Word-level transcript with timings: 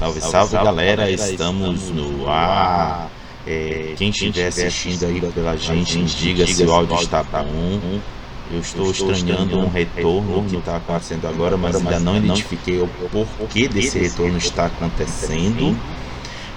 Salve, 0.00 0.20
salve, 0.22 0.54
galera, 0.54 1.10
estamos 1.10 1.90
no 1.90 2.26
ar. 2.26 3.10
É, 3.46 3.92
quem 3.98 4.08
estiver 4.08 4.46
assistindo 4.46 5.04
aí 5.04 5.20
pela 5.20 5.54
gente, 5.58 6.02
diga 6.04 6.46
se 6.46 6.64
o 6.64 6.72
áudio 6.72 6.96
está 7.02 7.22
bom. 7.22 8.00
Eu 8.50 8.60
estou 8.60 8.90
estranhando 8.90 9.58
um 9.58 9.68
retorno 9.68 10.46
que 10.48 10.56
está 10.56 10.76
acontecendo 10.76 11.28
agora, 11.28 11.58
mas 11.58 11.76
ainda 11.76 12.00
não 12.00 12.16
identifiquei 12.16 12.80
o 12.80 12.88
porquê 12.88 13.68
desse 13.68 13.98
retorno 13.98 14.38
está 14.38 14.66
acontecendo. 14.66 15.76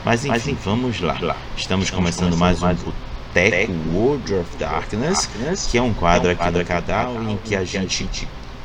Mas 0.06 0.24
enfim, 0.24 0.58
vamos 0.64 1.02
lá. 1.02 1.36
Estamos 1.58 1.92
começando 1.92 2.38
mais 2.38 2.64
um 2.64 2.74
Boteco 2.74 3.74
World 3.94 4.36
of 4.36 4.56
Darkness, 4.58 5.30
que 5.70 5.78
é 5.78 5.82
um 5.82 5.94
quadro 5.94 6.32
aqui 6.32 6.50
do 6.50 6.64
canal 6.64 7.22
em 7.22 7.36
que 7.36 7.58
a 7.58 7.66
gente 7.66 8.08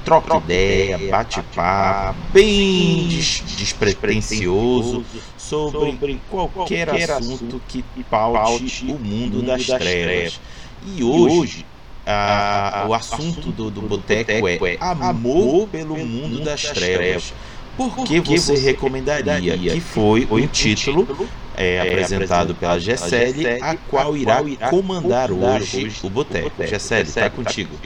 troca 0.09 0.37
ideia, 0.39 0.99
bate 1.11 1.43
papo, 1.55 2.19
bem 2.33 3.09
des 3.09 3.43
despretensioso 3.59 5.05
sobre 5.37 6.19
qualquer 6.31 6.89
assunto 6.91 7.61
que 7.69 7.85
paute 8.09 8.87
o 8.87 8.99
mundo 8.99 9.43
das 9.43 9.67
trevas. 9.67 10.41
E 10.87 11.05
hoje 11.05 11.67
a, 12.07 12.87
o 12.89 12.95
assunto 12.95 13.53
do, 13.53 13.71
do 13.71 13.83
boteco 13.83 14.49
é 14.49 14.79
amor 14.81 15.69
pelo 15.69 15.97
mundo 15.99 16.41
das 16.43 16.63
trevas. 16.63 17.35
Por 17.77 18.05
que 18.05 18.21
você 18.21 18.57
recomendaria? 18.57 19.57
Que 19.59 19.81
foi 19.81 20.27
o 20.31 20.47
título 20.47 21.07
é, 21.55 21.81
apresentado 21.81 22.55
pela 22.55 22.79
Gessele, 22.79 23.61
a 23.61 23.77
qual 23.77 24.17
irá 24.17 24.43
comandar 24.71 25.31
hoje 25.31 25.93
o 26.03 26.09
boteco. 26.09 26.67
Gessele, 26.67 27.09
está 27.09 27.29
contigo. 27.29 27.77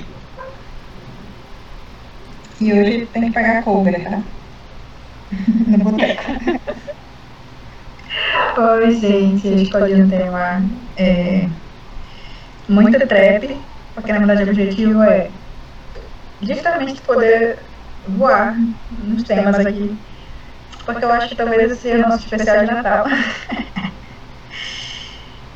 E 2.62 2.72
hoje 2.72 3.06
tem 3.06 3.24
que 3.24 3.32
pagar 3.32 3.64
cover, 3.64 4.04
tá? 4.04 4.22
No 5.66 5.78
boteco. 5.78 6.22
Oi, 8.56 8.90
gente. 8.92 9.48
A 9.48 9.56
gente 9.56 9.70
pode 9.72 9.94
um 9.94 10.08
tema 10.08 10.62
é, 10.96 11.48
muito 12.68 13.04
trap, 13.08 13.60
porque 13.96 14.12
na 14.12 14.18
verdade 14.20 14.44
o 14.44 14.52
objetivo 14.52 15.02
é 15.02 15.28
justamente 16.40 17.02
poder 17.02 17.58
voar 18.06 18.56
nos 18.90 19.24
temas 19.24 19.58
aqui. 19.58 19.98
Porque 20.86 21.04
eu 21.04 21.10
acho 21.10 21.30
que 21.30 21.34
talvez 21.34 21.72
esse 21.72 21.82
seja 21.82 22.06
o 22.06 22.08
nosso 22.08 22.26
especial 22.26 22.64
de 22.64 22.72
Natal. 22.72 23.06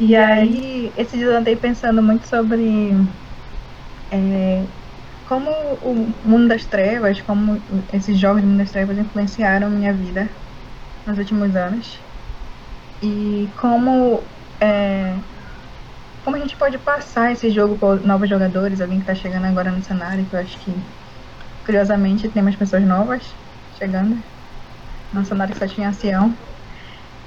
e 0.00 0.16
aí, 0.16 0.92
esse 0.96 1.16
dia 1.16 1.26
eu 1.26 1.36
andei 1.36 1.54
pensando 1.54 2.02
muito 2.02 2.26
sobre 2.26 2.90
é, 4.10 4.66
como 5.28 5.50
o 5.50 6.12
mundo 6.24 6.48
das 6.48 6.64
trevas, 6.64 7.20
como 7.20 7.60
esses 7.92 8.18
jogos 8.18 8.42
do 8.42 8.48
mundo 8.48 8.58
das 8.58 8.70
trevas 8.70 8.96
influenciaram 8.96 9.68
minha 9.68 9.92
vida 9.92 10.28
nos 11.06 11.18
últimos 11.18 11.54
anos. 11.56 11.98
E 13.02 13.48
como 13.60 14.22
é, 14.60 15.14
como 16.24 16.36
a 16.36 16.40
gente 16.40 16.56
pode 16.56 16.78
passar 16.78 17.32
esse 17.32 17.50
jogo 17.50 17.76
para 17.76 17.96
novos 17.96 18.28
jogadores, 18.28 18.80
alguém 18.80 19.00
que 19.00 19.10
está 19.10 19.14
chegando 19.14 19.46
agora 19.46 19.70
no 19.70 19.82
cenário, 19.82 20.24
que 20.26 20.34
eu 20.34 20.40
acho 20.40 20.58
que 20.58 20.74
curiosamente 21.64 22.28
tem 22.28 22.42
umas 22.42 22.56
pessoas 22.56 22.82
novas 22.82 23.22
chegando 23.78 24.22
no 25.12 25.24
cenário 25.24 25.52
que 25.52 25.58
só 25.58 25.66
tinha 25.66 25.88
ancião. 25.88 26.34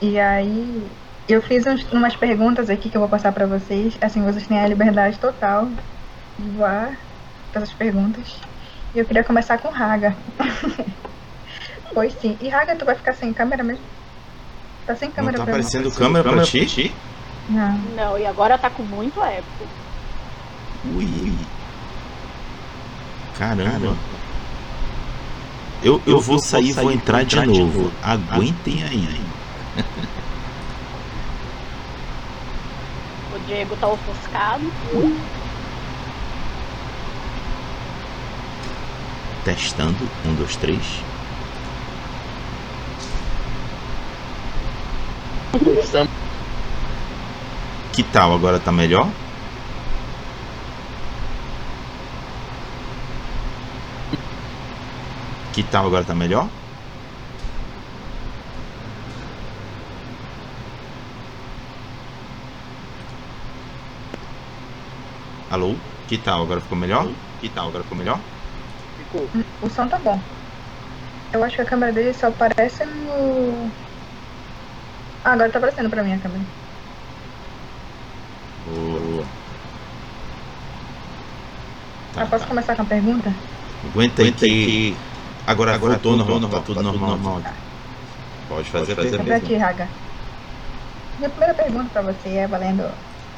E 0.02 0.18
aí 0.20 0.90
eu 1.28 1.42
fiz 1.42 1.66
uns, 1.66 1.84
umas 1.92 2.16
perguntas 2.16 2.70
aqui 2.70 2.90
que 2.90 2.96
eu 2.96 3.02
vou 3.02 3.10
passar 3.10 3.34
para 3.34 3.46
vocês. 3.46 3.98
Assim, 4.02 4.24
vocês 4.24 4.48
têm 4.48 4.60
a 4.60 4.68
liberdade 4.68 5.20
total 5.20 5.68
de 6.38 6.50
voar 6.52 7.09
essas 7.58 7.74
perguntas. 7.74 8.36
E 8.94 9.00
eu 9.00 9.06
queria 9.06 9.24
começar 9.24 9.58
com 9.58 9.70
Raga. 9.70 10.16
pois 11.94 12.14
sim. 12.20 12.38
E 12.42 12.50
Raga, 12.50 12.76
tu 12.76 12.86
vai 12.86 12.96
ficar 12.96 13.14
sem 13.14 13.34
câmera 13.34 13.64
mesmo? 13.64 13.84
Tá 14.86 14.96
sem 14.96 15.12
câmera 15.12 15.38
Não 15.38 15.46
tá 15.46 15.52
pra 15.52 15.54
mim? 15.54 15.60
aparecendo 15.60 15.92
câmera 15.92 16.32
pra 16.32 16.44
ti? 16.44 16.94
Não. 17.50 17.78
Não, 17.96 18.18
e 18.18 18.26
agora 18.26 18.58
tá 18.58 18.70
com 18.70 18.84
muito 18.84 19.22
épico. 19.24 19.68
Ui. 20.96 21.34
Caramba. 23.38 23.96
Eu, 25.82 26.02
eu, 26.06 26.20
vou 26.20 26.40
sair 26.40 26.70
e 26.70 26.74
vou 26.74 26.92
entrar 26.92 27.24
de 27.24 27.40
novo. 27.46 27.92
Aguentem 28.04 28.84
aí. 28.84 29.22
O 33.32 33.40
Diego 33.46 33.76
tá 33.78 33.88
ofuscado. 33.88 34.72
Testando. 39.50 40.06
Um, 40.24 40.36
dois, 40.36 40.56
três. 40.58 41.02
Que 47.92 48.04
tal? 48.04 48.32
Agora 48.36 48.60
tá 48.60 48.72
melhor? 48.72 49.12
Que 55.52 55.64
tal? 55.64 55.88
Agora 55.88 56.06
tá 56.06 56.14
melhor? 56.14 56.48
Alô? 65.50 65.74
Que 66.08 66.20
tal? 66.20 66.44
Agora 66.44 66.62
ficou 66.62 66.78
melhor? 66.78 67.08
Que 67.40 67.50
tal? 67.50 67.70
Agora 67.70 67.84
ficou 67.84 67.98
melhor? 67.98 68.39
O 69.62 69.70
som 69.70 69.88
tá 69.88 69.98
bom. 70.00 70.22
Eu 71.34 71.44
acho 71.44 71.56
que 71.56 71.62
a 71.62 71.66
câmera 71.66 71.92
dele 71.94 72.14
só 72.14 72.28
aparece 72.28 72.86
no. 72.86 73.72
Ah, 75.24 75.34
agora 75.34 75.52
tá 75.52 75.58
aparecendo 75.60 75.90
pra 75.90 76.04
mim 76.04 76.14
a 76.14 76.20
câmera. 76.20 76.46
Boa. 78.64 79.26
Ah, 82.16 82.26
posso 82.28 82.48
começar 82.48 82.76
com 82.76 82.82
a 82.82 82.86
pergunta? 82.86 83.30
Aguenta 83.84 84.22
aí 84.24 84.34
que 84.34 84.98
agora, 85.46 85.76
agora 85.76 85.94
voltou 85.94 86.18
normal, 86.18 86.50
tá 86.50 86.62
tudo 86.62 86.82
normal. 86.84 87.42
Pode 88.48 88.70
fazer 88.70 88.94
a 88.94 88.96
É 89.06 89.10
pra 89.12 89.24
pergunta. 89.26 89.46
ti, 89.48 89.56
Raga. 89.56 89.90
Minha 91.18 91.30
primeira 91.30 91.54
pergunta 91.54 91.90
pra 91.90 92.02
você 92.02 92.30
é 92.30 92.48
valendo 92.48 92.84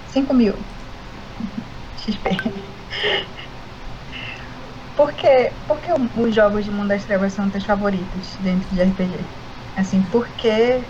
5 0.05 0.33
mil 0.33 0.53
XP. 1.97 2.29
Por 5.01 5.13
que, 5.13 5.51
por 5.67 5.81
que 5.81 5.91
os 6.15 6.35
jogos 6.35 6.63
de 6.63 6.69
Mundo 6.69 6.89
das 6.89 7.03
Trevas 7.03 7.33
são 7.33 7.49
teus 7.49 7.65
favoritos 7.65 8.35
dentro 8.39 8.69
de 8.69 8.83
RPG? 8.83 9.17
Assim, 9.75 9.99
por 10.03 10.27
que? 10.27 10.83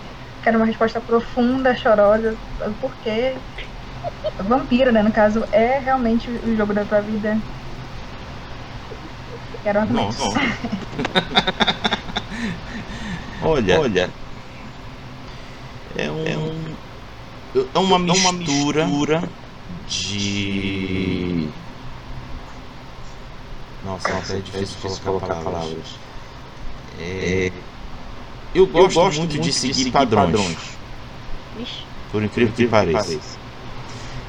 Quero 0.44 0.58
uma 0.58 0.66
resposta 0.66 1.00
profunda, 1.00 1.74
chorosa. 1.74 2.38
Por 2.82 2.94
que? 2.98 3.36
Vampiro, 4.38 4.92
né? 4.92 5.02
No 5.02 5.14
caso, 5.14 5.46
é 5.54 5.80
realmente 5.80 6.30
o 6.30 6.58
jogo 6.58 6.74
da 6.74 6.84
tua 6.84 7.00
vida. 7.00 7.38
Quero 9.64 9.80
argumentos. 9.80 10.18
Nossa. 10.20 10.40
Olha, 13.46 13.80
olha. 13.80 14.10
É 15.96 16.12
um, 16.12 16.26
é 17.56 17.60
é 17.76 17.80
uma 17.80 17.98
mistura, 17.98 18.90
de 19.88 21.61
Nossa, 23.86 24.14
Nossa, 24.14 24.38
é 24.38 24.40
difícil 24.40 24.78
colocar, 25.04 25.36
palavras. 25.36 26.00
É, 27.00 27.52
eu 28.54 28.68
gosto, 28.68 29.18
muito, 29.18 29.40
de 29.40 29.52
seguir, 29.52 29.92
padrões, 29.92 30.58
Vixe. 31.58 31.84
por 32.12 32.24
incrível 32.24 32.54
que 32.54 32.68
pareça. 32.68 33.38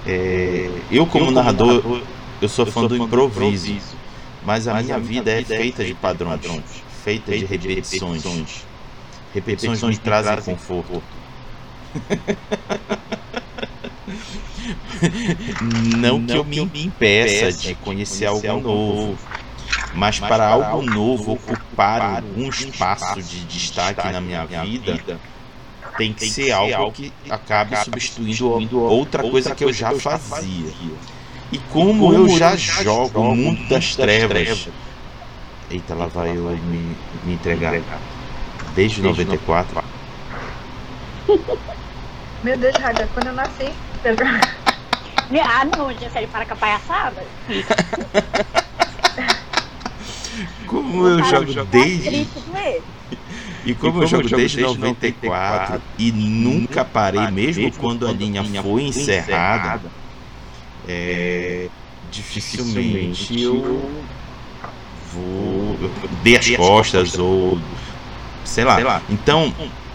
É, 0.07 0.71
eu, 0.91 1.07
como 1.07 1.31
narrador, 1.31 2.03
eu 2.41 2.49
sou 2.49 2.65
fã 2.65 2.87
do 2.87 2.97
improviso, 2.97 3.97
mas 4.45 4.67
a 4.67 4.83
minha 4.83 4.99
vida 4.99 5.31
é 5.31 5.45
feita 5.45 5.85
de 5.85 5.95
padrões, 5.95 6.63
feita 7.05 7.33
de 7.33 7.45
repetições. 7.45 8.65
Repetições. 9.35 9.83
Me 9.83 9.99
trazem 9.99 10.55
conforto. 10.55 11.03
Não 15.61 16.25
que 16.25 16.37
eu 16.37 16.45
me 16.45 16.85
impeça 16.85 17.53
de 17.53 17.75
conhecer 17.77 18.27
algo 18.27 18.61
novo, 18.61 19.19
mas 19.95 20.19
para 20.19 20.49
algo 20.49 20.83
novo 20.83 21.33
ocupar 21.33 22.17
algum 22.17 22.49
espaço 22.49 23.23
de 23.23 23.45
destaque 23.45 24.11
na 24.11 24.21
minha 24.21 24.45
vida, 24.47 25.21
tem 25.97 26.13
que 26.13 26.29
ser 26.31 26.53
algo 26.53 26.93
que 26.93 27.13
acabe 27.29 27.77
substituindo 27.85 28.81
outra 28.81 29.23
coisa 29.23 29.55
que 29.55 29.65
eu 29.65 29.73
já 29.73 29.93
fazia. 29.93 30.73
E 31.51 31.59
como 31.71 32.15
eu 32.15 32.29
já 32.31 32.57
jogo 32.57 33.21
o 33.21 33.37
mundo 33.37 33.69
das 33.69 33.95
trevas, 33.95 34.69
eita, 35.71 35.95
lá 35.95 36.07
vai 36.07 36.31
eu 36.31 36.45
me, 36.45 36.97
me 37.25 37.35
entregar. 37.35 37.79
Desde 38.75 39.03
94, 39.03 39.85
Meu 42.43 42.57
Deus, 42.57 42.77
Raga, 42.77 43.09
quando 43.15 43.27
eu 43.29 43.35
nasci. 43.35 43.73
Ah, 45.45 45.65
não, 45.65 45.91
Gisele, 45.97 46.27
para 46.27 46.45
com 46.45 46.53
a 46.53 46.57
palhaçada. 46.57 47.25
como 50.67 51.07
eu 51.07 51.23
jogo 51.23 51.55
desde. 51.67 52.31
E 53.65 53.75
como, 53.75 54.03
e 54.03 54.03
como 54.03 54.03
eu 54.03 54.07
jogo 54.07 54.29
desde 54.29 54.79
94 54.79 55.83
e 55.99 56.13
nunca 56.13 56.85
parei, 56.85 57.27
mesmo 57.29 57.71
quando 57.73 58.07
a 58.07 58.13
linha 58.13 58.63
foi 58.63 58.83
encerrada, 58.83 59.93
é, 60.83 61.71
dificilmente 62.03 63.41
eu 63.41 64.09
vou 64.91 65.79
dei 66.23 66.37
as 66.37 66.49
costas 66.51 67.19
ou 67.19 67.59
sei 68.45 68.65
lá. 68.65 69.05
Então 69.09 69.55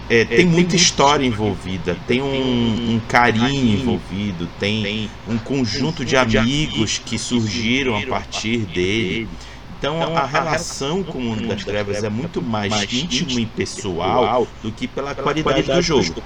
é, 0.10 0.24
tem 0.26 0.46
muita 0.46 0.76
história 0.76 1.26
envolvida, 1.26 1.96
tem 2.08 2.22
um, 2.22 2.96
um 2.96 3.00
carinho 3.00 3.74
envolvido, 3.80 4.48
tem 4.60 5.12
um 5.28 5.38
conjunto 5.38 6.06
de 6.06 6.16
amigos 6.16 6.98
que 6.98 7.18
surgiram 7.18 7.98
a 7.98 8.02
partir 8.04 8.66
dele. 8.66 9.30
Então, 9.78 10.02
então, 10.02 10.18
a 10.18 10.26
relação 10.26 11.04
com 11.04 11.20
o 11.20 11.22
mundo 11.22 11.48
das 11.48 11.64
trevas 11.64 12.04
é 12.04 12.10
muito 12.10 12.42
mais 12.42 12.92
íntima 12.92 13.40
e 13.40 13.46
pessoal 13.46 14.48
do 14.62 14.72
que 14.74 14.88
pela 14.88 15.14
qualidade 15.14 15.70
do 15.70 15.82
jogo. 15.82 16.24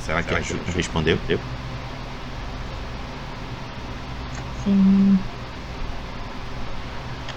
Será 0.00 0.22
que 0.22 0.34
respondeu? 0.72 1.18
Sim. 4.62 5.18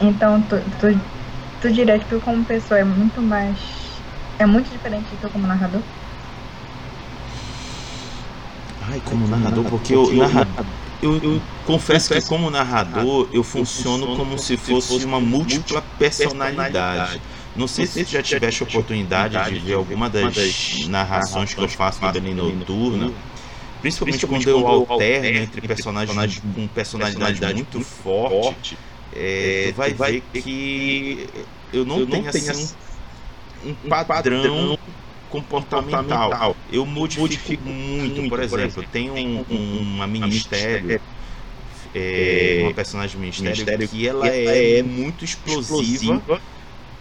Então, 0.02 0.42
tu, 0.44 0.56
tu, 0.78 0.88
tu 1.60 1.72
diria 1.72 1.98
que 1.98 2.06
tu 2.06 2.20
como 2.20 2.46
pessoa 2.46 2.80
é 2.80 2.84
muito 2.84 3.22
mais... 3.22 4.04
É 4.40 4.46
muito 4.46 4.70
diferente 4.70 5.10
de 5.16 5.18
tu 5.18 5.32
como 5.32 5.48
narrador? 5.48 5.82
Ai, 8.82 9.02
como 9.02 9.28
narrador, 9.28 9.66
porque 9.66 9.96
o 9.96 10.14
narrador 10.14 10.66
eu, 11.02 11.16
eu 11.22 11.57
confesso 11.68 12.14
que 12.14 12.22
como 12.22 12.50
narrador 12.50 13.30
eu 13.34 13.44
funciono 13.44 14.16
como 14.16 14.40
se 14.40 14.56
fosse 14.58 15.06
uma 15.06 15.20
múltipla 15.20 15.82
personalidade. 15.82 17.22
Não 17.56 17.68
sei 17.68 17.86
se 17.86 18.04
já 18.06 18.24
tiveste 18.24 18.64
oportunidade 18.64 19.38
de 19.54 19.60
ver 19.60 19.74
alguma 19.74 20.10
das 20.10 20.88
narrações 20.88 21.54
que 21.54 21.62
eu 21.62 21.68
faço 21.68 22.04
no 22.04 22.12
Belém 22.12 22.34
Noturna, 22.34 23.12
principalmente 23.82 24.26
quando 24.26 24.48
eu 24.48 24.68
alterno 24.68 25.40
entre 25.40 25.62
personagens 25.62 26.40
com 26.40 26.68
personalidade 26.68 27.54
muito 27.54 27.82
forte, 27.82 28.78
é, 29.12 29.72
tu 29.72 29.76
vai 29.76 29.94
ver 29.94 30.22
que 30.32 31.28
eu 31.74 31.86
não 31.86 32.06
tenho 32.06 32.30
assim 32.30 32.76
um 33.64 33.90
padrão 34.06 34.78
comportamental. 35.28 36.56
Eu 36.70 36.86
modifico 36.86 37.64
muito, 37.70 38.30
por 38.30 38.40
exemplo, 38.40 38.84
tem 38.84 39.10
um, 39.10 39.46
um, 39.50 39.80
uma 39.80 40.08
ministério, 40.08 41.00
é, 41.98 42.60
uma 42.64 42.74
personagem 42.74 43.20
ministério 43.20 43.88
que 43.88 44.08
ela 44.08 44.28
é, 44.28 44.80
é 44.80 44.84
muito 44.84 45.26
explosiva 45.26 46.22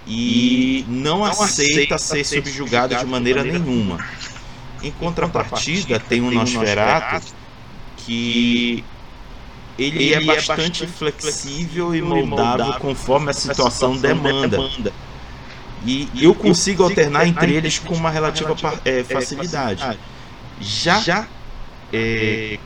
e 0.06 0.84
não 0.88 1.24
aceita 1.24 1.98
ser 1.98 2.24
subjugada 2.24 2.96
de 2.96 3.06
maneira 3.06 3.42
nenhuma. 3.42 4.04
Em 4.82 4.90
contrapartida, 4.92 5.98
tem 5.98 6.20
um 6.20 6.30
Nosferatu 6.30 7.26
que 7.98 8.84
ele 9.78 10.14
é 10.14 10.20
bastante 10.20 10.86
flexível 10.86 11.94
e 11.94 12.00
moldável 12.00 12.74
conforme 12.74 13.30
a 13.30 13.34
situação 13.34 13.96
demanda. 13.96 14.58
E 15.84 16.08
eu 16.20 16.34
consigo 16.34 16.82
alternar 16.82 17.26
entre 17.26 17.54
eles 17.54 17.78
com 17.78 17.94
uma 17.94 18.10
relativa 18.10 18.56
é, 18.84 19.02
facilidade. 19.02 19.98
Já 20.60 21.26
é, 21.92 22.58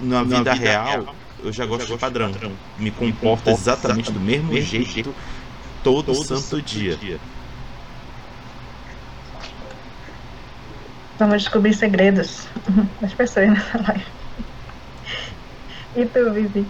na 0.00 0.22
vida 0.22 0.52
real, 0.52 1.14
eu 1.42 1.52
já 1.52 1.66
gosto 1.66 1.86
de 1.86 1.98
padrão. 1.98 2.32
Me 2.78 2.90
comporto 2.90 3.50
exatamente 3.50 4.12
do 4.12 4.20
mesmo 4.20 4.54
jeito 4.60 5.14
todo 5.82 6.14
santo 6.14 6.60
dia. 6.62 7.18
Vamos 11.18 11.42
descobrir 11.42 11.74
segredos 11.74 12.46
das 13.00 13.12
pessoas 13.14 13.48
nessa 13.48 13.82
live. 13.82 14.06
E 15.96 16.06
tu, 16.06 16.32
Vivi? 16.32 16.64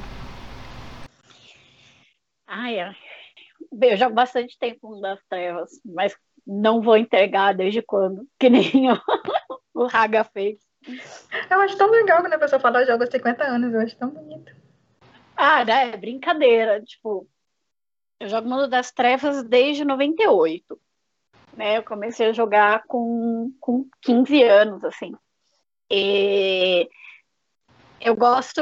Ai, 2.47 2.81
ai 2.81 2.97
eu 3.87 3.97
jogo 3.97 4.15
bastante 4.15 4.59
tempo 4.59 4.91
no 4.91 5.01
das 5.01 5.21
trevas, 5.29 5.71
mas 5.85 6.17
não 6.47 6.81
vou 6.81 6.97
entregar 6.97 7.55
desde 7.55 7.83
quando, 7.83 8.27
que 8.39 8.49
nem 8.49 8.91
o, 8.91 9.01
o 9.75 9.87
Raga 9.87 10.25
fez. 10.25 10.59
Eu 11.51 11.61
acho 11.61 11.77
tão 11.77 11.91
legal 11.91 12.21
quando 12.21 12.33
a 12.33 12.39
pessoa 12.39 12.61
fala 12.61 12.85
jogo 12.87 13.05
há 13.05 13.11
50 13.11 13.45
anos, 13.45 13.75
eu 13.75 13.81
acho 13.81 13.97
tão 13.97 14.11
bonito. 14.11 14.53
Ah, 15.41 15.65
né? 15.65 15.97
Brincadeira. 15.97 16.83
Tipo, 16.83 17.29
eu 18.19 18.29
jogo 18.29 18.49
Mundo 18.49 18.67
das 18.67 18.91
Trevas 18.91 19.45
desde 19.45 19.85
98. 19.85 20.81
Né? 21.57 21.79
Eu 21.79 21.85
comecei 21.85 22.27
a 22.29 22.33
jogar 22.33 22.85
com, 22.89 23.53
com 23.61 23.89
15 24.03 24.43
anos, 24.43 24.85
assim. 24.85 25.15
E 25.89 26.89
eu 28.01 28.17
gosto, 28.17 28.61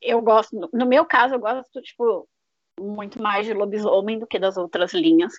eu 0.00 0.22
gosto, 0.22 0.70
no 0.72 0.86
meu 0.86 1.04
caso, 1.04 1.34
eu 1.34 1.40
gosto, 1.40 1.82
tipo, 1.82 2.28
muito 2.80 3.20
mais 3.20 3.44
de 3.44 3.52
lobisomem 3.52 4.18
do 4.18 4.26
que 4.26 4.38
das 4.38 4.56
outras 4.56 4.94
linhas. 4.94 5.32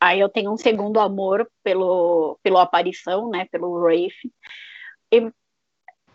Aí 0.00 0.20
eu 0.20 0.28
tenho 0.30 0.50
um 0.50 0.56
segundo 0.56 0.98
amor 0.98 1.50
pelo, 1.62 2.38
pelo 2.42 2.58
aparição, 2.58 3.28
né, 3.28 3.46
pelo 3.52 3.72
Wraith. 3.74 4.16
E 5.12 5.30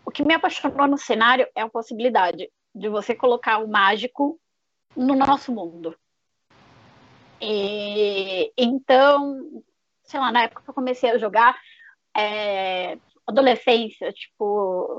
o 0.04 0.10
que 0.10 0.24
me 0.24 0.34
apaixonou 0.34 0.88
no 0.88 0.98
cenário 0.98 1.46
é 1.54 1.62
a 1.62 1.68
possibilidade 1.68 2.50
de 2.76 2.88
você 2.90 3.14
colocar 3.14 3.58
o 3.58 3.66
mágico 3.66 4.38
no 4.94 5.14
nosso 5.14 5.50
mundo. 5.50 5.96
E, 7.40 8.52
então, 8.56 9.62
sei 10.04 10.20
lá, 10.20 10.30
na 10.30 10.42
época 10.42 10.62
que 10.62 10.70
eu 10.70 10.74
comecei 10.74 11.10
a 11.10 11.18
jogar, 11.18 11.58
é, 12.14 12.98
adolescência, 13.26 14.12
tipo, 14.12 14.98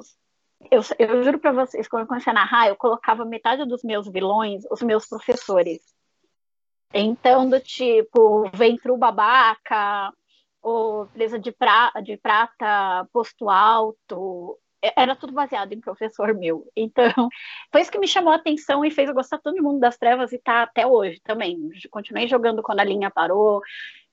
eu, 0.71 0.81
eu 0.97 1.23
juro 1.23 1.39
para 1.39 1.51
vocês, 1.51 1.87
quando 1.87 2.01
eu 2.01 2.07
comecei 2.07 2.31
a 2.31 2.33
narrar, 2.33 2.67
eu 2.67 2.75
colocava 2.75 3.23
metade 3.23 3.63
dos 3.65 3.83
meus 3.83 4.07
vilões, 4.07 4.63
os 4.71 4.81
meus 4.81 5.07
professores. 5.07 5.79
Então, 6.91 7.47
do 7.47 7.59
tipo, 7.59 8.49
ventru 8.53 8.97
babaca, 8.97 10.11
ou 10.61 11.05
presa 11.07 11.37
de, 11.37 11.51
pra, 11.51 11.91
de 12.03 12.17
prata, 12.17 13.07
posto 13.13 13.49
alto, 13.49 14.57
era 14.95 15.15
tudo 15.15 15.33
baseado 15.33 15.73
em 15.73 15.79
professor 15.79 16.33
meu. 16.33 16.69
Então, 16.75 17.11
foi 17.71 17.81
isso 17.81 17.91
que 17.91 17.99
me 17.99 18.07
chamou 18.07 18.31
a 18.31 18.37
atenção 18.37 18.85
e 18.85 18.91
fez 18.91 19.09
eu 19.09 19.15
gostar 19.15 19.39
todo 19.39 19.61
mundo 19.61 19.79
das 19.79 19.97
trevas 19.97 20.31
e 20.31 20.39
tá 20.39 20.63
até 20.63 20.85
hoje 20.85 21.19
também. 21.23 21.57
Continuei 21.89 22.27
jogando 22.27 22.61
quando 22.63 22.79
a 22.79 22.83
linha 22.83 23.11
parou, 23.11 23.61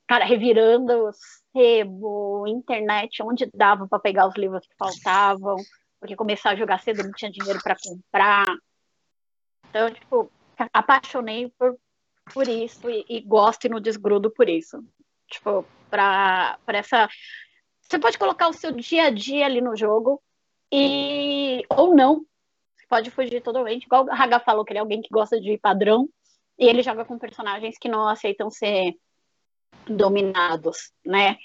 cara, 0.07 0.25
revirando 0.25 1.11
sebo, 1.53 2.47
internet, 2.47 3.23
onde 3.23 3.49
dava 3.55 3.87
para 3.87 3.99
pegar 3.99 4.27
os 4.27 4.37
livros 4.37 4.67
que 4.67 4.75
faltavam 4.77 5.57
porque 6.05 6.17
começar 6.17 6.51
a 6.51 6.57
jogar 6.57 6.83
cedo 6.83 7.03
não 7.03 7.13
tinha 7.13 7.31
dinheiro 7.31 7.59
para 7.63 7.75
comprar. 7.83 8.45
Então, 9.71 9.91
tipo, 9.91 10.31
apaixonei 10.71 11.51
por, 11.59 11.79
por 12.35 12.47
isso 12.47 12.91
e, 12.91 13.07
e 13.09 13.21
gosto 13.23 13.65
e 13.65 13.71
não 13.71 13.81
desgrudo 13.81 14.31
por 14.31 14.47
isso. 14.47 14.85
Tipo, 15.27 15.65
para 15.89 16.59
essa. 16.69 17.09
Você 17.81 17.99
pode 17.99 18.19
colocar 18.19 18.49
o 18.49 18.53
seu 18.53 18.71
dia 18.71 19.05
a 19.05 19.11
dia 19.11 19.47
ali 19.47 19.63
no 19.63 19.75
jogo 19.75 20.23
e. 20.75 21.65
ou 21.69 21.95
não. 21.95 22.25
Você 22.77 22.87
pode 22.89 23.11
fugir 23.11 23.41
totalmente. 23.43 23.85
Igual 23.85 24.07
o 24.07 24.11
Haga 24.11 24.41
falou 24.41 24.65
que 24.65 24.73
ele 24.73 24.79
é 24.79 24.81
alguém 24.81 25.01
que 25.01 25.09
gosta 25.11 25.41
de 25.41 25.57
padrão 25.59 26.09
e 26.59 26.67
ele 26.67 26.83
joga 26.83 27.05
com 27.05 27.19
personagens 27.19 27.79
que 27.79 27.89
não 27.89 28.09
aceitam 28.09 28.51
ser 28.51 28.95
dominados, 29.87 30.93
né? 31.05 31.37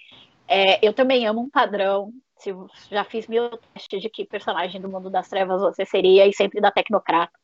É, 0.47 0.85
eu 0.85 0.93
também 0.93 1.27
amo 1.27 1.41
um 1.41 1.49
padrão, 1.49 2.11
se 2.37 2.51
já 2.89 3.03
fiz 3.03 3.27
mil 3.27 3.49
testes 3.73 4.01
de 4.01 4.09
que 4.09 4.25
personagem 4.25 4.81
do 4.81 4.89
mundo 4.89 5.09
das 5.09 5.29
trevas 5.29 5.61
você 5.61 5.85
seria 5.85 6.25
e 6.25 6.33
sempre 6.33 6.59
da 6.59 6.71
tecnocrata. 6.71 7.37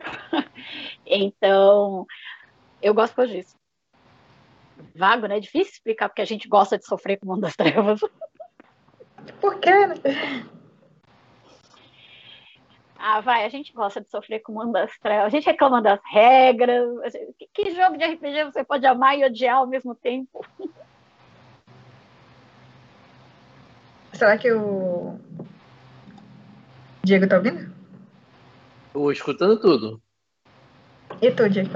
então, 1.04 2.06
eu 2.80 2.94
gosto 2.94 3.26
disso. 3.26 3.56
Vago, 4.94 5.26
né? 5.26 5.38
Difícil 5.40 5.72
explicar 5.72 6.08
porque 6.08 6.22
a 6.22 6.26
gente 6.26 6.48
gosta 6.48 6.78
de 6.78 6.86
sofrer 6.86 7.18
com 7.18 7.26
o 7.26 7.28
mundo 7.30 7.42
das 7.42 7.56
trevas. 7.56 8.00
Por 9.40 9.60
quê? 9.60 9.70
Ah, 13.04 13.20
vai, 13.20 13.44
a 13.44 13.48
gente 13.48 13.72
gosta 13.72 14.00
de 14.00 14.08
sofrer 14.08 14.38
com 14.42 14.52
o 14.52 14.54
mundo 14.54 14.70
das 14.70 14.96
trevas. 15.00 15.26
A 15.26 15.28
gente 15.28 15.44
reclama 15.44 15.82
das 15.82 15.98
regras. 16.12 17.12
Que, 17.36 17.48
que 17.52 17.74
jogo 17.74 17.98
de 17.98 18.04
RPG 18.04 18.44
você 18.44 18.62
pode 18.62 18.86
amar 18.86 19.18
e 19.18 19.24
odiar 19.24 19.56
ao 19.56 19.66
mesmo 19.66 19.92
tempo? 19.92 20.46
Será 24.14 24.38
que 24.38 24.52
o 24.52 25.18
Diego 27.02 27.26
tá 27.26 27.38
ouvindo? 27.38 27.74
Tô 28.92 29.10
escutando 29.10 29.58
tudo. 29.58 30.00
E 31.20 31.28
tu, 31.32 31.50
Diego? 31.50 31.70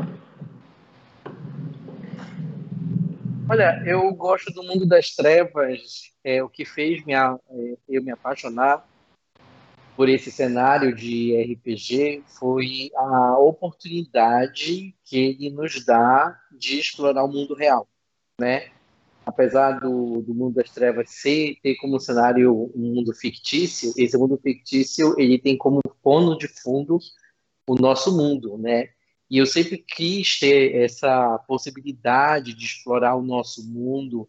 Olha, 3.50 3.82
eu 3.84 4.14
gosto 4.14 4.52
do 4.52 4.62
mundo 4.62 4.86
das 4.86 5.10
trevas. 5.10 6.12
É 6.22 6.40
o 6.40 6.48
que 6.48 6.64
fez 6.64 7.04
minha, 7.04 7.36
é, 7.50 7.76
eu 7.88 8.00
me 8.00 8.12
apaixonar 8.12 8.86
por 9.96 10.10
esse 10.10 10.30
cenário 10.30 10.94
de 10.94 11.34
RPG 11.34 12.22
foi 12.26 12.90
a 12.94 13.38
oportunidade 13.38 14.94
que 15.02 15.16
ele 15.16 15.50
nos 15.50 15.84
dá 15.84 16.38
de 16.52 16.78
explorar 16.78 17.24
o 17.24 17.32
mundo 17.32 17.54
real, 17.54 17.88
né? 18.38 18.70
Apesar 19.24 19.80
do, 19.80 20.22
do 20.22 20.34
mundo 20.34 20.54
das 20.54 20.70
trevas 20.70 21.10
ser 21.10 21.56
ter 21.62 21.74
como 21.76 21.98
cenário 21.98 22.70
um 22.76 22.94
mundo 22.94 23.12
fictício, 23.14 23.92
esse 23.96 24.16
mundo 24.18 24.38
fictício 24.40 25.18
ele 25.18 25.38
tem 25.38 25.56
como 25.56 25.80
pano 26.02 26.36
de 26.36 26.46
fundo 26.46 26.98
o 27.66 27.74
nosso 27.74 28.14
mundo, 28.14 28.58
né? 28.58 28.90
E 29.28 29.38
eu 29.38 29.46
sempre 29.46 29.78
quis 29.78 30.38
ter 30.38 30.76
essa 30.76 31.38
possibilidade 31.48 32.54
de 32.54 32.66
explorar 32.66 33.16
o 33.16 33.22
nosso 33.22 33.66
mundo 33.66 34.28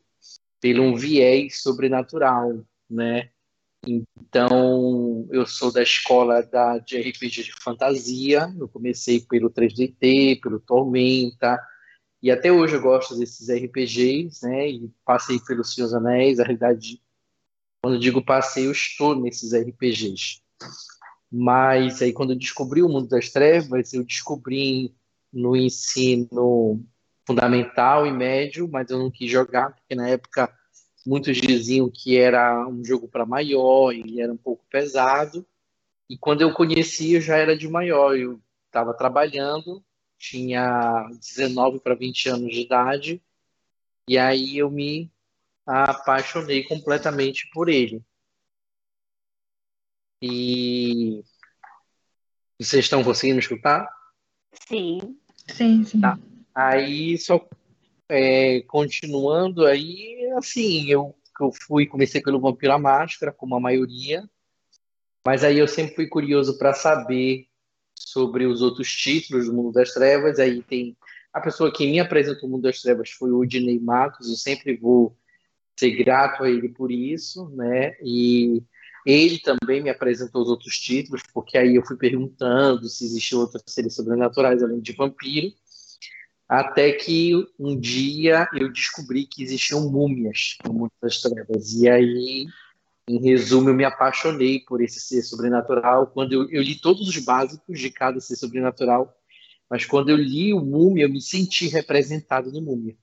pelo 0.60 0.82
um 0.82 0.96
viés 0.96 1.62
sobrenatural, 1.62 2.66
né? 2.90 3.30
Então, 3.86 5.28
eu 5.32 5.46
sou 5.46 5.72
da 5.72 5.82
escola 5.84 6.42
da, 6.42 6.78
de 6.80 6.98
RPG 6.98 7.44
de 7.44 7.54
fantasia. 7.62 8.54
Eu 8.58 8.68
comecei 8.68 9.22
pelo 9.22 9.50
3DT, 9.50 10.42
pelo 10.42 10.60
Tormenta, 10.60 11.60
e 12.22 12.32
até 12.32 12.52
hoje 12.52 12.76
eu 12.76 12.82
gosto 12.82 13.18
desses 13.18 13.50
RPGs, 13.50 14.46
né? 14.46 14.70
E 14.70 14.92
passei 15.06 15.40
pelos 15.40 15.74
Seus 15.74 15.94
Anéis. 15.94 16.40
A 16.40 16.44
realidade, 16.44 17.02
quando 17.82 18.00
digo 18.00 18.24
passei, 18.24 18.66
eu 18.68 18.72
estou 18.72 19.16
nesses 19.16 19.54
RPGs. 19.54 20.42
Mas 21.32 22.02
aí, 22.02 22.12
quando 22.14 22.32
eu 22.32 22.38
descobri 22.38 22.82
o 22.82 22.90
mundo 22.90 23.08
das 23.08 23.30
trevas, 23.30 23.94
eu 23.94 24.04
descobri 24.04 24.96
no 25.32 25.56
ensino 25.56 26.84
fundamental 27.26 28.08
e 28.08 28.12
médio, 28.12 28.68
mas 28.72 28.90
eu 28.90 28.98
não 28.98 29.12
quis 29.12 29.30
jogar, 29.30 29.74
porque 29.76 29.94
na 29.94 30.08
época 30.08 30.52
muitos 31.08 31.38
diziam 31.38 31.90
que 31.90 32.18
era 32.18 32.68
um 32.68 32.84
jogo 32.84 33.08
para 33.08 33.26
maior 33.26 33.94
e 33.94 34.20
era 34.20 34.34
um 34.34 34.38
pouco 34.38 34.66
pesado. 34.70 35.48
E 36.10 36.18
quando 36.18 36.42
eu 36.42 36.54
conheci, 36.54 37.14
eu 37.14 37.22
já 37.22 37.38
era 37.38 37.58
de 37.58 37.68
maior. 37.70 38.18
Eu 38.18 38.42
estava 38.66 38.94
trabalhando, 38.94 39.82
tinha 40.18 41.08
19 41.18 41.80
para 41.80 41.96
20 41.96 42.28
anos 42.28 42.54
de 42.54 42.62
idade, 42.62 43.22
e 44.10 44.18
aí 44.18 44.58
eu 44.58 44.70
me 44.70 45.10
apaixonei 45.66 46.64
completamente 46.64 47.50
por 47.54 47.70
ele. 47.70 48.04
E 50.22 51.24
vocês 52.60 52.84
estão 52.84 53.02
conseguindo 53.02 53.40
escutar? 53.40 53.88
Sim. 54.68 55.18
Sim, 55.48 55.86
sim. 55.86 56.02
Tá. 56.02 56.20
Aí, 56.54 57.18
só 57.18 57.48
é, 58.10 58.62
continuando 58.62 59.66
aí, 59.66 60.30
assim, 60.38 60.90
eu, 60.90 61.16
eu 61.40 61.52
fui, 61.52 61.86
comecei 61.86 62.22
pelo 62.22 62.40
Vampiro 62.40 62.74
à 62.74 62.80
Máscara, 62.80 63.32
como 63.32 63.56
a 63.56 63.60
maioria, 63.60 64.24
mas 65.26 65.44
aí 65.44 65.60
eu 65.60 65.68
sempre 65.68 65.96
fui 65.96 66.08
curioso 66.08 66.58
para 66.58 66.74
saber 66.74 67.48
sobre 67.96 68.46
os 68.46 68.62
outros 68.62 68.90
títulos 68.90 69.48
do 69.48 69.54
Mundo 69.54 69.74
das 69.74 69.94
Trevas. 69.94 70.40
Aí 70.40 70.64
tem 70.64 70.96
a 71.34 71.42
pessoa 71.42 71.72
que 71.72 71.86
me 71.86 72.00
apresentou 72.00 72.48
o 72.48 72.52
Mundo 72.54 72.64
das 72.64 72.82
Trevas 72.82 73.10
foi 73.12 73.32
o 73.32 73.40
Udinei 73.40 73.80
Matos, 73.80 74.30
eu 74.30 74.36
sempre 74.36 74.78
vou 74.78 75.18
ser 75.78 75.92
grato 76.04 76.44
a 76.44 76.50
ele 76.50 76.70
por 76.70 76.92
isso, 76.92 77.50
né? 77.50 77.96
E 78.02 78.64
ele 79.06 79.40
também 79.40 79.82
me 79.82 79.90
apresentou 79.90 80.42
os 80.42 80.50
outros 80.50 80.78
títulos, 80.78 81.22
porque 81.34 81.58
aí 81.58 81.76
eu 81.76 81.86
fui 81.86 81.96
perguntando 81.96 82.88
se 82.90 83.06
existiam 83.06 83.42
outras 83.42 83.64
seres 83.68 83.96
sobrenaturais 83.96 84.64
além 84.64 84.80
de 84.80 84.94
vampiro, 84.94 85.54
até 86.48 86.94
que 86.94 87.34
um 87.60 87.78
dia 87.78 88.48
eu 88.54 88.72
descobri 88.72 89.26
que 89.26 89.44
existiam 89.44 89.90
múmias 89.90 90.58
mundo 90.66 90.92
das 91.02 91.20
trevas. 91.20 91.74
E 91.74 91.90
aí, 91.90 92.48
em 93.08 93.20
resumo, 93.20 93.70
eu 93.70 93.74
me 93.74 93.84
apaixonei 93.84 94.60
por 94.62 94.82
esse 94.82 95.00
ser 95.00 95.22
sobrenatural. 95.24 96.08
Quando 96.08 96.34
eu, 96.34 96.50
eu 96.50 96.62
li 96.62 96.76
todos 96.76 97.08
os 97.08 97.18
básicos 97.18 97.80
de 97.80 97.90
cada 97.90 98.20
ser 98.22 98.38
sobrenatural, 98.38 99.14
mas 99.70 99.86
quando 99.86 100.10
eu 100.10 100.16
li 100.16 100.54
o 100.54 100.62
múmia, 100.62 101.04
eu 101.04 101.10
me 101.10 101.22
senti 101.22 101.68
representado 101.68 102.52
no 102.52 102.62
múmia. 102.62 102.96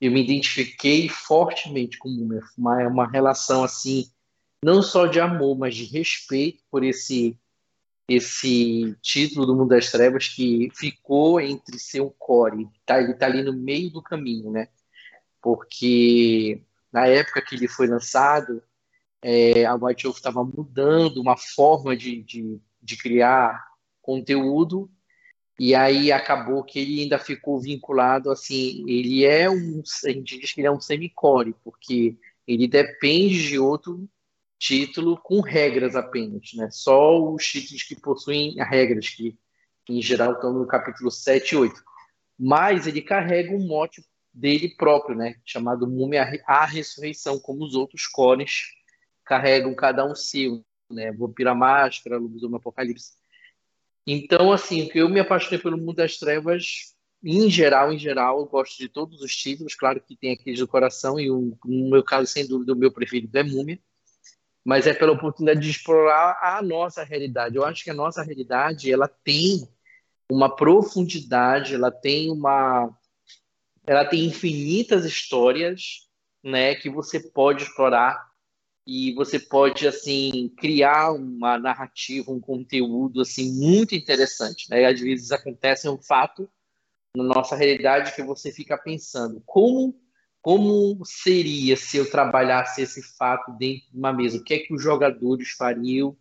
Eu 0.00 0.10
me 0.10 0.22
identifiquei 0.24 1.08
fortemente 1.08 1.96
com 1.98 2.08
o 2.08 2.12
múmia. 2.12 2.40
Uma, 2.58 2.88
uma 2.88 3.08
relação 3.08 3.62
assim 3.62 4.10
não 4.64 4.82
só 4.82 5.06
de 5.06 5.20
amor, 5.20 5.56
mas 5.58 5.74
de 5.74 5.84
respeito 5.84 6.62
por 6.70 6.84
esse 6.84 7.36
esse 8.08 8.96
título 9.00 9.46
do 9.46 9.54
Mundo 9.54 9.70
das 9.70 9.90
Trevas 9.90 10.28
que 10.28 10.70
ficou 10.74 11.40
entre 11.40 11.78
seu 11.78 12.10
core, 12.10 12.68
tá, 12.84 13.00
ele 13.00 13.12
está 13.12 13.26
ali 13.26 13.42
no 13.42 13.52
meio 13.52 13.90
do 13.90 14.02
caminho, 14.02 14.50
né? 14.50 14.68
Porque 15.40 16.62
na 16.92 17.06
época 17.06 17.42
que 17.42 17.54
ele 17.54 17.68
foi 17.68 17.86
lançado, 17.86 18.62
é, 19.22 19.64
a 19.64 19.74
White 19.74 20.04
Wolf 20.04 20.16
estava 20.16 20.44
mudando 20.44 21.18
uma 21.18 21.36
forma 21.36 21.96
de, 21.96 22.22
de, 22.22 22.60
de 22.82 22.96
criar 22.96 23.64
conteúdo 24.00 24.90
e 25.58 25.74
aí 25.74 26.10
acabou 26.10 26.64
que 26.64 26.80
ele 26.80 27.02
ainda 27.02 27.18
ficou 27.18 27.60
vinculado 27.60 28.30
assim, 28.30 28.84
ele 28.88 29.24
é 29.24 29.48
um, 29.48 29.82
a 30.04 30.10
gente 30.10 30.38
diz 30.38 30.52
que 30.52 30.60
ele 30.60 30.66
é 30.66 30.72
um 30.72 30.80
semicore, 30.80 31.54
porque 31.62 32.16
ele 32.46 32.66
depende 32.66 33.46
de 33.46 33.58
outro 33.58 34.08
título 34.62 35.18
com 35.20 35.40
regras 35.40 35.96
apenas, 35.96 36.52
né? 36.54 36.70
Só 36.70 37.20
os 37.20 37.44
títulos 37.44 37.82
que 37.82 38.00
possuem 38.00 38.54
regras, 38.58 39.08
que, 39.08 39.36
em 39.88 40.00
geral 40.00 40.34
estão 40.34 40.52
no 40.52 40.64
capítulo 40.68 41.10
7 41.10 41.50
e 41.50 41.56
8. 41.56 41.82
Mas 42.38 42.86
ele 42.86 43.02
carrega 43.02 43.52
um 43.52 43.66
mote 43.66 44.04
dele 44.32 44.72
próprio, 44.76 45.16
né? 45.16 45.34
Chamado 45.44 45.88
Múmia 45.88 46.40
a 46.46 46.64
Ressurreição, 46.64 47.40
como 47.40 47.64
os 47.64 47.74
outros 47.74 48.06
cores 48.06 48.68
carregam 49.24 49.74
cada 49.74 50.04
um 50.04 50.14
seu, 50.14 50.64
né? 50.88 51.10
Vampira 51.10 51.56
Máscara, 51.56 52.16
Lobisomem 52.16 52.56
Apocalipse. 52.56 53.14
Então, 54.06 54.52
assim, 54.52 54.88
eu 54.94 55.08
me 55.08 55.18
apaixonei 55.18 55.58
pelo 55.58 55.76
mundo 55.76 55.94
das 55.94 56.18
trevas, 56.18 56.94
em 57.24 57.50
geral, 57.50 57.92
em 57.92 57.98
geral, 57.98 58.38
eu 58.38 58.46
gosto 58.46 58.78
de 58.78 58.88
todos 58.88 59.22
os 59.22 59.34
títulos, 59.34 59.74
claro 59.74 60.00
que 60.00 60.16
tem 60.16 60.32
aqueles 60.32 60.60
do 60.60 60.68
coração, 60.68 61.18
e 61.18 61.30
o, 61.30 61.58
no 61.64 61.90
meu 61.90 62.02
caso, 62.04 62.30
sem 62.30 62.46
dúvida, 62.46 62.72
o 62.72 62.76
meu 62.76 62.92
preferido 62.92 63.36
é 63.36 63.42
Múmia 63.42 63.78
mas 64.64 64.86
é 64.86 64.94
pela 64.94 65.12
oportunidade 65.12 65.60
de 65.60 65.70
explorar 65.70 66.38
a 66.40 66.62
nossa 66.62 67.02
realidade. 67.02 67.56
Eu 67.56 67.64
acho 67.64 67.82
que 67.82 67.90
a 67.90 67.94
nossa 67.94 68.22
realidade 68.22 68.92
ela 68.92 69.08
tem 69.08 69.68
uma 70.30 70.54
profundidade, 70.54 71.74
ela 71.74 71.90
tem 71.90 72.30
uma, 72.30 72.90
ela 73.86 74.04
tem 74.04 74.24
infinitas 74.24 75.04
histórias, 75.04 76.08
né, 76.42 76.74
que 76.74 76.88
você 76.88 77.20
pode 77.20 77.64
explorar 77.64 78.32
e 78.86 79.14
você 79.14 79.38
pode 79.38 79.86
assim 79.86 80.52
criar 80.56 81.12
uma 81.12 81.58
narrativa, 81.58 82.32
um 82.32 82.40
conteúdo 82.40 83.20
assim 83.20 83.52
muito 83.52 83.94
interessante. 83.94 84.68
Né? 84.70 84.86
Às 84.86 85.00
vezes 85.00 85.30
acontece 85.30 85.88
um 85.88 86.00
fato 86.00 86.48
na 87.16 87.22
nossa 87.22 87.54
realidade 87.54 88.14
que 88.14 88.22
você 88.22 88.50
fica 88.50 88.76
pensando 88.76 89.42
como 89.46 89.94
como 90.42 91.00
seria 91.04 91.76
se 91.76 91.96
eu 91.96 92.10
trabalhasse 92.10 92.82
esse 92.82 93.00
fato 93.16 93.52
dentro 93.52 93.86
de 93.92 93.96
uma 93.96 94.12
mesa? 94.12 94.38
O 94.38 94.42
que 94.42 94.54
é 94.54 94.58
que 94.58 94.74
os 94.74 94.82
jogadores 94.82 95.50
fariam? 95.50 96.08
O 96.08 96.16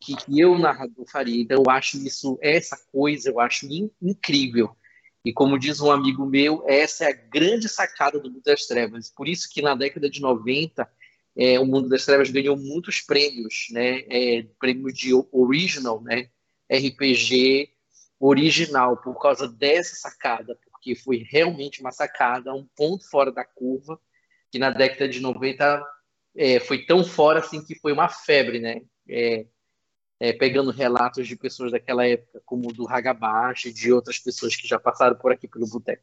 que, 0.00 0.16
que 0.16 0.40
eu, 0.40 0.58
narrador, 0.58 1.06
faria? 1.10 1.40
Então, 1.40 1.62
eu 1.64 1.70
acho 1.70 1.96
isso, 1.98 2.36
essa 2.42 2.76
coisa, 2.92 3.30
eu 3.30 3.38
acho 3.38 3.66
in, 3.66 3.88
incrível. 4.02 4.76
E 5.24 5.32
como 5.32 5.58
diz 5.58 5.80
um 5.80 5.90
amigo 5.90 6.26
meu, 6.26 6.64
essa 6.66 7.04
é 7.04 7.10
a 7.10 7.12
grande 7.12 7.68
sacada 7.68 8.18
do 8.18 8.28
Mundo 8.28 8.42
das 8.44 8.66
Trevas. 8.66 9.10
Por 9.10 9.28
isso 9.28 9.48
que 9.50 9.62
na 9.62 9.76
década 9.76 10.10
de 10.10 10.20
90, 10.20 10.86
é, 11.36 11.58
o 11.58 11.64
Mundo 11.64 11.88
das 11.88 12.04
Trevas 12.04 12.30
ganhou 12.30 12.56
muitos 12.56 13.00
prêmios, 13.00 13.68
né? 13.70 14.02
É, 14.10 14.44
prêmio 14.58 14.92
de 14.92 15.12
original, 15.32 16.02
né? 16.02 16.28
RPG 16.70 17.70
original, 18.20 18.96
por 18.96 19.18
causa 19.20 19.48
dessa 19.48 19.94
sacada, 19.94 20.58
que 20.84 20.94
foi 20.94 21.24
realmente 21.26 21.80
uma 21.80 21.90
sacada, 21.90 22.52
um 22.52 22.66
ponto 22.76 23.08
fora 23.08 23.32
da 23.32 23.42
curva, 23.42 23.98
que 24.52 24.58
na 24.58 24.70
década 24.70 25.08
de 25.08 25.18
90 25.18 25.82
é, 26.36 26.60
foi 26.60 26.84
tão 26.84 27.02
fora 27.02 27.38
assim 27.38 27.64
que 27.64 27.74
foi 27.74 27.90
uma 27.90 28.06
febre, 28.08 28.60
né? 28.60 28.82
É, 29.08 29.46
é, 30.20 30.32
pegando 30.34 30.70
relatos 30.70 31.26
de 31.26 31.36
pessoas 31.36 31.72
daquela 31.72 32.06
época, 32.06 32.42
como 32.44 32.70
do 32.70 32.86
Hagabashi 32.86 33.72
de 33.72 33.90
outras 33.90 34.18
pessoas 34.18 34.54
que 34.54 34.68
já 34.68 34.78
passaram 34.78 35.16
por 35.16 35.32
aqui 35.32 35.48
pelo 35.48 35.66
boteco. 35.66 36.02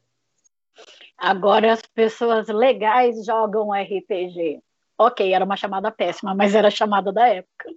Agora 1.16 1.72
as 1.72 1.82
pessoas 1.82 2.48
legais 2.48 3.24
jogam 3.24 3.72
RPG. 3.72 4.60
Ok, 4.98 5.32
era 5.32 5.44
uma 5.44 5.56
chamada 5.56 5.90
péssima, 5.92 6.34
mas 6.34 6.54
era 6.54 6.68
a 6.68 6.72
chamada 6.72 7.12
da 7.12 7.28
época. 7.28 7.70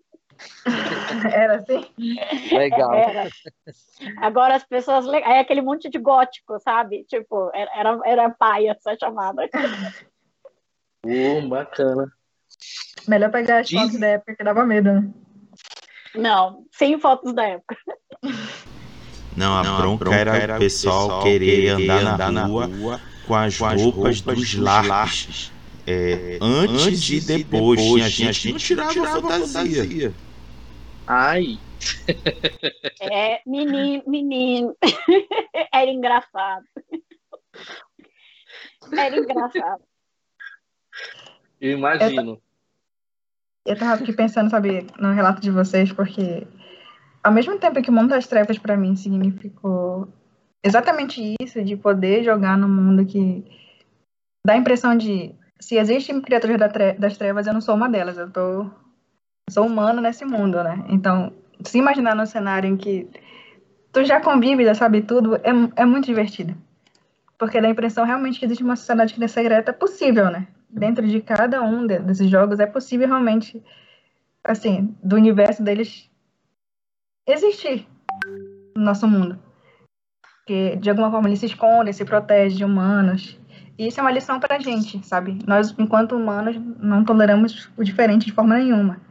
Era 1.31 1.57
assim? 1.57 1.85
Legal. 2.51 2.93
Era. 2.93 3.29
Agora 4.17 4.55
as 4.55 4.63
pessoas. 4.63 5.07
É 5.07 5.39
aquele 5.39 5.61
monte 5.61 5.89
de 5.89 5.97
gótico, 5.97 6.59
sabe? 6.59 7.03
Tipo, 7.05 7.51
era, 7.53 7.99
era 8.05 8.29
paia 8.29 8.71
essa 8.71 8.97
chamada. 8.99 9.49
Uh, 11.05 11.47
bacana. 11.47 12.11
Melhor 13.07 13.31
pegar 13.31 13.59
as 13.59 13.67
Diz... 13.67 13.79
fotos 13.79 13.99
da 13.99 14.07
época 14.07 14.35
que 14.35 14.43
dava 14.43 14.65
medo, 14.65 14.91
né? 14.93 15.09
Não, 16.15 16.65
sem 16.71 16.99
fotos 16.99 17.33
da 17.33 17.43
época. 17.43 17.77
Não, 19.35 19.57
a, 19.57 19.63
Não, 19.63 19.77
bronca, 19.77 19.95
a 19.95 19.97
bronca 19.97 20.15
era, 20.15 20.37
era 20.37 20.55
o 20.55 20.59
pessoal, 20.59 21.01
pessoal 21.01 21.23
querer 21.23 21.69
andar, 21.69 22.13
andar 22.13 22.31
na, 22.31 22.45
rua, 22.45 22.65
rua 22.67 23.01
com 23.27 23.35
as, 23.35 23.57
com 23.57 23.65
as 23.65 23.81
roupas, 23.81 24.21
roupas 24.21 24.37
dos 24.37 24.53
larpes. 24.55 25.51
É, 25.85 26.37
é, 26.37 26.39
antes, 26.41 26.87
antes, 26.87 27.09
e 27.09 27.19
depois. 27.19 27.79
depois 27.79 27.81
tinha 27.81 28.09
gente, 28.09 28.33
gente 28.33 28.41
que 28.41 28.51
não 28.75 28.87
tirava, 28.87 28.93
tirava 28.93 29.21
fantasia. 29.21 29.83
fantasia. 29.83 30.13
Ai. 31.07 31.59
É, 33.01 33.41
menino, 33.45 34.03
menino. 34.07 34.75
Era 35.73 35.91
engraçado. 35.91 36.65
Era 38.91 39.17
engraçado. 39.17 39.83
Eu 41.61 41.71
imagino. 41.71 42.41
Eu 43.65 43.77
tava 43.77 44.01
aqui 44.01 44.13
pensando, 44.13 44.49
sabe, 44.49 44.87
no 44.99 45.11
relato 45.11 45.41
de 45.41 45.49
vocês, 45.49 45.91
porque 45.91 46.47
ao 47.23 47.31
mesmo 47.31 47.57
tempo 47.59 47.81
que 47.81 47.89
o 47.89 47.93
mundo 47.93 48.09
das 48.09 48.27
trevas 48.27 48.57
para 48.59 48.77
mim 48.77 48.95
significou 48.95 50.07
exatamente 50.63 51.35
isso, 51.41 51.63
de 51.63 51.75
poder 51.75 52.23
jogar 52.23 52.57
no 52.57 52.67
mundo 52.67 53.05
que 53.05 53.43
dá 54.45 54.53
a 54.53 54.57
impressão 54.57 54.95
de 54.95 55.33
se 55.59 55.77
existem 55.77 56.21
criaturas 56.21 56.59
das 56.99 57.17
trevas, 57.17 57.47
eu 57.47 57.53
não 57.53 57.61
sou 57.61 57.75
uma 57.75 57.89
delas, 57.89 58.17
eu 58.17 58.31
tô 58.31 58.69
sou 59.49 59.65
humano 59.65 60.01
nesse 60.01 60.25
mundo, 60.25 60.63
né? 60.63 60.83
Então, 60.89 61.31
se 61.63 61.77
imaginar 61.77 62.15
num 62.15 62.25
cenário 62.25 62.69
em 62.69 62.77
que 62.77 63.07
tu 63.91 64.03
já 64.03 64.19
convive, 64.19 64.65
já 64.65 64.73
sabe 64.73 65.01
tudo, 65.01 65.35
é, 65.37 65.51
é 65.75 65.85
muito 65.85 66.05
divertido. 66.05 66.55
Porque 67.37 67.61
dá 67.61 67.67
a 67.67 67.71
impressão 67.71 68.05
realmente 68.05 68.39
que 68.39 68.45
existe 68.45 68.63
uma 68.63 68.75
sociedade 68.75 69.13
que 69.13 69.27
secreta 69.27 69.73
possível, 69.73 70.29
né? 70.29 70.47
Dentro 70.69 71.07
de 71.07 71.21
cada 71.21 71.61
um 71.61 71.85
desses 71.85 72.29
jogos 72.29 72.59
é 72.59 72.65
possível 72.65 73.07
realmente, 73.07 73.63
assim, 74.43 74.95
do 75.03 75.15
universo 75.15 75.63
deles 75.63 76.09
existir 77.27 77.87
no 78.75 78.83
nosso 78.83 79.07
mundo. 79.07 79.39
Porque, 80.39 80.75
de 80.75 80.89
alguma 80.89 81.09
forma, 81.09 81.27
eles 81.27 81.39
se 81.39 81.47
escondem, 81.47 81.93
se 81.93 82.05
protegem 82.05 82.57
de 82.57 82.65
humanos. 82.65 83.39
E 83.77 83.87
isso 83.87 83.99
é 83.99 84.03
uma 84.03 84.11
lição 84.11 84.39
para 84.39 84.55
a 84.55 84.59
gente, 84.59 85.05
sabe? 85.05 85.39
Nós, 85.45 85.73
enquanto 85.77 86.15
humanos, 86.15 86.55
não 86.79 87.03
toleramos 87.03 87.69
o 87.75 87.83
diferente 87.83 88.25
de 88.25 88.31
forma 88.31 88.57
nenhuma. 88.57 89.01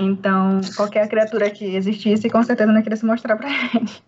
Então, 0.00 0.62
qualquer 0.74 1.06
criatura 1.08 1.50
que 1.50 1.76
existisse, 1.76 2.30
com 2.30 2.42
certeza 2.42 2.72
não 2.72 2.78
ia 2.78 2.82
querer 2.82 2.96
se 2.96 3.04
mostrar 3.04 3.36
pra 3.36 3.48
gente. 3.48 4.02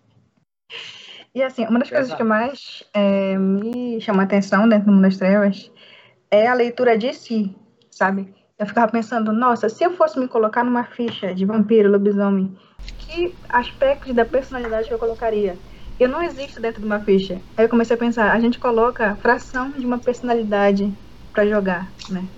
E 1.34 1.42
assim, 1.42 1.66
uma 1.66 1.78
das 1.78 1.88
Exato. 1.88 1.94
coisas 1.94 2.14
que 2.14 2.25
mais 2.25 2.82
é, 2.94 3.37
me 3.37 4.00
chama 4.00 4.22
a 4.22 4.25
atenção 4.25 4.68
dentro 4.68 4.87
do 4.87 4.92
mundo 4.92 5.02
das 5.02 5.16
trevas 5.16 5.70
é 6.30 6.46
a 6.46 6.54
leitura 6.54 6.96
de 6.96 7.12
si, 7.12 7.54
sabe? 7.90 8.34
Eu 8.58 8.66
ficava 8.66 8.90
pensando, 8.90 9.32
nossa, 9.32 9.68
se 9.68 9.84
eu 9.84 9.90
fosse 9.92 10.18
me 10.18 10.28
colocar 10.28 10.64
numa 10.64 10.84
ficha 10.84 11.34
de 11.34 11.44
vampiro, 11.44 11.90
lobisomem, 11.90 12.56
que 12.99 13.34
aspectos 13.50 14.14
da 14.14 14.25
personalidade 14.25 14.88
que 14.88 14.94
eu 14.94 14.99
colocaria? 14.99 15.58
Eu 15.99 16.08
não 16.08 16.22
existo 16.22 16.61
dentro 16.61 16.80
de 16.80 16.87
uma 16.87 17.00
ficha. 17.00 17.40
Aí 17.56 17.64
eu 17.64 17.68
comecei 17.68 17.96
a 17.96 17.99
pensar, 17.99 18.32
a 18.32 18.40
gente 18.40 18.58
coloca 18.58 19.16
fração 19.16 19.70
de 19.72 19.84
uma 19.87 19.99
personalidade 19.99 20.94
para 21.32 21.46
jogar, 21.46 21.92
né? 22.11 22.28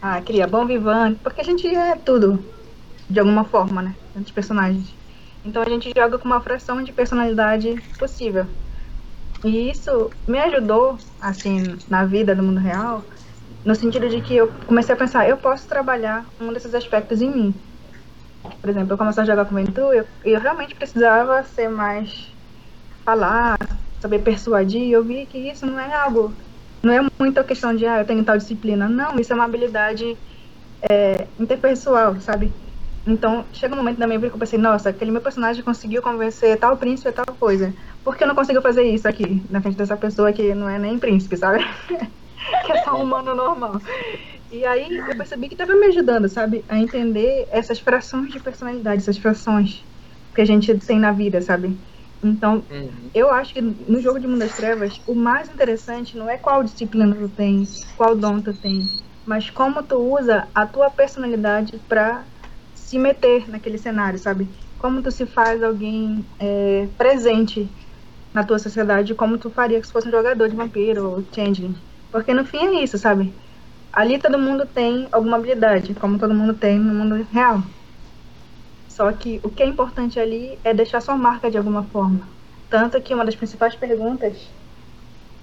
Ah, 0.00 0.20
cria 0.20 0.46
bom 0.46 0.66
vivante, 0.66 1.20
porque 1.20 1.40
a 1.40 1.44
gente 1.44 1.66
é 1.66 1.96
tudo 1.96 2.53
de 3.14 3.20
alguma 3.20 3.44
forma, 3.44 3.80
né? 3.80 3.94
Entre 4.16 4.32
personagens. 4.32 4.92
Então 5.44 5.62
a 5.62 5.68
gente 5.68 5.92
joga 5.96 6.18
com 6.18 6.26
uma 6.26 6.40
fração 6.40 6.82
de 6.82 6.92
personalidade 6.92 7.80
possível. 7.98 8.44
E 9.44 9.70
isso 9.70 10.10
me 10.26 10.38
ajudou, 10.40 10.98
assim, 11.20 11.76
na 11.88 12.04
vida 12.04 12.34
do 12.34 12.42
mundo 12.42 12.58
real, 12.58 13.04
no 13.64 13.74
sentido 13.74 14.08
de 14.08 14.20
que 14.20 14.34
eu 14.34 14.50
comecei 14.66 14.94
a 14.94 14.98
pensar, 14.98 15.28
eu 15.28 15.36
posso 15.36 15.68
trabalhar 15.68 16.26
um 16.40 16.52
desses 16.52 16.74
aspectos 16.74 17.22
em 17.22 17.30
mim. 17.30 17.54
Por 18.60 18.68
exemplo, 18.68 18.92
eu 18.92 18.98
comecei 18.98 19.22
a 19.22 19.26
jogar 19.26 19.44
com 19.44 19.54
o 19.54 19.56
Ventu, 19.56 19.80
eu, 19.92 20.06
eu 20.24 20.40
realmente 20.40 20.74
precisava 20.74 21.42
ser 21.44 21.68
mais 21.68 22.34
falar, 23.04 23.56
saber 24.00 24.20
persuadir, 24.20 24.82
e 24.82 24.92
eu 24.92 25.04
vi 25.04 25.26
que 25.26 25.38
isso 25.38 25.66
não 25.66 25.78
é 25.78 25.94
algo, 25.94 26.34
não 26.82 26.92
é 26.92 27.00
muito 27.20 27.38
a 27.38 27.44
questão 27.44 27.74
de, 27.76 27.86
ah, 27.86 28.00
eu 28.00 28.06
tenho 28.06 28.24
tal 28.24 28.36
disciplina. 28.36 28.88
Não, 28.88 29.16
isso 29.20 29.32
é 29.32 29.36
uma 29.36 29.44
habilidade 29.44 30.16
é, 30.90 31.28
interpessoal, 31.38 32.18
sabe? 32.20 32.52
Então, 33.06 33.44
chega 33.52 33.74
um 33.74 33.76
momento 33.76 33.98
da 33.98 34.06
minha 34.06 34.18
vida 34.18 34.30
que 34.30 34.36
eu 34.36 34.40
pensei, 34.40 34.58
nossa, 34.58 34.88
aquele 34.88 35.10
meu 35.10 35.20
personagem 35.20 35.62
conseguiu 35.62 36.00
convencer 36.00 36.58
tal 36.58 36.76
príncipe 36.76 37.08
a 37.08 37.12
tal 37.12 37.36
coisa. 37.36 37.74
Por 38.02 38.16
que 38.16 38.24
eu 38.24 38.28
não 38.28 38.34
consigo 38.34 38.62
fazer 38.62 38.82
isso 38.82 39.06
aqui, 39.06 39.44
na 39.50 39.60
frente 39.60 39.76
dessa 39.76 39.96
pessoa 39.96 40.32
que 40.32 40.54
não 40.54 40.68
é 40.68 40.78
nem 40.78 40.98
príncipe, 40.98 41.36
sabe? 41.36 41.64
que 42.64 42.72
é 42.72 42.82
só 42.82 42.96
um 42.96 43.02
humano 43.02 43.34
normal. 43.34 43.80
E 44.50 44.64
aí 44.64 44.96
eu 44.96 45.16
percebi 45.16 45.48
que 45.48 45.54
estava 45.54 45.74
me 45.74 45.86
ajudando, 45.86 46.28
sabe? 46.28 46.64
A 46.68 46.78
entender 46.78 47.46
essas 47.50 47.78
frações 47.78 48.32
de 48.32 48.40
personalidade, 48.40 49.02
essas 49.02 49.18
frações 49.18 49.84
que 50.34 50.40
a 50.40 50.44
gente 50.44 50.74
tem 50.78 50.98
na 50.98 51.12
vida, 51.12 51.40
sabe? 51.42 51.78
Então, 52.22 52.64
uhum. 52.70 53.10
eu 53.12 53.30
acho 53.30 53.52
que 53.52 53.60
no 53.60 54.00
jogo 54.00 54.18
de 54.18 54.26
Mundo 54.26 54.38
das 54.38 54.56
Trevas, 54.56 54.98
o 55.06 55.14
mais 55.14 55.48
interessante 55.48 56.16
não 56.16 56.28
é 56.28 56.38
qual 56.38 56.62
disciplina 56.62 57.14
tu 57.14 57.28
tem, 57.28 57.64
qual 57.96 58.16
dom 58.16 58.40
tu 58.40 58.54
tem, 58.54 58.80
mas 59.26 59.50
como 59.50 59.82
tu 59.82 59.96
usa 59.96 60.48
a 60.54 60.66
tua 60.66 60.90
personalidade 60.90 61.78
para 61.86 62.24
se 62.94 62.98
meter 63.00 63.50
naquele 63.50 63.76
cenário, 63.76 64.16
sabe? 64.20 64.48
Como 64.78 65.02
tu 65.02 65.10
se 65.10 65.26
faz 65.26 65.60
alguém 65.64 66.24
é, 66.38 66.86
presente 66.96 67.68
na 68.32 68.44
tua 68.44 68.56
sociedade, 68.56 69.16
como 69.16 69.36
tu 69.36 69.50
faria 69.50 69.82
se 69.82 69.90
fosse 69.90 70.06
um 70.06 70.12
jogador 70.12 70.48
de 70.48 70.54
vampiro 70.54 71.10
ou 71.10 71.24
changeling. 71.34 71.74
Porque 72.12 72.32
no 72.32 72.44
fim 72.44 72.58
é 72.58 72.84
isso, 72.84 72.96
sabe? 72.96 73.34
Ali 73.92 74.16
todo 74.20 74.38
mundo 74.38 74.64
tem 74.64 75.08
alguma 75.10 75.38
habilidade, 75.38 75.92
como 75.94 76.20
todo 76.20 76.32
mundo 76.32 76.54
tem 76.54 76.78
no 76.78 76.94
mundo 76.94 77.26
real. 77.32 77.64
Só 78.86 79.12
que 79.12 79.40
o 79.42 79.50
que 79.50 79.64
é 79.64 79.66
importante 79.66 80.20
ali 80.20 80.60
é 80.62 80.72
deixar 80.72 81.00
sua 81.00 81.16
marca 81.16 81.50
de 81.50 81.58
alguma 81.58 81.82
forma. 81.82 82.30
Tanto 82.70 83.02
que 83.02 83.12
uma 83.12 83.24
das 83.24 83.34
principais 83.34 83.74
perguntas 83.74 84.52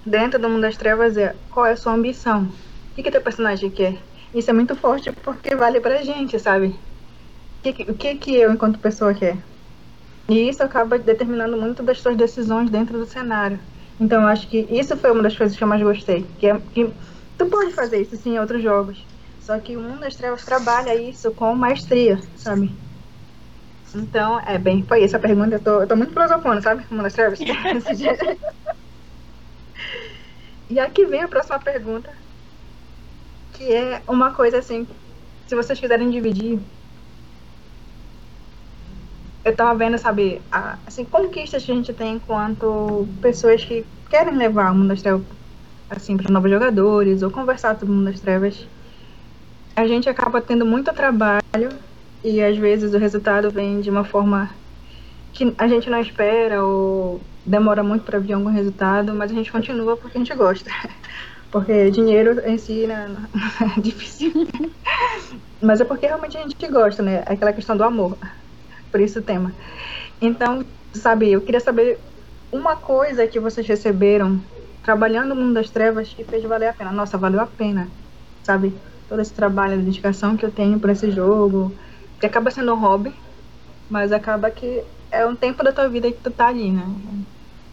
dentro 0.06 0.40
do 0.40 0.48
mundo 0.48 0.62
das 0.62 0.78
trevas 0.78 1.18
é 1.18 1.34
qual 1.50 1.66
é 1.66 1.72
a 1.72 1.76
sua 1.76 1.92
ambição? 1.92 2.44
O 2.44 2.94
que, 2.94 3.02
que 3.02 3.10
teu 3.10 3.20
personagem 3.20 3.70
quer? 3.70 4.02
Isso 4.32 4.48
é 4.48 4.54
muito 4.54 4.74
forte 4.74 5.12
porque 5.12 5.54
vale 5.54 5.82
pra 5.82 6.02
gente, 6.02 6.38
sabe? 6.38 6.74
O 7.70 7.94
que, 7.94 8.14
que 8.16 8.34
eu, 8.34 8.52
enquanto 8.52 8.78
pessoa, 8.78 9.14
quer. 9.14 9.36
E 10.28 10.48
isso 10.48 10.62
acaba 10.62 10.98
determinando 10.98 11.56
muito 11.56 11.82
das 11.82 12.00
suas 12.00 12.16
decisões 12.16 12.70
dentro 12.70 12.98
do 12.98 13.06
cenário. 13.06 13.60
Então, 14.00 14.22
eu 14.22 14.28
acho 14.28 14.48
que 14.48 14.66
isso 14.70 14.96
foi 14.96 15.12
uma 15.12 15.22
das 15.22 15.36
coisas 15.36 15.56
que 15.56 15.62
eu 15.62 15.68
mais 15.68 15.82
gostei. 15.82 16.26
Que, 16.38 16.48
é, 16.48 16.60
que 16.72 16.92
tu 17.38 17.46
pode 17.46 17.72
fazer 17.72 18.00
isso 18.00 18.16
sim 18.16 18.34
em 18.34 18.40
outros 18.40 18.62
jogos. 18.62 19.04
Só 19.40 19.58
que 19.58 19.76
o 19.76 19.80
Mundo 19.80 20.00
das 20.00 20.16
Trevas 20.16 20.44
trabalha 20.44 20.94
isso 20.94 21.30
com 21.32 21.54
maestria, 21.54 22.18
sabe? 22.36 22.74
Então, 23.94 24.40
é 24.40 24.58
bem, 24.58 24.82
foi 24.84 25.04
essa 25.04 25.18
pergunta. 25.18 25.56
Eu 25.56 25.60
tô, 25.60 25.82
eu 25.82 25.86
tô 25.86 25.94
muito 25.94 26.12
filosofando, 26.12 26.62
sabe? 26.62 26.84
Mundo 26.90 27.02
das 27.02 27.12
Trevas. 27.12 27.38
e 30.70 30.80
aqui 30.80 31.04
vem 31.04 31.22
a 31.22 31.28
próxima 31.28 31.58
pergunta. 31.58 32.10
Que 33.52 33.72
é 33.72 34.02
uma 34.08 34.32
coisa 34.32 34.58
assim. 34.58 34.86
Se 35.46 35.54
vocês 35.54 35.78
quiserem 35.78 36.10
dividir 36.10 36.58
eu 39.44 39.56
tava 39.56 39.76
vendo, 39.76 39.98
sabe, 39.98 40.40
a, 40.50 40.78
assim, 40.86 41.04
conquistas 41.04 41.64
que 41.64 41.72
a 41.72 41.74
gente 41.74 41.92
tem 41.92 42.14
enquanto 42.14 43.06
pessoas 43.20 43.64
que 43.64 43.84
querem 44.08 44.36
levar 44.36 44.70
o 44.70 44.74
mundo 44.74 44.88
das 44.88 45.02
trevas, 45.02 45.26
assim, 45.90 46.16
para 46.16 46.30
novos 46.30 46.50
jogadores, 46.50 47.22
ou 47.22 47.30
conversar 47.30 47.78
sobre 47.78 47.92
o 47.92 47.96
mundo 47.96 48.10
das 48.10 48.20
trevas. 48.20 48.66
A 49.74 49.86
gente 49.86 50.08
acaba 50.08 50.40
tendo 50.40 50.64
muito 50.64 50.92
trabalho 50.92 51.70
e 52.22 52.40
às 52.42 52.56
vezes 52.56 52.94
o 52.94 52.98
resultado 52.98 53.50
vem 53.50 53.80
de 53.80 53.90
uma 53.90 54.04
forma 54.04 54.50
que 55.32 55.52
a 55.58 55.66
gente 55.66 55.90
não 55.90 55.98
espera 55.98 56.62
ou 56.62 57.20
demora 57.44 57.82
muito 57.82 58.04
para 58.04 58.18
vir 58.18 58.34
algum 58.34 58.50
resultado, 58.50 59.12
mas 59.14 59.32
a 59.32 59.34
gente 59.34 59.50
continua 59.50 59.96
porque 59.96 60.18
a 60.18 60.20
gente 60.20 60.34
gosta. 60.34 60.70
Porque 61.50 61.90
dinheiro 61.90 62.40
em 62.48 62.56
si 62.56 62.86
né, 62.86 63.14
é 63.76 63.78
difícil. 63.78 64.32
mas 65.60 65.82
é 65.82 65.84
porque 65.84 66.06
realmente 66.06 66.38
a 66.38 66.40
gente 66.40 66.66
gosta, 66.68 67.02
né? 67.02 67.22
Aquela 67.26 67.52
questão 67.52 67.76
do 67.76 67.84
amor 67.84 68.16
por 68.92 69.00
isso 69.00 69.20
o 69.20 69.22
tema. 69.24 69.56
Então, 70.20 70.64
sabe, 70.94 71.30
eu 71.32 71.42
queria 71.42 71.60
saber 71.60 72.00
uma 72.52 72.76
coisa 72.76 73.26
que 73.26 73.40
vocês 73.40 73.66
receberam 73.66 74.44
trabalhando 74.82 75.34
no 75.34 75.40
mundo 75.42 75.54
das 75.54 75.70
trevas 75.70 76.12
que 76.14 76.24
fez 76.24 76.44
valer 76.44 76.68
a 76.68 76.74
pena. 76.74 76.92
Nossa, 76.92 77.18
valeu 77.18 77.40
a 77.40 77.46
pena, 77.46 77.90
sabe? 78.46 78.80
Todo 79.08 79.20
esse 79.22 79.34
trabalho, 79.34 79.74
a 79.74 79.76
dedicação 79.76 80.36
que 80.36 80.44
eu 80.44 80.52
tenho 80.52 80.80
para 80.80 80.92
esse 80.92 81.10
jogo, 81.10 81.76
que 82.20 82.26
acaba 82.26 82.50
sendo 82.50 82.74
um 82.74 82.80
hobby, 82.80 83.14
mas 83.88 84.12
acaba 84.12 84.50
que 84.50 84.84
é 85.10 85.26
um 85.26 85.36
tempo 85.36 85.62
da 85.64 85.72
tua 85.72 85.88
vida 85.88 86.12
que 86.12 86.20
tu 86.20 86.30
tá 86.30 86.48
ali, 86.48 86.72
né? 86.72 86.84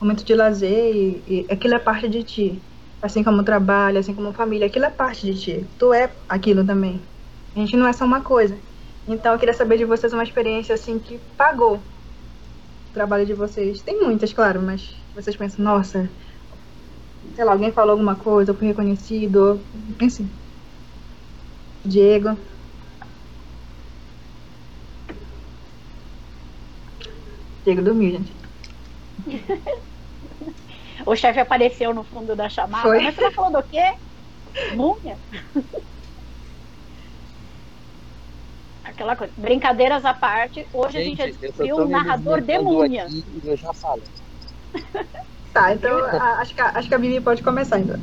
Momento 0.01 0.23
de 0.25 0.33
lazer 0.35 0.95
e, 0.95 1.45
e 1.47 1.47
aquilo 1.51 1.75
é 1.75 1.79
parte 1.79 2.07
de 2.09 2.23
ti. 2.23 2.65
Assim 3.01 3.23
como 3.23 3.43
trabalho, 3.43 3.99
assim 3.99 4.13
como 4.15 4.29
a 4.29 4.33
família, 4.33 4.67
aquilo 4.67 4.85
é 4.85 4.89
parte 4.91 5.25
de 5.25 5.39
ti. 5.39 5.69
Tu 5.77 5.93
é 5.93 6.15
aquilo 6.27 6.65
também. 6.65 7.09
A 7.55 7.59
gente 7.59 7.75
não 7.77 7.87
é 7.87 7.93
só 7.93 8.05
uma 8.05 8.23
coisa. 8.23 8.61
Então 9.09 9.33
eu 9.33 9.39
queria 9.39 9.55
saber 9.55 9.77
de 9.77 9.85
vocês 9.85 10.13
uma 10.13 10.21
experiência 10.21 10.75
assim 10.75 10.99
que 10.99 11.17
pagou 11.35 11.77
o 11.77 12.93
trabalho 12.93 13.25
de 13.25 13.33
vocês. 13.33 13.81
Tem 13.81 13.99
muitas, 13.99 14.31
claro, 14.31 14.61
mas 14.61 14.87
vocês 15.15 15.35
pensam, 15.35 15.65
nossa, 15.65 16.07
sei 17.33 17.43
lá, 17.43 17.53
alguém 17.53 17.71
falou 17.71 17.93
alguma 17.93 18.15
coisa, 18.15 18.51
eu 18.51 18.55
fui 18.55 18.67
reconhecido, 18.67 19.65
enfim. 19.99 20.29
Diego. 21.83 22.37
Diego 27.65 27.81
dormiu, 27.81 28.11
gente. 28.11 28.35
o 31.05 31.15
chefe 31.15 31.39
apareceu 31.39 31.95
no 31.95 32.03
fundo 32.03 32.35
da 32.35 32.47
chamada. 32.47 32.83
Foi. 32.83 33.01
Mas 33.01 33.15
você 33.15 33.21
tá 33.21 33.31
falando 33.31 33.57
o 33.57 33.63
quê? 33.63 33.91
Múmia? 34.75 35.17
aquela 38.99 39.15
coisa. 39.15 39.33
Brincadeiras 39.37 40.03
à 40.03 40.13
parte, 40.13 40.67
hoje 40.73 40.99
Gente, 40.99 41.21
a 41.21 41.25
eu 41.25 41.31
gente 41.31 41.39
descobriu 41.39 41.77
um 41.77 41.87
narrador 41.87 42.41
de 42.41 42.59
múmia. 42.59 43.05
eu 43.43 43.55
já 43.55 43.73
falo. 43.73 44.03
Tá, 45.53 45.73
então 45.73 45.97
a- 45.97 46.39
acho 46.41 46.53
que, 46.53 46.61
a- 46.61 46.71
acho 46.75 46.89
que 46.89 46.95
a 46.95 46.99
Bibi 46.99 47.21
pode 47.21 47.41
começar 47.41 47.79
então. 47.79 47.97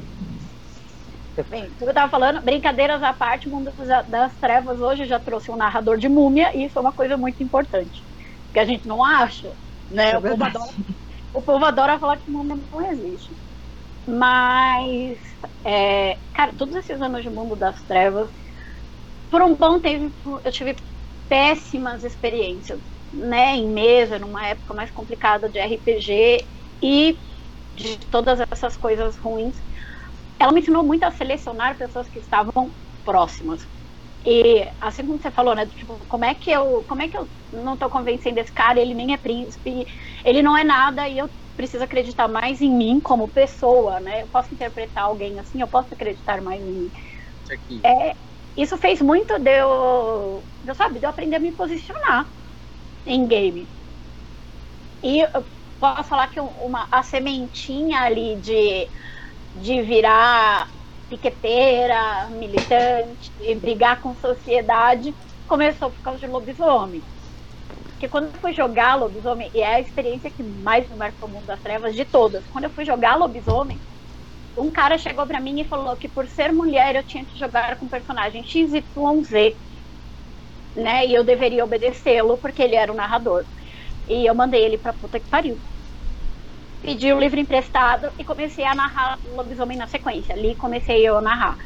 Bem, 1.51 1.71
como 1.79 1.91
eu 1.91 1.95
tava 1.95 2.11
falando, 2.11 2.43
brincadeiras 2.43 3.03
à 3.03 3.13
parte, 3.13 3.49
o 3.49 3.53
mundo 3.53 3.71
das- 4.09 4.37
trevas 4.39 4.81
hoje 4.81 5.05
já 5.05 5.21
trouxe 5.21 5.51
um 5.51 5.57
narrador 5.57 5.99
de 5.99 6.09
múmia 6.09 6.51
e 6.57 6.65
isso 6.65 6.79
é 6.79 6.83
uma 6.83 6.93
coisa 6.93 7.17
muito 7.17 7.43
importante. 7.43 8.05
Que 8.53 8.59
a 8.59 8.65
gente 8.65 8.89
não 8.89 9.05
acha, 9.05 9.53
né? 9.91 10.13
É 10.13 10.19
o, 10.19 10.23
povo 10.23 10.45
adora, 10.45 10.73
o 11.35 11.43
povo 11.43 11.65
adora 11.67 11.99
falar 12.01 12.17
que 12.19 12.31
múmia 12.31 12.57
não 12.57 12.91
existe. 12.91 13.37
Mas, 14.09 15.19
é, 15.65 16.19
cara, 16.33 16.55
todos 16.57 16.75
esses 16.77 17.01
anos 17.01 17.23
de 17.23 17.31
mundo 17.31 17.55
das 17.57 17.83
trevas, 17.85 18.31
por 19.31 19.43
um 19.43 19.57
bom 19.57 19.81
tempo 19.81 20.41
eu 20.45 20.53
tive 20.53 20.77
péssimas 21.29 22.05
experiências, 22.05 22.81
né? 23.13 23.57
Em 23.57 23.71
mesa, 23.73 24.19
numa 24.19 24.47
época 24.49 24.75
mais 24.75 24.91
complicada 24.93 25.49
de 25.51 25.59
RPG 25.59 26.39
e 26.83 27.19
de 27.75 27.99
todas 28.11 28.41
essas 28.53 28.77
coisas 28.77 29.17
ruins 29.19 29.57
ela 30.39 30.53
me 30.53 30.61
ensinou 30.61 30.85
muito 30.85 31.05
a 31.05 31.11
selecionar 31.11 31.79
pessoas 31.79 32.09
que 32.09 32.19
estavam 32.19 32.53
próximas. 33.05 33.63
E 34.27 34.71
assim 34.81 35.07
como 35.07 35.21
você 35.21 35.31
falou, 35.31 35.55
né, 35.55 35.67
tipo, 35.67 36.05
como 36.07 36.25
é 36.25 36.35
que 36.35 36.51
eu, 36.51 36.85
como 36.89 37.03
é 37.03 37.09
que 37.09 37.17
eu 37.17 37.31
não 37.53 37.77
tô 37.79 37.89
convencendo 37.91 38.41
esse 38.41 38.53
cara, 38.53 38.81
ele 38.81 38.95
nem 38.95 39.13
é 39.15 39.19
príncipe, 39.19 39.87
ele 40.25 40.43
não 40.43 40.57
é 40.57 40.65
nada 40.65 41.09
e 41.09 41.19
eu 41.19 41.31
preciso 41.57 41.85
acreditar 41.85 42.29
mais 42.29 42.61
em 42.61 42.77
mim 42.77 43.01
como 43.01 43.31
pessoa, 43.31 44.01
né? 44.01 44.23
Eu 44.23 44.29
posso 44.29 44.53
interpretar 44.55 45.05
alguém 45.05 45.39
assim, 45.39 45.61
eu 45.61 45.69
posso 45.69 45.95
acreditar 45.95 46.43
mais 46.43 46.61
em 46.63 46.73
mim. 46.73 46.91
Aqui. 47.51 47.83
É, 47.85 48.17
isso 48.57 48.77
fez 48.79 49.01
muito 49.03 49.39
de 49.39 49.51
eu, 49.61 50.49
de 50.63 50.71
eu, 50.71 50.75
sabe, 50.75 50.99
de 51.01 51.07
eu 51.07 51.11
aprender 51.11 51.37
a 51.37 51.41
me 51.41 51.55
posicionar 51.55 52.27
em 53.07 53.27
game. 53.29 53.73
E 55.03 55.21
eu 55.21 55.47
posso 55.79 56.09
falar 56.09 56.29
que 56.29 56.41
uma, 56.41 56.89
a 56.91 57.03
sementinha 57.03 58.01
ali 58.01 58.41
de, 58.41 58.91
de 59.55 59.83
virar 59.83 60.69
piqueteira, 61.09 62.31
militante, 62.31 63.33
e 63.39 63.55
brigar 63.57 64.01
com 64.03 64.15
sociedade, 64.17 65.17
começou 65.47 65.91
por 65.93 66.01
causa 66.03 66.21
de 66.21 66.27
lobisomem. 66.29 67.07
Porque 67.93 68.09
quando 68.09 68.35
eu 68.35 68.41
fui 68.41 68.53
jogar 68.55 68.97
lobisomem, 68.97 69.51
e 69.55 69.61
é 69.63 69.77
a 69.77 69.81
experiência 69.81 70.31
que 70.31 70.43
mais 70.43 70.89
me 70.89 70.97
marcou 70.97 71.29
o 71.29 71.33
mundo 71.33 71.47
das 71.47 71.61
trevas 71.63 71.95
de 71.95 72.05
todas, 72.05 72.47
quando 72.49 72.65
eu 72.65 72.71
fui 72.71 72.85
jogar 72.85 73.17
lobisomem, 73.17 73.83
um 74.57 74.71
cara 74.73 74.99
chegou 74.99 75.27
pra 75.27 75.41
mim 75.41 75.61
e 75.61 75.69
falou 75.69 75.97
que 75.97 76.09
por 76.09 76.27
ser 76.29 76.53
mulher 76.53 76.97
eu 76.97 77.05
tinha 77.05 77.25
que 77.27 77.39
jogar 77.39 77.77
com 77.79 77.89
personagem 77.89 78.45
XYZ, 78.45 79.57
né? 80.75 81.07
E 81.07 81.15
eu 81.15 81.25
deveria 81.25 81.65
obedecê-lo 81.65 82.39
porque 82.39 82.63
ele 82.63 82.77
era 82.77 82.93
o 82.93 82.97
narrador. 82.97 83.45
E 84.09 84.27
eu 84.29 84.35
mandei 84.35 84.65
ele 84.65 84.79
pra 84.79 84.95
puta 84.95 85.21
que 85.21 85.29
pariu. 85.29 85.63
Pedi 86.81 87.13
o 87.13 87.19
livro 87.19 87.41
emprestado 87.41 88.13
e 88.19 88.25
comecei 88.25 88.65
a 88.65 88.75
narrar 88.75 89.19
lobisomem 89.25 89.77
na 89.77 89.87
sequência. 89.87 90.35
Ali 90.35 90.55
comecei 90.57 91.07
eu 91.07 91.17
a 91.17 91.23
narrar. 91.23 91.57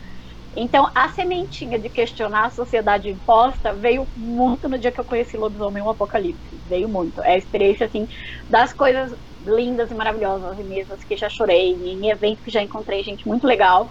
Então, 0.57 0.91
a 0.97 1.09
sementinha 1.11 1.79
de 1.79 1.91
questionar 1.91 2.47
a 2.47 2.51
sociedade 2.51 3.11
imposta 3.11 3.75
veio 3.77 4.09
muito 4.17 4.69
no 4.69 4.79
dia 4.79 4.93
que 4.93 5.01
eu 5.01 5.05
conheci 5.05 5.37
Lobisomem 5.37 5.83
um 5.83 5.91
Apocalipse. 5.91 6.61
Veio 6.67 6.89
muito. 6.89 7.23
É 7.23 7.35
a 7.35 7.39
experiência, 7.39 7.87
assim, 7.87 8.07
das 8.49 8.73
coisas 8.75 9.13
lindas 9.45 9.91
e 9.91 9.95
maravilhosas 9.95 10.59
em 10.59 10.65
mesas 10.65 11.03
que 11.05 11.17
já 11.17 11.29
chorei, 11.29 11.73
em 11.73 12.11
eventos 12.11 12.43
que 12.45 12.51
já 12.51 12.63
encontrei 12.63 13.03
gente 13.03 13.27
muito 13.27 13.47
legal. 13.47 13.89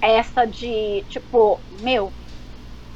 Essa 0.00 0.44
de, 0.44 1.04
tipo, 1.08 1.60
meu, 1.80 2.12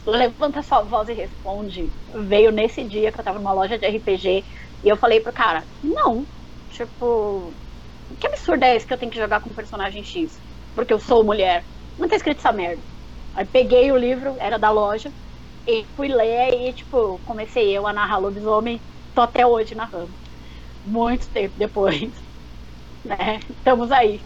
levanta 0.06 0.62
sua 0.62 0.82
voz 0.82 1.08
e 1.08 1.14
responde. 1.14 1.92
Veio 2.26 2.50
nesse 2.50 2.84
dia 2.84 3.12
que 3.12 3.20
eu 3.20 3.24
tava 3.24 3.38
numa 3.38 3.52
loja 3.52 3.78
de 3.78 3.86
RPG 3.86 4.44
e 4.84 4.88
eu 4.88 4.96
falei 4.96 5.20
pro 5.20 5.32
cara, 5.32 5.64
não, 5.82 6.26
tipo, 6.70 7.52
que 8.20 8.26
absurdo 8.26 8.64
é 8.64 8.76
esse 8.76 8.86
que 8.86 8.94
eu 8.94 8.98
tenho 8.98 9.12
que 9.12 9.18
jogar 9.18 9.40
com 9.40 9.50
personagem 9.54 10.02
X? 10.02 10.32
Porque 10.74 10.92
eu 10.92 10.98
sou 10.98 11.24
mulher. 11.24 11.64
Não 11.98 12.08
tá 12.08 12.16
escrito 12.16 12.38
essa 12.38 12.52
merda. 12.52 12.82
Aí 13.34 13.46
peguei 13.46 13.92
o 13.92 13.96
livro, 13.96 14.36
era 14.40 14.58
da 14.58 14.70
loja, 14.70 15.12
e 15.66 15.84
fui 15.94 16.08
ler 16.08 16.50
e, 16.54 16.72
tipo, 16.72 17.20
comecei 17.24 17.76
eu 17.76 17.86
a 17.86 17.92
narrar 17.92 18.18
lobisomem, 18.18 18.80
tô 19.14 19.22
até 19.22 19.46
hoje 19.46 19.74
narrando. 19.74 20.14
Muito 20.88 21.26
tempo 21.28 21.54
depois. 21.58 22.10
Né? 23.04 23.38
Estamos 23.48 23.92
aí. 23.92 24.20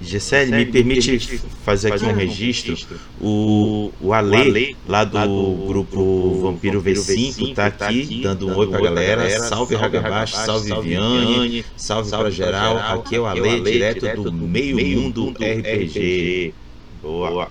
Gisele, 0.00 0.50
me 0.50 0.66
permite 0.66 1.38
fazer 1.64 1.92
aqui 1.92 2.04
um 2.04 2.12
registro. 2.12 2.76
O, 3.20 3.92
o 4.00 4.12
Ale, 4.12 4.76
lá 4.86 5.04
do 5.04 5.64
grupo 5.66 6.40
Vampiro 6.40 6.82
V5, 6.82 7.54
tá 7.54 7.66
aqui 7.66 8.20
dando 8.20 8.48
um 8.48 8.56
oi 8.56 8.66
pra 8.66 8.80
galera. 8.80 9.40
Salve 9.40 9.76
Ragabaixo, 9.76 10.36
salve 10.36 10.74
Viviane, 10.74 11.64
salve 11.76 12.10
pra 12.10 12.30
geral. 12.30 12.78
Aqui 12.78 13.14
é 13.16 13.20
o 13.20 13.26
Ale, 13.26 13.60
direto 13.60 14.22
do 14.22 14.32
Meio 14.32 14.76
Mundo 15.00 15.30
RPG. 15.30 16.52
Boa. 17.00 17.48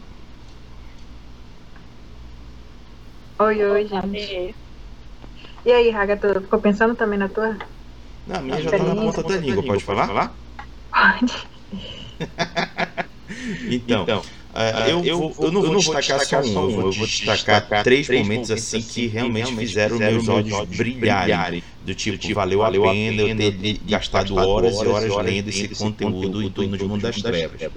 Oi, 3.39 3.63
oi, 3.63 3.87
gente. 3.87 4.55
E- 5.65 5.71
aí, 5.71 5.89
Raga, 5.89 6.17
tu 6.17 6.41
ficou 6.41 6.59
pensando 6.61 6.95
também 6.95 7.19
na 7.19 7.29
tua? 7.29 7.57
Não, 8.25 8.35
a 8.37 8.41
minha 8.41 8.61
já 8.61 8.71
tá 8.71 8.83
na 8.83 8.95
ponta 8.95 9.23
da 9.23 9.37
língua, 9.37 9.63
pode 9.63 9.83
falar? 9.83 10.07
Pode. 10.91 11.33
Então, 13.67 14.21
é, 14.53 14.91
eu, 14.91 15.01
vou- 15.17 15.35
eu 15.43 15.51
não 15.51 15.63
vou 15.63 15.75
destacar 15.77 16.19
só 16.19 16.41
um, 16.41 16.81
eu 16.81 16.93
vou 16.93 17.07
destacar 17.07 17.81
três 17.81 18.09
momentos 18.09 18.51
assim 18.51 18.81
que 18.81 19.07
realmente 19.07 19.55
fizeram 19.55 19.99
meus 19.99 20.27
olhos 20.27 20.61
brilharem. 20.61 21.63
Do 21.81 21.95
tipo, 21.95 22.29
valeu 22.33 22.61
a 22.63 22.71
pena 22.71 23.21
eu 23.21 23.31
ter 23.31 23.79
gastado 23.85 24.35
horas 24.35 24.81
e 24.81 24.87
horas 24.87 25.17
lendo 25.17 25.47
esse 25.49 25.69
conteúdo 25.69 26.41
em 26.43 26.51
torno 26.51 26.77
de 26.77 26.83
Mundo 26.85 27.01
das 27.01 27.21
Trevas. 27.21 27.69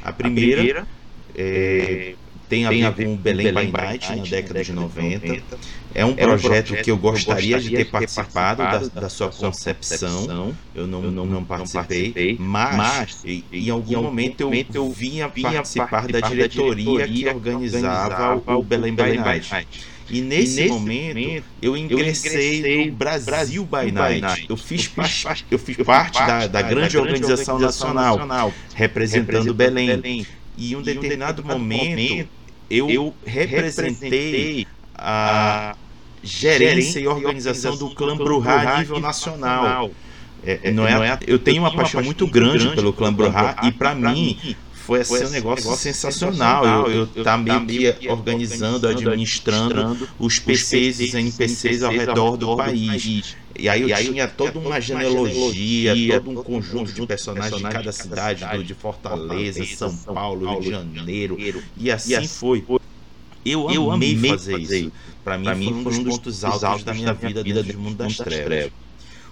A 0.00 0.12
primeira 0.12 0.86
é, 1.34 2.16
tem 2.48 2.64
a 2.64 2.70
ver 2.70 2.94
com 2.94 3.14
o 3.14 3.18
Belém 3.18 3.52
by 3.52 3.72
Night 3.72 4.14
na 4.14 4.24
década 4.26 4.60
de 4.62 4.72
90. 4.72 5.44
É 5.96 6.04
um 6.04 6.14
projeto 6.38 6.74
que 6.84 6.90
eu 6.90 6.96
gostaria 6.96 7.58
de 7.58 7.70
ter 7.70 7.84
participado 7.90 8.62
da, 8.62 9.00
da 9.00 9.08
sua 9.08 9.28
concepção. 9.30 10.26
Eu 10.74 10.86
não, 10.86 11.02
não, 11.10 11.24
não 11.26 11.44
participei, 11.44 12.36
mas 12.38 13.24
em, 13.24 13.44
em 13.52 13.70
algum 13.70 13.90
momento 14.02 14.40
eu 14.76 14.90
vinha 14.90 15.28
participar 15.52 16.06
da 16.08 16.20
diretoria 16.28 16.84
que 17.08 17.24
organizava 17.34 18.34
o 18.58 18.62
Belém 18.62 18.94
by 18.94 19.02
Night. 19.24 19.48
E 20.08 20.20
nesse 20.20 20.60
momento 20.68 21.44
eu 21.62 21.76
ingressei 21.76 22.60
no 22.90 22.92
Brasil 23.24 23.64
by 23.64 23.90
Night. 23.90 24.20
Eu 24.48 24.56
fiz, 24.56 24.86
pa- 24.86 25.02
eu 25.50 25.58
fiz 25.58 25.76
parte 25.78 26.18
da, 26.18 26.46
da 26.46 26.62
grande 26.62 26.96
organização 26.98 27.58
nacional 27.58 28.16
representando 28.74 29.54
Belém. 29.54 29.88
E 30.58 30.72
em 30.72 30.76
um 30.76 30.82
determinado 30.82 31.42
momento 31.42 32.28
eu 32.70 33.14
representei 33.24 34.66
a 34.94 35.74
gerência 36.26 37.00
e 37.00 37.06
organização 37.06 37.76
do 37.76 37.94
clã 37.94 38.16
Bruhá 38.16 38.74
a 38.74 38.78
nível 38.78 39.00
nacional. 39.00 39.90
É, 40.44 40.70
não 40.70 40.86
é, 40.86 41.18
eu 41.26 41.38
tenho 41.38 41.62
uma 41.62 41.74
paixão 41.74 42.02
muito 42.02 42.26
grande 42.26 42.68
pelo 42.74 42.92
clã 42.92 43.12
Bruhá 43.12 43.56
e 43.64 43.72
para 43.72 43.94
mim 43.94 44.56
foi 44.86 45.00
assim 45.00 45.24
um 45.24 45.30
negócio 45.30 45.76
sensacional. 45.76 46.88
Eu, 46.88 47.08
eu 47.14 47.24
tá 47.24 47.36
meio 47.36 47.92
que 47.94 48.08
organizando, 48.08 48.86
administrando 48.86 50.08
os 50.18 50.38
PCs 50.38 51.00
e 51.00 51.16
NPCs 51.16 51.82
ao 51.82 51.90
redor 51.90 52.36
do 52.36 52.56
país. 52.56 53.36
E 53.58 53.68
aí 53.68 53.90
eu 53.90 53.96
tinha 53.96 54.28
toda 54.28 54.58
uma 54.58 54.80
genealogia, 54.80 56.20
todo 56.20 56.30
um 56.30 56.42
conjunto 56.42 56.92
de 56.92 57.06
personagens 57.06 57.56
de 57.56 57.68
cada 57.68 57.90
cidade, 57.90 58.64
de 58.64 58.74
Fortaleza, 58.74 59.64
São 59.64 59.96
Paulo, 59.96 60.60
Rio 60.60 60.60
de 60.60 60.70
Janeiro, 60.94 61.36
e 61.76 61.90
assim 61.90 62.26
foi. 62.28 62.64
Eu 63.44 63.90
amei 63.90 64.16
fazer 64.16 64.58
isso. 64.58 64.92
Para 65.26 65.38
mim 65.56 65.82
foi 65.82 65.92
um 65.92 66.04
dos 66.04 66.18
pontos 66.18 66.44
altos 66.44 66.84
da 66.84 66.94
minha 66.94 67.12
vida 67.12 67.42
dentro 67.42 67.72
do 67.72 67.80
mundo 67.80 67.96
das 67.96 68.16
trevas. 68.16 68.70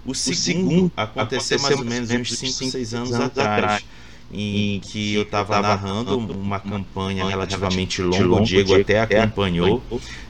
O 0.05 0.13
segundo 0.13 0.91
aconteceu 0.97 1.61
mais 1.61 1.79
ou 1.79 1.85
menos 1.85 2.11
uns 2.11 2.33
5, 2.33 2.71
6 2.73 2.95
anos 2.95 3.13
atrás 3.15 3.85
em 4.33 4.81
que 4.81 5.15
eu 5.15 5.23
estava 5.23 5.61
narrando 5.61 6.19
uma 6.19 6.59
campanha 6.59 7.25
relativamente 7.25 8.03
longa, 8.03 8.35
o 8.35 8.41
Diego 8.41 8.75
até 8.75 8.99
acompanhou, 9.03 9.85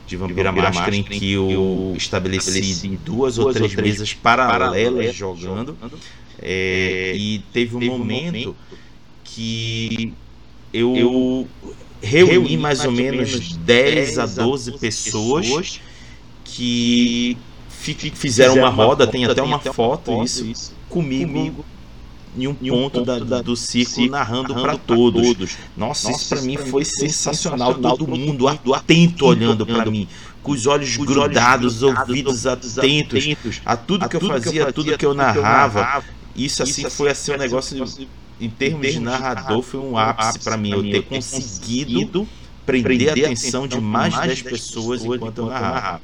de 0.07 0.17
Vampira 0.19 0.53
Máscara, 0.53 0.95
em 0.95 1.03
que 1.03 1.33
eu 1.33 1.95
estabeleci 1.97 2.99
duas 2.99 3.39
ou 3.39 3.51
três 3.51 3.75
mesas 3.75 4.13
paralelas 4.13 5.15
jogando, 5.15 5.79
é, 6.39 7.15
e 7.17 7.39
teve 7.55 7.75
um 7.75 7.81
momento 7.81 8.55
que 9.23 10.13
eu 10.75 11.49
reuni 12.05 12.57
mais 12.57 12.85
ou 12.85 12.93
menos 12.93 13.57
10 13.57 14.19
a 14.19 14.27
12 14.27 14.79
pessoas 14.79 15.81
que 16.45 17.37
fizeram 18.15 18.57
uma 18.57 18.69
roda, 18.69 19.07
tem 19.07 19.25
até 19.25 19.43
uma 19.43 19.59
foto 19.59 20.23
isso, 20.23 20.73
comigo 20.89 21.65
em 22.37 22.49
um 22.49 22.55
ponto 22.55 23.05
da, 23.05 23.19
da, 23.19 23.43
do 23.43 23.57
círculo 23.57 24.11
narrando 24.11 24.55
para 24.55 24.77
todos. 24.77 25.57
Nossa, 25.77 26.11
isso 26.11 26.29
para 26.29 26.43
mim 26.43 26.57
foi 26.57 26.85
sensacional. 26.85 27.75
Todo 27.75 28.07
mundo 28.09 28.49
atento 28.75 29.27
olhando 29.27 29.65
para 29.67 29.91
mim, 29.91 30.09
com 30.43 30.53
os 30.53 30.67
olhos 30.67 30.97
grudados, 30.97 31.83
ouvidos 31.83 32.47
atentos 32.47 33.61
a 33.65 33.77
tudo 33.77 34.09
que 34.09 34.17
eu 34.17 34.21
fazia, 34.21 34.69
a 34.69 34.73
tudo 34.73 34.97
que 34.99 35.07
eu 35.07 35.15
narrava. 35.15 36.03
Isso 36.35 36.63
assim 36.63 36.89
foi 36.91 37.11
assim 37.11 37.33
um 37.33 37.39
negócio 37.39 37.77
em 38.45 38.51
termos 38.51 38.87
de 38.93 39.01
narrador 39.01 39.63
foi 39.63 39.81
um 39.81 39.97
ápice 39.97 40.39
para 40.39 40.57
mim 40.57 40.71
eu 40.71 40.83
ter 40.83 41.03
conseguido 41.03 42.29
prender 42.67 43.11
a 43.11 43.13
atenção 43.13 43.67
de 43.67 43.81
mais 43.81 44.15
de 44.15 44.21
10 44.21 44.43
pessoas 44.43 45.05
enquanto 45.05 45.39
eu 45.39 45.47
narrava. 45.47 46.01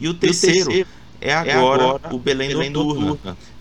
E 0.00 0.08
o 0.08 0.14
terceiro 0.14 0.86
é 1.20 1.32
agora 1.34 2.00
o 2.12 2.18
Belém 2.18 2.70
Noturna 2.70 3.18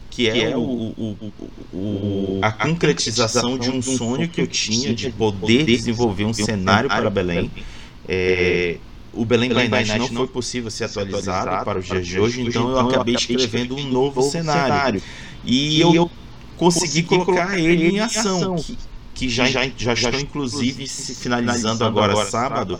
que 0.10 0.28
é, 0.28 0.52
é 0.52 0.58
o, 0.58 0.62
o, 0.62 1.34
o, 1.72 2.40
a 2.42 2.52
concretização 2.52 3.58
de 3.58 3.70
um 3.70 3.82
sonho 3.82 4.28
que 4.28 4.42
eu 4.42 4.48
tinha 4.48 4.94
de 4.94 5.10
poder 5.12 5.64
desenvolver 5.64 6.26
um 6.26 6.34
cenário 6.34 6.90
para 6.90 7.10
Belém. 7.10 7.50
É, 8.06 8.78
o 9.14 9.24
Belém 9.24 9.50
by 9.50 9.70
Night 9.70 9.98
não 9.98 10.08
foi 10.08 10.28
possível 10.28 10.70
ser 10.70 10.86
atualizado 10.86 11.64
para 11.64 11.80
os 11.80 11.86
dias 11.86 12.06
de 12.06 12.20
hoje, 12.20 12.42
então 12.42 12.70
eu 12.70 12.80
acabei 12.80 13.16
escrevendo 13.16 13.78
um 13.78 13.88
novo 13.88 14.22
cenário. 14.24 15.02
E 15.46 15.80
eu 15.80 16.12
consegui 16.60 17.04
colocar 17.04 17.58
ele 17.58 17.88
em 17.88 18.00
ação, 18.02 18.58
que, 18.58 18.78
que 19.16 19.30
já, 19.30 19.46
já, 19.46 19.66
já 19.78 19.94
estou 19.94 20.20
inclusive 20.20 20.86
finalizando 20.88 21.86
agora 21.86 22.26
sábado 22.26 22.80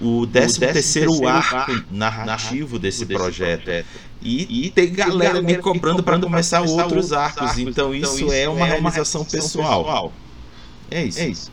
o 0.00 0.26
13 0.26 0.60
terceiro 0.60 1.28
arco 1.28 1.72
narrativo 1.90 2.78
desse 2.78 3.04
projeto. 3.04 3.84
E, 4.22 4.66
e 4.66 4.70
tem 4.70 4.92
galera 4.92 5.42
me 5.42 5.58
cobrando 5.58 6.02
para 6.02 6.18
começar 6.18 6.62
outros 6.62 7.12
arcos. 7.12 7.58
Então, 7.58 7.94
então 7.94 8.14
isso 8.14 8.32
é 8.32 8.48
uma 8.48 8.66
é 8.66 8.70
realização 8.70 9.24
pessoal. 9.24 10.12
É 10.90 11.04
isso. 11.04 11.20
É 11.20 11.28
isso. 11.28 11.52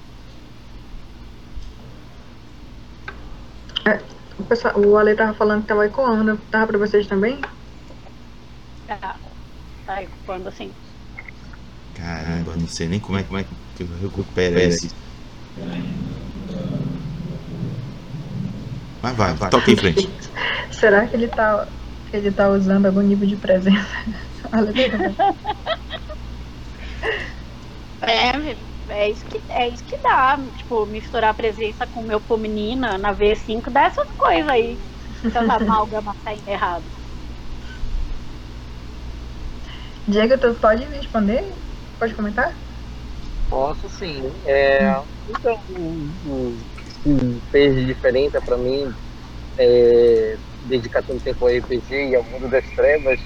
É, 3.84 4.02
o, 4.40 4.44
pessoal, 4.44 4.80
o 4.80 4.98
Ale 4.98 5.16
tava 5.16 5.34
falando 5.34 5.62
que 5.64 5.68
tava 5.68 5.86
ecoando. 5.86 6.40
Tava 6.50 6.68
para 6.68 6.78
vocês 6.78 7.06
também? 7.06 7.40
Tá. 8.88 9.16
Tá 9.86 10.02
ecoando 10.02 10.50
assim. 10.50 10.72
Caramba, 11.96 12.56
não 12.56 12.68
sei 12.68 12.88
nem 12.88 13.00
como 13.00 13.18
é, 13.18 13.24
como 13.24 13.40
é 13.40 13.44
que 13.44 13.84
eu 13.84 13.88
recupero 14.02 14.60
esse. 14.60 14.90
Mas 19.02 19.16
vai, 19.16 19.34
vai, 19.34 19.50
toca 19.50 19.72
em 19.72 19.76
frente. 19.78 20.08
Será 20.72 21.08
que 21.08 21.16
ele 21.16 21.28
tá 21.28 21.68
ele 22.16 22.32
tá 22.32 22.50
usando 22.50 22.86
algum 22.86 23.02
nível 23.02 23.28
de 23.28 23.36
presença. 23.36 23.96
é, 28.02 28.32
é 28.90 29.10
isso, 29.10 29.26
que, 29.26 29.42
é 29.50 29.68
isso 29.68 29.84
que 29.84 29.98
dá. 29.98 30.38
Tipo, 30.58 30.86
misturar 30.86 31.32
a 31.32 31.34
presença 31.34 31.86
com 31.88 32.02
o 32.02 32.08
meu 32.08 32.22
menina 32.38 32.98
na 32.98 33.14
V5 33.14 33.70
dá 33.72 33.86
essas 33.86 34.10
coisas 34.18 34.50
aí. 34.50 34.78
Essas 35.24 35.50
amálgamas 35.50 36.16
saindo 36.24 36.48
errado. 36.48 36.86
Diego, 40.08 40.38
tu 40.38 40.54
pode 40.56 40.88
me 40.88 40.98
responder? 40.98 41.65
Pode 42.00 42.16
comentar? 42.16 42.60
Posso 43.50 43.88
sim. 43.90 44.22
É, 44.46 44.90
então, 45.28 45.58
o 45.70 46.66
que 47.04 47.42
fez 47.52 47.76
de 47.76 47.86
diferença 47.86 48.42
para 48.42 48.58
mim 48.58 48.86
é, 49.58 50.38
dedicar 50.62 51.04
tanto 51.04 51.22
tempo 51.24 51.46
ao 51.46 51.54
RPG 51.54 52.10
e 52.12 52.16
ao 52.16 52.24
mundo 52.24 52.50
das 52.50 52.70
trevas, 52.72 53.20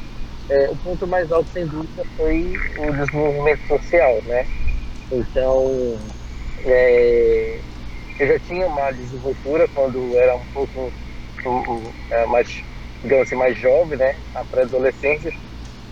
é, 0.50 0.70
o 0.70 0.78
ponto 0.78 1.08
mais 1.08 1.32
alto, 1.32 1.50
sem 1.52 1.66
dúvida, 1.68 2.04
foi 2.16 2.62
o 2.78 2.94
desenvolvimento 2.94 3.66
social, 3.68 4.22
né? 4.24 4.44
Então, 5.12 5.98
é, 6.66 7.64
eu 8.20 8.28
já 8.28 8.40
tinha 8.40 8.68
uma 8.68 8.92
desenvoltura 8.92 9.68
quando 9.74 10.18
era 10.18 10.36
um 10.36 10.46
pouco 10.54 10.94
é, 12.12 12.26
mais, 12.28 12.48
digamos 13.02 13.24
assim, 13.28 13.36
mais 13.36 13.58
jovem, 13.58 13.98
né? 13.98 14.14
A 14.36 14.46
pré-adolescência, 14.46 15.32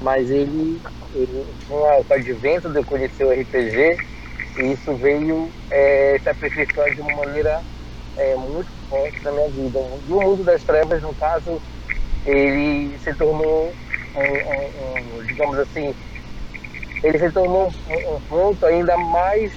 mas 0.02 0.30
ele, 0.30 0.82
ele, 1.14 1.46
com 1.68 1.76
o 1.76 2.06
advento 2.14 2.72
de 2.72 2.84
conhecer 2.84 3.26
o 3.26 3.32
RPG, 3.32 4.02
isso 4.58 4.96
veio 4.98 5.54
é, 5.70 6.18
se 6.20 6.30
aperfeiçoar 6.30 6.94
de 6.94 7.02
uma 7.02 7.16
maneira 7.26 7.62
é, 8.18 8.36
muito 8.36 8.72
forte 8.90 9.24
na 9.24 9.32
minha 9.32 9.50
vida. 9.50 9.80
E 10.08 10.14
o 10.14 10.22
mundo 10.22 10.44
das 10.44 10.64
trevas, 10.64 11.02
no 11.02 11.16
caso, 11.16 11.62
ele 12.26 12.98
se 13.00 13.16
tornou, 13.16 13.78
um, 14.16 14.22
um, 14.22 15.20
um, 15.20 15.26
digamos 15.28 15.58
assim, 15.60 15.94
ele 17.04 17.20
se 17.20 17.32
tornou 17.32 17.68
um, 17.88 18.22
ponto 18.22 18.66
ainda 18.66 18.98
mais 18.98 19.54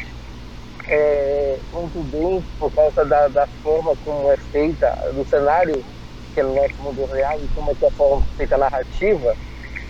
é, 0.86 1.60
contundente 1.70 2.48
por 2.58 2.72
causa 2.72 3.04
da, 3.04 3.28
da 3.28 3.46
forma 3.62 3.96
como 4.04 4.30
é 4.30 4.36
feita, 4.36 4.86
do 5.14 5.24
cenário 5.24 5.84
que 6.32 6.40
é 6.40 6.42
no 6.44 6.54
nosso 6.54 6.80
mundo 6.82 7.04
real 7.06 7.42
e 7.42 7.48
como 7.48 7.70
é 7.72 7.74
que 7.74 7.84
é 7.84 7.90
feita 8.36 8.54
a 8.54 8.58
narrativa, 8.58 9.36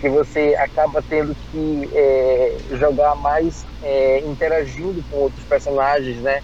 que 0.00 0.08
você 0.08 0.56
acaba 0.58 1.02
tendo 1.02 1.36
que 1.50 1.90
é, 1.94 2.76
jogar 2.76 3.14
mais 3.16 3.64
é, 3.82 4.20
interagindo 4.20 5.04
com 5.10 5.18
outros 5.18 5.44
personagens, 5.44 6.22
né? 6.22 6.40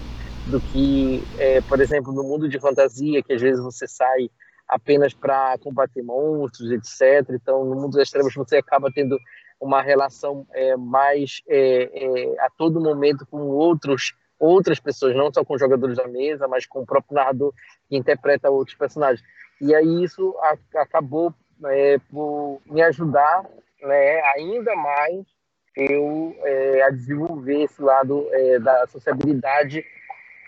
do 0.47 0.61
que, 0.61 1.21
é, 1.37 1.61
por 1.61 1.81
exemplo, 1.81 2.13
no 2.13 2.23
mundo 2.23 2.47
de 2.47 2.59
fantasia, 2.59 3.21
que 3.21 3.33
às 3.33 3.41
vezes 3.41 3.61
você 3.61 3.85
sai 3.85 4.29
apenas 4.67 5.13
para 5.13 5.57
combater 5.59 6.01
monstros, 6.01 6.71
etc. 6.71 7.29
Então, 7.31 7.65
no 7.65 7.75
mundo 7.75 7.97
das 7.97 8.09
trevas, 8.09 8.33
você 8.33 8.57
acaba 8.57 8.91
tendo 8.91 9.17
uma 9.59 9.81
relação 9.81 10.45
é, 10.53 10.75
mais 10.77 11.41
é, 11.47 11.89
é, 11.93 12.39
a 12.39 12.49
todo 12.57 12.81
momento 12.81 13.25
com 13.25 13.39
outros 13.41 14.13
outras 14.39 14.79
pessoas, 14.79 15.15
não 15.15 15.33
só 15.33 15.43
com 15.43 15.57
jogadores 15.57 15.97
da 15.97 16.07
mesa, 16.07 16.47
mas 16.47 16.63
com 16.63 16.81
o 16.81 16.85
próprio 16.85 17.15
narrador 17.15 17.51
que 17.89 17.97
interpreta 17.97 18.51
outros 18.51 18.77
personagens. 18.77 19.27
E 19.59 19.73
aí 19.73 20.03
isso 20.03 20.35
acabou 20.75 21.33
é, 21.65 21.97
por 22.11 22.61
me 22.65 22.81
ajudar 22.81 23.45
né, 23.81 24.21
ainda 24.35 24.75
mais 24.75 25.25
eu 25.75 26.35
é, 26.43 26.81
a 26.83 26.89
desenvolver 26.89 27.63
esse 27.63 27.81
lado 27.81 28.27
da 28.63 28.87
sociabilidade 28.87 29.85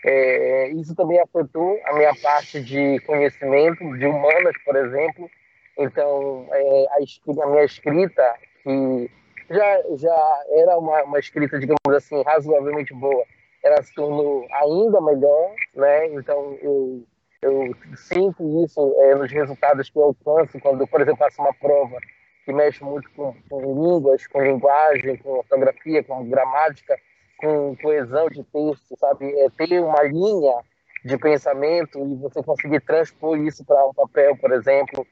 é, 0.05 0.69
isso 0.69 0.95
também 0.95 1.19
afetou 1.19 1.79
a 1.85 1.93
minha 1.93 2.13
parte 2.21 2.61
de 2.61 2.99
conhecimento, 3.01 3.97
de 3.97 4.05
humanas, 4.05 4.55
por 4.63 4.75
exemplo. 4.75 5.29
Então, 5.77 6.47
é, 6.51 6.85
a, 6.91 7.43
a, 7.43 7.47
minha 7.47 7.63
escrita, 7.63 8.35
que 8.63 9.11
já, 9.49 9.83
já 9.95 10.43
era 10.51 10.77
uma, 10.77 11.03
uma 11.03 11.19
escrita, 11.19 11.59
digamos 11.59 11.79
assim, 11.95 12.21
razoavelmente 12.23 12.93
boa, 12.93 13.23
ela 13.63 13.81
se 13.83 13.93
tornou 13.93 14.45
ainda 14.51 15.01
melhor, 15.01 15.53
né? 15.75 16.07
Então, 16.07 16.57
eu, 16.61 17.03
eu 17.41 17.75
sinto 17.95 18.63
isso 18.63 18.95
é, 19.01 19.15
nos 19.15 19.31
resultados 19.31 19.89
que 19.89 19.97
eu 19.97 20.03
alcanço 20.03 20.59
quando, 20.59 20.87
por 20.87 21.01
exemplo, 21.01 21.19
faço 21.19 21.41
uma 21.41 21.53
prova 21.53 21.97
que 22.45 22.53
mexe 22.53 22.83
muito 22.83 23.09
com, 23.11 23.35
com 23.49 23.61
línguas, 23.61 24.25
com 24.27 24.41
linguagem, 24.41 25.17
com 25.17 25.29
ortografia, 25.29 26.03
com 26.03 26.27
gramática 26.27 26.97
com 27.39 27.75
coesão 27.77 28.27
de 28.29 28.43
texto, 28.43 28.97
sabe? 28.97 29.31
É 29.39 29.49
ter 29.49 29.79
uma 29.79 30.03
linha 30.03 30.61
de 31.03 31.17
pensamento 31.17 31.97
e 31.97 32.15
você 32.15 32.43
conseguir 32.43 32.81
transpor 32.81 33.37
isso 33.39 33.65
para 33.65 33.85
um 33.85 33.93
papel, 33.93 34.35
por 34.37 34.51
exemplo. 34.51 35.07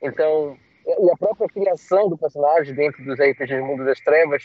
Então, 0.00 0.56
e 0.86 1.10
a 1.10 1.16
própria 1.16 1.48
criação 1.48 2.08
do 2.08 2.18
personagem 2.18 2.74
dentro 2.74 3.02
dos 3.04 3.18
RPGs 3.18 3.62
Mundo 3.62 3.84
das 3.84 4.00
Trevas, 4.00 4.44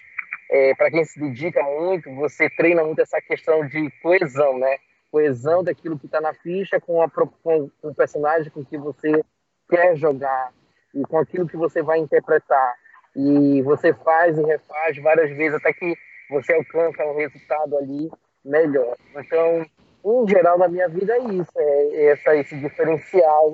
é, 0.49 0.73
para 0.75 0.89
quem 0.89 1.03
se 1.03 1.19
dedica 1.19 1.61
muito, 1.63 2.13
você 2.15 2.49
treina 2.49 2.83
muito 2.83 3.01
essa 3.01 3.19
questão 3.21 3.67
de 3.67 3.91
coesão, 4.01 4.57
né? 4.57 4.77
Coesão 5.11 5.63
daquilo 5.63 5.97
que 5.97 6.05
está 6.05 6.19
na 6.19 6.33
ficha 6.33 6.79
com, 6.79 7.01
a, 7.01 7.09
com 7.09 7.69
o 7.81 7.95
personagem 7.95 8.51
com 8.51 8.63
que 8.63 8.77
você 8.77 9.23
quer 9.69 9.95
jogar 9.95 10.51
e 10.93 11.01
com 11.03 11.17
aquilo 11.17 11.47
que 11.47 11.57
você 11.57 11.81
vai 11.81 11.99
interpretar. 11.99 12.75
E 13.15 13.61
você 13.63 13.93
faz 13.93 14.37
e 14.37 14.43
refaz 14.43 14.97
várias 15.01 15.35
vezes 15.35 15.55
até 15.55 15.73
que 15.73 15.95
você 16.29 16.53
alcança 16.53 17.03
um 17.03 17.15
resultado 17.15 17.77
ali 17.77 18.11
melhor. 18.43 18.95
Então, 19.15 19.65
em 20.05 20.27
geral, 20.27 20.57
na 20.57 20.67
minha 20.67 20.87
vida 20.87 21.13
é 21.13 21.19
isso, 21.19 21.51
é 21.55 22.05
essa, 22.05 22.35
esse 22.35 22.55
diferencial. 22.57 23.53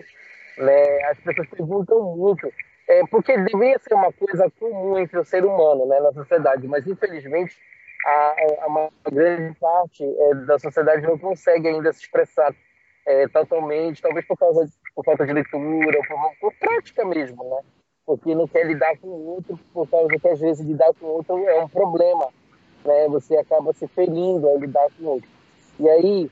Né? 0.57 1.03
As 1.05 1.19
pessoas 1.19 1.47
perguntam 1.49 2.15
muito, 2.15 2.51
é, 2.87 3.01
porque 3.07 3.37
deveria 3.37 3.79
ser 3.79 3.93
uma 3.93 4.11
coisa 4.11 4.51
comum 4.59 4.97
entre 4.99 5.17
o 5.17 5.25
ser 5.25 5.43
humano 5.45 5.85
né, 5.87 5.99
na 5.99 6.11
sociedade, 6.13 6.67
mas 6.67 6.85
infelizmente 6.85 7.57
a, 8.05 8.35
a 8.61 8.67
uma 8.67 8.89
grande 9.11 9.57
parte 9.59 10.03
é, 10.03 10.35
da 10.45 10.59
sociedade 10.59 11.01
não 11.03 11.17
consegue 11.17 11.67
ainda 11.67 11.91
se 11.93 12.01
expressar 12.01 12.53
é, 13.05 13.27
totalmente, 13.27 14.01
talvez 14.01 14.25
por 14.25 14.37
causa 14.37 14.65
de, 14.65 14.71
por 14.95 15.03
falta 15.03 15.25
de 15.25 15.33
leitura, 15.33 15.99
por, 16.07 16.35
por 16.39 16.53
prática 16.59 17.05
mesmo, 17.05 17.43
né? 17.43 17.61
Porque 18.05 18.35
não 18.35 18.47
quer 18.47 18.65
lidar 18.65 18.97
com 18.97 19.07
o 19.07 19.27
outro, 19.35 19.59
por 19.73 19.89
causa 19.89 20.09
que 20.19 20.27
às 20.27 20.39
vezes 20.39 20.65
lidar 20.65 20.93
com 20.99 21.05
o 21.05 21.09
outro 21.09 21.37
é 21.47 21.63
um 21.63 21.69
problema 21.69 22.29
né, 22.85 23.07
você 23.07 23.37
acaba 23.37 23.73
se 23.73 23.87
ferindo 23.87 24.47
ao 24.47 24.59
lidar 24.59 24.87
com 24.97 25.05
outro. 25.05 25.29
E 25.79 25.89
aí, 25.89 26.31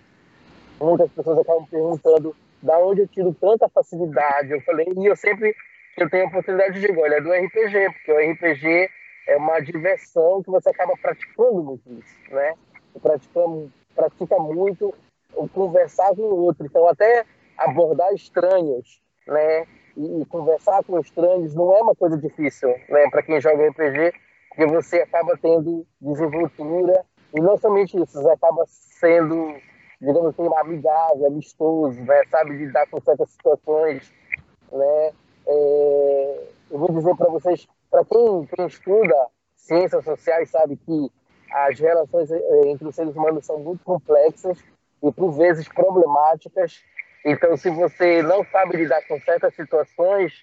muitas 0.80 1.10
pessoas 1.12 1.40
acabam 1.40 1.66
perguntando 1.70 2.36
da 2.62 2.78
onde 2.78 3.02
eu 3.02 3.08
tiro 3.08 3.36
tanta 3.40 3.68
facilidade. 3.70 4.52
Eu 4.52 4.62
falei, 4.62 4.88
e 4.98 5.06
eu 5.06 5.16
sempre 5.16 5.56
eu 5.98 6.10
tenho 6.10 6.26
a 6.26 6.28
oportunidade 6.28 6.74
de 6.74 6.82
dizer, 6.82 6.98
olha, 6.98 7.16
é 7.16 7.22
do 7.22 7.32
RPG, 7.32 7.94
porque 7.94 8.12
o 8.12 8.32
RPG 8.32 8.90
é 9.28 9.38
uma 9.38 9.60
diversão 9.60 10.42
que 10.44 10.50
você 10.50 10.70
acaba 10.70 10.94
praticando 11.02 11.64
muito 11.64 11.92
isso, 11.94 12.34
né? 12.34 12.54
Pratica, 13.02 13.42
pratica 13.96 14.40
muito 14.40 14.94
o 15.36 15.48
conversar 15.48 16.10
com 16.16 16.22
o 16.22 16.44
outro. 16.44 16.66
Então, 16.66 16.88
até 16.88 17.26
abordar 17.58 18.14
estranhos, 18.14 19.02
né? 19.28 19.66
E, 19.96 20.22
e 20.22 20.26
conversar 20.26 20.84
com 20.84 21.00
estranhos 21.00 21.54
não 21.54 21.76
é 21.76 21.82
uma 21.82 21.96
coisa 21.96 22.18
difícil, 22.18 22.70
né? 22.90 23.10
Para 23.10 23.24
quem 23.24 23.40
joga 23.40 23.70
RPG, 23.70 24.14
porque 24.50 24.66
você 24.66 25.02
acaba 25.02 25.38
tendo 25.38 25.86
desenvoltura 26.00 27.06
e 27.34 27.40
não 27.40 27.58
somente 27.58 27.98
isso, 27.98 28.22
você 28.22 28.30
acaba 28.30 28.64
sendo, 28.68 29.56
digamos 30.02 30.28
assim, 30.28 30.50
amigável, 30.58 31.28
amistoso, 31.28 32.02
né? 32.02 32.24
Sabe 32.30 32.58
lidar 32.58 32.88
com 32.88 33.00
certas 33.02 33.30
situações, 33.32 34.14
né? 34.72 35.12
É, 35.48 36.48
eu 36.72 36.80
vou 36.80 36.92
dizer 36.92 37.16
para 37.16 37.30
vocês, 37.30 37.68
para 37.92 38.06
quem, 38.06 38.48
quem 38.56 38.66
estuda 38.66 39.28
ciências 39.56 40.04
sociais, 40.04 40.50
sabe 40.50 40.78
que 40.78 41.12
as 41.52 41.78
relações 41.78 42.32
é, 42.32 42.68
entre 42.68 42.88
os 42.88 42.96
seres 42.96 43.14
humanos 43.14 43.46
são 43.46 43.60
muito 43.60 43.84
complexas 43.84 44.58
e 45.04 45.12
por 45.12 45.34
vezes 45.34 45.68
problemáticas. 45.68 46.82
Então, 47.26 47.56
se 47.58 47.70
você 47.70 48.24
não 48.24 48.44
sabe 48.46 48.78
lidar 48.78 49.06
com 49.08 49.20
certas 49.20 49.54
situações, 49.54 50.34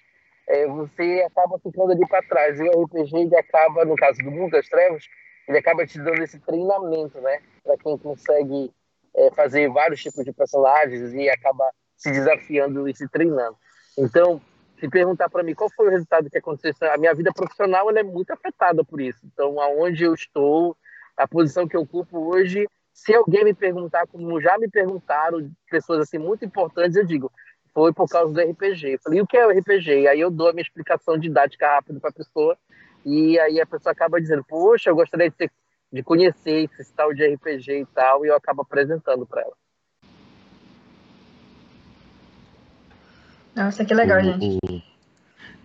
é, 0.47 0.67
você 0.67 1.25
acaba 1.27 1.59
ficando 1.59 1.91
ali 1.91 2.07
para 2.07 2.23
trás. 2.23 2.59
E 2.59 2.63
o 2.63 2.83
RPG 2.83 3.17
ele 3.17 3.35
acaba, 3.35 3.83
no 3.83 3.95
caso 3.95 4.19
do 4.19 4.31
Mundo 4.31 4.51
das 4.51 4.69
Trevas, 4.69 5.03
ele 5.47 5.57
acaba 5.57 5.85
te 5.85 5.97
dando 5.99 6.21
esse 6.23 6.39
treinamento, 6.39 7.19
né, 7.19 7.39
para 7.63 7.75
quem 7.77 7.97
consegue 7.97 8.71
é, 9.15 9.31
fazer 9.31 9.67
vários 9.69 10.01
tipos 10.01 10.23
de 10.23 10.31
personagens 10.31 11.13
e 11.13 11.27
acaba 11.27 11.67
se 11.97 12.11
desafiando 12.11 12.87
e 12.87 12.95
se 12.95 13.09
treinando. 13.09 13.57
Então, 13.97 14.39
se 14.79 14.89
perguntar 14.89 15.29
para 15.29 15.43
mim 15.43 15.53
qual 15.53 15.69
foi 15.69 15.87
o 15.87 15.91
resultado 15.91 16.29
que 16.29 16.37
aconteceu, 16.37 16.91
a 16.91 16.97
minha 16.97 17.13
vida 17.13 17.31
profissional 17.33 17.89
ela 17.89 17.99
é 17.99 18.03
muito 18.03 18.31
afetada 18.31 18.83
por 18.83 19.01
isso. 19.01 19.19
Então, 19.25 19.59
aonde 19.59 20.03
eu 20.03 20.13
estou, 20.13 20.75
a 21.17 21.27
posição 21.27 21.67
que 21.67 21.75
eu 21.75 21.81
ocupo 21.81 22.17
hoje, 22.33 22.67
se 22.93 23.13
alguém 23.13 23.43
me 23.43 23.53
perguntar, 23.53 24.07
como 24.07 24.41
já 24.41 24.57
me 24.57 24.69
perguntaram, 24.69 25.49
pessoas 25.69 26.01
assim 26.01 26.17
muito 26.17 26.45
importantes, 26.45 26.95
eu 26.95 27.05
digo, 27.05 27.31
foi 27.73 27.93
por 27.93 28.07
causa 28.07 28.33
do 28.33 28.41
RPG. 28.41 28.93
Eu 28.93 28.99
falei, 28.99 29.21
o 29.21 29.27
que 29.27 29.37
é 29.37 29.45
o 29.45 29.51
RPG? 29.51 30.01
E 30.01 30.07
aí 30.07 30.19
eu 30.19 30.31
dou 30.31 30.49
a 30.49 30.53
minha 30.53 30.63
explicação 30.63 31.17
didática 31.17 31.67
rápida 31.67 31.99
para 31.99 32.09
a 32.09 32.13
pessoa, 32.13 32.57
e 33.05 33.39
aí 33.39 33.59
a 33.59 33.65
pessoa 33.65 33.91
acaba 33.91 34.19
dizendo, 34.19 34.43
poxa, 34.43 34.89
eu 34.89 34.95
gostaria 34.95 35.29
de, 35.29 35.35
ter, 35.35 35.51
de 35.91 36.03
conhecer 36.03 36.69
esse 36.79 36.93
tal 36.93 37.13
de 37.13 37.25
RPG 37.25 37.81
e 37.81 37.85
tal, 37.87 38.25
e 38.25 38.29
eu 38.29 38.35
acabo 38.35 38.61
apresentando 38.61 39.25
para 39.25 39.41
ela. 39.41 39.53
Nossa, 43.55 43.83
que 43.83 43.93
legal, 43.93 44.21
gente. 44.21 44.57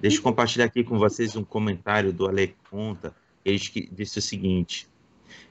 Deixa 0.00 0.18
eu 0.18 0.22
compartilhar 0.22 0.66
aqui 0.66 0.84
com 0.84 0.98
vocês 0.98 1.36
um 1.36 1.44
comentário 1.44 2.12
do 2.12 2.26
Ale 2.26 2.56
Conta. 2.70 3.14
Ele 3.44 3.58
disse 3.92 4.18
o 4.18 4.22
seguinte: 4.22 4.88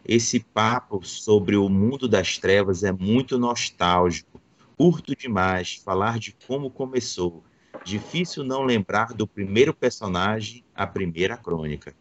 esse 0.06 0.39
papo 0.39 1.04
sobre 1.04 1.56
o 1.56 1.69
mundo 1.69 2.08
das 2.08 2.38
trevas 2.38 2.84
é 2.84 2.91
muito 2.91 3.38
nostálgico. 3.38 4.41
Curto 4.78 5.15
demais 5.15 5.76
falar 5.76 6.19
de 6.19 6.36
como 6.48 6.69
começou. 6.69 7.43
Difícil 7.86 8.43
não 8.43 8.63
lembrar 8.63 9.13
do 9.13 9.28
primeiro 9.28 9.74
personagem, 9.74 10.63
a 10.74 10.88
primeira 10.88 11.38
crônica. 11.38 11.93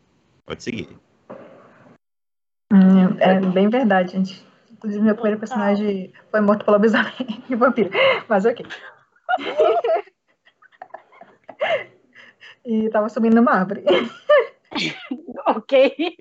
Pode 0.45 0.63
seguir. 0.63 0.89
Hum, 2.73 3.17
é 3.19 3.41
bem 3.41 3.69
verdade, 3.69 4.13
gente. 4.13 4.45
Inclusive, 4.71 5.05
meu 5.05 5.15
primeiro 5.15 5.39
personagem 5.39 6.13
foi 6.31 6.41
morto 6.41 6.65
pelo 6.65 6.77
lobisomem 6.79 7.43
e 7.49 7.55
vampiro. 7.55 7.91
Mas 8.29 8.45
ok. 8.45 8.67
e 12.65 12.89
tava 12.91 13.09
subindo 13.09 13.41
uma 13.41 13.53
árvore. 13.53 13.85
ok. 15.47 16.17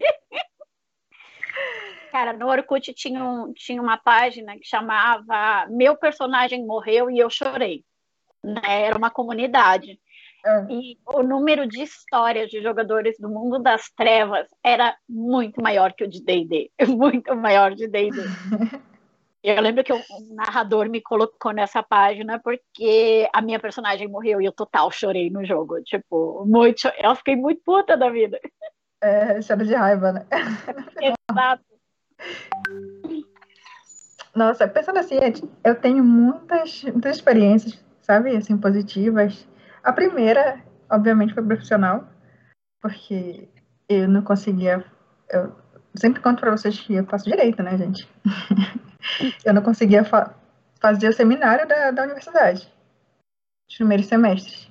Cara, 2.11 2.33
no 2.33 2.47
Orkut 2.47 2.93
tinha, 2.93 3.23
um, 3.23 3.53
tinha 3.53 3.81
uma 3.81 3.97
página 3.97 4.57
que 4.57 4.65
chamava 4.65 5.65
Meu 5.69 5.95
Personagem 5.95 6.65
Morreu 6.65 7.09
e 7.09 7.19
Eu 7.19 7.29
Chorei. 7.29 7.85
Né? 8.43 8.61
Era 8.85 8.97
uma 8.97 9.09
comunidade. 9.09 9.99
É. 10.45 10.73
E 10.73 10.97
o 11.05 11.23
número 11.23 11.67
de 11.67 11.83
histórias 11.83 12.49
de 12.49 12.61
jogadores 12.61 13.17
do 13.19 13.29
mundo 13.29 13.59
das 13.59 13.89
trevas 13.91 14.47
era 14.63 14.95
muito 15.07 15.61
maior 15.61 15.93
que 15.93 16.03
o 16.03 16.07
de 16.07 16.23
D&D. 16.23 16.71
Muito 16.89 17.35
maior 17.35 17.73
de 17.75 17.87
D&D. 17.87 18.17
Eu 19.43 19.59
lembro 19.59 19.83
que 19.83 19.91
o 19.91 19.99
narrador 20.35 20.87
me 20.87 21.01
colocou 21.01 21.51
nessa 21.51 21.81
página 21.81 22.39
porque 22.39 23.27
a 23.33 23.41
minha 23.41 23.59
personagem 23.59 24.07
morreu 24.07 24.39
e 24.39 24.45
eu 24.45 24.51
total 24.51 24.91
chorei 24.91 25.31
no 25.31 25.43
jogo. 25.43 25.81
Tipo, 25.81 26.45
muito. 26.45 26.87
Eu 27.01 27.15
fiquei 27.15 27.35
muito 27.35 27.61
puta 27.65 27.97
da 27.97 28.09
vida. 28.09 28.39
É, 29.01 29.41
choro 29.41 29.65
de 29.65 29.73
raiva, 29.73 30.11
né? 30.11 30.25
Exato. 31.01 31.63
Nossa, 34.35 34.67
pensando 34.67 34.99
assim, 34.99 35.17
eu 35.63 35.75
tenho 35.75 36.03
muitas, 36.03 36.83
muitas 36.83 37.17
experiências, 37.17 37.83
sabe, 38.03 38.35
assim, 38.37 38.55
positivas. 38.57 39.47
A 39.83 39.91
primeira, 39.91 40.63
obviamente, 40.89 41.33
foi 41.33 41.43
profissional, 41.43 42.07
porque 42.79 43.49
eu 43.89 44.07
não 44.07 44.21
conseguia. 44.21 44.85
Eu 45.29 45.51
sempre 45.95 46.21
conto 46.21 46.39
para 46.39 46.51
vocês 46.51 46.79
que 46.79 46.93
eu 46.93 47.05
faço 47.07 47.25
direito, 47.25 47.63
né, 47.63 47.75
gente? 47.75 48.07
eu 49.45 49.53
não 49.53 49.61
conseguia 49.61 50.03
fa 50.03 50.33
fazer 50.79 51.09
o 51.09 51.13
seminário 51.13 51.67
da, 51.67 51.91
da 51.91 52.03
universidade, 52.03 52.67
os 53.69 53.75
primeiros 53.75 54.07
semestres. 54.07 54.67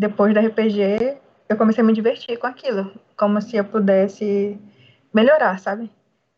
Depois 0.00 0.34
da 0.34 0.40
RPG, 0.40 1.16
eu 1.48 1.56
comecei 1.56 1.84
a 1.84 1.86
me 1.86 1.92
divertir 1.92 2.36
com 2.36 2.48
aquilo, 2.48 2.92
como 3.16 3.40
se 3.40 3.56
eu 3.56 3.64
pudesse 3.64 4.58
melhorar, 5.14 5.58
sabe? 5.60 5.88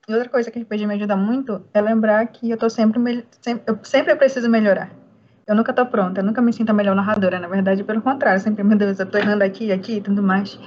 E 0.07 0.14
outra 0.14 0.29
coisa 0.29 0.51
que 0.51 0.59
a 0.59 0.62
RPG 0.62 0.87
me 0.87 0.95
ajuda 0.95 1.16
muito 1.16 1.64
é 1.73 1.81
lembrar 1.81 2.27
que 2.27 2.51
eu 2.51 2.57
tô 2.57 2.69
sempre, 2.69 3.27
sempre 3.40 3.64
eu 3.66 3.79
sempre 3.83 4.14
preciso 4.14 4.49
melhorar. 4.49 4.90
Eu 5.47 5.55
nunca 5.55 5.73
tô 5.73 5.87
pronta, 5.87 6.21
eu 6.21 6.25
nunca 6.25 6.42
me 6.42 6.53
sinto 6.53 6.71
a 6.71 6.73
melhor 6.73 6.95
narradora, 6.95 7.38
na 7.38 7.49
verdade, 7.49 7.83
pelo 7.83 8.03
contrário, 8.03 8.40
sempre, 8.40 8.62
meu 8.62 8.77
Deus, 8.77 8.99
eu 8.99 9.07
tô 9.07 9.16
errando 9.16 9.42
aqui, 9.42 9.73
aqui 9.73 9.97
e 9.97 10.01
tudo 10.01 10.23
mais. 10.23 10.59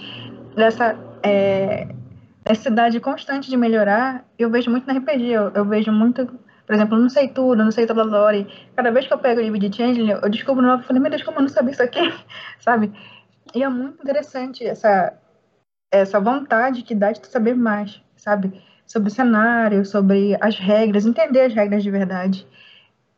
Essa 0.57 0.97
é, 1.21 1.87
necessidade 2.49 2.99
constante 2.99 3.49
de 3.49 3.55
melhorar, 3.55 4.25
eu 4.37 4.49
vejo 4.49 4.71
muito 4.71 4.87
na 4.87 4.93
RPG, 4.93 5.23
eu, 5.29 5.51
eu 5.53 5.65
vejo 5.65 5.91
muito, 5.91 6.25
por 6.65 6.73
exemplo, 6.73 6.97
eu 6.97 7.01
não 7.01 7.09
sei 7.09 7.27
tudo, 7.27 7.63
não 7.63 7.71
sei 7.71 7.85
toda 7.85 8.03
lore. 8.03 8.47
Cada 8.75 8.91
vez 8.91 9.05
que 9.05 9.13
eu 9.13 9.19
pego 9.19 9.39
o 9.39 9.43
livro 9.43 9.59
de 9.59 9.75
Changeling, 9.75 10.11
eu 10.11 10.29
descubro 10.29 10.65
novo, 10.65 10.81
eu 10.81 10.87
falei, 10.87 11.01
meu 11.01 11.11
Deus, 11.11 11.21
como 11.21 11.37
eu 11.37 11.43
não 11.43 11.49
sabia 11.49 11.71
isso 11.71 11.83
aqui, 11.83 12.01
sabe? 12.59 12.91
E 13.53 13.63
é 13.63 13.69
muito 13.69 14.01
interessante 14.01 14.65
essa, 14.65 15.13
essa 15.91 16.19
vontade 16.19 16.81
que 16.81 16.95
dá 16.95 17.11
de 17.11 17.25
saber 17.27 17.55
mais, 17.55 18.01
sabe? 18.17 18.61
Sobre 18.87 19.09
o 19.09 19.11
cenário, 19.11 19.85
sobre 19.85 20.35
as 20.41 20.57
regras, 20.57 21.05
entender 21.05 21.41
as 21.41 21.53
regras 21.53 21.83
de 21.83 21.91
verdade. 21.91 22.47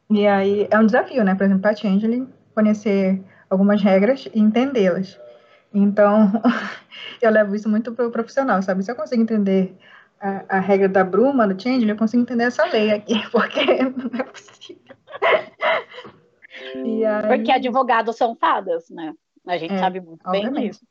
E 0.09 0.27
aí 0.27 0.67
é 0.69 0.77
um 0.77 0.85
desafio, 0.85 1.23
né? 1.23 1.35
Por 1.35 1.45
exemplo, 1.45 1.61
para 1.61 1.75
Changeling, 1.75 2.27
conhecer 2.53 3.23
algumas 3.49 3.81
regras 3.81 4.27
e 4.33 4.39
entendê-las. 4.39 5.17
Então, 5.73 6.31
eu 7.21 7.31
levo 7.31 7.55
isso 7.55 7.69
muito 7.69 7.93
para 7.93 8.07
o 8.07 8.11
profissional, 8.11 8.61
sabe? 8.61 8.83
Se 8.83 8.91
eu 8.91 8.95
consigo 8.95 9.21
entender 9.21 9.77
a, 10.19 10.57
a, 10.57 10.59
regra 10.59 10.89
da 10.89 11.03
bruma, 11.03 11.47
do 11.47 11.61
change, 11.61 11.87
eu 11.87 11.95
consigo 11.95 12.23
entender 12.23 12.43
essa 12.43 12.65
lei 12.65 12.91
aqui, 12.91 13.15
porque 13.31 13.65
não 13.83 14.19
é 14.19 14.23
possível. 14.23 14.95
Aí... 16.75 17.03
Porque 17.27 17.51
advogados 17.51 18.17
são 18.17 18.35
fadas, 18.35 18.89
né? 18.89 19.13
A 19.47 19.57
gente 19.57 19.73
é, 19.73 19.79
sabe 19.79 19.99
muito 19.99 20.21
obviamente. 20.25 20.53
bem 20.53 20.69
disso. 20.69 20.85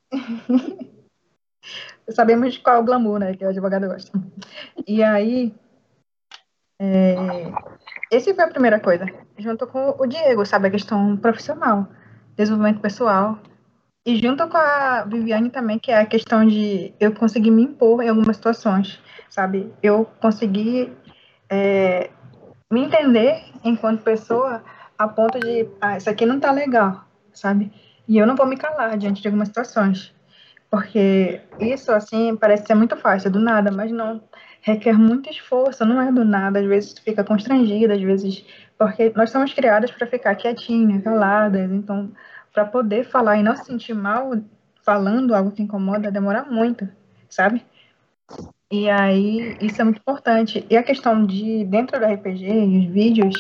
Sabemos 2.09 2.59
qual 2.59 2.77
é 2.77 2.79
o 2.81 2.85
glamour, 2.85 3.21
né? 3.21 3.37
Que 3.37 3.45
o 3.45 3.49
advogado 3.49 3.87
gosta. 3.87 4.11
E 4.87 5.03
aí, 5.03 5.55
é, 6.81 7.15
esse 8.11 8.35
foi 8.35 8.45
a 8.45 8.49
primeira 8.49 8.81
coisa. 8.81 9.07
Junto 9.39 9.67
com 9.69 9.95
o 9.99 10.07
Diego, 10.07 10.45
sabe? 10.45 10.67
A 10.67 10.71
questão 10.71 11.17
profissional, 11.17 11.87
desenvolvimento 12.37 12.81
pessoal. 12.81 13.39
E 14.05 14.17
junto 14.17 14.49
com 14.49 14.57
a 14.57 15.05
Viviane 15.05 15.51
também, 15.51 15.79
que 15.79 15.91
é 15.91 15.99
a 15.99 16.07
questão 16.07 16.47
de 16.47 16.95
eu 16.99 17.15
conseguir 17.15 17.51
me 17.51 17.63
impor 17.63 18.03
em 18.03 18.09
algumas 18.09 18.37
situações, 18.37 18.99
sabe? 19.29 19.73
Eu 19.83 20.07
conseguir 20.21 20.93
é, 21.51 22.11
me 22.71 22.83
entender 22.85 23.45
enquanto 23.63 24.03
pessoa 24.03 24.63
a 24.97 25.07
ponto 25.07 25.39
de, 25.39 25.69
ah, 25.81 25.97
isso 25.97 26.09
aqui 26.09 26.25
não 26.25 26.41
tá 26.41 26.51
legal, 26.51 27.05
sabe? 27.33 27.71
E 28.09 28.17
eu 28.17 28.27
não 28.27 28.37
vou 28.37 28.47
me 28.47 28.57
calar 28.57 28.97
diante 28.97 29.21
de 29.21 29.29
algumas 29.29 29.49
situações. 29.49 30.15
Porque 30.71 31.41
isso, 31.59 31.91
assim, 31.91 32.37
parece 32.37 32.67
ser 32.67 32.75
muito 32.75 32.97
fácil, 32.97 33.29
é 33.29 33.31
do 33.31 33.41
nada, 33.41 33.71
mas 33.73 33.91
não. 33.91 34.23
Requer 34.63 34.97
muito 34.97 35.29
esforço, 35.29 35.85
não 35.85 36.01
é 36.01 36.13
do 36.13 36.25
nada. 36.25 36.61
Às 36.61 36.67
vezes 36.67 36.93
tu 36.93 37.03
fica 37.03 37.25
constrangida, 37.25 37.95
às 37.95 38.01
vezes. 38.01 38.45
Porque 38.79 39.13
nós 39.17 39.31
somos 39.31 39.53
criadas 39.53 39.91
para 39.91 40.07
ficar 40.07 40.37
quietinhas, 40.37 41.03
caladas. 41.03 41.71
Então, 41.73 42.13
para 42.53 42.65
poder 42.65 43.05
falar 43.05 43.37
e 43.37 43.43
não 43.43 43.57
se 43.57 43.65
sentir 43.65 43.95
mal 43.95 44.33
falando 44.83 45.35
algo 45.35 45.51
que 45.51 45.63
incomoda, 45.63 46.11
demora 46.11 46.45
muito, 46.45 46.89
sabe? 47.29 47.65
E 48.71 48.89
aí, 48.89 49.57
isso 49.61 49.81
é 49.81 49.85
muito 49.85 49.99
importante. 49.99 50.65
E 50.71 50.77
a 50.77 50.83
questão 50.83 51.27
de, 51.27 51.65
dentro 51.65 51.99
do 51.99 52.07
RPG 52.07 52.45
e 52.45 52.79
os 52.79 52.93
vídeos, 52.93 53.35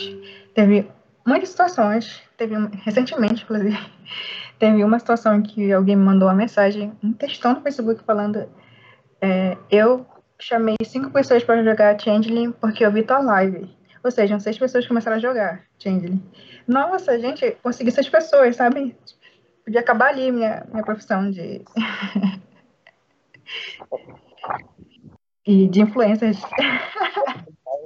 teve 0.54 0.88
muitas 1.26 1.50
situações, 1.50 2.20
teve 2.36 2.54
recentemente, 2.84 3.44
inclusive, 3.44 3.78
teve 4.58 4.82
uma 4.82 4.98
situação 4.98 5.36
em 5.36 5.42
que 5.42 5.72
alguém 5.72 5.96
me 5.96 6.04
mandou 6.04 6.28
uma 6.28 6.34
mensagem, 6.34 6.92
um 7.02 7.12
textão 7.12 7.54
no 7.54 7.61
Facebook 7.62 8.02
falando 8.04 8.48
É, 9.22 9.56
eu 9.70 10.06
chamei 10.38 10.76
cinco 10.84 11.11
pessoas 11.11 11.44
para 11.44 11.62
jogar 11.62 12.00
Changeling 12.00 12.52
porque 12.52 12.84
eu 12.84 12.90
vi 12.90 13.02
tua 13.02 13.18
live. 13.20 13.68
Ou 14.02 14.11
seja, 14.11 14.40
seis 14.40 14.58
pessoas 14.58 14.86
começaram 14.86 15.18
a 15.18 15.20
jogar 15.20 15.62
Changeling. 15.78 16.22
Nossa, 16.71 17.18
gente, 17.18 17.51
consegui 17.64 17.91
seis 17.91 18.09
pessoas, 18.09 18.55
sabe? 18.55 18.97
Podia 19.64 19.81
acabar 19.81 20.11
ali 20.11 20.31
minha, 20.31 20.64
minha 20.71 20.85
profissão 20.85 21.29
de. 21.29 21.62
e 25.45 25.66
de 25.66 25.83
influências. 25.83 26.41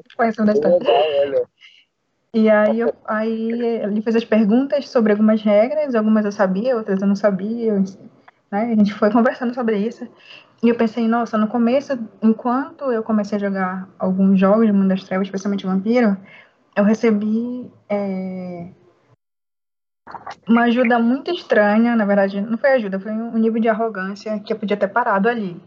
influência 0.06 0.44
da 0.44 0.52
história. 0.52 1.48
E 2.34 2.50
aí, 2.50 2.80
eu, 2.80 2.94
aí 3.06 3.52
ele 3.52 4.02
fez 4.02 4.16
as 4.16 4.24
perguntas 4.24 4.86
sobre 4.90 5.12
algumas 5.12 5.40
regras, 5.40 5.94
algumas 5.94 6.26
eu 6.26 6.32
sabia, 6.32 6.76
outras 6.76 7.00
eu 7.00 7.08
não 7.08 7.16
sabia. 7.16 7.82
Né? 8.52 8.64
A 8.70 8.74
gente 8.76 8.92
foi 8.92 9.10
conversando 9.10 9.54
sobre 9.54 9.78
isso. 9.78 10.06
E 10.62 10.68
eu 10.68 10.74
pensei, 10.74 11.08
nossa, 11.08 11.38
no 11.38 11.48
começo, 11.48 11.98
enquanto 12.20 12.92
eu 12.92 13.02
comecei 13.02 13.36
a 13.36 13.40
jogar 13.40 13.88
alguns 13.98 14.38
jogos 14.38 14.66
de 14.66 14.72
Mundo 14.72 14.88
das 14.88 15.04
Trevas, 15.04 15.26
especialmente 15.26 15.64
Vampiro, 15.64 16.18
eu 16.76 16.84
recebi 16.84 17.70
é, 17.94 18.68
uma 20.48 20.64
ajuda 20.64 20.98
muito 20.98 21.30
estranha, 21.30 21.96
na 21.96 22.04
verdade, 22.04 22.40
não 22.40 22.58
foi 22.58 22.70
ajuda, 22.72 23.00
foi 23.00 23.12
um 23.12 23.38
nível 23.38 23.60
de 23.60 23.68
arrogância 23.68 24.38
que 24.40 24.52
eu 24.52 24.58
podia 24.58 24.76
ter 24.76 24.88
parado 24.88 25.28
ali. 25.28 25.60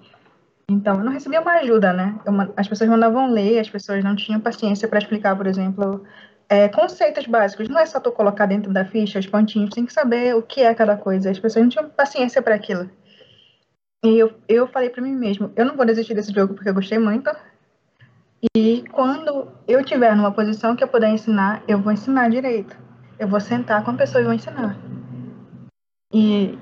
Então, 0.70 0.96
eu 0.96 1.04
não 1.04 1.12
recebia 1.12 1.42
uma 1.42 1.54
ajuda, 1.54 1.94
né? 1.94 2.20
Eu, 2.26 2.34
as 2.56 2.68
pessoas 2.68 2.90
mandavam 2.90 3.32
ler, 3.32 3.60
as 3.60 3.70
pessoas 3.70 4.04
não 4.04 4.16
tinham 4.16 4.40
paciência 4.40 4.88
para 4.88 5.00
explicar, 5.00 5.36
por 5.36 5.48
exemplo, 5.48 6.06
é, 6.50 6.68
conceitos 6.70 7.26
básicos. 7.26 7.70
Não 7.70 7.80
é 7.80 7.86
só 7.86 8.00
tu 8.00 8.12
colocar 8.12 8.46
dentro 8.46 8.72
da 8.72 8.86
ficha 8.86 9.20
os 9.20 9.26
pontinhos, 9.26 9.70
tem 9.70 9.86
que 9.86 9.94
saber 9.94 10.36
o 10.36 10.42
que 10.42 10.62
é 10.62 10.74
cada 10.76 10.98
coisa. 10.98 11.32
As 11.32 11.40
pessoas 11.40 11.64
não 11.64 11.70
tinham 11.70 11.90
paciência 11.90 12.42
para 12.42 12.56
aquilo. 12.56 12.90
E 14.06 14.20
eu, 14.20 14.34
eu 14.48 14.68
falei 14.68 14.90
para 14.90 15.02
mim 15.02 15.16
mesmo, 15.16 15.52
eu 15.56 15.66
não 15.66 15.76
vou 15.76 15.86
desistir 15.86 16.14
desse 16.14 16.34
jogo 16.34 16.54
porque 16.54 16.70
eu 16.70 16.74
gostei 16.74 17.00
muito. 17.00 17.32
E 18.56 18.84
quando 18.92 19.48
eu 19.68 19.84
tiver 19.84 20.16
numa 20.16 20.32
posição 20.32 20.76
que 20.76 20.84
eu 20.84 20.88
puder 20.88 21.10
ensinar, 21.10 21.64
eu 21.68 21.80
vou 21.80 21.92
ensinar 21.92 22.30
direito. 22.30 22.78
Eu 23.18 23.28
vou 23.28 23.40
sentar 23.40 23.84
com 23.84 23.92
a 23.92 23.96
pessoa 23.96 24.22
e 24.22 24.26
vou 24.26 24.34
ensinar. 24.34 24.78
E 26.14 26.58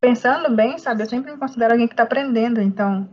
pensando 0.00 0.54
bem, 0.54 0.78
sabe, 0.78 1.02
eu 1.02 1.08
sempre 1.08 1.32
me 1.32 1.38
considero 1.38 1.72
alguém 1.72 1.88
que 1.88 1.94
está 1.94 2.02
aprendendo. 2.02 2.60
Então, 2.60 3.08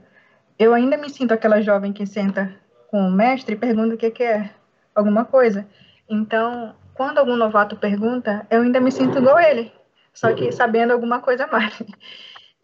eu 0.59 0.73
ainda 0.73 0.97
me 0.97 1.09
sinto 1.09 1.33
aquela 1.33 1.61
jovem 1.61 1.93
que 1.93 2.05
senta 2.05 2.53
com 2.89 3.07
o 3.07 3.11
mestre 3.11 3.55
e 3.55 3.57
pergunta 3.57 3.95
o 3.95 3.97
que, 3.97 4.11
que 4.11 4.23
é 4.23 4.49
alguma 4.93 5.23
coisa. 5.23 5.67
Então, 6.09 6.75
quando 6.93 7.19
algum 7.19 7.35
novato 7.35 7.75
pergunta, 7.75 8.45
eu 8.49 8.61
ainda 8.61 8.79
me 8.79 8.91
sinto 8.91 9.19
igual 9.19 9.39
ele, 9.39 9.71
só 10.13 10.33
que 10.33 10.51
sabendo 10.51 10.91
alguma 10.91 11.19
coisa 11.19 11.47
mais. 11.47 11.77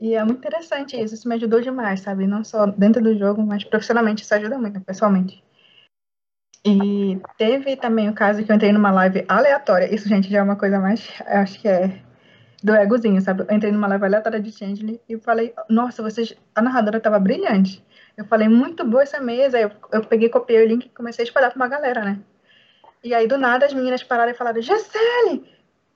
E 0.04 0.16
é 0.16 0.24
muito 0.26 0.40
interessante 0.40 1.02
isso, 1.02 1.14
isso 1.14 1.30
me 1.30 1.36
ajudou 1.36 1.62
demais, 1.62 2.02
sabe? 2.02 2.28
Não 2.28 2.44
só 2.44 2.66
dentro 2.66 3.02
do 3.02 3.18
jogo, 3.18 3.42
mas 3.42 3.64
profissionalmente 3.64 4.22
isso 4.22 4.36
ajuda 4.36 4.58
muito, 4.58 4.82
pessoalmente. 4.82 5.42
E 6.66 7.22
teve 7.38 7.78
também 7.78 8.10
o 8.10 8.14
caso 8.14 8.44
que 8.44 8.52
eu 8.52 8.56
entrei 8.58 8.74
numa 8.74 8.92
live 8.92 9.24
aleatória. 9.30 9.96
Isso, 9.96 10.10
gente, 10.10 10.30
já 10.30 10.40
é 10.40 10.44
uma 10.44 10.58
coisa 10.58 10.78
mais, 10.78 11.08
acho 11.26 11.58
que 11.62 11.70
é 11.70 12.04
do 12.62 12.76
egozinho, 12.76 13.22
sabe? 13.22 13.46
Eu 13.48 13.56
entrei 13.56 13.72
numa 13.72 13.88
live 13.88 14.04
aleatória 14.04 14.42
de 14.42 14.52
Changeling 14.52 15.00
e 15.08 15.18
falei, 15.18 15.54
nossa, 15.70 16.04
vocês, 16.04 16.36
a 16.54 16.62
narradora 16.62 17.00
tava 17.00 17.18
brilhante. 17.18 17.82
Eu 18.18 18.26
falei, 18.26 18.50
muito 18.50 18.84
boa 18.84 19.04
essa 19.04 19.22
mesa. 19.22 19.58
Eu, 19.58 19.72
eu 19.94 20.04
peguei, 20.04 20.28
copiei 20.28 20.66
o 20.66 20.68
link 20.68 20.86
e 20.86 20.90
comecei 20.90 21.24
a 21.24 21.28
espalhar 21.28 21.50
pra 21.50 21.56
uma 21.56 21.70
galera, 21.70 22.04
né? 22.04 22.20
E 23.02 23.14
aí, 23.14 23.26
do 23.26 23.38
nada, 23.38 23.66
as 23.66 23.74
meninas 23.74 24.04
pararam 24.04 24.34
e 24.34 24.36
falaram, 24.36 24.62
Gisele! 24.62 25.50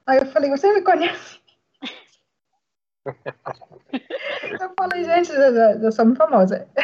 Aí 0.05 0.19
eu 0.19 0.25
falei, 0.27 0.49
você 0.49 0.73
me 0.73 0.81
conhece? 0.81 1.45
eu 4.61 4.73
falei, 4.77 5.03
gente, 5.03 5.31
eu, 5.31 5.91
sou 5.91 6.05
muito 6.05 6.17
famosa. 6.17 6.67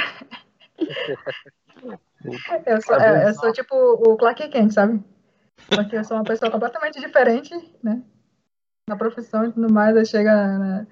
eu, 2.65 2.81
sou, 2.81 2.95
é, 2.95 3.29
eu 3.29 3.33
sou 3.33 3.51
tipo 3.51 3.75
o 3.75 4.17
Clark 4.17 4.47
Kent, 4.49 4.71
sabe? 4.71 5.03
Porque 5.67 5.97
eu 5.97 6.03
sou 6.03 6.17
uma 6.17 6.23
pessoa 6.23 6.51
completamente 6.51 6.99
diferente, 6.99 7.53
né? 7.83 8.01
Na 8.87 8.95
profissão 8.95 9.45
e 9.45 9.51
tudo 9.51 9.71
mais, 9.71 9.95
aí 9.95 10.05
chega 10.05 10.57
na, 10.57 10.87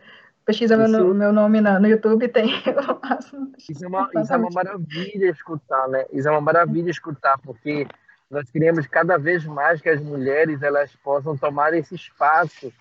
pesquisa 0.46 0.76
meu, 0.76 1.14
meu 1.14 1.32
nome 1.32 1.62
na, 1.62 1.80
no 1.80 1.88
YouTube 1.88 2.28
tem 2.28 2.50
isso 3.70 3.84
é, 3.84 3.88
uma, 3.88 4.10
isso 4.22 4.34
é 4.34 4.38
uma 4.38 4.50
maravilha 4.52 5.30
escutar, 5.30 5.88
né? 5.88 6.06
Isso 6.12 6.28
é 6.28 6.32
uma 6.32 6.42
maravilha 6.42 6.90
escutar, 6.90 7.38
porque 7.40 7.88
nós 8.30 8.50
queremos 8.50 8.88
cada 8.88 9.18
vez 9.18 9.46
mais 9.46 9.82
que 9.82 9.90
as 9.90 10.02
mulheres 10.02 10.64
elas 10.64 10.96
possam 10.98 11.38
tomar 11.38 11.74
esse 11.74 11.96
espaço 11.96 12.72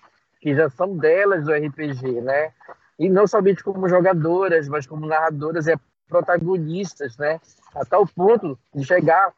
que 0.41 0.55
já 0.55 0.69
são 0.69 0.97
delas 0.97 1.45
do 1.45 1.53
RPG, 1.53 2.21
né? 2.21 2.51
E 2.97 3.07
não 3.07 3.27
somente 3.27 3.63
como 3.63 3.87
jogadoras, 3.87 4.67
mas 4.67 4.87
como 4.87 5.05
narradoras 5.05 5.67
e 5.67 5.77
protagonistas, 6.09 7.15
né? 7.17 7.39
A 7.75 7.85
tal 7.85 8.05
ponto 8.07 8.57
de 8.73 8.83
chegar 8.83 9.31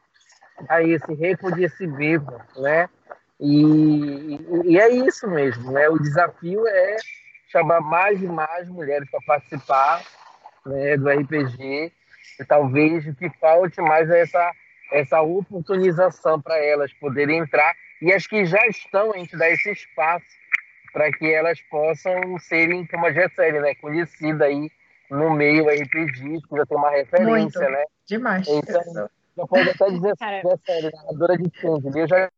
a 0.70 0.82
esse 0.82 1.14
reconhecimento, 1.14 2.34
né? 2.58 2.90
E, 3.40 4.40
e 4.66 4.80
é 4.80 4.90
isso 4.90 5.28
mesmo, 5.28 5.72
né? 5.72 5.90
O 5.90 6.00
desafio 6.00 6.66
é 6.68 6.98
chamar 7.50 7.82
mais 7.82 8.22
e 8.22 8.28
mais 8.28 8.68
mulheres 8.70 9.10
para 9.12 9.20
participar 9.28 10.02
né, 10.66 10.98
do 10.98 11.10
RPG. 11.10 11.92
E 12.40 12.46
talvez 12.46 13.06
o 13.06 13.14
que 13.14 13.30
falte 13.40 13.82
mais 13.82 14.10
é 14.10 14.22
essa 14.22 14.52
essa 14.92 15.22
oportunização 15.22 16.40
para 16.40 16.56
elas 16.64 16.94
poderem 16.94 17.40
entrar 17.40 17.74
e 18.00 18.14
as 18.14 18.28
que 18.28 18.46
já 18.46 18.64
estão, 18.68 19.12
a 19.12 19.18
gente 19.18 19.36
dá 19.36 19.50
esse 19.50 19.72
espaço 19.72 20.26
para 20.94 21.12
que 21.12 21.26
elas 21.34 21.60
possam 21.64 22.38
serem, 22.40 22.86
como 22.86 23.08
a 23.08 23.12
Gessele, 23.12 23.60
né, 23.60 23.74
conhecida 23.76 24.46
aí 24.46 24.70
no 25.10 25.32
meio 25.32 25.68
RPG, 25.68 26.42
que 26.48 26.56
já 26.56 26.66
tem 26.66 26.78
uma 26.78 26.92
referência, 26.92 27.60
Muito. 27.60 27.60
né? 27.60 27.84
Demais. 28.08 28.48
Então, 28.48 29.10
já 29.36 29.48
pode 29.48 29.70
até 29.70 29.90
dizer 29.90 30.14
Gessele, 30.20 30.92
narradora 30.94 31.38
de 31.38 31.52
Change, 31.60 32.00
eu 32.00 32.08
já, 32.08 32.30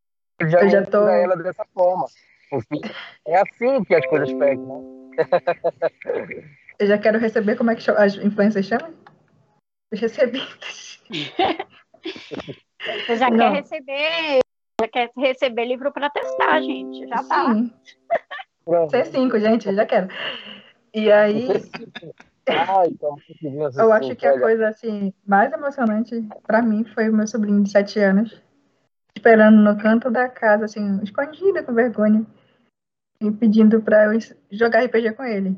já, 0.47 0.61
eu 0.61 0.69
já 0.69 0.85
tô... 0.85 1.07
ela 1.07 1.35
dessa 1.35 1.65
forma, 1.73 2.05
porque 2.49 2.81
é 3.27 3.41
assim 3.41 3.83
que 3.83 3.93
as 3.93 4.05
coisas 4.07 4.33
pegam, 4.33 5.09
né? 5.09 5.25
eu 6.79 6.87
já 6.87 6.97
quero 6.97 7.19
receber, 7.19 7.55
como 7.57 7.71
é 7.71 7.75
que 7.75 7.91
as 7.91 8.15
influências 8.15 8.65
chamam? 8.65 8.93
Os 9.91 9.99
recebidos. 9.99 11.03
Você 13.05 13.15
já 13.17 13.29
Não. 13.29 13.37
quer 13.37 13.51
receber, 13.61 14.39
já 14.79 14.87
quer 14.87 15.11
receber 15.17 15.65
livro 15.65 15.91
para 15.91 16.09
testar, 16.09 16.61
gente. 16.61 17.07
Já 17.07 17.23
tá. 17.23 17.55
Sim. 18.67 19.29
C5, 19.29 19.39
gente, 19.39 19.73
já 19.73 19.85
quero. 19.85 20.07
E 20.93 21.11
aí. 21.11 21.47
Ai, 22.47 22.87
então, 22.91 23.15
eu 23.77 23.91
acho 23.91 24.15
que 24.15 24.25
a 24.25 24.39
coisa 24.39 24.69
assim 24.69 25.13
mais 25.25 25.51
emocionante 25.51 26.27
para 26.45 26.61
mim 26.61 26.83
foi 26.85 27.09
o 27.09 27.13
meu 27.13 27.27
sobrinho 27.27 27.63
de 27.63 27.71
7 27.71 27.99
anos 27.99 28.45
esperando 29.15 29.57
no 29.57 29.77
canto 29.77 30.11
da 30.11 30.29
casa, 30.29 30.65
assim, 30.65 31.01
escondida 31.01 31.63
com 31.63 31.73
vergonha, 31.73 32.25
e 33.19 33.31
pedindo 33.31 33.81
para 33.81 34.13
eu 34.13 34.19
jogar 34.51 34.83
RPG 34.83 35.13
com 35.13 35.23
ele, 35.23 35.57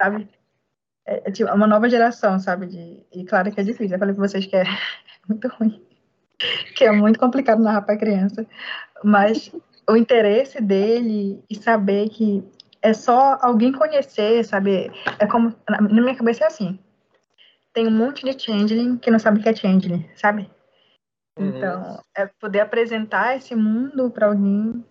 sabe? 0.00 0.28
É, 1.06 1.28
é, 1.28 1.30
tipo, 1.30 1.52
uma 1.52 1.66
nova 1.66 1.88
geração, 1.88 2.38
sabe? 2.40 2.66
De, 2.66 3.06
e 3.12 3.24
claro 3.24 3.52
que 3.52 3.60
é 3.60 3.64
difícil. 3.64 3.94
Eu 3.94 3.98
falei 3.98 4.14
pra 4.14 4.26
vocês 4.26 4.46
que 4.46 4.56
é 4.56 4.64
muito 5.28 5.46
ruim. 5.48 5.80
Que 6.74 6.84
é 6.84 6.92
muito 6.92 7.20
complicado 7.20 7.62
narrar 7.62 7.82
pra 7.82 7.96
criança. 7.96 8.46
Mas 9.04 9.52
o 9.88 9.96
interesse 9.96 10.60
dele 10.60 11.42
e 11.48 11.54
saber 11.56 12.08
que 12.08 12.44
é 12.80 12.92
só 12.92 13.38
alguém 13.40 13.72
conhecer, 13.72 14.44
sabe? 14.44 14.90
É 15.18 15.26
como. 15.26 15.54
Na 15.68 15.80
minha 15.80 16.16
cabeça 16.16 16.44
é 16.44 16.46
assim. 16.46 16.78
Tem 17.72 17.86
um 17.86 17.90
monte 17.90 18.24
de 18.24 18.38
changeling 18.38 18.98
que 18.98 19.10
não 19.10 19.18
sabe 19.18 19.38
o 19.38 19.42
que 19.42 19.48
é 19.48 19.54
changeling, 19.54 20.08
sabe? 20.14 20.50
Uhum. 21.38 21.48
Então, 21.48 22.00
é 22.16 22.26
poder 22.26 22.60
apresentar 22.60 23.36
esse 23.36 23.54
mundo 23.54 24.10
para 24.10 24.26
alguém 24.26 24.84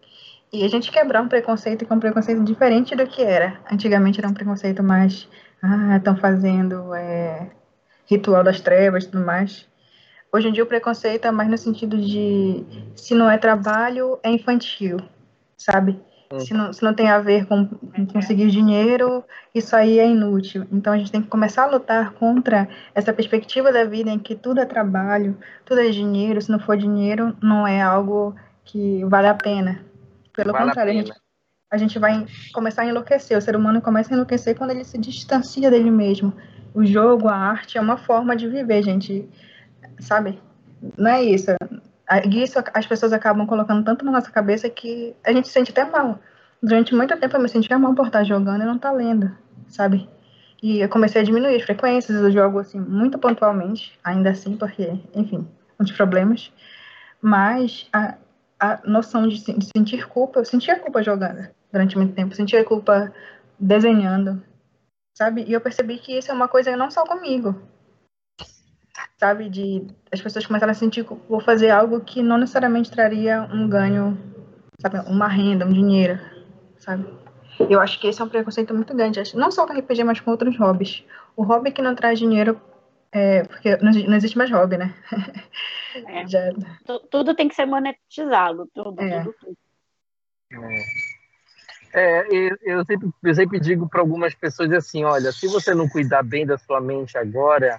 e 0.52 0.64
a 0.66 0.68
gente 0.68 0.92
quebrar 0.92 1.22
um 1.22 1.28
preconceito 1.28 1.86
que 1.86 1.94
é 1.94 1.96
um 1.96 2.00
preconceito 2.00 2.44
diferente 2.44 2.96
do 2.96 3.06
que 3.06 3.22
era. 3.22 3.62
Antigamente 3.72 4.20
era 4.20 4.28
um 4.28 4.34
preconceito 4.34 4.82
mais 4.82 5.30
ah, 5.62 5.98
estão 5.98 6.18
fazendo 6.18 6.94
é, 6.96 7.52
ritual 8.08 8.44
das 8.44 8.60
trevas 8.60 9.04
e 9.04 9.12
tudo 9.12 9.26
mais. 9.26 9.70
Hoje 10.34 10.48
em 10.48 10.52
dia 10.52 10.64
o 10.64 10.68
preconceito 10.68 11.26
é 11.26 11.32
mais 11.32 11.50
no 11.50 11.58
sentido 11.58 11.98
de 11.98 12.64
se 12.96 13.14
não 13.14 13.30
é 13.30 13.38
trabalho, 13.38 14.18
é 14.24 14.30
infantil, 14.30 14.98
sabe? 15.58 16.00
Hum. 16.32 16.40
Se, 16.40 16.54
não, 16.54 16.72
se 16.72 16.82
não 16.82 16.94
tem 16.94 17.10
a 17.10 17.20
ver 17.20 17.46
com, 17.46 17.66
com 17.68 18.06
conseguir 18.06 18.50
dinheiro, 18.50 19.24
isso 19.54 19.76
aí 19.76 20.00
é 20.00 20.08
inútil. 20.08 20.66
Então 20.72 20.94
a 20.94 20.98
gente 20.98 21.12
tem 21.12 21.22
que 21.22 21.28
começar 21.28 21.64
a 21.64 21.72
lutar 21.72 22.14
contra 22.14 22.70
essa 22.96 23.12
perspectiva 23.12 23.72
da 23.72 23.84
vida 23.84 24.10
em 24.10 24.18
que 24.18 24.36
tudo 24.36 24.62
é 24.62 24.66
trabalho, 24.66 25.38
tudo 25.66 25.82
é 25.82 25.90
dinheiro, 25.90 26.42
se 26.42 26.50
não 26.50 26.60
for 26.60 26.78
dinheiro, 26.78 27.36
não 27.42 27.68
é 27.68 27.82
algo 27.82 28.34
que 28.64 29.04
vale 29.06 29.28
a 29.28 29.36
pena. 29.36 29.84
Pelo 30.34 30.54
vale 30.54 30.68
contrário, 30.68 30.92
a, 30.92 30.94
a 30.94 30.98
gente 30.98 31.14
a 31.72 31.78
gente 31.78 31.98
vai 31.98 32.26
começar 32.54 32.82
a 32.82 32.86
enlouquecer. 32.86 33.38
O 33.38 33.42
ser 33.42 33.56
humano 33.56 33.82
começa 33.82 34.14
a 34.14 34.16
enlouquecer 34.16 34.58
quando 34.58 34.72
ele 34.72 34.84
se 34.84 34.98
distancia 34.98 35.72
dele 35.72 35.90
mesmo. 35.90 36.34
O 36.74 36.86
jogo, 36.86 37.30
a 37.30 37.36
arte 37.36 37.78
é 37.78 37.82
uma 37.82 37.96
forma 37.96 38.36
de 38.36 38.46
viver, 38.50 38.84
gente. 38.84 39.28
Sabe? 40.02 40.42
Não 40.98 41.12
é 41.12 41.24
isso. 41.24 41.52
Isso 42.30 42.60
as 42.74 42.86
pessoas 42.86 43.14
acabam 43.14 43.48
colocando 43.48 43.86
tanto 43.86 44.04
na 44.04 44.12
nossa 44.12 44.30
cabeça 44.30 44.70
que 44.70 45.16
a 45.24 45.32
gente 45.32 45.48
se 45.48 45.54
sente 45.54 45.72
até 45.72 45.86
mal. 45.86 46.20
Durante 46.62 46.94
muito 46.94 47.18
tempo 47.18 47.38
eu 47.38 47.42
me 47.42 47.48
sentia 47.48 47.80
mal 47.80 47.96
por 47.96 48.08
estar 48.08 48.24
jogando 48.24 48.64
e 48.64 48.66
não 48.66 48.76
estar 48.76 48.92
lendo, 48.92 49.32
sabe? 49.68 50.10
E 50.62 50.80
eu 50.80 50.90
comecei 50.90 51.22
a 51.22 51.24
diminuir 51.24 51.56
as 51.56 51.64
frequências, 51.64 52.22
eu 52.22 52.32
jogo 52.32 52.60
assim 52.60 52.80
muito 52.80 53.18
pontualmente, 53.18 53.98
ainda 54.04 54.30
assim, 54.30 54.56
porque, 54.58 55.00
enfim, 55.16 55.48
muitos 55.80 55.96
problemas. 55.96 56.52
Mas 57.20 57.88
a, 57.92 58.16
a 58.60 58.80
noção 58.86 59.28
de, 59.28 59.38
de 59.38 59.70
sentir 59.76 60.08
culpa, 60.08 60.40
eu 60.40 60.46
sentia 60.46 60.80
culpa 60.80 61.02
jogando 61.02 61.48
durante 61.72 61.98
muito 61.98 62.14
tempo, 62.14 62.36
sentia 62.36 62.64
culpa 62.64 63.12
desenhando, 63.60 64.44
sabe? 65.18 65.46
E 65.48 65.54
eu 65.54 65.62
percebi 65.62 65.98
que 65.98 66.16
isso 66.16 66.30
é 66.30 66.34
uma 66.34 66.48
coisa 66.48 66.76
não 66.76 66.92
só 66.92 67.06
comigo, 67.06 67.60
sabe? 69.18 69.50
De 69.50 69.88
as 70.12 70.22
pessoas 70.22 70.46
começaram 70.46 70.72
a 70.72 70.76
sentir 70.76 71.06
que 71.06 71.14
vou 71.30 71.40
fazer 71.40 71.70
algo 71.70 72.02
que 72.02 72.22
não 72.22 72.38
necessariamente 72.38 72.92
traria 72.92 73.44
um 73.52 73.68
ganho, 73.68 74.18
sabe? 74.80 75.00
Uma 75.10 75.28
renda, 75.28 75.66
um 75.66 75.74
dinheiro, 75.74 76.20
sabe? 76.78 77.06
Eu 77.70 77.80
acho 77.80 78.00
que 78.00 78.08
esse 78.08 78.22
é 78.22 78.26
um 78.26 78.30
preconceito 78.30 78.74
muito 78.74 78.96
grande, 78.96 79.22
não 79.36 79.52
só 79.52 79.68
com 79.68 79.74
RPG, 79.74 80.04
mas 80.04 80.20
com 80.20 80.32
outros 80.32 80.58
hobbies. 80.58 81.04
O 81.36 81.44
hobby 81.44 81.72
que 81.72 81.82
não 81.82 81.96
traz 81.96 82.18
dinheiro, 82.18 82.60
é, 83.12 83.44
porque 83.44 83.78
não, 83.78 83.92
não 83.92 84.16
existe 84.16 84.38
mais 84.38 84.50
hobby, 84.50 84.78
né? 84.78 84.94
É. 86.08 86.26
Já... 86.28 86.50
Tudo 87.10 87.36
tem 87.36 87.48
que 87.48 87.56
ser 87.56 87.66
monetizado, 87.66 88.68
tudo, 88.74 89.02
É. 89.02 89.24
tudo, 89.24 89.36
tudo. 89.40 89.58
É, 91.94 92.26
eu, 92.34 92.58
eu 92.62 92.86
sempre, 92.86 93.10
eu 93.24 93.36
sempre 93.36 93.60
digo 93.60 93.88
para 93.88 94.00
algumas 94.00 94.34
pessoas 94.34 94.72
assim: 94.72 95.04
olha, 95.04 95.32
se 95.32 95.48
você 95.48 95.76
não 95.76 95.90
cuidar 95.90 96.24
bem 96.24 96.46
da 96.46 96.58
sua 96.58 96.80
mente 96.80 97.18
agora, 97.18 97.78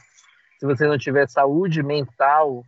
se 0.63 0.67
você 0.67 0.87
não 0.87 0.97
tiver 0.97 1.29
saúde 1.29 1.83
mental, 1.83 2.65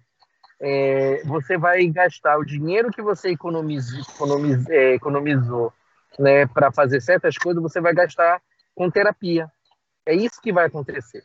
é, 0.61 1.23
você 1.25 1.57
vai 1.57 1.87
gastar 1.87 2.37
o 2.37 2.45
dinheiro 2.45 2.91
que 2.91 3.01
você 3.01 3.29
economiz, 3.29 3.87
economiz, 4.09 4.69
é, 4.69 4.95
economizou 4.95 5.73
né, 6.19 6.45
para 6.45 6.73
fazer 6.73 7.01
certas 7.01 7.39
coisas, 7.39 7.63
você 7.63 7.81
vai 7.81 7.95
gastar 7.95 8.43
com 8.75 8.91
terapia. 8.91 9.49
É 10.05 10.13
isso 10.13 10.43
que 10.43 10.53
vai 10.53 10.67
acontecer, 10.67 11.23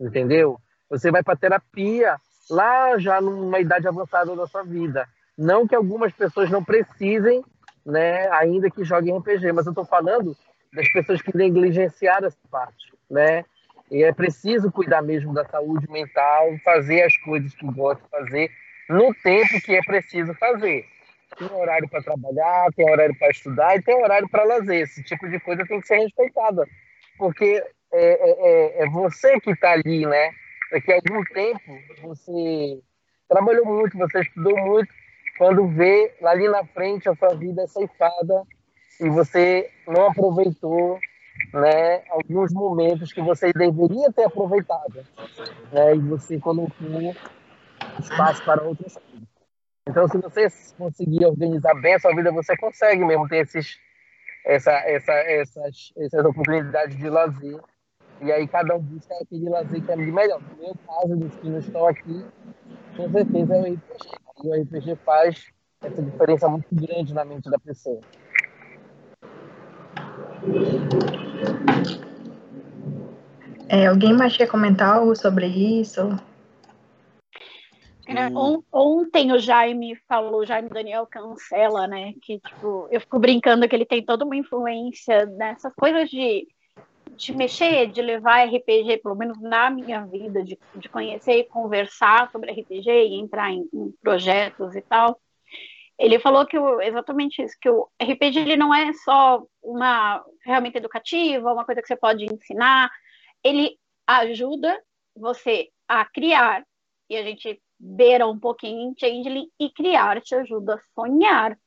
entendeu? 0.00 0.60
Você 0.88 1.10
vai 1.10 1.24
para 1.24 1.34
terapia 1.34 2.16
lá 2.48 2.96
já 2.98 3.20
numa 3.20 3.58
idade 3.58 3.88
avançada 3.88 4.36
da 4.36 4.46
sua 4.46 4.62
vida. 4.62 5.08
Não 5.36 5.66
que 5.66 5.74
algumas 5.74 6.12
pessoas 6.12 6.48
não 6.48 6.62
precisem 6.62 7.42
né, 7.84 8.28
ainda 8.30 8.70
que 8.70 8.84
joguem 8.84 9.18
RPG, 9.18 9.50
mas 9.50 9.66
eu 9.66 9.72
estou 9.72 9.84
falando 9.84 10.36
das 10.72 10.88
pessoas 10.92 11.20
que 11.20 11.36
negligenciaram 11.36 12.28
essa 12.28 12.38
parte, 12.48 12.94
né? 13.10 13.44
E 13.92 14.02
é 14.02 14.10
preciso 14.10 14.72
cuidar 14.72 15.02
mesmo 15.02 15.34
da 15.34 15.44
saúde 15.44 15.86
mental, 15.90 16.56
fazer 16.64 17.02
as 17.02 17.14
coisas 17.18 17.54
que 17.54 17.66
gosta 17.66 18.02
de 18.02 18.08
fazer 18.08 18.50
no 18.88 19.14
tempo 19.16 19.60
que 19.62 19.74
é 19.74 19.82
preciso 19.82 20.32
fazer. 20.34 20.86
Tem 21.38 21.50
horário 21.52 21.86
para 21.86 22.02
trabalhar, 22.02 22.68
tem 22.74 22.90
horário 22.90 23.14
para 23.18 23.28
estudar 23.28 23.76
e 23.76 23.82
tem 23.82 23.94
horário 23.94 24.26
para 24.30 24.44
lazer. 24.44 24.80
Esse 24.80 25.02
tipo 25.02 25.28
de 25.28 25.38
coisa 25.40 25.66
tem 25.66 25.78
que 25.78 25.86
ser 25.86 25.98
respeitada, 25.98 26.66
porque 27.18 27.62
é, 27.92 28.80
é, 28.80 28.82
é 28.82 28.88
você 28.88 29.38
que 29.40 29.50
está 29.50 29.72
ali, 29.72 30.06
né? 30.06 30.30
Daqui 30.72 30.90
a 30.90 30.94
algum 30.94 31.22
tempo 31.24 31.78
você 32.00 32.80
trabalhou 33.28 33.66
muito, 33.66 33.98
você 33.98 34.22
estudou 34.22 34.56
muito, 34.56 34.88
quando 35.36 35.68
vê 35.68 36.14
ali 36.24 36.48
na 36.48 36.64
frente 36.64 37.10
a 37.10 37.14
sua 37.14 37.34
vida 37.34 37.62
é 37.62 37.66
ceifada 37.66 38.42
e 38.98 39.10
você 39.10 39.70
não 39.86 40.06
aproveitou 40.06 40.98
né, 41.52 42.02
alguns 42.10 42.52
momentos 42.52 43.12
que 43.12 43.20
você 43.20 43.52
deveria 43.52 44.12
ter 44.12 44.24
aproveitado 44.24 45.04
né, 45.72 45.96
e 45.96 46.00
você 46.00 46.38
colocou 46.38 47.14
espaço 47.98 48.44
para 48.44 48.62
outras 48.62 48.94
coisas. 48.94 49.32
Então, 49.88 50.06
se 50.08 50.18
você 50.18 50.46
conseguir 50.78 51.26
organizar 51.26 51.74
bem 51.74 51.94
a 51.94 51.98
sua 51.98 52.14
vida, 52.14 52.30
você 52.30 52.56
consegue 52.56 53.04
mesmo 53.04 53.28
ter 53.28 53.38
esses, 53.38 53.78
essa, 54.46 54.70
essa, 54.70 55.12
essas, 55.12 55.92
essas 55.96 56.24
oportunidades 56.24 56.96
de 56.96 57.08
lazer. 57.08 57.60
E 58.20 58.30
aí 58.30 58.46
cada 58.46 58.76
um 58.76 58.80
busca 58.80 59.12
aquele 59.20 59.48
lazer 59.48 59.84
que 59.84 59.90
é 59.90 59.96
melhor. 59.96 60.40
No 60.40 60.56
meu 60.56 60.76
caso, 60.86 61.16
dos 61.16 61.34
que 61.34 61.50
não 61.50 61.58
estão 61.58 61.86
aqui, 61.86 62.24
com 62.96 63.10
certeza 63.10 63.56
é 63.56 63.60
o 63.60 63.74
RPG. 63.74 64.22
E 64.44 64.48
o 64.48 64.62
RPG 64.62 64.96
faz 65.04 65.52
essa 65.82 66.00
diferença 66.00 66.48
muito 66.48 66.68
grande 66.72 67.12
na 67.12 67.24
mente 67.24 67.50
da 67.50 67.58
pessoa. 67.58 68.00
É, 73.68 73.86
alguém 73.86 74.12
mais 74.12 74.36
quer 74.36 74.46
comentar 74.48 74.96
algo 74.96 75.16
sobre 75.16 75.46
isso? 75.46 76.00
On- 78.34 78.62
Ontem 78.70 79.32
o 79.32 79.38
Jaime 79.38 79.96
falou, 80.08 80.44
Jaime 80.44 80.68
Daniel 80.68 81.06
cancela, 81.06 81.86
né? 81.86 82.12
Que 82.20 82.38
tipo, 82.40 82.88
eu 82.90 83.00
fico 83.00 83.18
brincando 83.18 83.66
que 83.68 83.74
ele 83.74 83.86
tem 83.86 84.04
toda 84.04 84.24
uma 84.24 84.36
influência 84.36 85.24
nessas 85.26 85.72
coisas 85.74 86.10
de, 86.10 86.46
de 87.16 87.32
mexer, 87.34 87.86
de 87.86 88.02
levar 88.02 88.40
RPG, 88.46 88.98
pelo 88.98 89.14
menos 89.14 89.40
na 89.40 89.70
minha 89.70 90.04
vida, 90.04 90.42
de, 90.44 90.58
de 90.74 90.88
conhecer 90.90 91.38
e 91.38 91.44
conversar 91.48 92.30
sobre 92.30 92.50
RPG 92.50 92.90
e 92.90 93.14
entrar 93.20 93.50
em, 93.50 93.66
em 93.72 93.92
projetos 94.02 94.74
e 94.74 94.82
tal. 94.82 95.18
Ele 95.98 96.18
falou 96.18 96.46
que 96.46 96.58
o, 96.58 96.80
exatamente 96.80 97.42
isso, 97.42 97.56
que 97.60 97.68
o 97.68 97.88
RPG 98.02 98.40
ele 98.40 98.56
não 98.56 98.74
é 98.74 98.92
só 98.92 99.44
uma 99.62 100.24
ferramenta 100.42 100.78
educativa, 100.78 101.52
uma 101.52 101.64
coisa 101.64 101.80
que 101.80 101.88
você 101.88 101.96
pode 101.96 102.24
ensinar, 102.24 102.90
ele 103.44 103.78
ajuda 104.06 104.82
você 105.14 105.70
a 105.86 106.04
criar, 106.04 106.64
e 107.08 107.16
a 107.16 107.22
gente 107.22 107.62
beira 107.78 108.26
um 108.26 108.38
pouquinho 108.38 108.90
em 108.90 108.94
Changeling, 108.98 109.48
e 109.58 109.70
criar 109.70 110.20
te 110.20 110.34
ajuda 110.34 110.74
a 110.74 110.80
sonhar. 110.94 111.58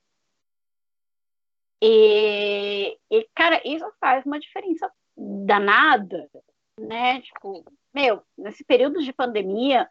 E, 1.81 2.97
e, 3.11 3.29
cara, 3.35 3.61
isso 3.63 3.85
faz 3.99 4.25
uma 4.25 4.39
diferença 4.39 4.91
danada, 5.15 6.29
né? 6.79 7.21
Tipo, 7.21 7.63
meu, 7.93 8.23
nesse 8.37 8.63
período 8.63 9.03
de 9.03 9.13
pandemia, 9.13 9.87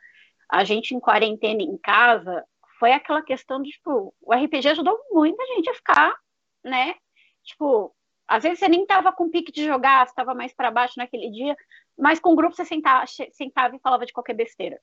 a 0.49 0.65
gente 0.65 0.95
em 0.95 1.01
quarentena 1.01 1.63
em 1.63 1.77
casa, 1.79 2.45
foi 2.85 2.93
aquela 2.93 3.23
questão 3.23 3.63
de, 3.63 3.71
tipo, 3.71 4.15
o 4.21 4.35
RPG 4.35 4.69
ajudou 4.69 4.95
muita 5.11 5.43
gente 5.47 5.71
a 5.71 5.75
ficar, 5.75 6.15
né? 6.63 6.95
Tipo, 7.43 7.97
às 8.29 8.43
vezes 8.43 8.59
você 8.59 8.69
nem 8.69 8.85
tava 8.85 9.11
com 9.11 9.31
pique 9.31 9.51
de 9.51 9.65
jogar, 9.65 10.07
você 10.07 10.15
tava 10.15 10.35
mais 10.35 10.53
para 10.53 10.71
baixo 10.71 10.93
naquele 10.99 11.31
dia, 11.31 11.57
mas 11.99 12.21
com 12.21 12.35
o 12.35 12.37
grupo 12.37 12.55
você 12.55 12.63
sentava, 12.63 13.07
sentava 13.33 13.75
e 13.75 13.79
falava 13.79 14.05
de 14.05 14.13
qualquer 14.13 14.35
besteira. 14.35 14.79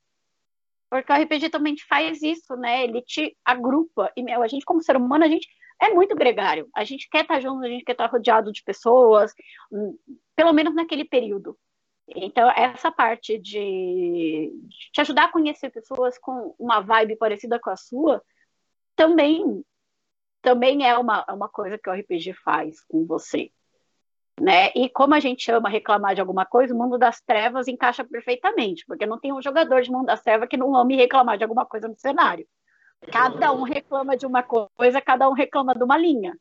Porque 0.90 1.14
o 1.14 1.16
RPG 1.16 1.50
também 1.52 1.76
te 1.76 1.86
faz 1.86 2.24
isso, 2.24 2.56
né? 2.56 2.84
Ele 2.84 3.04
te 3.04 3.38
agrupa. 3.46 4.12
E, 4.18 4.24
meu, 4.24 4.42
a 4.42 4.48
gente, 4.48 4.66
como 4.66 4.82
ser 4.82 4.98
humano, 4.98 5.24
a 5.24 5.28
gente 5.28 5.48
é 5.80 5.90
muito 5.90 6.16
gregário. 6.16 6.68
A 6.76 6.84
gente 6.84 7.08
quer 7.08 7.22
estar 7.22 7.40
junto, 7.40 7.64
a 7.64 7.70
gente 7.70 7.86
quer 7.86 7.92
estar 7.92 8.08
rodeado 8.08 8.52
de 8.52 8.64
pessoas, 8.64 9.32
hum, 9.72 9.96
pelo 10.36 10.54
menos 10.54 10.74
naquele 10.74 11.06
período. 11.06 11.56
Então, 12.16 12.50
essa 12.52 12.92
parte 12.92 13.38
de, 13.38 14.52
te 14.92 15.02
ajudar 15.02 15.26
a 15.26 15.32
conhecer 15.32 15.70
pessoas 15.70 16.18
com 16.18 16.56
uma 16.60 16.82
vibe 16.82 17.16
parecida 17.16 17.60
com 17.60 17.70
a 17.70 17.76
sua, 17.76 18.22
também, 18.96 19.64
também 20.42 20.88
é 20.88 20.98
uma, 20.98 21.26
uma 21.34 21.50
coisa 21.50 21.78
que 21.78 21.90
o 21.90 21.94
RPG 21.94 22.34
faz 22.44 22.82
com 22.86 23.06
você. 23.06 23.52
Né? 24.40 24.72
E 24.76 24.90
como 24.90 25.14
a 25.14 25.20
gente 25.20 25.52
ama 25.52 25.70
reclamar 25.70 26.16
de 26.16 26.22
alguma 26.22 26.46
coisa, 26.46 26.74
o 26.74 26.78
mundo 26.78 26.98
das 26.98 27.22
trevas 27.22 27.68
encaixa 27.68 28.04
perfeitamente, 28.04 28.84
porque 28.88 29.06
não 29.06 29.20
tem 29.20 29.32
um 29.32 29.42
jogador 29.42 29.82
de 29.82 29.92
mundo 29.92 30.08
das 30.08 30.22
trevas 30.22 30.50
que 30.50 30.58
não 30.58 30.76
ame 30.76 30.96
reclamar 30.96 31.38
de 31.38 31.44
alguma 31.44 31.66
coisa 31.66 31.88
no 31.88 31.96
cenário. 31.96 32.48
Cada 33.12 33.52
um 33.52 33.64
reclama 33.64 34.16
de 34.18 34.26
uma 34.26 34.44
coisa, 34.44 35.02
cada 35.02 35.30
um 35.30 35.34
reclama 35.34 35.74
de 35.74 35.84
uma 35.84 35.98
linha. 35.98 36.38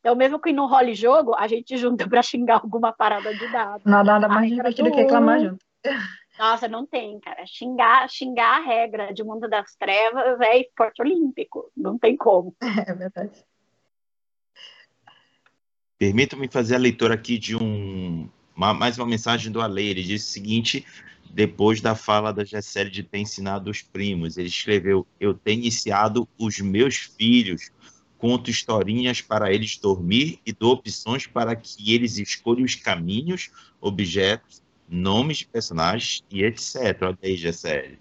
Então, 0.00 0.16
mesmo 0.16 0.40
que 0.40 0.52
não 0.52 0.66
role 0.66 0.94
jogo, 0.94 1.34
a 1.34 1.46
gente 1.46 1.76
junta 1.76 2.08
para 2.08 2.22
xingar 2.22 2.60
alguma 2.62 2.92
parada 2.92 3.32
de 3.34 3.52
dado. 3.52 3.82
Nada, 3.84 4.04
nada 4.04 4.26
A 4.26 4.28
mais 4.30 4.50
divertido 4.50 4.88
do 4.88 4.94
que 4.94 5.02
reclamar 5.02 5.40
junto. 5.40 5.58
Nossa, 6.38 6.66
não 6.66 6.86
tem, 6.86 7.20
cara. 7.20 7.44
Xingar, 7.46 8.08
xingar 8.08 8.60
a 8.60 8.64
regra 8.64 9.12
de 9.12 9.22
mundo 9.22 9.46
das 9.46 9.76
trevas 9.76 10.40
é 10.40 10.58
esporte 10.58 11.02
olímpico. 11.02 11.70
Não 11.76 11.98
tem 11.98 12.16
como. 12.16 12.56
É 12.86 12.94
verdade. 12.94 13.44
Permita-me 15.98 16.48
fazer 16.48 16.76
a 16.76 16.78
leitura 16.78 17.12
aqui 17.12 17.36
de 17.38 17.54
um 17.54 18.26
uma- 18.56 18.72
mais 18.72 18.96
uma 18.98 19.06
mensagem 19.06 19.52
do 19.52 19.60
Ale. 19.60 19.86
Ele 19.86 20.02
disse 20.02 20.28
o 20.30 20.32
seguinte, 20.32 20.86
depois 21.30 21.82
da 21.82 21.94
fala 21.94 22.32
da 22.32 22.42
Gessele 22.42 22.88
de 22.90 23.02
ter 23.02 23.18
ensinado 23.18 23.70
os 23.70 23.82
primos, 23.82 24.38
ele 24.38 24.48
escreveu: 24.48 25.06
Eu 25.20 25.34
tenho 25.34 25.60
iniciado 25.60 26.26
os 26.38 26.58
meus 26.58 26.96
filhos, 26.96 27.70
conto 28.20 28.50
historinhas 28.50 29.22
para 29.22 29.50
eles 29.52 29.78
dormir 29.78 30.38
e 30.44 30.52
dou 30.52 30.74
opções 30.74 31.26
para 31.26 31.56
que 31.56 31.94
eles 31.94 32.18
escolham 32.18 32.64
os 32.64 32.74
caminhos, 32.74 33.50
objetos, 33.80 34.62
nomes 34.86 35.38
de 35.38 35.46
personagens 35.46 36.22
e 36.30 36.44
etc. 36.44 36.98
Olha 37.02 37.18
aí, 37.24 37.34
Gessele. 37.36 37.98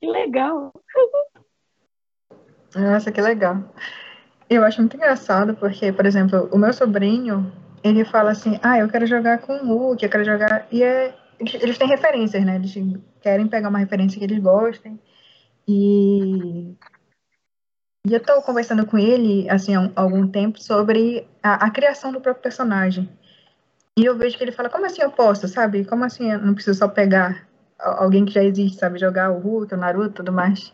Que 0.00 0.06
legal. 0.06 0.72
Nossa, 2.74 3.10
que 3.10 3.20
legal. 3.20 3.74
Eu 4.48 4.64
acho 4.64 4.80
muito 4.80 4.96
engraçado 4.96 5.56
porque, 5.56 5.92
por 5.92 6.06
exemplo, 6.06 6.48
o 6.52 6.58
meu 6.58 6.72
sobrinho, 6.72 7.52
ele 7.82 8.04
fala 8.04 8.30
assim, 8.30 8.58
ah, 8.62 8.78
eu 8.78 8.88
quero 8.88 9.06
jogar 9.06 9.38
com 9.38 9.52
o 9.52 9.66
Hulk, 9.66 10.04
eu 10.04 10.10
quero 10.10 10.24
jogar... 10.24 10.68
E 10.70 10.82
é... 10.82 11.14
eles, 11.40 11.54
eles 11.54 11.78
têm 11.78 11.88
referências, 11.88 12.44
né? 12.44 12.56
Eles 12.56 12.72
querem 13.20 13.48
pegar 13.48 13.68
uma 13.68 13.78
referência 13.80 14.18
que 14.18 14.24
eles 14.24 14.38
gostem. 14.40 14.98
E... 15.66 16.74
E 18.06 18.14
eu 18.14 18.20
tô 18.20 18.40
conversando 18.42 18.86
com 18.86 18.96
ele, 18.98 19.48
assim, 19.50 19.74
há 19.74 19.80
um- 19.80 19.92
algum 19.94 20.26
tempo, 20.26 20.60
sobre 20.62 21.26
a, 21.42 21.66
a 21.66 21.70
criação 21.70 22.10
do 22.12 22.20
próprio 22.20 22.42
personagem. 22.42 23.08
E 23.98 24.04
eu 24.04 24.16
vejo 24.16 24.38
que 24.38 24.44
ele 24.44 24.52
fala, 24.52 24.70
como 24.70 24.86
assim 24.86 25.02
eu 25.02 25.10
posso, 25.12 25.48
sabe? 25.48 25.84
Como 25.84 26.04
assim 26.04 26.32
eu 26.32 26.38
não 26.40 26.54
preciso 26.54 26.78
só 26.78 26.88
pegar 26.88 27.46
alguém 27.78 28.24
que 28.26 28.32
já 28.34 28.44
existe, 28.44 28.78
sabe? 28.78 28.98
Jogar 29.00 29.30
o 29.32 29.38
Hulk, 29.38 29.74
o 29.74 29.78
Naruto 29.78 30.14
tudo 30.16 30.32
mais. 30.32 30.72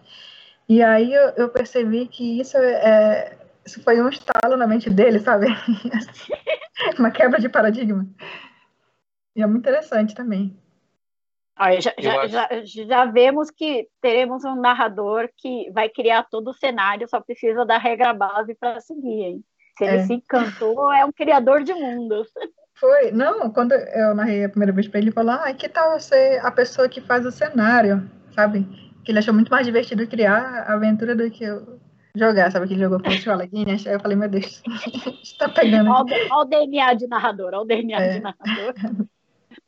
E 0.68 0.82
aí 0.82 1.12
eu, 1.14 1.30
eu 1.36 1.50
percebi 1.50 2.08
que 2.08 2.40
isso 2.40 2.56
é, 2.58 3.36
isso 3.66 3.82
foi 3.82 4.00
um 4.02 4.08
estalo 4.10 4.56
na 4.56 4.66
mente 4.66 4.90
dele, 4.90 5.20
sabe? 5.20 5.46
Uma 6.98 7.10
quebra 7.10 7.40
de 7.40 7.48
paradigma. 7.48 8.06
E 9.36 9.42
é 9.42 9.46
muito 9.46 9.60
interessante 9.68 10.16
também. 10.16 10.56
Olha, 11.58 11.80
já, 11.80 11.92
já, 11.98 12.26
já, 12.26 12.48
já, 12.64 13.04
vemos 13.06 13.50
que 13.50 13.88
teremos 14.00 14.44
um 14.44 14.56
narrador 14.56 15.28
que 15.38 15.70
vai 15.72 15.88
criar 15.88 16.26
todo 16.30 16.48
o 16.50 16.54
cenário, 16.54 17.08
só 17.08 17.18
precisa 17.20 17.64
da 17.64 17.78
regra 17.78 18.12
base 18.12 18.54
para 18.54 18.78
seguir, 18.80 19.22
hein? 19.22 19.44
Se 19.78 19.84
ele 19.84 19.96
é. 19.96 20.04
se 20.04 20.14
encantou, 20.14 20.92
é 20.92 21.04
um 21.04 21.12
criador 21.12 21.62
de 21.62 21.72
mundos. 21.72 22.28
Foi, 22.78 23.10
não, 23.10 23.50
quando 23.50 23.72
eu 23.72 24.14
narrei 24.14 24.44
a 24.44 24.50
primeira 24.50 24.72
vez 24.72 24.86
para 24.86 24.98
ele, 24.98 25.08
ele 25.08 25.14
falou, 25.14 25.32
ah, 25.32 25.52
que 25.54 25.66
tal 25.66 25.98
você 25.98 26.38
a 26.42 26.50
pessoa 26.50 26.90
que 26.90 27.00
faz 27.00 27.24
o 27.24 27.32
cenário, 27.32 28.06
sabe? 28.34 28.66
Que 29.02 29.12
ele 29.12 29.18
achou 29.18 29.32
muito 29.32 29.50
mais 29.50 29.64
divertido 29.64 30.06
criar 30.06 30.66
a 30.68 30.74
aventura 30.74 31.16
do 31.16 31.30
que 31.30 31.42
eu 31.42 31.80
jogar, 32.14 32.52
sabe? 32.52 32.66
Que 32.66 32.74
ele 32.74 32.82
jogou 32.82 32.98
com 33.00 33.08
o 33.08 33.12
aí 33.12 33.94
eu 33.94 34.00
falei, 34.00 34.16
meu 34.16 34.28
Deus, 34.28 34.62
está 35.22 35.48
pegando. 35.48 35.90
Olha 35.90 36.34
o 36.34 36.44
DNA 36.44 36.94
de 36.94 37.06
narrador, 37.06 37.48
olha 37.48 37.60
o 37.60 37.64
DNA 37.64 37.98
é. 37.98 38.12
de 38.12 38.20
narrador. 38.20 38.74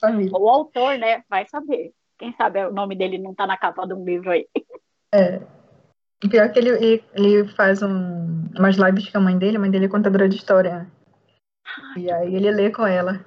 Família. 0.01 0.33
O 0.33 0.49
autor, 0.49 0.97
né, 0.99 1.23
vai 1.29 1.47
saber. 1.47 1.93
Quem 2.19 2.33
sabe 2.35 2.65
o 2.65 2.73
nome 2.73 2.97
dele 2.97 3.19
não 3.19 3.33
está 3.33 3.47
na 3.47 3.57
capa 3.57 3.87
de 3.87 3.95
um 3.95 4.05
livro 4.05 4.31
aí. 4.31 4.49
É. 5.15 5.41
Pior 6.21 6.51
que 6.51 6.59
ele, 6.59 7.03
ele, 7.15 7.49
faz 7.55 7.81
um, 7.81 8.49
umas 8.59 8.77
lives 8.77 9.09
com 9.09 9.19
a 9.19 9.21
mãe 9.21 9.39
dele, 9.39 9.57
a 9.57 9.61
mãe 9.61 9.71
dele 9.71 9.87
é 9.87 9.89
contadora 9.89 10.29
de 10.29 10.37
história. 10.37 10.91
E 11.97 12.11
aí 12.11 12.35
ele 12.35 12.51
lê 12.51 12.71
com 12.71 12.85
ela. 12.85 13.25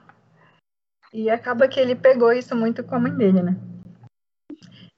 E 1.13 1.29
acaba 1.29 1.67
que 1.67 1.79
ele 1.79 1.95
pegou 1.95 2.33
isso 2.33 2.55
muito 2.55 2.83
com 2.83 2.95
a 2.95 2.99
mãe 2.99 3.15
dele, 3.15 3.41
né? 3.41 3.55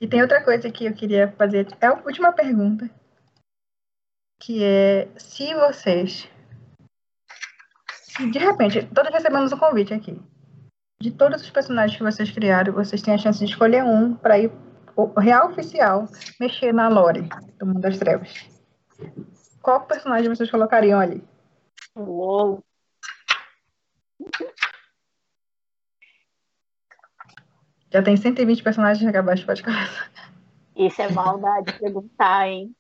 E 0.02 0.08
tem 0.08 0.22
outra 0.22 0.44
coisa 0.44 0.72
que 0.72 0.86
eu 0.86 0.94
queria 0.94 1.32
fazer. 1.38 1.68
É 1.80 1.86
a 1.86 1.94
última 1.94 2.34
pergunta. 2.34 2.90
Que 4.40 4.64
é 4.64 5.08
se 5.16 5.54
vocês. 5.54 6.30
Se 7.92 8.30
de 8.30 8.40
repente, 8.40 8.86
todos 8.94 9.12
recebemos 9.12 9.52
um 9.54 9.58
convite 9.58 9.94
aqui. 9.94 10.20
De 11.04 11.12
todos 11.12 11.42
os 11.42 11.50
personagens 11.50 11.98
que 11.98 12.04
vocês 12.04 12.32
criaram, 12.32 12.72
vocês 12.72 13.02
têm 13.02 13.14
a 13.14 13.18
chance 13.18 13.38
de 13.38 13.52
escolher 13.52 13.84
um 13.84 14.16
para 14.16 14.40
ir 14.40 14.50
o 14.96 15.20
real 15.20 15.50
oficial 15.50 16.08
mexer 16.40 16.74
na 16.74 16.88
lore 16.88 17.28
do 17.60 17.66
Mundo 17.66 17.82
das 17.82 17.98
Trevas. 17.98 18.48
Qual 19.62 19.86
personagem 19.86 20.34
vocês 20.34 20.50
colocariam 20.50 20.98
ali? 20.98 21.22
Uou! 21.94 22.64
Já 27.92 28.02
tem 28.02 28.16
120 28.16 28.64
personagens 28.64 29.06
acabados 29.06 29.42
de 29.42 29.46
podcast. 29.46 30.10
Isso 30.74 31.02
é 31.02 31.12
maldade 31.12 31.78
perguntar, 31.80 32.48
hein? 32.48 32.74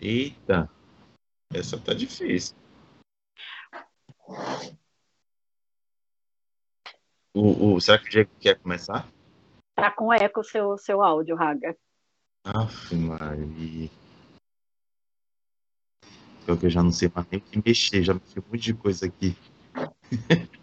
Eita, 0.00 0.70
essa 1.52 1.76
tá 1.76 1.92
difícil. 1.92 2.59
O, 7.34 7.74
o, 7.74 7.80
será 7.80 7.98
que 7.98 8.06
o 8.06 8.10
Diego 8.10 8.30
quer 8.40 8.58
começar? 8.58 9.08
Tá 9.74 9.90
com 9.90 10.12
eco 10.12 10.40
o 10.40 10.44
seu, 10.44 10.76
seu 10.76 11.02
áudio, 11.02 11.36
Raga. 11.36 11.76
Aff, 12.44 12.94
Maria. 12.94 13.88
Pior 16.44 16.58
que 16.58 16.66
eu 16.66 16.70
já 16.70 16.82
não 16.82 16.90
sei 16.90 17.10
mais 17.14 17.26
nem 17.30 17.40
o 17.40 17.42
que 17.44 17.62
mexer, 17.64 18.02
já 18.02 18.14
mexi 18.14 18.38
um 18.38 18.42
monte 18.46 18.60
de 18.60 18.74
coisa 18.74 19.06
aqui. 19.06 19.36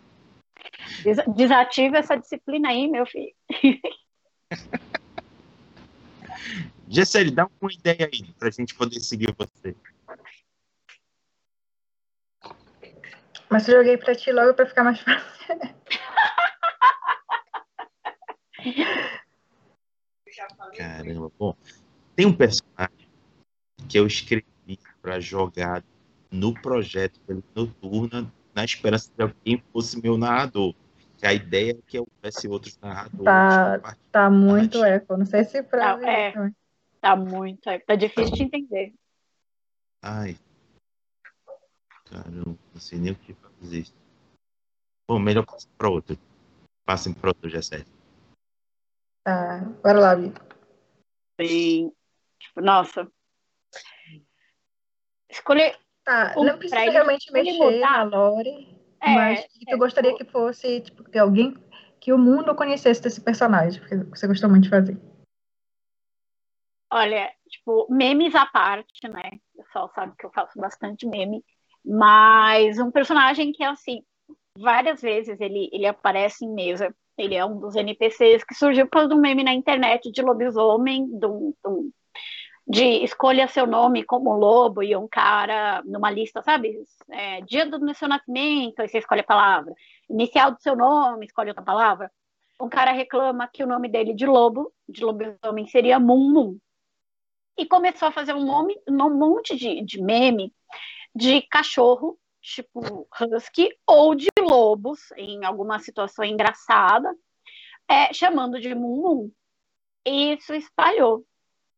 Desativa 1.35 1.97
essa 1.97 2.15
disciplina 2.15 2.69
aí, 2.69 2.87
meu 2.87 3.05
filho. 3.05 3.33
Gessele, 6.89 7.31
dá 7.31 7.49
uma 7.61 7.71
ideia 7.71 8.09
aí 8.11 8.33
pra 8.39 8.49
gente 8.49 8.73
poder 8.73 8.99
seguir 9.01 9.35
você. 9.37 9.75
Mas 13.49 13.67
eu 13.67 13.77
joguei 13.77 13.97
pra 13.97 14.15
ti 14.15 14.31
logo 14.31 14.53
pra 14.53 14.65
ficar 14.65 14.83
mais 14.83 14.99
fácil. 14.99 15.59
Caramba, 20.75 21.31
bom. 21.37 21.55
Tem 22.15 22.25
um 22.25 22.33
personagem 22.33 23.07
que 23.87 23.97
eu 23.97 24.05
escrevi 24.05 24.79
para 25.01 25.19
jogar 25.19 25.83
no 26.31 26.53
projeto 26.53 27.19
Noturna, 27.55 28.31
na 28.53 28.65
esperança 28.65 29.11
de 29.15 29.23
alguém 29.23 29.63
fosse 29.71 30.01
meu 30.01 30.17
narrador. 30.17 30.73
Que 31.17 31.25
a 31.25 31.33
ideia 31.33 31.71
é 31.71 31.81
que 31.87 31.97
eu 31.97 32.05
tivesse 32.17 32.47
outros 32.47 32.77
narradores. 32.79 33.23
Tá, 33.23 33.95
tá 34.11 34.29
muito 34.29 34.83
eco. 34.83 35.17
Não 35.17 35.25
sei 35.25 35.43
se 35.45 35.63
pra. 35.63 35.97
Tá, 35.97 36.11
é, 36.11 36.33
tá 37.01 37.15
muito 37.15 37.67
eco. 37.69 37.85
Tá 37.87 37.95
difícil 37.95 38.35
de 38.35 38.43
entender. 38.43 38.93
Ai. 40.01 40.37
Caramba, 42.05 42.57
não 42.77 42.81
sei 42.81 42.99
nem 42.99 43.11
o 43.11 43.15
que 43.15 43.33
fazer. 43.33 43.87
Bom, 45.07 45.17
melhor 45.17 45.45
passar 45.45 45.67
para 45.77 45.89
outro. 45.89 46.15
Passem 46.85 47.11
para 47.11 47.31
outro, 47.31 47.49
já 47.49 47.61
certo. 47.61 47.91
Tá, 49.23 49.61
bora 49.81 49.99
lá. 49.99 50.15
Sim. 51.41 51.91
Tipo, 52.39 52.61
nossa, 52.61 53.11
escolher. 55.29 55.75
Tá, 56.03 56.35
um 56.37 56.43
não 56.43 56.57
precisa 56.57 56.89
realmente 56.89 57.31
mexer 57.33 57.57
mudar. 57.57 57.79
na 57.79 58.03
lore, 58.03 58.79
é, 59.01 59.13
mas 59.13 59.45
que 59.47 59.65
tu 59.65 59.73
é, 59.73 59.77
gostaria 59.77 60.15
que 60.15 60.23
fosse, 60.23 60.79
tipo, 60.79 61.03
que 61.03 61.17
alguém, 61.17 61.53
que 61.99 62.13
o 62.13 62.17
mundo 62.17 62.55
conhecesse 62.55 63.01
desse 63.01 63.19
personagem, 63.19 63.81
porque 63.81 63.97
você 64.05 64.25
gostou 64.25 64.49
muito 64.49 64.63
de 64.63 64.69
fazer. 64.69 64.97
Olha, 66.89 67.29
tipo, 67.49 67.87
memes 67.89 68.33
à 68.35 68.45
parte, 68.45 69.05
né? 69.09 69.31
O 69.53 69.63
pessoal 69.63 69.91
sabe 69.93 70.15
que 70.17 70.25
eu 70.25 70.31
faço 70.31 70.57
bastante 70.57 71.05
meme, 71.05 71.43
mas 71.87 72.77
um 72.79 72.91
personagem 72.91 73.53
que, 73.53 73.63
assim, 73.63 74.03
várias 74.57 75.01
vezes 75.01 75.39
ele, 75.39 75.69
ele 75.71 75.85
aparece 75.85 76.43
em 76.43 76.53
mesa. 76.53 76.93
Ele 77.17 77.33
é 77.33 77.45
um 77.45 77.57
dos 77.57 77.75
NPCs 77.75 78.43
que 78.43 78.53
surgiu 78.53 78.87
por 78.87 79.11
um 79.11 79.17
meme 79.17 79.43
na 79.43 79.53
internet 79.53 80.11
de 80.11 80.21
lobisomem, 80.21 81.07
de 81.17 81.25
um 81.25 81.53
de 82.69 82.83
escolha 83.01 83.47
seu 83.47 83.65
nome 83.65 84.03
como 84.03 84.35
lobo 84.35 84.83
e 84.83 84.93
um 84.93 85.07
cara 85.07 85.81
numa 85.85 86.11
lista, 86.11 86.41
sabe? 86.41 86.77
É, 87.09 87.39
dia 87.41 87.65
do 87.65 87.95
seu 87.95 88.09
nascimento, 88.09 88.81
aí 88.81 88.89
você 88.89 88.97
escolhe 88.97 89.21
a 89.21 89.23
palavra. 89.23 89.73
Inicial 90.09 90.51
do 90.51 90.61
seu 90.61 90.75
nome, 90.75 91.25
escolhe 91.25 91.49
outra 91.49 91.63
palavra. 91.63 92.11
Um 92.61 92.67
cara 92.67 92.91
reclama 92.91 93.47
que 93.47 93.63
o 93.63 93.67
nome 93.67 93.87
dele 93.87 94.13
de 94.13 94.25
lobo, 94.25 94.73
de 94.89 95.01
lobisomem, 95.01 95.65
seria 95.67 95.97
Mum 95.97 96.33
Mum. 96.33 96.57
E 97.57 97.65
começou 97.65 98.09
a 98.09 98.11
fazer 98.11 98.33
um, 98.33 98.43
nome, 98.43 98.75
um 98.89 99.17
monte 99.17 99.55
de, 99.55 99.81
de 99.85 100.01
meme 100.01 100.53
de 101.17 101.41
cachorro, 101.41 102.17
tipo 102.39 103.07
husky, 103.19 103.69
ou 103.87 104.13
de 104.13 104.29
lobos, 104.39 105.11
em 105.17 105.43
alguma 105.43 105.79
situação 105.79 106.23
engraçada, 106.23 107.13
é, 107.87 108.13
chamando 108.13 108.59
de 108.59 108.75
Mum. 108.75 109.31
E 110.05 110.35
isso 110.35 110.53
espalhou. 110.53 111.25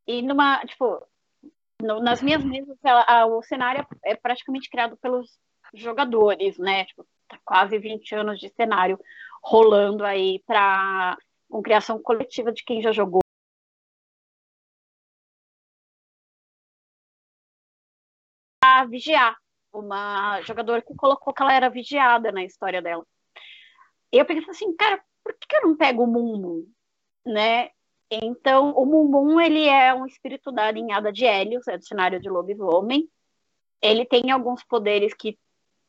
E 0.06 0.20
numa, 0.20 0.64
tipo, 0.66 1.02
no, 1.82 2.00
nas 2.00 2.20
minhas 2.20 2.44
mesas, 2.44 2.76
ela, 2.84 3.02
a, 3.02 3.26
o 3.26 3.42
cenário 3.42 3.86
é 4.04 4.14
praticamente 4.14 4.68
criado 4.68 4.96
pelos 4.98 5.38
jogadores, 5.72 6.58
né? 6.58 6.84
Tipo, 6.84 7.06
tá 7.26 7.38
quase 7.44 7.78
20 7.78 8.14
anos 8.14 8.38
de 8.38 8.50
cenário 8.50 9.00
rolando 9.42 10.04
aí 10.04 10.42
para 10.46 11.16
com 11.48 11.62
criação 11.62 12.00
coletiva 12.00 12.52
de 12.52 12.62
quem 12.62 12.82
já 12.82 12.92
jogou. 12.92 13.20
A 18.80 18.84
vigiar, 18.86 19.36
uma 19.70 20.40
jogadora 20.40 20.80
que 20.80 20.94
colocou 20.94 21.34
que 21.34 21.42
ela 21.42 21.52
era 21.52 21.68
vigiada 21.68 22.32
na 22.32 22.42
história 22.42 22.80
dela. 22.80 23.04
Eu 24.10 24.24
pensei 24.24 24.48
assim, 24.48 24.74
cara, 24.74 24.98
por 25.22 25.34
que 25.34 25.54
eu 25.54 25.68
não 25.68 25.76
pego 25.76 26.04
o 26.04 26.06
mundo, 26.06 26.66
né? 27.22 27.68
Então, 28.10 28.72
o 28.72 28.86
Mumbum, 28.86 29.38
ele 29.38 29.68
é 29.68 29.92
um 29.92 30.06
espírito 30.06 30.50
da 30.50 30.70
linhada 30.70 31.12
de 31.12 31.26
Hélios, 31.26 31.68
é 31.68 31.76
do 31.76 31.84
cenário 31.84 32.18
de 32.18 32.30
lobisomem. 32.30 33.06
Ele 33.82 34.06
tem 34.06 34.30
alguns 34.30 34.64
poderes 34.64 35.12
que 35.12 35.38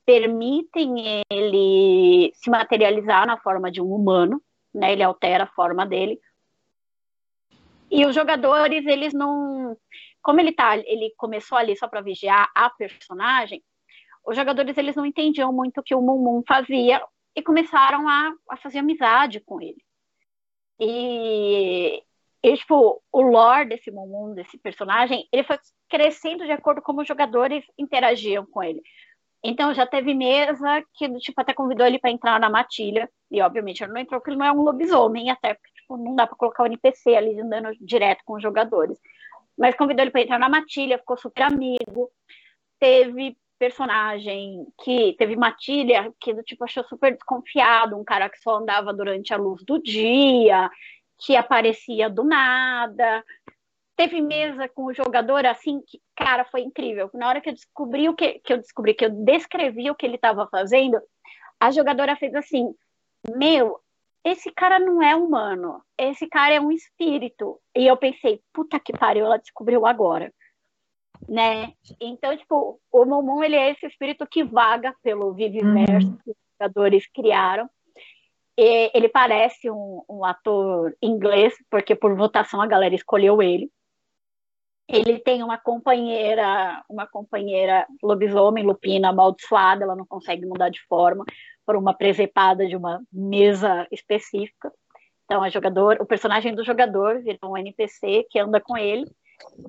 permitem 0.05 1.23
ele 1.31 2.33
se 2.35 2.49
materializar 2.49 3.25
na 3.25 3.37
forma 3.37 3.71
de 3.71 3.81
um 3.81 3.95
humano, 3.95 4.43
né? 4.73 4.91
Ele 4.91 5.01
altera 5.01 5.45
a 5.45 5.53
forma 5.55 5.85
dele. 5.85 6.19
E 7.89 8.05
os 8.05 8.13
jogadores, 8.13 8.85
eles 8.85 9.13
não, 9.13 9.77
como 10.21 10.39
ele 10.39 10.51
tá, 10.51 10.77
ele 10.77 11.13
começou 11.17 11.57
ali 11.57 11.75
só 11.75 11.87
para 11.87 12.01
vigiar 12.01 12.49
a 12.55 12.69
personagem, 12.69 13.63
os 14.25 14.35
jogadores 14.35 14.77
eles 14.77 14.95
não 14.95 15.05
entendiam 15.05 15.51
muito 15.51 15.79
o 15.79 15.83
que 15.83 15.95
o 15.95 16.01
Mumbum 16.01 16.43
fazia 16.47 17.03
e 17.35 17.41
começaram 17.41 18.07
a, 18.07 18.33
a 18.49 18.57
fazer 18.57 18.79
amizade 18.79 19.39
com 19.39 19.59
ele. 19.61 19.83
E 20.79 22.03
e, 22.43 22.57
tipo, 22.57 23.01
o 23.11 23.21
lore 23.21 23.69
desse 23.69 23.91
mundo, 23.91 24.33
desse 24.33 24.57
personagem, 24.57 25.27
ele 25.31 25.43
foi 25.43 25.57
crescendo 25.87 26.43
de 26.43 26.51
acordo 26.51 26.81
com 26.81 26.87
como 26.87 27.01
os 27.01 27.07
jogadores 27.07 27.63
interagiam 27.77 28.45
com 28.45 28.63
ele. 28.63 28.81
Então 29.43 29.73
já 29.73 29.87
teve 29.87 30.13
mesa 30.13 30.83
que 30.93 31.09
tipo 31.19 31.41
até 31.41 31.53
convidou 31.53 31.85
ele 31.85 31.99
para 31.99 32.11
entrar 32.11 32.39
na 32.39 32.49
matilha 32.49 33.09
e 33.29 33.41
obviamente 33.41 33.83
ele 33.83 33.91
não 33.91 33.99
entrou 33.99 34.19
porque 34.19 34.31
ele 34.31 34.37
não 34.37 34.45
é 34.45 34.51
um 34.51 34.61
lobisomem 34.61 35.31
até 35.31 35.55
porque 35.55 35.71
tipo, 35.73 35.97
não 35.97 36.15
dá 36.15 36.27
para 36.27 36.35
colocar 36.37 36.63
o 36.63 36.67
NPC 36.67 37.15
ali 37.15 37.39
andando 37.39 37.71
direto 37.81 38.21
com 38.23 38.35
os 38.35 38.43
jogadores. 38.43 38.99
Mas 39.61 39.75
convidou 39.75 40.01
ele 40.01 40.09
para 40.09 40.21
entrar 40.21 40.39
na 40.39 40.49
matilha, 40.49 40.97
ficou 40.97 41.15
super 41.15 41.43
amigo. 41.43 42.09
Teve 42.79 43.37
personagem 43.59 44.65
que 44.83 45.13
teve 45.19 45.35
matilha 45.35 46.11
que 46.19 46.33
do 46.33 46.41
tipo 46.41 46.63
achou 46.63 46.83
super 46.85 47.13
desconfiado, 47.13 47.95
um 47.95 48.03
cara 48.03 48.27
que 48.27 48.39
só 48.39 48.57
andava 48.57 48.91
durante 48.91 49.31
a 49.31 49.37
luz 49.37 49.63
do 49.63 49.77
dia, 49.77 50.67
que 51.19 51.35
aparecia 51.35 52.09
do 52.09 52.23
nada. 52.23 53.23
Teve 53.95 54.19
mesa 54.19 54.67
com 54.67 54.85
o 54.85 54.93
jogador 54.95 55.45
assim 55.45 55.79
que, 55.85 56.01
cara, 56.15 56.43
foi 56.43 56.61
incrível. 56.61 57.11
Na 57.13 57.29
hora 57.29 57.39
que 57.39 57.49
eu 57.49 57.53
descobri 57.53 58.09
o 58.09 58.15
que, 58.15 58.39
que 58.39 58.53
eu 58.53 58.57
descobri, 58.57 58.95
que 58.95 59.05
eu 59.05 59.11
descrevi 59.11 59.91
o 59.91 59.95
que 59.95 60.07
ele 60.07 60.15
estava 60.15 60.47
fazendo, 60.47 60.99
a 61.59 61.69
jogadora 61.69 62.15
fez 62.15 62.33
assim: 62.33 62.73
Meu, 63.35 63.79
esse 64.23 64.51
cara 64.51 64.79
não 64.79 65.01
é 65.01 65.15
humano, 65.15 65.81
esse 65.97 66.27
cara 66.27 66.53
é 66.53 66.61
um 66.61 66.71
espírito. 66.71 67.59
E 67.75 67.87
eu 67.87 67.97
pensei, 67.97 68.41
puta 68.53 68.79
que 68.79 68.93
pariu, 68.93 69.25
ela 69.25 69.37
descobriu 69.37 69.85
agora 69.85 70.31
né? 71.27 71.73
Então, 71.99 72.35
tipo, 72.35 72.79
o 72.91 73.05
Momon, 73.05 73.43
ele 73.43 73.55
é 73.55 73.71
esse 73.71 73.85
espírito 73.85 74.25
que 74.27 74.43
vaga 74.43 74.93
pelo 75.01 75.33
Viviverso 75.33 76.07
uhum. 76.07 76.17
que 76.17 76.31
os 76.31 76.37
jogadores 76.59 77.07
criaram. 77.07 77.69
E 78.57 78.91
ele 78.93 79.09
parece 79.09 79.69
um, 79.69 80.03
um, 80.09 80.25
ator 80.25 80.95
inglês, 81.01 81.53
porque 81.69 81.95
por 81.95 82.15
votação 82.15 82.61
a 82.61 82.67
galera 82.67 82.93
escolheu 82.93 83.41
ele. 83.41 83.71
Ele 84.87 85.19
tem 85.19 85.41
uma 85.41 85.57
companheira, 85.57 86.83
uma 86.89 87.07
companheira 87.07 87.87
lobisomem, 88.03 88.65
lupina, 88.65 89.09
amaldiçoada, 89.09 89.83
ela 89.83 89.95
não 89.95 90.05
consegue 90.05 90.45
mudar 90.45 90.69
de 90.69 90.81
forma, 90.81 91.23
por 91.65 91.75
uma 91.75 91.93
presepada 91.93 92.67
de 92.67 92.75
uma 92.75 93.01
mesa 93.11 93.87
específica. 93.91 94.71
Então, 95.25 95.43
a 95.43 95.49
jogador, 95.49 95.97
o 96.01 96.05
personagem 96.05 96.53
do 96.53 96.63
jogador 96.63 97.21
virou 97.21 97.53
um 97.53 97.57
NPC 97.57 98.27
que 98.29 98.39
anda 98.39 98.59
com 98.59 98.77
ele. 98.77 99.09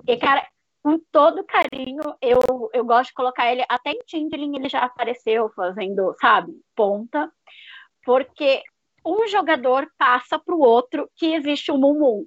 E, 0.07 0.17
cara, 0.17 0.47
com 0.83 0.99
todo 1.13 1.45
carinho, 1.45 2.03
eu, 2.21 2.71
eu 2.73 2.85
gosto 2.85 3.11
de 3.11 3.15
colocar 3.15 3.51
ele, 3.51 3.65
até 3.69 3.91
em 3.91 4.01
Tindling 4.05 4.57
ele 4.57 4.69
já 4.69 4.81
apareceu 4.81 5.49
fazendo, 5.51 6.15
sabe, 6.21 6.53
ponta, 6.75 7.31
porque 8.05 8.63
um 9.07 9.27
jogador 9.29 9.89
passa 9.97 10.39
para 10.39 10.55
o 10.55 10.61
outro 10.61 11.09
que 11.17 11.33
existe 11.33 11.71
o 11.71 11.79
Mumu. 11.79 12.27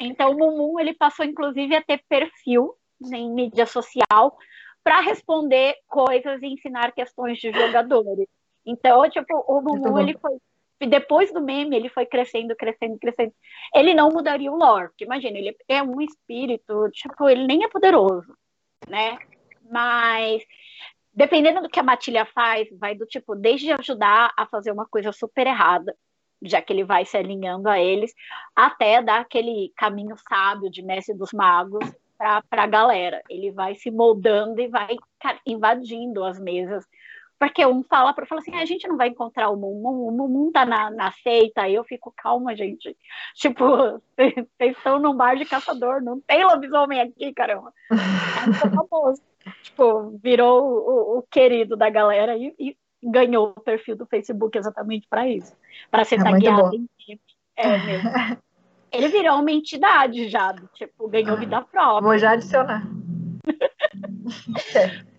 Então, 0.00 0.30
o 0.30 0.38
Mumu, 0.38 0.78
ele 0.78 0.94
passou, 0.94 1.24
inclusive, 1.24 1.74
a 1.74 1.82
ter 1.82 2.00
perfil 2.08 2.74
em 3.12 3.30
mídia 3.32 3.66
social 3.66 4.36
para 4.84 5.00
responder 5.00 5.74
coisas 5.88 6.40
e 6.42 6.46
ensinar 6.46 6.92
questões 6.92 7.38
de 7.38 7.52
jogadores. 7.52 8.28
Então, 8.68 9.08
tipo, 9.08 9.44
o 9.48 9.62
Mumu, 9.62 9.98
ele 9.98 10.16
foi 10.18 10.36
depois 10.86 11.32
do 11.32 11.40
meme, 11.40 11.74
ele 11.74 11.88
foi 11.88 12.06
crescendo, 12.06 12.54
crescendo, 12.54 12.98
crescendo. 12.98 13.32
Ele 13.74 13.94
não 13.94 14.10
mudaria 14.10 14.52
o 14.52 14.56
lore, 14.56 14.88
porque 14.88 15.04
imagina, 15.04 15.36
ele 15.36 15.56
é 15.66 15.82
um 15.82 16.00
espírito, 16.00 16.88
tipo, 16.92 17.28
ele 17.28 17.46
nem 17.46 17.64
é 17.64 17.68
poderoso, 17.68 18.32
né? 18.86 19.18
Mas 19.68 20.42
dependendo 21.12 21.62
do 21.62 21.68
que 21.68 21.80
a 21.80 21.82
matilha 21.82 22.24
faz, 22.26 22.68
vai 22.78 22.94
do 22.94 23.04
tipo, 23.06 23.34
desde 23.34 23.72
ajudar 23.72 24.32
a 24.36 24.46
fazer 24.46 24.70
uma 24.70 24.86
coisa 24.86 25.10
super 25.10 25.48
errada, 25.48 25.96
já 26.40 26.62
que 26.62 26.72
ele 26.72 26.84
vai 26.84 27.04
se 27.04 27.16
alinhando 27.16 27.68
a 27.68 27.80
eles, 27.80 28.14
até 28.54 29.02
dar 29.02 29.20
aquele 29.22 29.72
caminho 29.76 30.14
sábio 30.28 30.70
de 30.70 30.80
mestre 30.80 31.16
dos 31.16 31.32
magos 31.32 31.84
para 32.16 32.44
a 32.52 32.66
galera. 32.66 33.20
Ele 33.28 33.50
vai 33.50 33.74
se 33.74 33.90
moldando 33.90 34.60
e 34.60 34.68
vai 34.68 34.94
invadindo 35.44 36.22
as 36.22 36.38
mesas 36.38 36.84
porque 37.38 37.64
um 37.64 37.84
fala 37.84 38.12
para 38.12 38.26
fala 38.26 38.40
assim, 38.40 38.54
ah, 38.54 38.62
a 38.62 38.64
gente 38.64 38.88
não 38.88 38.96
vai 38.96 39.08
encontrar 39.08 39.48
o 39.48 39.56
Mumum, 39.56 40.08
o 40.08 40.10
Mumum 40.10 40.50
tá 40.50 40.66
na, 40.66 40.90
na 40.90 41.12
seita, 41.12 41.62
aí 41.62 41.74
eu 41.74 41.84
fico, 41.84 42.12
calma, 42.16 42.56
gente. 42.56 42.96
Tipo, 43.34 43.64
vocês 44.18 44.76
estão 44.76 44.98
num 44.98 45.16
bar 45.16 45.36
de 45.36 45.44
caçador, 45.44 46.02
não 46.02 46.20
tem 46.20 46.44
lobisomem 46.44 47.00
aqui, 47.00 47.32
caramba. 47.32 47.72
Aí 47.90 48.52
famoso. 48.88 49.22
tipo, 49.62 50.18
virou 50.22 50.62
o, 50.62 51.18
o, 51.18 51.22
querido 51.30 51.76
da 51.76 51.88
galera 51.88 52.36
e, 52.36 52.54
e, 52.58 52.76
ganhou 53.02 53.54
o 53.56 53.60
perfil 53.60 53.94
do 53.94 54.06
Facebook 54.06 54.58
exatamente 54.58 55.06
para 55.08 55.28
isso. 55.28 55.54
Para 55.90 56.04
ser 56.04 56.16
é 56.16 56.24
tagueado 56.24 56.74
em 56.74 56.88
É 57.56 57.78
mesmo. 57.78 58.10
Ele 58.90 59.08
virou 59.08 59.38
uma 59.38 59.52
entidade 59.52 60.28
já, 60.28 60.54
tipo, 60.74 61.08
ganhou 61.08 61.36
ah, 61.36 61.38
vida 61.38 61.62
própria. 61.62 62.00
Vou 62.00 62.18
já 62.18 62.32
adicionar. 62.32 62.82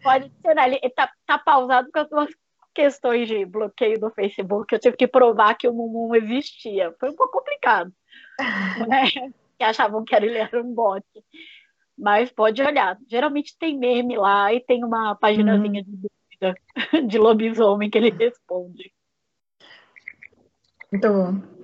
Pode 0.02 0.26
adicionar. 0.26 0.68
Ele 0.68 0.90
tá, 0.90 1.12
tá 1.26 1.38
pausado 1.38 1.90
com 1.92 2.00
as 2.00 2.10
duas 2.10 2.30
questões 2.74 3.28
de 3.28 3.46
bloqueio 3.46 4.00
do 4.00 4.10
Facebook. 4.12 4.74
Eu 4.74 4.80
tive 4.80 4.96
que 4.96 5.08
provar 5.08 5.56
que 5.56 5.68
o 5.68 5.74
Mumu 5.74 6.16
existia. 6.16 6.94
Foi 7.00 7.10
um 7.10 7.16
pouco 7.16 7.40
complicado. 7.40 7.92
Né? 8.88 9.32
Que 9.58 9.64
achavam 9.66 10.06
que 10.06 10.16
ele 10.16 10.38
era 10.38 10.62
um 10.62 10.74
bot. 10.74 11.06
Mas 11.98 12.32
pode 12.32 12.62
olhar. 12.62 12.98
Geralmente 13.10 13.58
tem 13.60 13.78
meme 13.78 14.16
lá 14.16 14.54
e 14.54 14.62
tem 14.62 14.86
uma 14.86 15.16
paginazinha 15.16 15.82
hum. 15.82 15.84
de 15.84 15.98
dúvida 15.98 16.56
de 17.08 17.18
lobisomem 17.18 17.90
que 17.90 17.98
ele 17.98 18.12
responde. 18.12 18.94
Muito 20.92 21.08
bom. 21.10 21.60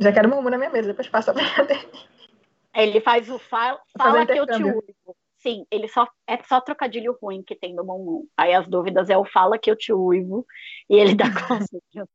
Já 0.00 0.12
quero 0.12 0.28
Mumu 0.28 0.48
na 0.48 0.56
minha 0.56 0.70
mesa, 0.70 0.88
depois 0.88 1.08
passa 1.08 1.34
pra 1.34 1.42
Ele 2.74 3.00
faz 3.00 3.28
o 3.28 3.38
fala, 3.38 3.80
fala 3.98 4.24
que 4.24 4.38
eu 4.38 4.46
te 4.46 4.62
uso. 4.62 5.16
Sim, 5.42 5.66
ele 5.70 5.88
só 5.88 6.06
é 6.26 6.36
só 6.44 6.60
trocadilho 6.60 7.16
ruim 7.20 7.42
que 7.42 7.56
tem 7.56 7.74
no 7.74 7.82
Moon. 7.84 8.26
Aí 8.36 8.52
as 8.52 8.68
dúvidas 8.68 9.08
é 9.08 9.16
o 9.16 9.24
fala 9.24 9.58
que 9.58 9.70
eu 9.70 9.76
te 9.76 9.92
uivo 9.92 10.46
e 10.88 10.96
ele 10.96 11.14
dá 11.14 11.24
conselho. 11.48 12.08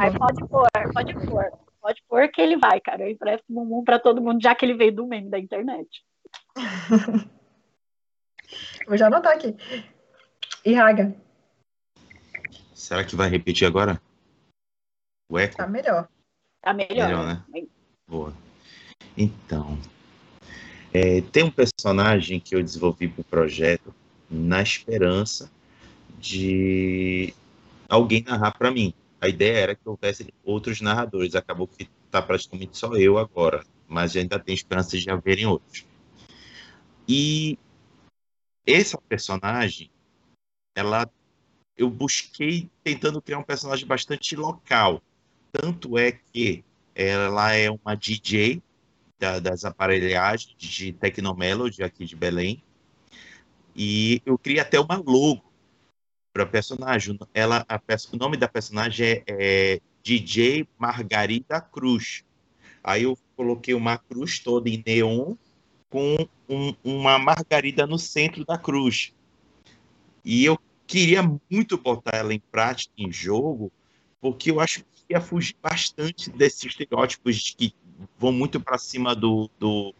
Aí 0.00 0.16
pode 0.16 0.48
pôr, 0.48 0.68
pode 0.94 1.14
pôr. 1.26 1.52
Pode 1.80 2.02
pôr 2.08 2.28
que 2.28 2.40
ele 2.40 2.56
vai, 2.56 2.80
cara. 2.80 3.02
Eu 3.02 3.10
empresto 3.10 3.44
o 3.48 3.84
pra 3.84 3.98
todo 3.98 4.20
mundo, 4.20 4.42
já 4.42 4.54
que 4.54 4.64
ele 4.64 4.74
veio 4.74 4.94
do 4.94 5.06
meme 5.06 5.30
da 5.30 5.38
internet. 5.38 5.88
Vou 8.86 8.96
já 8.96 9.06
anotar 9.06 9.34
aqui. 9.34 9.56
E 10.64 10.74
Raga? 10.74 11.14
Será 12.74 13.04
que 13.04 13.16
vai 13.16 13.28
repetir 13.28 13.66
agora? 13.66 14.00
O 15.28 15.38
eco? 15.38 15.56
Tá 15.56 15.66
melhor. 15.66 16.08
Tá 16.60 16.72
melhor. 16.72 17.08
Melhor, 17.08 17.26
né? 17.26 17.66
Boa. 18.06 18.32
Então, 19.16 19.78
é, 20.92 21.20
tem 21.20 21.44
um 21.44 21.50
personagem 21.50 22.40
que 22.40 22.54
eu 22.54 22.62
desenvolvi 22.62 23.08
para 23.08 23.20
o 23.20 23.24
projeto 23.24 23.94
na 24.30 24.62
esperança 24.62 25.50
de 26.18 27.32
alguém 27.88 28.22
narrar 28.22 28.52
para 28.52 28.70
mim. 28.70 28.92
A 29.20 29.28
ideia 29.28 29.58
era 29.58 29.74
que 29.74 29.88
houvesse 29.88 30.32
outros 30.44 30.80
narradores. 30.80 31.34
Acabou 31.34 31.66
que 31.66 31.88
está 32.06 32.22
praticamente 32.22 32.76
só 32.76 32.94
eu 32.96 33.18
agora, 33.18 33.64
mas 33.86 34.16
ainda 34.16 34.38
tem 34.38 34.54
esperança 34.54 34.96
de 34.96 35.10
haverem 35.10 35.46
outros. 35.46 35.84
E 37.06 37.58
essa 38.66 38.98
personagem, 39.08 39.90
ela, 40.74 41.10
eu 41.76 41.88
busquei 41.88 42.68
tentando 42.84 43.20
criar 43.20 43.38
um 43.38 43.42
personagem 43.42 43.86
bastante 43.86 44.36
local. 44.36 45.02
Tanto 45.50 45.96
é 45.96 46.12
que 46.12 46.64
ela 46.94 47.54
é 47.54 47.70
uma 47.70 47.94
DJ 47.94 48.62
da, 49.18 49.38
das 49.38 49.64
aparelhagens 49.64 50.54
de 50.56 50.92
Tecnomelody 50.92 51.82
aqui 51.82 52.04
de 52.04 52.14
Belém. 52.14 52.62
E 53.74 54.22
eu 54.24 54.38
criei 54.38 54.60
até 54.60 54.78
uma 54.78 54.96
logo 54.96 55.44
para 56.32 56.46
personagem. 56.46 57.18
Ela, 57.34 57.64
a, 57.68 57.80
o 58.12 58.16
nome 58.16 58.36
da 58.36 58.48
personagem 58.48 59.06
é, 59.06 59.24
é 59.26 59.80
DJ 60.02 60.66
Margarida 60.78 61.60
Cruz. 61.60 62.24
Aí 62.82 63.02
eu 63.02 63.18
coloquei 63.36 63.74
uma 63.74 63.98
cruz 63.98 64.38
toda 64.38 64.68
em 64.68 64.82
neon 64.86 65.34
com 65.90 66.16
um, 66.48 66.74
uma 66.84 67.18
margarida 67.18 67.86
no 67.86 67.98
centro 67.98 68.44
da 68.44 68.58
cruz. 68.58 69.12
E 70.24 70.44
eu 70.44 70.58
queria 70.86 71.22
muito 71.50 71.78
botar 71.78 72.16
ela 72.16 72.34
em 72.34 72.40
prática, 72.40 72.92
em 72.96 73.12
jogo, 73.12 73.70
porque 74.20 74.50
eu 74.50 74.60
acho 74.60 74.80
que 74.80 75.04
ia 75.10 75.20
fugir 75.20 75.56
bastante 75.62 76.30
desses 76.30 76.64
estereótipos 76.64 77.54
que 77.56 77.74
vão 78.18 78.32
muito 78.32 78.60
para 78.60 78.78
cima 78.78 79.14
do, 79.14 79.50
do, 79.58 79.94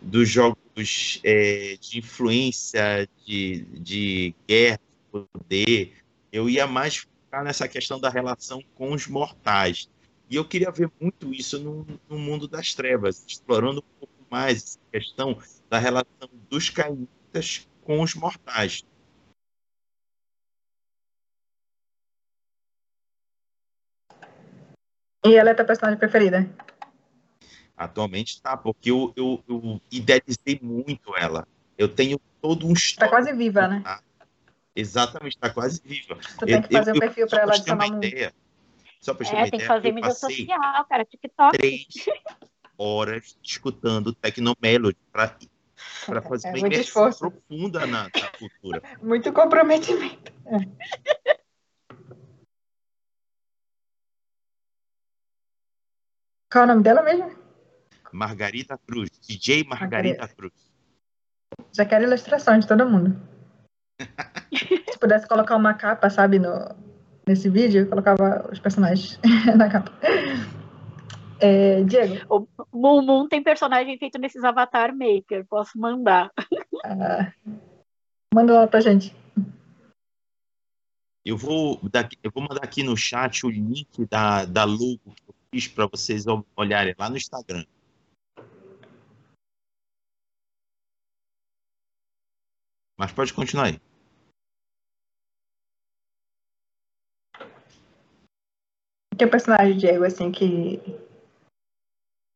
dos 0.00 0.28
jogos 0.28 1.20
é, 1.24 1.76
de 1.80 1.98
influência, 1.98 3.08
de, 3.24 3.62
de 3.78 4.34
guerra, 4.48 4.78
de 4.78 5.22
poder. 5.22 5.92
Eu 6.32 6.48
ia 6.48 6.66
mais 6.66 6.96
ficar 6.96 7.44
nessa 7.44 7.68
questão 7.68 7.98
da 7.98 8.08
relação 8.08 8.62
com 8.74 8.92
os 8.92 9.06
mortais. 9.06 9.88
E 10.28 10.36
eu 10.36 10.44
queria 10.44 10.70
ver 10.70 10.90
muito 11.00 11.32
isso 11.32 11.58
no, 11.60 11.86
no 12.08 12.18
mundo 12.18 12.48
das 12.48 12.74
trevas, 12.74 13.24
explorando 13.26 13.80
um 13.80 13.98
pouco 14.00 14.14
mais 14.30 14.56
essa 14.56 14.78
questão 14.90 15.38
da 15.70 15.78
relação 15.78 16.28
dos 16.50 16.68
caídas 16.68 17.68
com 17.82 18.00
os 18.02 18.14
mortais. 18.14 18.84
E 25.24 25.34
ela 25.34 25.50
é 25.50 25.52
a 25.52 25.56
tua 25.56 25.64
personagem 25.64 25.98
preferida? 25.98 26.48
Atualmente 27.76 28.40
tá, 28.40 28.56
porque 28.56 28.90
eu, 28.90 29.12
eu, 29.14 29.44
eu 29.48 29.80
idealizei 29.90 30.58
muito 30.62 31.14
ela. 31.16 31.46
Eu 31.76 31.88
tenho 31.88 32.18
todo 32.40 32.66
um 32.66 32.72
Está 32.72 33.08
quase 33.08 33.32
viva, 33.34 33.68
né? 33.68 33.82
Tá? 33.84 34.00
Exatamente, 34.74 35.36
está 35.36 35.50
quase 35.50 35.80
viva. 35.84 36.16
Tu 36.38 36.46
tem 36.46 36.62
que 36.62 36.72
fazer 36.72 36.92
um 36.92 36.98
perfil 36.98 37.26
para 37.26 37.42
ela 37.42 37.52
adicionar 37.54 37.86
uma 37.86 37.94
um. 37.94 37.98
ideia. 37.98 38.32
Só 39.00 39.12
para 39.14 39.26
ter 39.26 39.34
É, 39.34 39.38
uma 39.38 39.50
tem 39.50 39.60
que 39.60 39.66
fazer 39.66 39.88
eu 39.90 39.94
mídia 39.94 40.10
social, 40.12 40.84
cara, 40.86 41.04
TikTok. 41.04 41.56
três 41.58 41.86
horas 42.78 43.38
escutando 43.42 44.14
Tecnomelody 44.14 44.96
para 45.12 45.36
para 46.06 46.22
fazer 46.22 46.48
É 46.48 46.50
uma 46.52 46.58
imersão 46.66 47.08
esforço. 47.08 47.18
profunda 47.30 47.86
na, 47.86 48.04
na 48.04 48.30
cultura. 48.38 48.82
Muito 49.02 49.30
comprometimento. 49.32 50.32
Qual 56.50 56.62
é 56.62 56.64
o 56.64 56.68
nome 56.68 56.82
dela 56.82 57.02
mesmo? 57.02 57.45
Margarita 58.16 58.78
Cruz, 58.78 59.10
DJ 59.20 59.64
Margarita 59.64 60.26
Cruz. 60.28 60.52
Já 61.72 61.84
quero 61.84 62.04
ilustração 62.04 62.58
de 62.58 62.66
todo 62.66 62.88
mundo. 62.88 63.16
Se 64.90 64.98
pudesse 64.98 65.28
colocar 65.28 65.56
uma 65.56 65.74
capa, 65.74 66.08
sabe, 66.08 66.38
no, 66.38 66.48
nesse 67.28 67.48
vídeo, 67.50 67.82
eu 67.82 67.88
colocava 67.88 68.48
os 68.50 68.58
personagens 68.58 69.20
na 69.56 69.68
capa. 69.70 69.92
É, 71.38 71.82
Diego, 71.84 72.24
O 72.30 72.46
Moon 72.72 73.02
Moon 73.02 73.28
tem 73.28 73.42
personagem 73.42 73.98
feito 73.98 74.18
nesses 74.18 74.42
Avatar 74.42 74.94
Maker, 74.96 75.46
posso 75.46 75.78
mandar. 75.78 76.30
ah, 76.84 77.30
manda 78.34 78.54
lá 78.54 78.66
pra 78.66 78.80
gente. 78.80 79.14
Eu 81.24 81.36
vou, 81.36 81.78
dar- 81.90 82.08
eu 82.22 82.30
vou 82.30 82.42
mandar 82.42 82.62
aqui 82.64 82.82
no 82.82 82.96
chat 82.96 83.44
o 83.44 83.50
link 83.50 84.06
da, 84.06 84.44
da 84.44 84.64
logo 84.64 85.00
que 85.16 85.28
eu 85.28 85.34
fiz 85.52 85.66
para 85.68 85.86
vocês 85.86 86.26
ol- 86.26 86.46
olharem 86.56 86.94
lá 86.96 87.10
no 87.10 87.16
Instagram. 87.16 87.64
Mas 92.98 93.12
pode 93.12 93.32
continuar 93.34 93.66
aí. 93.66 93.80
Que 99.16 99.24
é 99.24 99.26
o 99.26 99.30
personagem, 99.30 99.76
Diego, 99.76 100.04
assim, 100.04 100.30
que 100.30 100.80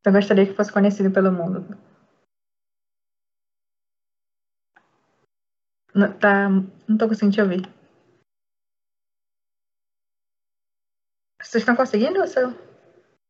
eu 0.04 0.12
gostaria 0.12 0.46
que 0.46 0.54
fosse 0.54 0.72
conhecido 0.72 1.10
pelo 1.12 1.30
mundo? 1.32 1.76
Não, 5.94 6.18
tá, 6.18 6.48
não 6.48 6.96
tô 6.96 7.08
conseguindo 7.08 7.34
te 7.34 7.40
ouvir. 7.42 7.62
Vocês 11.42 11.62
estão 11.62 11.74
conseguindo? 11.74 12.20
Ou 12.20 12.26
seu? 12.26 12.48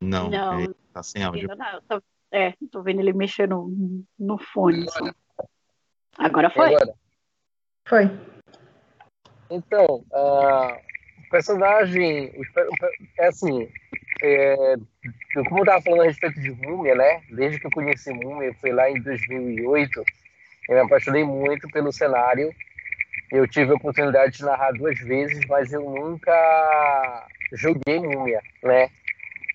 Não, 0.01 0.31
Não. 0.31 0.61
é, 0.61 0.74
tá 0.93 1.03
sem 1.03 1.22
áudio. 1.22 1.49
Não, 1.57 1.83
tô- 1.83 2.03
é, 2.31 2.53
tô 2.70 2.83
vendo 2.83 3.01
ele 3.01 3.12
mexer 3.12 3.49
no, 3.49 4.05
no 4.18 4.39
fone. 4.39 4.89
só. 4.91 5.12
Agora 6.18 6.51
foi. 6.51 6.74
Agora, 6.74 6.95
Foi. 7.91 8.09
Então, 9.51 10.05
ah, 10.14 10.78
o 11.18 11.28
personagem. 11.28 12.32
É 13.18 13.26
assim. 13.26 13.68
é, 14.22 14.76
como 15.49 15.59
eu 15.59 15.64
estava 15.64 15.82
falando 15.82 16.03
a 16.03 16.05
respeito 16.05 16.41
de 16.41 16.53
Múmia, 16.53 16.95
né? 16.95 17.20
Desde 17.28 17.59
que 17.59 17.66
eu 17.66 17.70
conheci 17.72 18.12
Múmia, 18.12 18.55
foi 18.61 18.70
lá 18.70 18.88
em 18.88 19.01
2008, 19.01 20.05
eu 20.68 20.74
me 20.76 20.80
apaixonei 20.82 21.24
muito 21.24 21.68
pelo 21.68 21.93
cenário. 21.93 22.55
Eu 23.32 23.49
tive 23.49 23.72
a 23.72 23.74
oportunidade 23.74 24.36
de 24.36 24.45
narrar 24.45 24.70
duas 24.70 24.99
vezes, 25.01 25.45
mas 25.47 25.72
eu 25.72 25.82
nunca 25.82 27.26
joguei 27.55 27.99
Múmia, 27.99 28.41
né? 28.62 28.88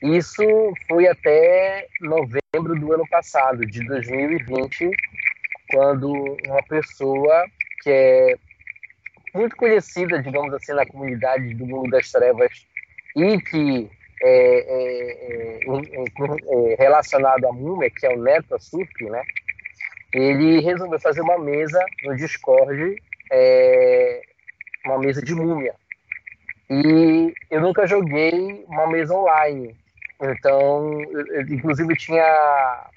Isso 0.02 0.74
foi 0.90 1.08
até 1.08 1.88
novembro 2.02 2.78
do 2.78 2.92
ano 2.92 3.08
passado, 3.08 3.66
de 3.66 3.82
2020, 3.86 4.92
quando 5.70 6.38
uma 6.46 6.62
pessoa 6.64 7.46
que 7.86 7.92
é 7.92 8.36
muito 9.32 9.56
conhecida, 9.56 10.20
digamos 10.20 10.52
assim, 10.56 10.74
na 10.74 10.88
comunidade 10.88 11.54
do 11.54 11.68
mundo 11.68 11.92
das 11.92 12.12
trevas 12.12 12.66
e 13.16 13.40
que 13.42 13.88
é, 14.24 14.30
é, 14.30 15.10
é, 15.22 15.60
é, 15.60 16.74
é 16.74 16.76
relacionado 16.80 17.46
à 17.46 17.54
múmia, 17.54 17.92
que 17.92 18.08
é 18.08 18.10
o 18.10 18.20
Neto 18.20 18.60
Surf, 18.60 19.04
né? 19.04 19.22
Ele 20.12 20.62
resolveu 20.62 21.00
fazer 21.00 21.22
uma 21.22 21.38
mesa 21.38 21.80
no 22.04 22.16
Discord, 22.16 22.96
é, 23.32 24.22
uma 24.86 24.98
mesa 24.98 25.22
de 25.22 25.36
múmia. 25.36 25.76
E 26.72 27.36
eu 27.52 27.62
nunca 27.62 27.86
joguei 27.86 28.66
uma 28.68 28.88
mesa 28.88 29.14
online. 29.14 29.76
Então, 30.20 31.02
eu, 31.12 31.28
eu, 31.28 31.42
inclusive, 31.42 31.96
tinha 31.98 32.90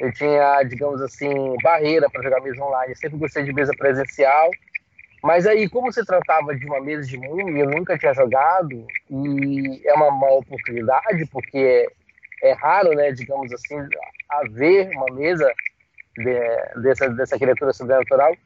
eu 0.00 0.12
tinha, 0.12 0.62
digamos 0.64 1.00
assim, 1.00 1.56
barreira 1.62 2.08
para 2.10 2.22
jogar 2.22 2.40
mesa 2.40 2.62
online. 2.62 2.92
Eu 2.92 2.96
sempre 2.96 3.18
gostei 3.18 3.44
de 3.44 3.52
mesa 3.52 3.72
presencial. 3.76 4.50
Mas 5.22 5.46
aí, 5.46 5.68
como 5.68 5.90
se 5.90 6.04
tratava 6.04 6.54
de 6.54 6.66
uma 6.66 6.80
mesa 6.80 7.08
de 7.08 7.16
múmia, 7.16 7.64
eu 7.64 7.70
nunca 7.70 7.98
tinha 7.98 8.12
jogado, 8.12 8.86
e 9.10 9.82
é 9.84 9.94
uma, 9.94 10.08
uma 10.08 10.34
oportunidade, 10.34 11.26
porque 11.32 11.88
é, 12.42 12.50
é 12.50 12.52
raro, 12.52 12.94
né, 12.94 13.10
digamos 13.10 13.52
assim, 13.52 13.76
haver 14.28 14.90
uma 14.90 15.06
mesa 15.14 15.50
de, 16.16 16.82
dessa, 16.82 17.08
dessa 17.08 17.38
criatura 17.38 17.72
sobrenatural, 17.72 18.36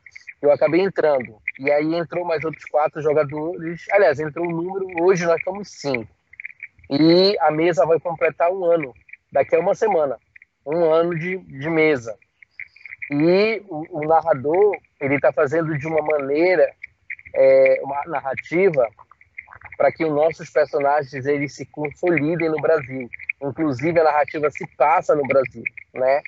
eu 0.40 0.50
acabei 0.52 0.80
entrando. 0.80 1.36
E 1.58 1.70
aí 1.70 1.94
entrou 1.94 2.24
mais 2.24 2.42
outros 2.44 2.64
quatro 2.66 3.02
jogadores, 3.02 3.84
aliás, 3.90 4.20
entrou 4.20 4.46
um 4.46 4.50
número, 4.52 5.02
hoje 5.02 5.26
nós 5.26 5.38
estamos 5.38 5.68
cinco. 5.68 6.08
E 6.88 7.36
a 7.40 7.50
mesa 7.50 7.84
vai 7.84 8.00
completar 8.00 8.50
um 8.50 8.64
ano, 8.64 8.94
daqui 9.32 9.54
a 9.56 9.60
uma 9.60 9.74
semana 9.74 10.16
um 10.66 10.92
ano 10.92 11.18
de, 11.18 11.38
de 11.38 11.70
mesa. 11.70 12.16
E 13.10 13.62
o, 13.68 14.00
o 14.00 14.06
narrador 14.06 14.76
ele 15.00 15.16
está 15.16 15.32
fazendo 15.32 15.76
de 15.76 15.86
uma 15.86 16.02
maneira 16.02 16.70
é, 17.34 17.80
uma 17.82 18.02
narrativa 18.06 18.86
para 19.76 19.90
que 19.90 20.04
os 20.04 20.12
nossos 20.12 20.50
personagens 20.50 21.26
eles 21.26 21.54
se 21.54 21.64
consolidem 21.66 22.50
no 22.50 22.60
Brasil. 22.60 23.08
Inclusive 23.42 23.98
a 23.98 24.04
narrativa 24.04 24.50
se 24.50 24.66
passa 24.76 25.14
no 25.14 25.22
Brasil, 25.26 25.64
né? 25.94 26.20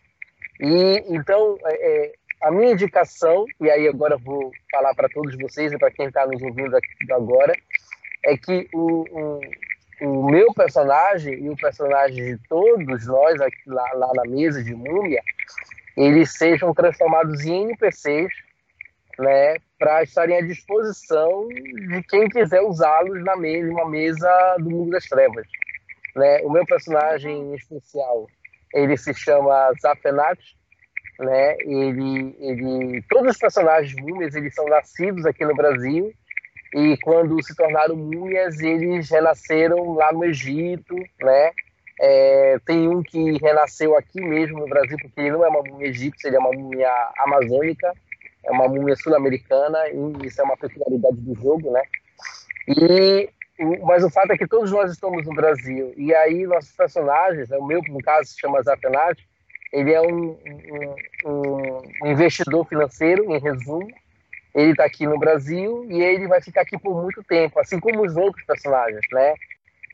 E 0.61 1.05
então 1.15 1.59
é, 1.67 2.07
é, 2.07 2.13
a 2.43 2.51
minha 2.51 2.73
indicação 2.73 3.45
e 3.61 3.71
aí 3.71 3.87
agora 3.87 4.17
vou 4.17 4.51
falar 4.71 4.95
para 4.95 5.09
todos 5.09 5.37
vocês 5.39 5.73
e 5.73 5.79
para 5.79 5.91
quem 5.91 6.07
está 6.07 6.27
nos 6.27 6.43
ouvindo 6.43 6.77
agora 7.11 7.55
é 8.25 8.37
que 8.37 8.69
o, 8.73 9.05
o 9.11 9.41
o 10.03 10.25
meu 10.29 10.53
personagem 10.53 11.35
e 11.35 11.49
o 11.49 11.57
personagem 11.57 12.37
de 12.37 12.49
todos 12.49 13.07
nós 13.07 13.41
aqui, 13.41 13.63
lá, 13.67 13.89
lá 13.95 14.11
na 14.15 14.25
mesa 14.25 14.63
de 14.63 14.75
Múmia, 14.75 15.23
eles 15.97 16.33
sejam 16.37 16.75
transformados 16.75 17.45
em 17.45 17.65
NPCs, 17.65 18.33
né, 19.19 19.57
para 19.79 20.03
estarem 20.03 20.39
à 20.39 20.41
disposição 20.41 21.47
de 21.49 22.03
quem 22.09 22.29
quiser 22.29 22.63
usá-los 22.63 23.23
na 23.23 23.37
mesa, 23.37 23.71
uma 23.71 23.89
mesa 23.89 24.57
do 24.59 24.71
mundo 24.71 24.91
das 24.91 25.05
trevas. 25.05 25.47
Né? 26.17 26.41
O 26.43 26.51
meu 26.51 26.65
personagem 26.67 27.39
em 27.39 27.55
especial, 27.55 28.27
ele 28.75 28.97
se 28.97 29.15
chama 29.15 29.73
Zafenat, 29.81 30.41
né? 31.21 31.57
Ele, 31.61 32.35
ele, 32.41 33.03
todos 33.09 33.33
os 33.33 33.39
personagens 33.39 33.95
múmias, 34.03 34.35
eles 34.35 34.55
são 34.55 34.67
nascidos 34.67 35.25
aqui 35.27 35.45
no 35.45 35.55
Brasil 35.55 36.13
e 36.75 36.97
quando 36.99 37.43
se 37.43 37.55
tornaram 37.55 37.95
múmias, 37.95 38.61
eles 38.61 39.11
renasceram 39.11 39.95
lá 39.95 40.13
no 40.13 40.25
Egito, 40.25 40.97
né? 41.21 41.51
É, 42.01 42.59
tem 42.67 42.89
um 42.89 43.03
que 43.03 43.39
renasceu 43.39 43.97
aqui 43.97 44.21
mesmo 44.21 44.61
no 44.61 44.69
Brasil, 44.69 44.97
porque 45.01 45.21
ele 45.21 45.33
não 45.33 45.45
é 45.45 45.49
uma 45.49 45.63
múmia 45.63 45.89
egípcia, 45.89 46.29
ele 46.29 46.37
é 46.37 46.41
uma 46.41 46.51
múmia 46.51 46.91
amazônica, 47.19 47.93
é 48.45 48.51
uma 48.51 48.67
múmia 48.67 48.97
sul-americana, 48.97 49.79
e 49.89 50.27
isso 50.27 50.41
é 50.41 50.45
uma 50.45 50.57
peculiaridade 50.57 51.17
do 51.17 51.35
jogo, 51.35 51.71
né? 51.71 51.83
E, 52.67 53.29
mas 53.85 54.03
o 54.03 54.11
fato 54.11 54.33
é 54.33 54.39
que 54.39 54.49
todos 54.49 54.73
nós 54.73 54.91
estamos 54.91 55.27
no 55.27 55.35
Brasil, 55.35 55.93
e 55.97 56.15
aí 56.15 56.47
nossos 56.47 56.73
personagens, 56.73 57.51
né, 57.51 57.59
o 57.59 57.67
meu, 57.67 57.83
no 57.87 58.01
caso, 58.01 58.31
se 58.31 58.41
chama 58.41 58.63
Zapenat, 58.63 59.17
ele 59.73 59.93
é 59.93 60.01
um, 60.01 60.37
um, 61.25 61.83
um 62.03 62.07
investidor 62.07 62.67
financeiro, 62.67 63.33
em 63.33 63.39
resumo, 63.39 63.89
ele 64.55 64.73
está 64.73 64.85
aqui 64.85 65.07
no 65.07 65.19
Brasil 65.19 65.87
e 65.89 66.03
ele 66.03 66.29
vai 66.29 66.41
ficar 66.41 66.63
aqui 66.63 66.79
por 66.79 67.01
muito 67.01 67.23
tempo, 67.25 67.59
assim 67.59 67.81
como 67.81 68.05
os 68.05 68.17
outros 68.17 68.45
personagens, 68.45 69.05
né? 69.13 69.35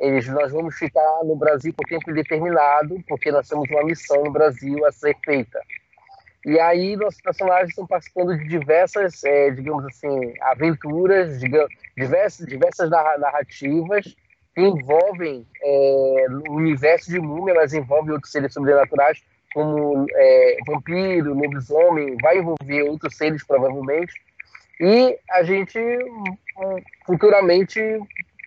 Eles, 0.01 0.29
nós 0.29 0.53
vamos 0.53 0.77
ficar 0.77 1.25
no 1.25 1.37
Brasil 1.37 1.73
por 1.75 1.85
tempo 1.89 2.11
indeterminado, 2.11 2.97
porque 3.09 3.33
nós 3.33 3.49
temos 3.49 3.69
uma 3.71 3.85
missão 3.85 4.23
no 4.23 4.31
Brasil 4.31 4.85
a 4.87 4.93
ser 4.93 5.17
feita. 5.25 5.61
E 6.47 6.59
aí 6.61 6.97
nossos 6.97 7.21
personagens 7.21 7.71
estão 7.71 7.87
participando 7.87 8.37
de 8.39 8.47
diversas, 8.47 9.25
é, 9.25 9.51
digamos 9.51 9.85
assim, 9.87 10.35
aventuras, 10.41 11.41
digamos, 11.41 11.69
diversas, 11.97 12.47
diversas 12.47 12.89
narrativas 12.91 14.17
que 14.55 14.63
envolvem 14.63 15.47
é, 15.63 16.27
o 16.49 16.55
universo 16.55 17.11
de 17.11 17.19
múmia, 17.19 17.55
mas 17.55 17.75
envolvem 17.75 18.13
outros 18.13 18.33
seres 18.33 18.53
sobrenaturais, 18.53 19.23
como 19.53 20.07
é, 20.15 20.59
vampiro, 20.67 21.35
lobisomem, 21.35 22.17
vai 22.23 22.39
envolver 22.39 22.83
outros 22.83 23.17
seres 23.17 23.45
provavelmente, 23.45 24.13
e 24.81 25.19
a 25.31 25.43
gente 25.43 25.79
futuramente 27.05 27.81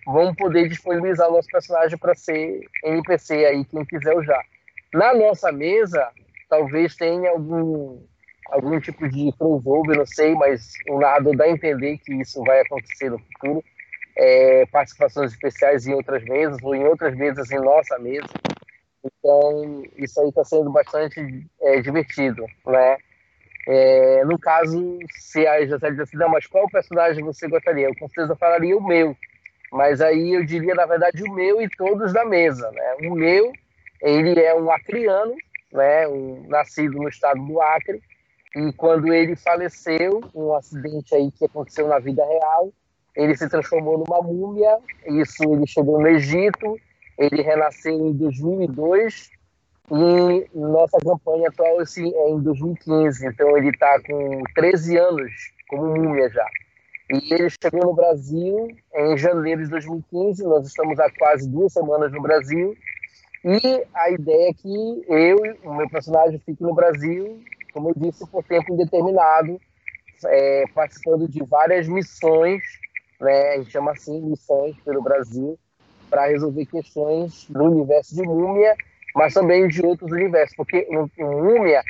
vamos 0.05 0.35
poder 0.35 0.67
disponibilizar 0.67 1.29
o 1.29 1.33
nosso 1.33 1.49
personagem 1.49 1.97
para 1.97 2.15
ser 2.15 2.65
NPC 2.83 3.45
aí, 3.45 3.65
quem 3.65 3.85
quiser 3.85 4.15
usar. 4.15 4.43
Na 4.93 5.13
nossa 5.13 5.51
mesa, 5.51 6.09
talvez 6.49 6.95
tenha 6.95 7.31
algum, 7.31 8.01
algum 8.45 8.79
tipo 8.79 9.07
de 9.09 9.31
crossover, 9.37 9.97
não 9.97 10.05
sei, 10.05 10.33
mas 10.35 10.73
o 10.87 10.99
narrador 10.99 11.35
dá 11.35 11.45
a 11.45 11.49
entender 11.49 11.97
que 11.99 12.13
isso 12.13 12.43
vai 12.43 12.61
acontecer 12.61 13.09
no 13.09 13.19
futuro. 13.19 13.63
É, 14.17 14.65
participações 14.65 15.31
especiais 15.31 15.87
em 15.87 15.93
outras 15.93 16.23
mesas, 16.25 16.61
ou 16.61 16.75
em 16.75 16.83
outras 16.85 17.15
mesas 17.15 17.49
em 17.49 17.59
nossa 17.59 17.97
mesa. 17.97 18.27
Então, 19.03 19.83
isso 19.97 20.19
aí 20.19 20.29
está 20.29 20.43
sendo 20.43 20.69
bastante 20.69 21.19
é, 21.61 21.81
divertido, 21.81 22.45
né? 22.67 22.97
É, 23.67 24.25
no 24.25 24.39
caso, 24.39 24.99
se 25.11 25.45
a 25.45 25.61
Gisele 25.61 25.91
disse 25.91 26.01
assim, 26.01 26.17
não, 26.17 26.29
mas 26.29 26.47
qual 26.47 26.69
personagem 26.69 27.23
você 27.23 27.47
gostaria? 27.47 27.87
Eu 27.87 27.95
com 27.95 28.07
certeza 28.07 28.35
falaria 28.35 28.75
o 28.75 28.83
meu, 28.83 29.15
mas 29.71 30.01
aí 30.01 30.33
eu 30.33 30.43
diria, 30.43 30.73
na 30.73 30.85
verdade, 30.85 31.23
o 31.23 31.31
meu 31.31 31.61
e 31.61 31.69
todos 31.69 32.11
da 32.11 32.25
mesa, 32.25 32.69
né? 32.71 32.95
O 33.07 33.13
meu, 33.13 33.53
ele 34.01 34.39
é 34.39 34.53
um 34.55 34.71
acriano, 34.71 35.35
né? 35.71 36.07
Um, 36.07 36.45
nascido 36.47 36.97
no 36.97 37.07
estado 37.07 37.45
do 37.45 37.61
Acre, 37.61 38.01
e 38.55 38.73
quando 38.73 39.13
ele 39.13 39.35
faleceu, 39.35 40.21
um 40.35 40.53
acidente 40.53 41.15
aí 41.15 41.31
que 41.31 41.45
aconteceu 41.45 41.87
na 41.87 41.99
vida 41.99 42.25
real, 42.25 42.73
ele 43.15 43.37
se 43.37 43.47
transformou 43.47 43.97
numa 43.97 44.21
múmia, 44.21 44.77
isso 45.05 45.43
ele 45.43 45.67
chegou 45.67 46.01
no 46.01 46.07
Egito, 46.07 46.79
ele 47.17 47.41
renasceu 47.41 47.93
em 47.93 48.13
2002 48.13 49.29
e 49.91 50.47
nossa 50.57 50.97
campanha 50.99 51.49
atual 51.49 51.79
assim, 51.81 52.13
é 52.15 52.29
em 52.29 52.39
2015, 52.39 53.27
então 53.27 53.57
ele 53.57 53.69
está 53.69 53.99
com 54.01 54.41
13 54.55 54.97
anos 54.97 55.31
como 55.67 55.87
múmia 55.87 56.29
já. 56.29 56.45
E 57.11 57.33
ele 57.33 57.49
chegou 57.49 57.81
no 57.81 57.93
Brasil 57.93 58.69
em 58.95 59.17
janeiro 59.17 59.63
de 59.63 59.69
2015, 59.69 60.43
nós 60.43 60.65
estamos 60.65 60.97
há 60.97 61.09
quase 61.11 61.49
duas 61.49 61.73
semanas 61.73 62.09
no 62.13 62.21
Brasil, 62.21 62.73
e 63.43 63.85
a 63.93 64.11
ideia 64.11 64.51
é 64.51 64.53
que 64.53 65.05
eu, 65.09 65.37
o 65.65 65.73
meu 65.73 65.89
personagem, 65.89 66.39
fique 66.45 66.63
no 66.63 66.73
Brasil, 66.73 67.41
como 67.73 67.89
eu 67.89 67.93
disse, 67.97 68.25
por 68.27 68.45
tempo 68.45 68.73
indeterminado, 68.73 69.59
é, 70.25 70.63
participando 70.73 71.27
de 71.27 71.43
várias 71.43 71.85
missões, 71.89 72.61
né, 73.19 73.55
a 73.55 73.57
gente 73.57 73.71
chama 73.71 73.91
assim, 73.91 74.21
missões 74.21 74.77
pelo 74.85 75.01
Brasil, 75.01 75.59
para 76.09 76.27
resolver 76.27 76.65
questões 76.65 77.45
do 77.49 77.63
universo 77.63 78.15
de 78.15 78.21
Múmia, 78.21 78.75
mas 79.15 79.33
também 79.33 79.67
de 79.67 79.85
outros 79.85 80.11
universos, 80.11 80.55
porque 80.55 80.87
o, 80.89 81.09
Múmia 81.23 81.81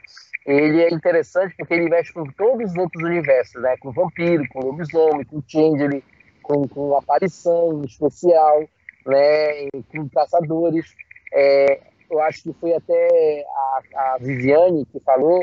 ele 0.46 0.82
é 0.82 0.92
interessante 0.92 1.56
porque 1.56 1.74
ele 1.74 1.90
mexe 1.90 2.12
com 2.12 2.26
todos 2.26 2.72
os 2.72 2.78
outros 2.78 3.04
universos, 3.04 3.62
né? 3.62 3.76
Com 3.78 3.92
vampiro, 3.92 4.44
com 4.50 4.60
lobisomem, 4.66 5.24
com 5.26 5.42
changeling, 5.48 6.02
com, 6.42 6.68
com 6.68 6.98
aparição 6.98 7.84
especial, 7.86 8.64
né? 9.06 9.70
Com 9.92 10.10
caçadores. 10.10 10.96
É, 11.32 11.80
eu 12.10 12.20
acho 12.22 12.44
que 12.44 12.54
foi 12.60 12.74
até 12.74 13.46
a, 13.48 14.14
a 14.14 14.18
Viviane 14.20 14.86
que 14.92 15.00
falou 15.02 15.40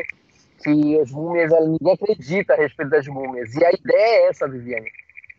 que 0.65 0.99
as 0.99 1.13
múmias, 1.13 1.53
ninguém 1.53 1.95
acredita 1.95 2.55
a 2.55 2.57
respeito 2.57 2.91
das 2.91 3.07
múmias. 3.07 3.55
E 3.55 3.65
a 3.65 3.71
ideia 3.71 4.25
é 4.25 4.29
essa, 4.29 4.49
Viviane 4.49 4.91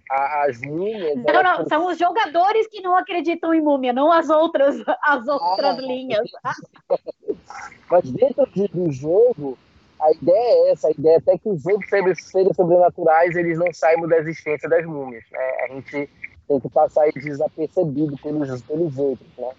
as 0.09 0.59
múmias. 0.61 1.15
Não, 1.17 1.43
não, 1.43 1.65
são 1.67 1.87
os 1.87 1.97
jogadores 1.97 2.67
que 2.67 2.81
não 2.81 2.95
acreditam 2.95 3.53
em 3.53 3.61
múmia, 3.61 3.93
não 3.93 4.11
as 4.11 4.29
outras, 4.29 4.75
as 5.03 5.27
outras 5.27 5.77
ah, 5.77 5.81
linhas. 5.81 6.27
Mas 7.89 8.11
dentro 8.11 8.45
do 8.73 8.91
jogo, 8.91 9.57
a 10.01 10.11
ideia 10.11 10.67
é 10.67 10.71
essa, 10.71 10.87
a 10.87 10.91
ideia 10.91 11.15
é 11.15 11.17
até 11.17 11.37
que 11.37 11.49
os 11.49 11.65
outros 11.65 11.89
seres 12.23 12.55
sobrenaturais 12.55 13.35
eles 13.35 13.57
não 13.57 13.71
saibam 13.71 14.07
da 14.07 14.17
existência 14.17 14.67
das 14.67 14.85
múmias. 14.85 15.23
Né? 15.31 15.39
A 15.63 15.73
gente 15.73 16.09
tem 16.47 16.59
que 16.59 16.69
passar 16.69 17.07
isso 17.09 17.19
desapercebido 17.19 18.17
pelos, 18.17 18.61
pelos 18.63 18.97
outros. 18.97 19.29
Né? 19.37 19.51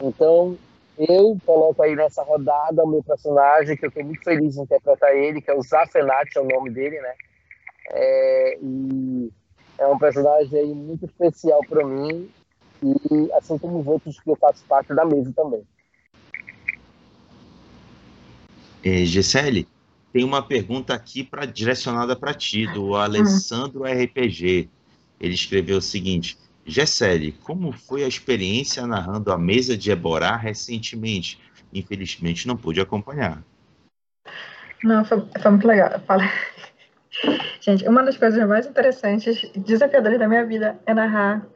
Então, 0.00 0.58
eu 0.98 1.36
coloco 1.44 1.82
aí 1.82 1.94
nessa 1.94 2.22
rodada 2.22 2.82
o 2.82 2.88
meu 2.88 3.02
personagem, 3.02 3.76
que 3.76 3.84
eu 3.84 3.88
estou 3.88 4.04
muito 4.04 4.24
feliz 4.24 4.54
de 4.54 4.60
interpretar 4.60 5.14
ele, 5.14 5.40
que 5.40 5.50
é 5.50 5.54
o 5.54 5.62
Zafenat, 5.62 6.36
é 6.36 6.40
o 6.40 6.48
nome 6.48 6.70
dele, 6.70 7.00
né? 7.00 7.14
É, 7.90 8.58
e 8.60 9.30
é 9.78 9.86
um 9.86 9.98
personagem 9.98 10.58
aí 10.58 10.74
muito 10.74 11.04
especial 11.04 11.60
para 11.68 11.86
mim 11.86 12.28
e 12.82 13.32
assim 13.32 13.58
como 13.58 13.80
os 13.80 13.86
outros 13.86 14.20
que 14.20 14.30
eu 14.30 14.36
faço 14.36 14.64
parte 14.66 14.94
da 14.94 15.04
mesa 15.04 15.32
também. 15.34 15.62
É, 18.84 19.04
Gisele, 19.04 19.66
tem 20.12 20.24
uma 20.24 20.42
pergunta 20.42 20.94
aqui 20.94 21.24
pra, 21.24 21.44
direcionada 21.44 22.14
para 22.14 22.32
ti, 22.32 22.66
do 22.68 22.94
Alessandro 22.94 23.84
RPG. 23.84 24.70
Ele 25.20 25.34
escreveu 25.34 25.78
o 25.78 25.82
seguinte: 25.82 26.38
Gisele, 26.64 27.32
como 27.32 27.72
foi 27.72 28.04
a 28.04 28.08
experiência 28.08 28.86
narrando 28.86 29.32
a 29.32 29.38
mesa 29.38 29.76
de 29.76 29.90
Eborá 29.90 30.36
recentemente? 30.36 31.40
Infelizmente 31.72 32.46
não 32.46 32.56
pude 32.56 32.80
acompanhar. 32.80 33.42
Não, 34.84 35.04
foi, 35.04 35.26
foi 35.40 35.50
muito 35.50 35.66
legal. 35.66 36.00
Fala. 36.06 36.24
Gente, 37.60 37.88
uma 37.88 38.02
das 38.02 38.16
coisas 38.16 38.46
mais 38.46 38.66
interessantes 38.66 39.50
desafiadoras 39.56 40.18
da 40.18 40.28
minha 40.28 40.44
vida 40.44 40.78
é 40.86 40.94
narrar 40.94 41.46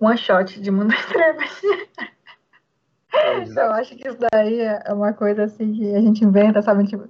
one 0.00 0.18
shot 0.18 0.60
de 0.60 0.70
Mundo 0.70 0.88
das 0.90 1.06
Trevas. 1.06 1.62
Eu 3.56 3.70
acho 3.72 3.96
que 3.96 4.08
isso 4.08 4.18
daí 4.32 4.60
é 4.60 4.92
uma 4.92 5.12
coisa 5.12 5.44
assim 5.44 5.72
que 5.72 5.94
a 5.94 6.00
gente 6.00 6.24
inventa, 6.24 6.60
sabe? 6.60 6.86
Tipo, 6.86 7.08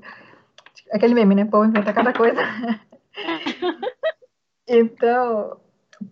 aquele 0.93 1.15
meme, 1.15 1.35
né? 1.35 1.45
Pô, 1.45 1.65
inventa 1.65 1.93
cada 1.93 2.13
coisa. 2.13 2.41
então, 4.69 5.61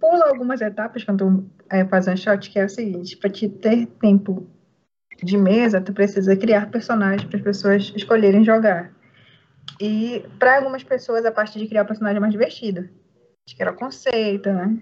pula 0.00 0.28
algumas 0.28 0.60
etapas 0.60 1.04
quando 1.04 1.48
é, 1.70 1.84
faz 1.84 2.08
um 2.08 2.16
shot, 2.16 2.50
que 2.50 2.58
é 2.58 2.64
o 2.64 2.68
seguinte, 2.68 3.16
para 3.16 3.30
te 3.30 3.48
ter 3.48 3.86
tempo 3.86 4.48
de 5.22 5.36
mesa, 5.36 5.80
tu 5.80 5.92
precisa 5.92 6.36
criar 6.36 6.70
personagens 6.70 7.24
para 7.24 7.36
as 7.36 7.44
pessoas 7.44 7.92
escolherem 7.94 8.44
jogar. 8.44 8.93
E 9.80 10.24
para 10.38 10.56
algumas 10.56 10.82
pessoas 10.82 11.24
a 11.24 11.32
parte 11.32 11.58
de 11.58 11.66
criar 11.66 11.82
o 11.82 11.86
personagem 11.86 12.18
é 12.18 12.20
mais 12.20 12.32
divertida. 12.32 12.90
Acho 13.46 13.56
que 13.56 13.62
era 13.62 13.72
o 13.72 13.76
conceito, 13.76 14.50
né? 14.50 14.78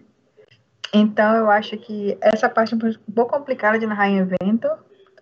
Então 0.92 1.34
eu 1.34 1.50
acho 1.50 1.76
que 1.78 2.16
essa 2.20 2.48
parte 2.48 2.74
é 2.74 2.76
um 2.76 3.12
pouco 3.14 3.32
complicada 3.32 3.78
de 3.78 3.86
narrar 3.86 4.08
em 4.08 4.18
evento. 4.18 4.68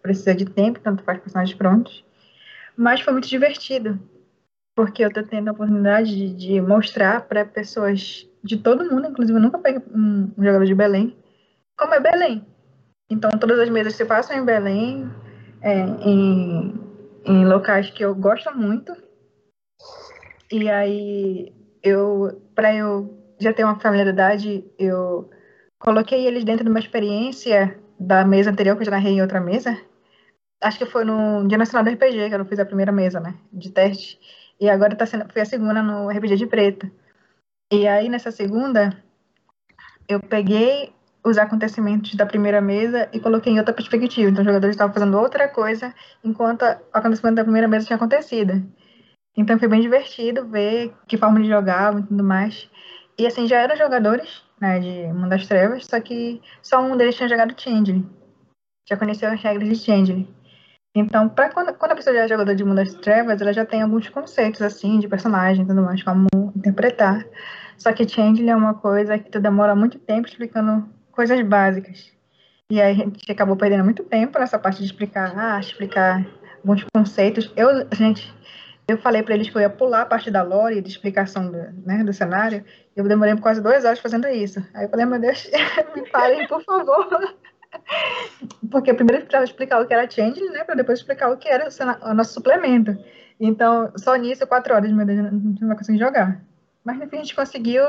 Precisa 0.02 0.34
de 0.34 0.44
tempo, 0.44 0.80
tanto 0.80 1.04
faz 1.04 1.20
personagens 1.20 1.56
prontos. 1.56 2.04
Mas 2.76 3.00
foi 3.00 3.12
muito 3.12 3.28
divertido. 3.28 3.98
Porque 4.74 5.04
eu 5.04 5.12
tô 5.12 5.22
tendo 5.22 5.48
a 5.48 5.52
oportunidade 5.52 6.10
de, 6.10 6.34
de 6.34 6.60
mostrar 6.60 7.22
para 7.22 7.44
pessoas 7.44 8.26
de 8.42 8.56
todo 8.56 8.88
mundo, 8.90 9.08
inclusive 9.08 9.36
eu 9.36 9.42
nunca 9.42 9.58
peguei 9.58 9.82
um, 9.94 10.30
um 10.36 10.42
jogador 10.42 10.64
de 10.64 10.74
Belém, 10.74 11.16
como 11.76 11.92
é 11.92 12.00
Belém. 12.00 12.46
Então 13.10 13.30
todas 13.32 13.58
as 13.58 13.68
mesas 13.68 13.94
se 13.94 14.04
passam 14.04 14.36
em 14.36 14.44
Belém, 14.44 15.10
é, 15.60 15.80
em, 15.80 16.74
em 17.26 17.44
locais 17.44 17.90
que 17.90 18.02
eu 18.02 18.14
gosto 18.14 18.56
muito 18.56 18.96
e 20.50 20.68
aí, 20.68 21.52
eu, 21.82 22.42
para 22.54 22.74
eu 22.74 23.18
já 23.38 23.52
ter 23.52 23.64
uma 23.64 23.78
familiaridade, 23.78 24.64
eu 24.78 25.30
coloquei 25.78 26.26
eles 26.26 26.44
dentro 26.44 26.64
de 26.64 26.70
uma 26.70 26.80
experiência 26.80 27.78
da 27.98 28.24
mesa 28.24 28.50
anterior 28.50 28.76
que 28.76 28.82
eu 28.82 28.86
já 28.86 28.90
narrei 28.90 29.12
em 29.12 29.22
outra 29.22 29.40
mesa. 29.40 29.78
Acho 30.60 30.78
que 30.78 30.86
foi 30.86 31.04
no 31.04 31.46
Dia 31.46 31.56
Nacional 31.56 31.84
do 31.84 31.90
RPG 31.90 32.28
que 32.28 32.34
eu 32.34 32.44
fiz 32.44 32.58
a 32.58 32.66
primeira 32.66 32.92
mesa, 32.92 33.20
né, 33.20 33.34
de 33.52 33.70
teste. 33.70 34.18
E 34.60 34.68
agora 34.68 34.94
tá 34.94 35.06
sendo, 35.06 35.30
foi 35.32 35.42
a 35.42 35.46
segunda 35.46 35.82
no 35.82 36.10
RPG 36.10 36.36
de 36.36 36.46
Preto. 36.46 36.90
E 37.72 37.86
aí, 37.86 38.08
nessa 38.08 38.30
segunda, 38.30 39.02
eu 40.08 40.20
peguei 40.20 40.92
os 41.24 41.38
acontecimentos 41.38 42.14
da 42.14 42.26
primeira 42.26 42.60
mesa 42.60 43.08
e 43.12 43.20
coloquei 43.20 43.52
em 43.52 43.58
outra 43.58 43.72
perspectiva. 43.72 44.30
Então, 44.30 44.42
os 44.42 44.46
jogadores 44.46 44.74
estavam 44.74 44.92
fazendo 44.92 45.18
outra 45.18 45.48
coisa 45.48 45.94
enquanto 46.24 46.62
o 46.62 46.66
acontecimento 46.92 47.36
da 47.36 47.44
primeira 47.44 47.68
mesa 47.68 47.86
tinha 47.86 47.96
acontecido. 47.96 48.62
Então 49.36 49.58
foi 49.58 49.68
bem 49.68 49.80
divertido 49.80 50.46
ver 50.48 50.92
que 51.06 51.16
forma 51.16 51.40
de 51.40 51.48
jogar 51.48 51.98
e 51.98 52.02
tudo 52.02 52.24
mais. 52.24 52.68
E 53.18 53.26
assim, 53.26 53.46
já 53.46 53.60
eram 53.60 53.76
jogadores, 53.76 54.42
né, 54.60 54.80
de 54.80 55.12
Mundo 55.12 55.28
das 55.28 55.46
Trevas, 55.46 55.86
só 55.86 56.00
que 56.00 56.40
só 56.62 56.80
um 56.80 56.96
deles 56.96 57.14
tinha 57.16 57.28
jogado 57.28 57.60
Changeling. 57.60 58.08
Já 58.88 58.96
conheceu 58.96 59.30
as 59.30 59.40
regras 59.40 59.68
de 59.68 59.76
Changeling. 59.76 60.28
Então, 60.94 61.28
pra 61.28 61.50
quando, 61.50 61.72
quando 61.74 61.92
a 61.92 61.94
pessoa 61.94 62.16
já 62.16 62.22
é 62.22 62.28
jogadora 62.28 62.56
de 62.56 62.64
Mundo 62.64 62.76
das 62.76 62.94
Trevas, 62.94 63.40
ela 63.40 63.52
já 63.52 63.64
tem 63.64 63.82
alguns 63.82 64.08
conceitos, 64.08 64.60
assim, 64.60 64.98
de 64.98 65.06
personagem 65.06 65.64
e 65.64 65.68
tudo 65.68 65.82
mais, 65.82 66.02
como 66.02 66.26
interpretar. 66.56 67.24
Só 67.78 67.92
que 67.92 68.08
Changeling 68.08 68.50
é 68.50 68.56
uma 68.56 68.74
coisa 68.74 69.18
que 69.18 69.30
tu 69.30 69.40
demora 69.40 69.74
muito 69.74 69.98
tempo 69.98 70.26
explicando 70.26 70.88
coisas 71.12 71.40
básicas. 71.46 72.12
E 72.70 72.80
aí 72.80 72.92
a 72.92 72.94
gente 72.94 73.30
acabou 73.30 73.56
perdendo 73.56 73.84
muito 73.84 74.02
tempo 74.04 74.38
nessa 74.38 74.58
parte 74.58 74.78
de 74.78 74.84
explicar 74.84 75.32
ah, 75.36 75.60
explicar 75.60 76.24
alguns 76.58 76.84
conceitos. 76.94 77.52
Eu, 77.56 77.68
gente, 77.92 78.32
eu 78.90 78.98
falei 78.98 79.22
para 79.22 79.34
eles 79.34 79.48
que 79.48 79.56
eu 79.56 79.60
ia 79.60 79.70
pular 79.70 80.02
a 80.02 80.06
parte 80.06 80.30
da 80.30 80.42
lore, 80.42 80.80
de 80.80 80.88
explicação 80.88 81.50
do, 81.50 81.58
né, 81.86 82.02
do 82.04 82.12
cenário. 82.12 82.64
Eu 82.96 83.06
demorei 83.06 83.36
quase 83.36 83.62
duas 83.62 83.84
horas 83.84 83.98
fazendo 83.98 84.26
isso. 84.28 84.64
Aí 84.74 84.84
eu 84.84 84.88
falei, 84.88 85.06
meu 85.06 85.20
Deus, 85.20 85.50
me 85.94 86.08
parem, 86.10 86.46
por 86.46 86.62
favor. 86.64 87.08
Porque 88.70 88.92
primeiro 88.92 89.22
eu 89.22 89.26
precisava 89.26 89.44
explicar 89.44 89.80
o 89.80 89.86
que 89.86 89.94
era 89.94 90.10
change, 90.10 90.40
né, 90.50 90.64
para 90.64 90.74
depois 90.74 90.98
explicar 90.98 91.30
o 91.30 91.36
que 91.36 91.48
era 91.48 91.68
o, 92.02 92.14
nosso 92.14 92.34
suplemento. 92.34 92.96
Então, 93.38 93.92
só 93.96 94.14
nisso, 94.16 94.46
quatro 94.46 94.74
horas, 94.74 94.90
meu 94.90 95.06
Deus, 95.06 95.32
não 95.32 95.68
vai 95.68 95.76
conseguir 95.76 95.98
jogar. 95.98 96.42
Mas, 96.84 96.98
no 96.98 97.08
fim, 97.08 97.16
a 97.16 97.20
gente 97.20 97.34
conseguiu 97.34 97.84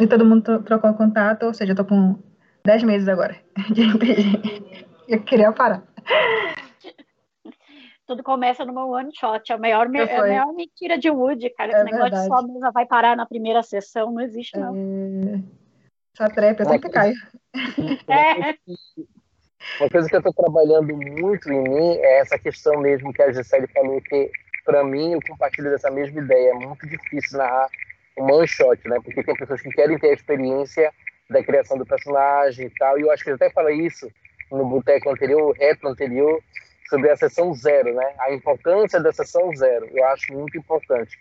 e 0.00 0.06
todo 0.06 0.24
mundo 0.24 0.62
trocou 0.62 0.92
contato, 0.94 1.44
ou 1.46 1.54
seja, 1.54 1.72
eu 1.72 1.76
tô 1.76 1.84
com 1.84 2.18
dez 2.64 2.82
meses 2.82 3.08
agora 3.08 3.36
de 3.72 3.82
RPG. 3.82 4.86
Eu 5.08 5.22
queria 5.22 5.52
parar. 5.52 5.82
Tudo 8.06 8.22
começa 8.22 8.64
numa 8.64 8.86
one 8.86 9.10
shot. 9.14 9.50
É 9.50 9.54
a 9.54 9.58
maior, 9.58 9.90
Já 9.92 10.04
é 10.04 10.16
a 10.16 10.20
maior 10.20 10.52
mentira 10.54 10.96
de 10.96 11.10
Woody, 11.10 11.50
cara. 11.50 11.72
É 11.72 11.74
Esse 11.76 11.84
negócio 11.84 12.04
de 12.04 12.16
verdade. 12.16 12.26
só 12.26 12.34
a 12.34 12.42
mesa 12.42 12.70
vai 12.70 12.86
parar 12.86 13.16
na 13.16 13.26
primeira 13.26 13.62
sessão, 13.62 14.12
não 14.12 14.20
existe, 14.20 14.58
não. 14.58 14.74
É... 14.74 15.66
Essa 16.14 16.32
trap, 16.32 16.60
eu 16.60 16.66
sempre 16.66 16.90
caio. 16.90 17.14
É. 18.08 18.54
Uma 19.80 19.90
coisa 19.90 20.08
que 20.08 20.14
eu 20.14 20.20
estou 20.20 20.32
trabalhando 20.32 20.94
muito 20.94 21.50
em 21.50 21.62
mim 21.62 21.96
é 21.96 22.20
essa 22.20 22.38
questão 22.38 22.78
mesmo 22.80 23.12
que 23.12 23.22
a 23.22 23.32
Gisele 23.32 23.66
falou, 23.68 24.00
que 24.02 24.30
para 24.64 24.84
mim 24.84 25.12
eu 25.12 25.20
compartilho 25.26 25.70
dessa 25.70 25.90
mesma 25.90 26.20
ideia. 26.20 26.50
É 26.50 26.54
muito 26.54 26.86
difícil 26.86 27.38
narrar 27.38 27.66
um 28.18 28.24
one 28.24 28.46
shot, 28.46 28.86
né? 28.86 29.00
Porque 29.02 29.22
tem 29.22 29.34
pessoas 29.34 29.60
que 29.60 29.70
querem 29.70 29.98
ter 29.98 30.10
a 30.10 30.12
experiência 30.12 30.92
da 31.30 31.42
criação 31.42 31.78
do 31.78 31.86
personagem 31.86 32.66
e 32.66 32.70
tal. 32.70 32.98
E 32.98 33.02
eu 33.02 33.10
acho 33.10 33.24
que 33.24 33.30
eu 33.30 33.34
até 33.34 33.50
falei 33.50 33.76
isso 33.78 34.08
no 34.50 34.64
boteco 34.66 35.10
anterior, 35.10 35.42
o 35.42 35.52
retro 35.52 35.88
anterior, 35.88 36.40
sobre 36.88 37.10
a 37.10 37.16
sessão 37.16 37.52
zero, 37.54 37.94
né? 37.94 38.14
A 38.18 38.32
importância 38.32 39.00
da 39.00 39.12
sessão 39.12 39.54
zero. 39.54 39.88
Eu 39.92 40.04
acho 40.06 40.32
muito 40.32 40.56
importante. 40.56 41.18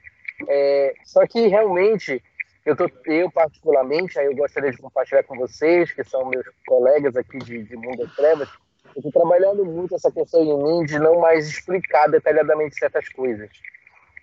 É, 0.48 0.94
só 1.04 1.26
que 1.26 1.48
realmente 1.48 2.22
eu, 2.66 2.76
tô, 2.76 2.90
eu 3.06 3.32
particularmente, 3.32 4.20
aí 4.20 4.26
eu 4.26 4.36
gostaria 4.36 4.72
de 4.72 4.78
compartilhar 4.78 5.24
com 5.24 5.38
vocês, 5.38 5.92
que 5.92 6.04
são 6.04 6.26
meus 6.26 6.46
colegas 6.66 7.16
aqui 7.16 7.38
de, 7.38 7.64
de 7.64 7.76
Mundo 7.76 7.98
das 7.98 8.16
Trevas, 8.16 8.50
eu 8.96 9.02
estou 9.02 9.12
trabalhando 9.12 9.66
muito 9.66 9.94
essa 9.94 10.12
questão 10.12 10.42
em 10.42 10.64
mim 10.64 10.86
de 10.86 10.98
não 10.98 11.20
mais 11.20 11.48
explicar 11.48 12.08
detalhadamente 12.08 12.76
certas 12.76 13.10
coisas. 13.10 13.50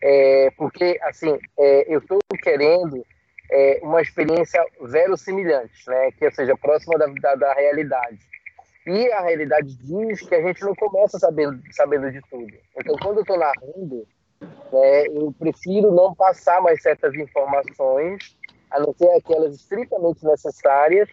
É, 0.03 0.51
porque, 0.57 0.99
assim, 1.03 1.39
é, 1.59 1.95
eu 1.95 1.99
estou 1.99 2.19
querendo 2.43 3.05
é, 3.51 3.81
uma 3.83 4.01
experiência 4.01 4.65
verossimilhante, 4.81 5.87
né? 5.87 6.11
que 6.13 6.31
seja 6.33 6.57
próxima 6.57 6.99
da, 6.99 7.07
da, 7.07 7.35
da, 7.35 7.53
realidade. 7.53 8.19
E 8.87 9.13
a 9.13 9.21
realidade 9.21 9.77
diz 9.77 10.21
que 10.21 10.35
a 10.35 10.43
gente 10.43 10.61
não 10.63 10.75
começa 10.75 11.19
sabendo, 11.19 11.63
sabendo 11.71 12.11
de 12.11 12.21
tudo. 12.29 12.53
Então, 12.77 12.97
quando 13.01 13.19
eu 13.19 13.23
estou 13.23 13.39
narrando, 13.39 14.07
né, 14.73 15.07
eu 15.07 15.33
prefiro 15.39 15.93
não 15.93 16.15
passar 16.15 16.61
mais 16.61 16.83
certas 16.83 17.15
informações, 17.15 18.37
a 18.71 18.81
não 18.81 18.93
ser 18.95 19.11
aquelas 19.11 19.55
estritamente 19.55 20.25
necessárias, 20.25 21.09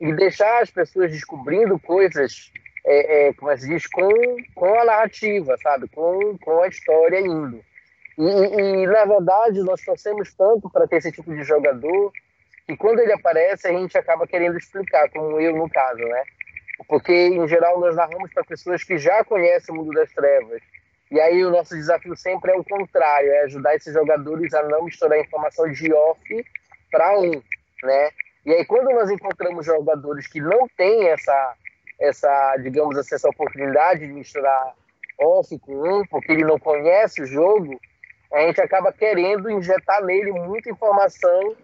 e 0.00 0.12
deixar 0.12 0.62
as 0.62 0.70
pessoas 0.70 1.12
descobrindo 1.12 1.78
coisas, 1.78 2.52
é, 2.84 3.28
é, 3.28 3.32
como 3.34 3.50
é 3.50 3.56
se 3.56 3.68
diz, 3.68 3.86
com, 3.86 4.08
com 4.54 4.74
a 4.80 4.84
narrativa, 4.84 5.56
sabe? 5.62 5.88
Com, 5.88 6.36
com 6.38 6.62
a 6.62 6.68
história 6.68 7.20
indo. 7.20 7.64
E, 8.18 8.22
e, 8.22 8.86
na 8.86 9.04
verdade, 9.04 9.62
nós 9.62 9.80
torcemos 9.82 10.34
tanto 10.34 10.68
para 10.70 10.86
ter 10.86 10.96
esse 10.96 11.12
tipo 11.12 11.32
de 11.34 11.42
jogador 11.44 12.12
que 12.66 12.76
quando 12.76 13.00
ele 13.00 13.12
aparece, 13.12 13.68
a 13.68 13.72
gente 13.72 13.96
acaba 13.96 14.26
querendo 14.26 14.56
explicar, 14.56 15.08
como 15.10 15.38
eu 15.40 15.54
no 15.56 15.68
caso, 15.68 16.02
né? 16.02 16.22
Porque, 16.88 17.12
em 17.12 17.46
geral, 17.46 17.78
nós 17.78 17.94
narramos 17.94 18.32
para 18.32 18.44
pessoas 18.44 18.82
que 18.82 18.98
já 18.98 19.24
conhecem 19.24 19.74
o 19.74 19.78
mundo 19.78 19.92
das 19.92 20.10
trevas. 20.12 20.60
E 21.10 21.20
aí 21.20 21.44
o 21.44 21.50
nosso 21.50 21.74
desafio 21.76 22.16
sempre 22.16 22.50
é 22.50 22.56
o 22.56 22.64
contrário, 22.64 23.30
é 23.30 23.42
ajudar 23.42 23.76
esses 23.76 23.92
jogadores 23.92 24.52
a 24.54 24.62
não 24.64 24.84
misturar 24.84 25.20
informação 25.20 25.70
de 25.70 25.92
off 25.92 26.46
para 26.90 27.18
um, 27.20 27.30
né? 27.82 28.10
E 28.44 28.52
aí 28.52 28.64
quando 28.64 28.90
nós 28.90 29.10
encontramos 29.10 29.66
jogadores 29.66 30.26
que 30.26 30.40
não 30.40 30.66
têm 30.76 31.08
essa, 31.08 31.54
essa 32.00 32.56
digamos 32.56 32.96
assim, 32.96 33.14
essa 33.14 33.28
oportunidade 33.28 34.00
de 34.06 34.12
misturar 34.12 34.74
off 35.20 35.56
com 35.60 35.72
um, 35.72 36.06
porque 36.06 36.32
ele 36.32 36.44
não 36.44 36.58
conhece 36.58 37.22
o 37.22 37.26
jogo, 37.26 37.78
a 38.32 38.40
gente 38.40 38.60
acaba 38.60 38.92
querendo 38.92 39.50
injetar 39.50 40.02
nele 40.02 40.32
muita 40.32 40.70
informação 40.70 41.54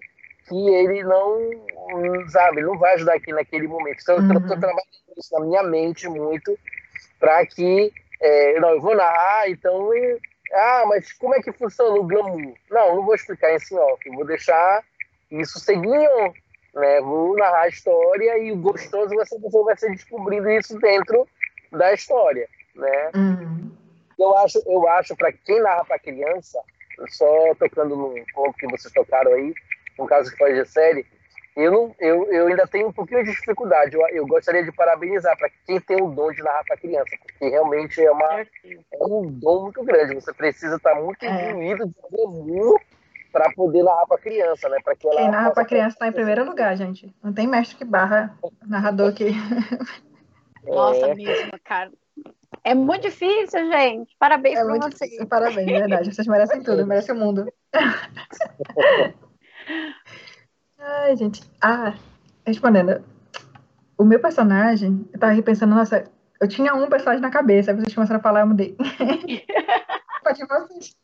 que 0.50 0.68
ele 0.68 1.04
não, 1.04 1.38
sabe, 2.28 2.60
não 2.60 2.76
vai 2.76 2.94
ajudar 2.94 3.14
aqui 3.14 3.32
naquele 3.32 3.68
momento. 3.68 4.00
Então, 4.02 4.16
uhum. 4.16 4.32
eu 4.32 4.40
estou 4.40 4.58
trabalhando 4.58 4.84
isso 5.16 5.32
na 5.32 5.46
minha 5.46 5.62
mente 5.62 6.08
muito 6.08 6.58
para 7.20 7.46
que, 7.46 7.92
é, 8.20 8.58
não, 8.58 8.70
eu 8.70 8.80
vou 8.80 8.96
narrar, 8.96 9.48
então, 9.48 9.94
e, 9.94 10.18
ah, 10.52 10.84
mas 10.88 11.12
como 11.12 11.36
é 11.36 11.40
que 11.40 11.52
funciona 11.52 11.96
o 12.00 12.04
glamour? 12.04 12.54
Não, 12.68 12.96
não 12.96 13.04
vou 13.04 13.14
explicar 13.14 13.54
isso 13.54 13.74
em 13.74 13.78
off, 13.78 14.10
vou 14.10 14.26
deixar 14.26 14.82
isso 15.30 15.60
seguinho, 15.60 16.34
né? 16.74 17.00
Vou 17.00 17.36
narrar 17.36 17.62
a 17.62 17.68
história 17.68 18.38
e 18.38 18.50
o 18.50 18.56
gostoso 18.56 19.14
vai 19.14 19.26
ser 19.26 19.38
vai 19.38 19.76
ser 19.76 19.90
descobrindo 19.90 20.50
isso 20.50 20.76
dentro 20.80 21.28
da 21.70 21.92
história, 21.92 22.48
né? 22.74 23.10
Uhum. 23.14 23.70
Eu 24.18 24.36
acho, 24.38 24.60
eu 24.66 24.88
acho 24.88 25.14
para 25.16 25.32
quem 25.32 25.62
narra 25.62 25.84
para 25.84 25.98
criança, 25.98 26.60
só 27.08 27.54
tocando 27.58 27.94
no 27.94 28.14
ponto 28.34 28.56
que 28.56 28.66
vocês 28.66 28.92
tocaram 28.92 29.32
aí, 29.32 29.54
no 30.00 30.06
caso 30.06 30.30
que 30.30 30.38
foi 30.38 30.54
de 30.54 30.64
série, 30.68 31.06
eu, 31.56 31.70
não, 31.70 31.94
eu, 31.98 32.32
eu 32.32 32.46
ainda 32.46 32.66
tenho 32.66 32.88
um 32.88 32.92
pouquinho 32.92 33.24
de 33.24 33.30
dificuldade. 33.30 33.94
Eu, 33.94 34.06
eu 34.08 34.26
gostaria 34.26 34.64
de 34.64 34.72
parabenizar 34.72 35.36
para 35.36 35.50
quem 35.66 35.80
tem 35.80 36.00
o 36.00 36.10
dom 36.10 36.30
de 36.32 36.42
narrar 36.42 36.64
para 36.64 36.76
criança, 36.76 37.16
porque 37.20 37.48
realmente 37.48 38.00
é, 38.00 38.10
uma, 38.10 38.40
é 38.40 38.46
um 39.02 39.26
dom 39.26 39.64
muito 39.64 39.82
grande. 39.84 40.14
Você 40.14 40.32
precisa 40.32 40.76
estar 40.76 40.94
muito 40.94 41.24
imbuído 41.24 41.86
de 41.86 41.94
glamour 42.10 42.80
para 43.32 43.52
poder 43.52 43.82
narrar 43.82 44.06
para 44.06 44.18
criança, 44.18 44.68
né? 44.68 44.78
Pra 44.82 44.96
que 44.96 45.06
ela 45.06 45.20
quem 45.20 45.30
narra 45.30 45.50
para 45.50 45.64
criança 45.64 45.94
está 45.96 46.08
em 46.08 46.12
primeiro 46.12 46.44
lugar, 46.44 46.76
gente. 46.76 47.14
Não 47.22 47.32
tem 47.32 47.46
mestre 47.46 47.76
que 47.76 47.84
barra 47.84 48.36
narrador 48.66 49.12
que. 49.12 49.30
Nossa, 50.64 51.08
é... 51.08 51.14
mesmo, 51.14 51.52
cara. 51.64 51.90
É 52.62 52.74
muito 52.74 53.02
difícil, 53.02 53.70
gente. 53.70 54.14
Parabéns 54.18 54.58
é 54.58 54.64
para 54.64 54.76
vocês. 54.76 55.10
Difícil. 55.10 55.26
Parabéns, 55.26 55.66
de 55.66 55.72
verdade. 55.72 56.14
Vocês 56.14 56.26
merecem 56.26 56.62
tudo, 56.62 56.86
merecem 56.86 57.14
o 57.14 57.18
mundo. 57.18 57.52
Ai, 60.78 61.16
gente. 61.16 61.42
Ah, 61.60 61.94
respondendo. 62.46 63.02
O 63.96 64.04
meu 64.04 64.20
personagem, 64.20 65.06
eu 65.12 65.18
tava 65.18 65.32
repensando, 65.32 65.74
nossa, 65.74 66.04
eu 66.40 66.48
tinha 66.48 66.74
um 66.74 66.88
personagem 66.88 67.20
na 67.20 67.30
cabeça, 67.30 67.70
aí 67.70 67.76
vocês 67.76 67.94
começaram 67.94 68.18
a 68.18 68.22
falar, 68.22 68.40
eu 68.40 68.46
mudei. 68.46 68.76
Pode 70.24 70.46
vocês. 70.46 70.96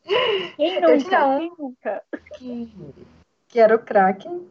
Quem 0.57 0.81
nunca? 0.81 0.93
Eu 0.93 0.99
tinha 0.99 1.27
um 1.27 1.55
nunca? 1.59 2.03
que, 2.39 2.75
que 3.49 3.61
era 3.61 3.75
o 3.75 3.79
Kraken 3.79 4.47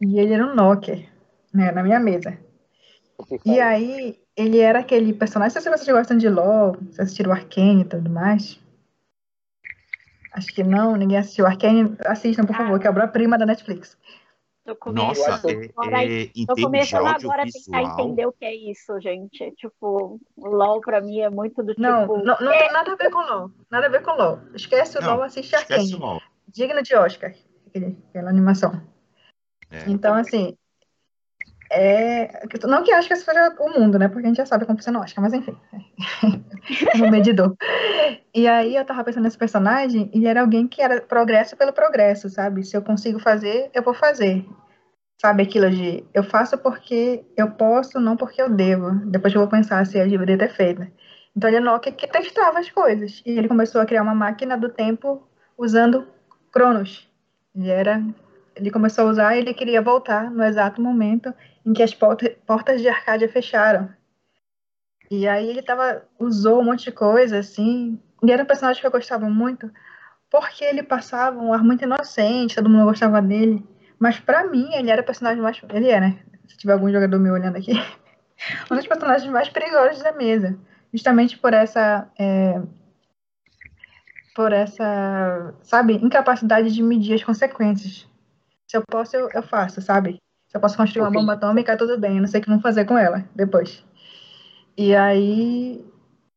e 0.00 0.18
ele 0.18 0.34
era 0.34 0.46
um 0.46 0.54
Knocker, 0.54 1.08
né, 1.52 1.72
na 1.72 1.82
minha 1.82 1.98
mesa. 1.98 2.38
E 3.44 3.60
aí, 3.60 4.18
ele 4.36 4.60
era 4.60 4.78
aquele 4.78 5.12
personagem, 5.12 5.54
não 5.54 5.62
sei 5.62 5.72
se 5.72 5.84
vocês 5.84 5.96
gostam 5.96 6.16
de 6.16 6.28
LoL, 6.28 6.76
se 6.92 7.02
assistiram 7.02 7.30
o 7.30 7.34
Arcane 7.34 7.82
e 7.82 7.84
tudo 7.84 8.08
mais. 8.08 8.60
Acho 10.38 10.54
que 10.54 10.62
não, 10.62 10.94
ninguém 10.94 11.18
assistiu. 11.18 11.46
Arcane, 11.46 11.96
assistam, 12.06 12.44
por 12.44 12.54
favor, 12.54 12.78
que 12.78 12.86
é 12.86 12.88
a 12.88 12.92
obra-prima 12.92 13.36
da 13.36 13.44
Netflix. 13.44 13.98
Tô 14.64 14.92
Nossa, 14.92 15.30
é, 15.50 15.70
agora, 15.76 16.04
é, 16.04 16.30
em 16.36 16.46
tô 16.46 16.54
começando 16.54 17.06
agora 17.06 17.42
a 17.42 17.46
tentar 17.46 17.82
entender 17.82 18.26
o 18.26 18.32
que 18.32 18.44
é 18.44 18.54
isso, 18.54 19.00
gente. 19.00 19.50
Tipo, 19.56 20.20
o 20.36 20.48
LOL 20.48 20.80
pra 20.80 21.00
mim 21.00 21.20
é 21.20 21.28
muito 21.28 21.60
do 21.62 21.74
tipo. 21.74 21.80
Não, 21.80 22.06
não, 22.06 22.36
não 22.38 22.52
tem 22.52 22.70
nada 22.70 22.92
a 22.92 22.94
ver 22.94 23.10
com 23.10 23.18
LoL. 23.18 23.50
Nada 23.68 23.86
a 23.86 23.88
ver 23.90 24.02
com 24.02 24.12
LoL. 24.12 24.40
Esquece 24.54 24.98
o 24.98 25.00
Não, 25.00 25.16
LoL, 25.16 25.22
assiste 25.24 25.56
esquece 25.56 25.72
Arcane. 25.72 25.94
o 25.94 25.98
LOL. 25.98 26.22
Digno 26.46 26.82
de 26.82 26.94
Oscar, 26.94 27.34
aquela 27.74 28.30
animação. 28.30 28.80
É. 29.70 29.90
Então, 29.90 30.14
assim, 30.14 30.56
é... 31.70 32.46
não 32.64 32.82
que 32.82 32.92
acho 32.92 33.08
que 33.08 33.16
seja 33.16 33.54
o 33.58 33.78
mundo, 33.78 33.98
né? 33.98 34.08
Porque 34.08 34.26
a 34.26 34.28
gente 34.28 34.38
já 34.38 34.46
sabe 34.46 34.64
como 34.64 34.78
funciona 34.78 35.00
Oscar, 35.00 35.22
mas 35.22 35.34
enfim. 35.34 35.56
um 37.02 37.10
medidor. 37.10 37.54
E 38.34 38.46
aí 38.48 38.76
eu 38.76 38.84
tava 38.84 39.04
pensando 39.04 39.24
nesse 39.24 39.38
personagem 39.38 40.10
e 40.14 40.26
era 40.26 40.40
alguém 40.40 40.66
que 40.66 40.80
era 40.80 41.00
progresso 41.00 41.56
pelo 41.56 41.72
progresso, 41.72 42.28
sabe? 42.30 42.64
Se 42.64 42.76
eu 42.76 42.82
consigo 42.82 43.18
fazer, 43.18 43.70
eu 43.74 43.82
vou 43.82 43.94
fazer. 43.94 44.46
Sabe 45.20 45.42
aquilo 45.42 45.68
de 45.70 46.04
eu 46.14 46.22
faço 46.22 46.56
porque 46.58 47.24
eu 47.36 47.50
posso, 47.50 47.98
não 48.00 48.16
porque 48.16 48.40
eu 48.40 48.48
devo. 48.48 48.92
Depois 49.06 49.34
eu 49.34 49.40
vou 49.40 49.50
pensar 49.50 49.84
se 49.84 49.98
eu 49.98 50.08
deveria 50.08 50.38
ter 50.38 50.50
feito. 50.50 50.86
Então 51.36 51.50
ele 51.50 51.58
é 51.58 51.60
Nokia 51.60 51.92
que 51.92 52.06
testava 52.06 52.60
as 52.60 52.70
coisas. 52.70 53.22
E 53.26 53.32
ele 53.32 53.48
começou 53.48 53.80
a 53.80 53.86
criar 53.86 54.02
uma 54.02 54.14
máquina 54.14 54.56
do 54.56 54.68
tempo 54.68 55.28
usando 55.56 56.06
Cronos. 56.52 57.08
Ele 57.54 57.68
era 57.68 58.02
ele 58.58 58.70
começou 58.70 59.06
a 59.06 59.10
usar 59.10 59.36
ele 59.36 59.54
queria 59.54 59.80
voltar 59.80 60.30
no 60.30 60.42
exato 60.42 60.82
momento 60.82 61.32
em 61.68 61.72
que 61.74 61.82
as 61.82 61.92
porta- 61.92 62.34
portas 62.46 62.80
de 62.80 62.88
Arcádia 62.88 63.28
fecharam. 63.28 63.90
E 65.10 65.28
aí 65.28 65.48
ele 65.48 65.62
tava, 65.62 66.02
usou 66.18 66.60
um 66.60 66.64
monte 66.64 66.84
de 66.86 66.92
coisa, 66.92 67.38
assim. 67.38 68.00
E 68.22 68.32
era 68.32 68.42
um 68.42 68.46
personagem 68.46 68.80
que 68.80 68.86
eu 68.86 68.90
gostava 68.90 69.28
muito, 69.28 69.70
porque 70.30 70.64
ele 70.64 70.82
passava 70.82 71.38
um 71.38 71.52
ar 71.52 71.62
muito 71.62 71.84
inocente, 71.84 72.54
todo 72.54 72.70
mundo 72.70 72.86
gostava 72.86 73.20
dele. 73.20 73.62
Mas 73.98 74.18
pra 74.18 74.46
mim, 74.46 74.72
ele 74.72 74.90
era 74.90 75.02
o 75.02 75.04
personagem 75.04 75.42
mais. 75.42 75.60
Ele 75.70 75.90
é, 75.90 76.00
né? 76.00 76.18
Se 76.46 76.56
tiver 76.56 76.72
algum 76.72 76.90
jogador 76.90 77.18
me 77.18 77.30
olhando 77.30 77.56
aqui. 77.56 77.72
um 78.70 78.76
dos 78.76 78.86
personagens 78.86 79.30
mais 79.30 79.50
perigosos 79.50 80.02
da 80.02 80.12
mesa. 80.12 80.58
Justamente 80.92 81.38
por 81.38 81.52
essa. 81.52 82.10
é, 82.18 82.62
por 84.34 84.52
essa, 84.52 85.54
sabe, 85.62 85.94
incapacidade 85.94 86.72
de 86.72 86.82
medir 86.82 87.14
as 87.14 87.24
consequências. 87.24 88.08
Se 88.66 88.76
eu 88.76 88.82
posso, 88.88 89.16
eu, 89.16 89.28
eu 89.34 89.42
faço, 89.42 89.82
sabe? 89.82 90.18
Eu 90.58 90.60
posso 90.60 90.76
construir 90.76 91.02
uma 91.02 91.10
bomba 91.10 91.34
atômica, 91.34 91.76
tudo 91.76 91.96
bem, 91.96 92.16
eu 92.16 92.20
não 92.20 92.26
sei 92.26 92.40
o 92.40 92.42
que 92.42 92.48
vão 92.48 92.60
fazer 92.60 92.84
com 92.84 92.98
ela 92.98 93.24
depois. 93.32 93.84
E 94.76 94.94
aí, 94.94 95.84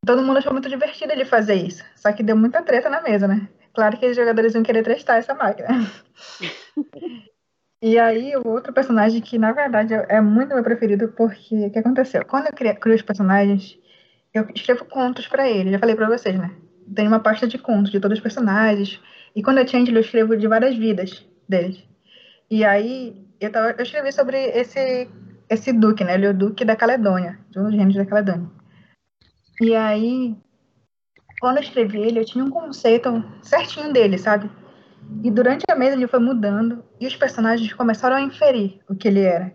todo 0.06 0.22
mundo 0.22 0.36
achou 0.36 0.52
muito 0.52 0.68
divertido 0.68 1.12
ele 1.12 1.24
fazer 1.24 1.54
isso. 1.54 1.84
Só 1.96 2.12
que 2.12 2.22
deu 2.22 2.36
muita 2.36 2.62
treta 2.62 2.88
na 2.88 3.02
mesa, 3.02 3.26
né? 3.26 3.48
Claro 3.74 3.96
que 3.98 4.06
os 4.06 4.16
jogadores 4.16 4.54
iam 4.54 4.62
querer 4.62 4.84
testar 4.84 5.16
essa 5.16 5.34
máquina. 5.34 5.68
E 7.84 7.98
aí, 7.98 8.36
o 8.36 8.46
outro 8.46 8.72
personagem 8.72 9.20
que, 9.20 9.36
na 9.36 9.50
verdade, 9.50 9.92
é 9.92 10.20
muito 10.20 10.54
meu 10.54 10.62
preferido, 10.62 11.08
porque 11.16 11.66
o 11.66 11.68
que 11.68 11.80
aconteceu? 11.80 12.24
Quando 12.24 12.46
eu 12.46 12.52
criei, 12.52 12.72
criei 12.76 12.94
os 12.94 13.02
personagens, 13.02 13.76
eu 14.32 14.46
escrevo 14.54 14.84
contos 14.84 15.26
para 15.26 15.50
ele, 15.50 15.72
já 15.72 15.80
falei 15.80 15.96
para 15.96 16.08
vocês, 16.08 16.38
né? 16.38 16.54
Tem 16.94 17.08
uma 17.08 17.18
pasta 17.18 17.48
de 17.48 17.58
contos 17.58 17.90
de 17.90 17.98
todos 17.98 18.18
os 18.18 18.22
personagens. 18.22 19.00
E 19.34 19.42
quando 19.42 19.58
é 19.58 19.66
Change, 19.66 19.92
eu 19.92 20.00
escrevo 20.00 20.36
de 20.36 20.46
várias 20.46 20.76
vidas 20.76 21.26
deles. 21.48 21.82
E 22.48 22.64
aí, 22.64 23.16
eu, 23.44 23.52
tava, 23.52 23.72
eu 23.72 23.82
escrevi 23.82 24.12
sobre 24.12 24.36
esse, 24.50 25.08
esse 25.48 25.72
duque, 25.72 26.04
né? 26.04 26.14
Ele 26.14 26.26
é 26.26 26.30
o 26.30 26.34
duque 26.34 26.64
da 26.64 26.76
Caledônia, 26.76 27.38
de 27.50 27.58
um 27.58 27.64
dos 27.64 27.74
reinos 27.74 27.94
da 27.94 28.06
Caledônia. 28.06 28.50
E 29.60 29.74
aí, 29.74 30.36
quando 31.40 31.58
eu 31.58 31.62
escrevi 31.62 32.00
ele, 32.00 32.20
eu 32.20 32.24
tinha 32.24 32.44
um 32.44 32.50
conceito 32.50 33.24
certinho 33.42 33.92
dele, 33.92 34.18
sabe? 34.18 34.50
E 35.22 35.30
durante 35.30 35.64
a 35.68 35.74
mesa 35.74 35.96
ele 35.96 36.06
foi 36.06 36.20
mudando 36.20 36.84
e 37.00 37.06
os 37.06 37.16
personagens 37.16 37.72
começaram 37.72 38.16
a 38.16 38.20
inferir 38.20 38.80
o 38.88 38.94
que 38.94 39.08
ele 39.08 39.20
era. 39.20 39.52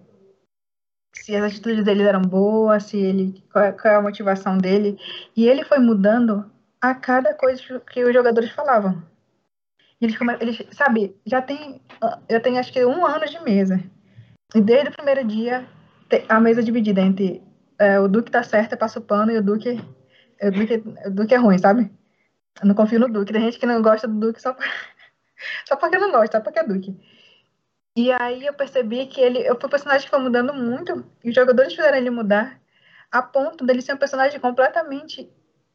Se 1.14 1.36
as 1.36 1.44
atitudes 1.44 1.84
dele 1.84 2.04
eram 2.04 2.22
boas, 2.22 2.84
se 2.84 2.98
ele 2.98 3.44
qual, 3.52 3.66
é, 3.66 3.72
qual 3.72 3.94
é 3.94 3.98
a 3.98 4.02
motivação 4.02 4.58
dele. 4.58 4.98
E 5.36 5.48
ele 5.48 5.64
foi 5.64 5.80
mudando 5.80 6.50
a 6.80 6.94
cada 6.94 7.34
coisa 7.34 7.80
que 7.92 8.04
os 8.04 8.14
jogadores 8.14 8.52
falavam. 8.52 9.02
Eles, 10.00 10.16
eles 10.40 10.64
sabe, 10.72 11.16
já 11.26 11.42
tem, 11.42 11.82
já 12.30 12.40
tem 12.40 12.60
acho 12.60 12.72
que 12.72 12.86
um 12.86 13.06
ano 13.06 13.26
de 13.26 13.40
mesa. 13.44 13.84
E 14.54 14.62
desde 14.62 14.90
o 14.90 14.92
primeiro 14.92 15.26
dia, 15.26 15.68
a 16.30 16.40
mesa 16.40 16.62
é 16.62 16.64
dividida 16.64 17.02
entre 17.02 17.44
é, 17.80 18.00
o 18.00 18.08
Duque 18.08 18.32
tá 18.32 18.44
certo, 18.44 18.78
passa 18.78 19.00
o 19.00 19.02
pano, 19.02 19.32
e 19.32 19.38
o 19.38 19.44
Duque, 19.44 19.80
o 20.42 20.52
Duque, 20.52 20.84
o 21.06 21.12
Duque 21.12 21.34
é 21.34 21.38
ruim, 21.38 21.58
sabe? 21.58 21.92
Eu 22.62 22.68
não 22.68 22.76
confio 22.76 23.00
no 23.00 23.08
Duque. 23.08 23.34
Tem 23.34 23.42
gente 23.42 23.60
que 23.60 23.66
não 23.66 23.82
gosta 23.82 24.08
do 24.08 24.20
Duque 24.20 24.42
só, 24.42 24.56
só 25.68 25.76
porque 25.76 25.98
não 25.98 26.12
gosta, 26.12 26.38
só 26.38 26.44
porque 26.44 26.60
é 26.60 26.64
Duque. 26.64 26.98
E 27.96 28.12
aí 28.12 28.46
eu 28.46 28.54
percebi 28.54 29.08
que 29.08 29.22
ele. 29.22 29.40
Eu 29.40 29.56
fui 29.60 29.68
um 29.68 29.70
personagem 29.70 30.06
que 30.06 30.10
foi 30.10 30.20
mudando 30.20 30.54
muito, 30.54 31.06
e 31.24 31.30
os 31.30 31.36
jogadores 31.36 31.74
fizeram 31.74 31.98
ele 31.98 32.10
mudar, 32.10 32.60
a 33.12 33.22
ponto 33.22 33.66
dele 33.66 33.82
ser 33.82 33.94
um 33.94 33.98
personagem 33.98 34.40
completamente. 34.40 35.30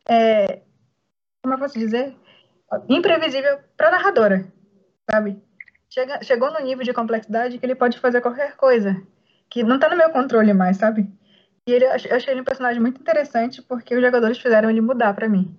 É, 0.08 0.62
como 1.42 1.54
eu 1.54 1.58
posso 1.58 1.78
dizer? 1.78 2.16
Imprevisível 2.88 3.58
para 3.76 3.88
a 3.88 3.90
narradora, 3.92 4.46
sabe? 5.10 5.42
Chega, 5.90 6.22
chegou 6.22 6.52
no 6.52 6.60
nível 6.60 6.84
de 6.84 6.92
complexidade 6.92 7.58
que 7.58 7.66
ele 7.66 7.74
pode 7.74 7.98
fazer 7.98 8.20
qualquer 8.20 8.56
coisa, 8.56 8.96
que 9.50 9.62
não 9.62 9.76
está 9.76 9.88
no 9.90 9.96
meu 9.96 10.10
controle 10.10 10.52
mais, 10.54 10.78
sabe? 10.78 11.10
E 11.66 11.72
ele, 11.72 11.84
eu 11.84 11.92
achei 11.92 12.32
ele 12.32 12.40
um 12.40 12.44
personagem 12.44 12.80
muito 12.80 13.00
interessante 13.00 13.62
porque 13.62 13.94
os 13.94 14.02
jogadores 14.02 14.38
fizeram 14.38 14.70
ele 14.70 14.80
mudar 14.80 15.14
para 15.14 15.28
mim. 15.28 15.56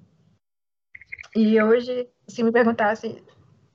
E 1.35 1.61
hoje, 1.61 2.10
se 2.27 2.44
me 2.44 2.52
perguntasse 2.52 3.23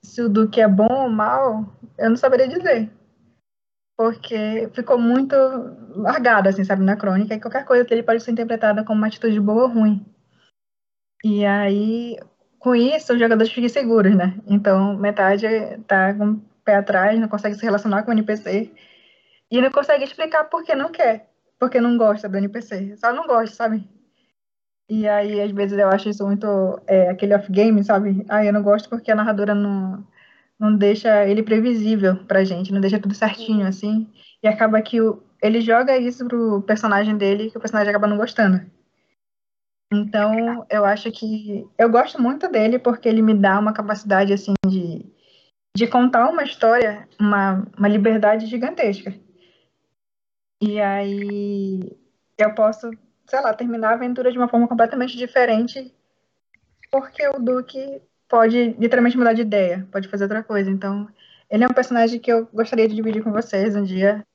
se 0.01 0.21
o 0.21 0.29
Duque 0.29 0.61
é 0.61 0.67
bom 0.67 0.87
ou 0.91 1.09
mal, 1.09 1.65
eu 1.97 2.09
não 2.09 2.17
saberia 2.17 2.47
dizer. 2.47 2.91
Porque 3.97 4.69
ficou 4.73 4.97
muito 4.97 5.35
largado, 5.95 6.47
assim, 6.47 6.63
sabe, 6.63 6.83
na 6.83 6.95
crônica, 6.95 7.33
e 7.33 7.39
qualquer 7.39 7.65
coisa 7.65 7.83
dele 7.83 8.03
pode 8.03 8.23
ser 8.23 8.31
interpretada 8.31 8.83
como 8.83 8.97
uma 8.97 9.07
atitude 9.07 9.39
boa 9.39 9.63
ou 9.63 9.69
ruim. 9.69 10.05
E 11.23 11.45
aí, 11.45 12.17
com 12.59 12.75
isso, 12.75 13.13
os 13.13 13.19
jogadores 13.19 13.51
ficam 13.51 13.69
seguros, 13.69 14.15
né? 14.15 14.35
Então, 14.47 14.97
metade 14.97 15.47
tá 15.87 16.13
com 16.13 16.31
o 16.31 16.41
pé 16.63 16.75
atrás, 16.75 17.19
não 17.19 17.27
consegue 17.27 17.55
se 17.55 17.63
relacionar 17.63 18.03
com 18.03 18.11
o 18.11 18.13
NPC 18.13 18.71
e 19.51 19.61
não 19.61 19.71
consegue 19.71 20.03
explicar 20.03 20.45
por 20.45 20.63
que 20.63 20.75
não 20.75 20.91
quer, 20.91 21.29
porque 21.59 21.81
não 21.81 21.97
gosta 21.97 22.29
do 22.29 22.37
NPC. 22.37 22.97
Só 22.97 23.13
não 23.13 23.25
gosta, 23.25 23.55
sabe? 23.55 23.87
E 24.89 25.07
aí, 25.07 25.39
às 25.41 25.51
vezes, 25.51 25.77
eu 25.77 25.87
acho 25.87 26.09
isso 26.09 26.25
muito 26.25 26.47
é, 26.87 27.09
aquele 27.09 27.35
off-game, 27.35 27.83
sabe? 27.83 28.25
Ah, 28.27 28.43
eu 28.43 28.51
não 28.51 28.63
gosto 28.63 28.89
porque 28.89 29.11
a 29.11 29.15
narradora 29.15 29.53
não, 29.55 30.05
não 30.59 30.75
deixa 30.75 31.25
ele 31.27 31.43
previsível 31.43 32.17
pra 32.25 32.43
gente, 32.43 32.73
não 32.73 32.81
deixa 32.81 32.99
tudo 32.99 33.13
certinho, 33.13 33.67
assim. 33.67 34.07
E 34.43 34.47
acaba 34.47 34.81
que 34.81 34.99
o, 34.99 35.21
ele 35.41 35.61
joga 35.61 35.97
isso 35.97 36.27
pro 36.27 36.61
personagem 36.63 37.17
dele 37.17 37.51
que 37.51 37.57
o 37.57 37.61
personagem 37.61 37.89
acaba 37.91 38.07
não 38.07 38.17
gostando. 38.17 38.61
Então, 39.91 40.65
eu 40.69 40.85
acho 40.85 41.11
que 41.11 41.67
eu 41.77 41.89
gosto 41.89 42.21
muito 42.21 42.47
dele 42.47 42.77
porque 42.77 43.09
ele 43.09 43.21
me 43.21 43.33
dá 43.33 43.59
uma 43.59 43.73
capacidade 43.73 44.31
assim 44.31 44.53
de, 44.67 45.05
de 45.75 45.87
contar 45.87 46.29
uma 46.29 46.43
história, 46.43 47.07
uma, 47.19 47.67
uma 47.77 47.87
liberdade 47.87 48.45
gigantesca. 48.45 49.13
E 50.61 50.79
aí 50.79 51.97
eu 52.37 52.53
posso, 52.53 52.91
sei 53.27 53.41
lá, 53.41 53.53
terminar 53.53 53.91
a 53.91 53.93
aventura 53.95 54.31
de 54.31 54.37
uma 54.37 54.47
forma 54.47 54.67
completamente 54.67 55.17
diferente 55.17 55.93
porque 56.91 57.27
o 57.27 57.39
Duque 57.39 58.01
pode 58.27 58.75
literalmente 58.79 59.17
mudar 59.17 59.33
de 59.33 59.41
ideia, 59.41 59.87
pode 59.91 60.07
fazer 60.07 60.25
outra 60.25 60.43
coisa. 60.43 60.69
Então, 60.69 61.07
ele 61.49 61.63
é 61.63 61.67
um 61.67 61.73
personagem 61.73 62.19
que 62.19 62.31
eu 62.31 62.47
gostaria 62.53 62.87
de 62.87 62.95
dividir 62.95 63.23
com 63.23 63.31
vocês 63.31 63.75
um 63.75 63.83
dia. 63.83 64.25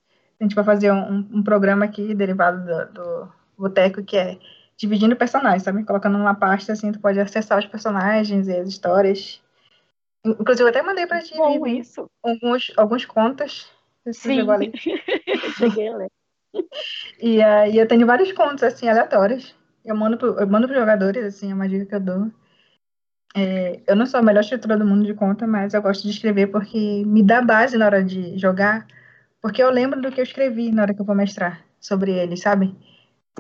A 0.41 0.45
gente 0.45 0.55
vai 0.55 0.65
fazer 0.65 0.93
um, 0.93 1.29
um 1.33 1.43
programa 1.43 1.85
aqui 1.85 2.15
derivado 2.15 2.65
do, 2.65 2.93
do 2.93 3.33
Boteco, 3.59 4.03
que 4.03 4.17
é 4.17 4.39
dividindo 4.77 5.17
personagens, 5.17 5.63
sabe? 5.63 5.85
Colocando 5.85 6.19
numa 6.19 6.35
pasta 6.35 6.73
assim, 6.73 6.93
tu 6.93 7.01
pode 7.01 7.19
acessar 7.21 7.59
os 7.59 7.67
personagens 7.67 8.49
e 8.49 8.57
as 8.57 8.69
histórias. 8.69 9.43
Inclusive, 10.25 10.65
eu 10.65 10.69
até 10.69 10.83
mandei 10.83 11.07
pra 11.07 11.21
ti 11.21 11.37
Bom, 11.37 11.67
isso. 11.67 12.11
alguns, 12.23 12.73
alguns 12.77 13.05
contos. 13.05 13.71
Sim, 14.13 14.41
cheguei 15.59 15.89
a 15.89 15.97
ler. 15.97 16.11
E 17.21 17.43
aí 17.43 17.79
eu 17.79 17.89
tenho 17.89 18.07
vários 18.07 18.33
contos, 18.33 18.63
assim, 18.63 18.89
aleatórios. 18.89 19.55
Eu 19.85 19.97
mando, 19.97 20.17
pro, 20.17 20.39
eu 20.39 20.47
mando 20.47 20.67
pros 20.67 20.79
jogadores, 20.79 21.25
assim, 21.25 21.51
é 21.51 21.55
uma 21.55 21.69
dica 21.69 21.87
que 21.87 21.95
eu 21.95 22.01
dou. 22.01 22.31
É, 23.37 23.81
eu 23.87 23.97
não 23.97 24.07
sou 24.07 24.21
a 24.21 24.23
melhor 24.23 24.41
escritora 24.41 24.79
do 24.79 24.87
mundo 24.87 25.05
de 25.05 25.13
conta, 25.13 25.47
mas 25.47 25.75
eu 25.75 25.83
gosto 25.83 26.05
de 26.05 26.11
escrever 26.11 26.47
porque 26.47 27.03
me 27.05 27.23
dá 27.23 27.43
base 27.43 27.77
na 27.77 27.87
hora 27.87 28.03
de 28.03 28.39
jogar, 28.39 28.87
porque 29.43 29.63
eu 29.63 29.71
lembro 29.71 30.01
do 30.01 30.11
que 30.11 30.21
eu 30.21 30.25
escrevi 30.25 30.71
na 30.71 30.83
hora 30.83 30.95
que 30.95 31.01
eu 31.01 31.05
vou 31.05 31.17
mestrar 31.17 31.65
sobre 31.81 32.13
eles, 32.13 32.41
sabe? 32.41 32.75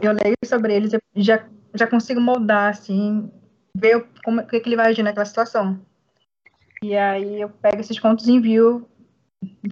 Eu 0.00 0.12
leio 0.12 0.36
sobre 0.44 0.74
eles 0.74 0.92
e 0.92 1.22
já, 1.22 1.44
já 1.74 1.86
consigo 1.86 2.20
moldar, 2.20 2.70
assim, 2.70 3.30
ver 3.76 4.06
como 4.24 4.40
o 4.40 4.46
que, 4.46 4.60
que 4.60 4.68
ele 4.68 4.76
vai 4.76 4.88
agir 4.88 5.02
naquela 5.02 5.24
situação. 5.24 5.80
E 6.82 6.96
aí 6.96 7.40
eu 7.40 7.48
pego 7.48 7.80
esses 7.80 7.98
contos 7.98 8.26
e 8.28 8.32
envio 8.32 8.88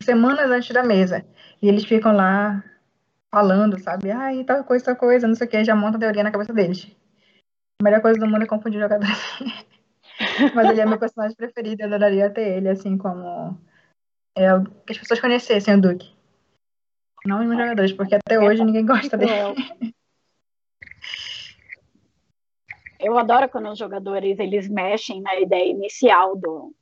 semanas 0.00 0.50
antes 0.50 0.72
da 0.72 0.82
mesa. 0.82 1.24
E 1.60 1.68
eles 1.68 1.84
ficam 1.84 2.12
lá 2.12 2.62
falando, 3.30 3.78
sabe? 3.78 4.10
Ai, 4.10 4.44
tal 4.44 4.64
coisa, 4.64 4.84
tal 4.84 4.96
coisa, 4.96 5.28
não 5.28 5.34
sei 5.34 5.46
o 5.46 5.50
que, 5.50 5.64
já 5.64 5.74
monta 5.74 5.96
a 5.96 6.00
teoria 6.00 6.22
na 6.22 6.30
cabeça 6.30 6.52
deles. 6.52 6.90
A 7.80 7.84
melhor 7.84 8.00
coisa 8.00 8.18
do 8.18 8.26
mundo 8.26 8.42
é 8.42 8.46
confundir 8.46 8.80
jogador. 8.80 9.06
Mas 10.54 10.70
ele 10.70 10.80
é 10.80 10.86
meu 10.86 10.98
personagem 10.98 11.36
preferido, 11.36 11.82
eu 11.82 11.86
adoraria 11.86 12.30
ter 12.30 12.56
ele, 12.58 12.68
assim, 12.68 12.96
como. 12.96 13.58
É, 14.36 14.48
que 14.86 14.92
as 14.92 14.98
pessoas 14.98 15.20
conhecessem 15.20 15.74
o 15.74 15.80
Duke. 15.80 16.14
Não 17.24 17.40
os 17.40 17.46
meus 17.46 17.60
jogadores, 17.60 17.92
porque 17.92 18.14
até 18.14 18.38
hoje 18.38 18.64
ninguém 18.64 18.86
gosta 18.86 19.16
dele. 19.16 19.30
eu 23.02 23.18
adoro 23.18 23.48
quando 23.48 23.70
os 23.70 23.78
jogadores 23.78 24.38
eles 24.38 24.68
mexem 24.68 25.20
na 25.20 25.38
ideia 25.38 25.70
inicial 25.70 26.36
do 26.36 26.74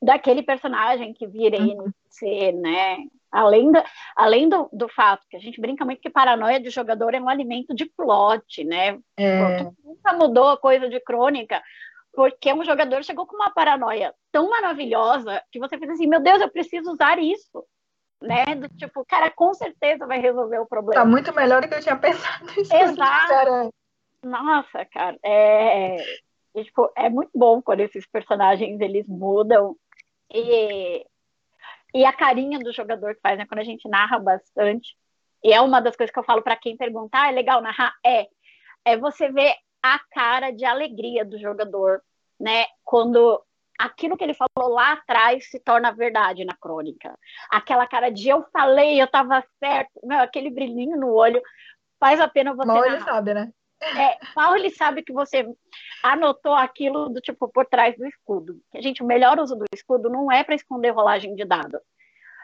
daquele 0.00 0.42
personagem 0.42 1.14
que 1.14 1.26
vira 1.26 1.58
uhum. 1.58 1.70
NPC, 1.70 2.52
né? 2.52 2.98
Além, 3.32 3.72
da, 3.72 3.84
além 4.14 4.48
do, 4.48 4.68
do 4.72 4.88
fato 4.88 5.26
que 5.28 5.36
a 5.36 5.40
gente 5.40 5.60
brinca 5.60 5.84
muito 5.84 6.00
que 6.00 6.10
paranoia 6.10 6.60
de 6.60 6.70
jogador 6.70 7.14
é 7.14 7.20
um 7.20 7.28
alimento 7.28 7.74
de 7.74 7.84
plot, 7.86 8.62
né? 8.62 8.98
É. 9.16 9.64
Nunca 9.82 10.12
mudou 10.12 10.50
a 10.50 10.56
coisa 10.56 10.88
de 10.88 11.00
crônica, 11.00 11.60
porque 12.12 12.52
um 12.52 12.64
jogador 12.64 13.02
chegou 13.02 13.26
com 13.26 13.34
uma 13.34 13.50
paranoia 13.50 14.14
tão 14.30 14.48
maravilhosa 14.50 15.42
que 15.50 15.58
você 15.58 15.76
fez 15.78 15.90
assim, 15.90 16.06
meu 16.06 16.20
Deus, 16.20 16.40
eu 16.40 16.50
preciso 16.50 16.92
usar 16.92 17.18
isso. 17.18 17.64
Né? 18.22 18.54
Do 18.54 18.68
tipo, 18.68 19.04
cara, 19.04 19.30
com 19.30 19.52
certeza 19.52 20.06
vai 20.06 20.20
resolver 20.20 20.58
o 20.58 20.66
problema. 20.66 21.02
Tá 21.02 21.06
muito 21.06 21.34
melhor 21.34 21.60
do 21.60 21.68
que 21.68 21.74
eu 21.74 21.82
tinha 21.82 21.96
pensado. 21.98 22.46
Exato. 22.56 23.74
Nossa, 24.24 24.84
cara, 24.86 25.18
é, 25.22 25.96
é, 26.54 26.64
tipo, 26.64 26.90
é 26.96 27.08
muito 27.10 27.30
bom 27.34 27.60
quando 27.60 27.80
esses 27.80 28.06
personagens 28.06 28.80
eles 28.80 29.06
mudam 29.06 29.76
e, 30.32 31.06
e 31.94 32.04
a 32.04 32.12
carinha 32.12 32.58
do 32.58 32.72
jogador 32.72 33.14
que 33.14 33.20
faz, 33.20 33.38
né? 33.38 33.46
Quando 33.46 33.60
a 33.60 33.64
gente 33.64 33.88
narra 33.88 34.18
bastante, 34.18 34.96
e 35.42 35.52
é 35.52 35.60
uma 35.60 35.80
das 35.80 35.94
coisas 35.94 36.12
que 36.12 36.18
eu 36.18 36.24
falo 36.24 36.42
para 36.42 36.56
quem 36.56 36.76
perguntar, 36.76 37.24
ah, 37.24 37.28
é 37.28 37.32
legal 37.32 37.60
narrar? 37.60 37.94
É, 38.04 38.26
é 38.84 38.96
você 38.96 39.30
ver 39.30 39.54
a 39.82 39.98
cara 40.10 40.50
de 40.50 40.64
alegria 40.64 41.24
do 41.24 41.38
jogador, 41.38 42.02
né? 42.40 42.64
Quando 42.82 43.42
aquilo 43.78 44.16
que 44.16 44.24
ele 44.24 44.34
falou 44.34 44.72
lá 44.72 44.92
atrás 44.92 45.50
se 45.50 45.60
torna 45.60 45.92
verdade 45.92 46.44
na 46.44 46.54
crônica. 46.54 47.16
Aquela 47.50 47.86
cara 47.86 48.10
de 48.10 48.28
eu 48.28 48.42
falei, 48.52 49.00
eu 49.00 49.06
tava 49.06 49.44
certo, 49.58 50.00
meu, 50.04 50.20
aquele 50.20 50.50
brilhinho 50.50 50.96
no 50.96 51.12
olho 51.12 51.42
faz 52.00 52.20
a 52.20 52.28
pena 52.28 52.54
você. 52.54 52.66
Mal 52.66 52.84
ele 52.84 53.00
sabe, 53.00 53.34
né? 53.34 53.52
É, 53.98 54.18
ele 54.56 54.70
sabe 54.70 55.02
que 55.02 55.12
você 55.12 55.46
anotou 56.02 56.54
aquilo 56.54 57.08
do 57.08 57.20
tipo 57.20 57.48
por 57.48 57.66
trás 57.66 57.96
do 57.96 58.06
escudo. 58.06 58.60
Gente, 58.76 59.02
o 59.02 59.06
melhor 59.06 59.38
uso 59.38 59.56
do 59.56 59.64
escudo 59.74 60.08
não 60.08 60.30
é 60.30 60.42
para 60.42 60.54
esconder 60.54 60.90
rolagem 60.90 61.34
de 61.34 61.44
dado. 61.44 61.78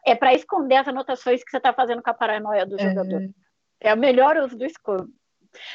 É 0.04 0.14
para 0.14 0.34
esconder 0.34 0.76
as 0.76 0.88
anotações 0.88 1.42
que 1.42 1.50
você 1.50 1.58
está 1.58 1.72
fazendo 1.72 2.02
com 2.02 2.10
a 2.10 2.14
paranoia 2.14 2.66
do 2.66 2.80
é. 2.80 2.88
jogador. 2.88 3.30
É 3.80 3.94
o 3.94 3.98
melhor 3.98 4.36
uso 4.36 4.56
do 4.56 4.64
escudo. 4.64 5.08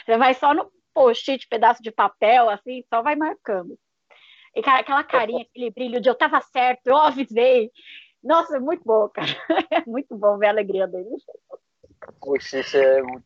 Você 0.05 0.17
vai 0.17 0.33
só 0.33 0.53
no 0.53 0.71
post-it, 0.93 1.47
pedaço 1.47 1.83
de 1.83 1.91
papel, 1.91 2.49
assim, 2.49 2.83
só 2.89 3.01
vai 3.01 3.15
marcando. 3.15 3.77
E, 4.55 4.61
cara, 4.61 4.79
aquela 4.79 5.03
carinha, 5.03 5.43
aquele 5.43 5.69
brilho 5.69 5.99
de 5.99 6.09
eu 6.09 6.15
tava 6.15 6.39
certo, 6.41 6.87
eu 6.87 6.95
avisei. 6.95 7.69
Nossa, 8.23 8.55
é 8.55 8.59
muito 8.59 8.83
bom, 8.83 9.07
cara. 9.09 9.27
É 9.71 9.83
muito 9.85 10.15
bom 10.17 10.37
ver 10.37 10.47
a 10.47 10.49
alegria 10.49 10.87
dele. 10.87 11.09
Poxa, 12.19 12.59
isso 12.59 12.77
é 12.77 13.01
muito. 13.01 13.25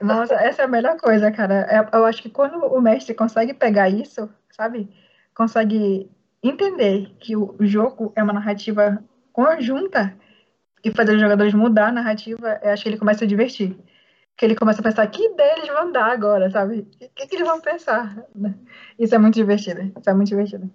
Nossa, 0.00 0.34
essa 0.34 0.62
é 0.62 0.64
a 0.64 0.68
melhor 0.68 0.96
coisa, 0.98 1.30
cara. 1.30 1.66
É, 1.70 1.96
eu 1.96 2.04
acho 2.04 2.22
que 2.22 2.30
quando 2.30 2.56
o 2.58 2.80
mestre 2.80 3.14
consegue 3.14 3.54
pegar 3.54 3.88
isso, 3.88 4.28
sabe? 4.50 4.88
Consegue 5.34 6.10
entender 6.42 7.14
que 7.18 7.36
o 7.36 7.56
jogo 7.60 8.12
é 8.14 8.22
uma 8.22 8.32
narrativa 8.32 9.02
conjunta 9.32 10.16
e 10.84 10.90
fazer 10.90 11.14
os 11.14 11.20
jogadores 11.20 11.54
mudar 11.54 11.88
a 11.88 11.92
narrativa, 11.92 12.60
eu 12.62 12.70
acho 12.70 12.82
que 12.82 12.88
ele 12.90 12.98
começa 12.98 13.24
a 13.24 13.28
divertir. 13.28 13.76
Que 14.36 14.44
ele 14.44 14.54
começa 14.54 14.80
a 14.80 14.84
pensar, 14.84 15.06
que 15.06 15.24
ideia 15.24 15.54
eles 15.56 15.68
vão 15.68 15.90
dar 15.90 16.06
agora, 16.06 16.50
sabe? 16.50 16.80
O 16.80 17.08
que, 17.14 17.26
que 17.26 17.36
eles 17.36 17.46
vão 17.46 17.60
pensar? 17.60 18.26
Isso 18.98 19.14
é 19.14 19.18
muito 19.18 19.34
divertido. 19.34 19.80
Isso 19.98 20.10
é 20.10 20.14
muito 20.14 20.28
divertido. 20.28 20.70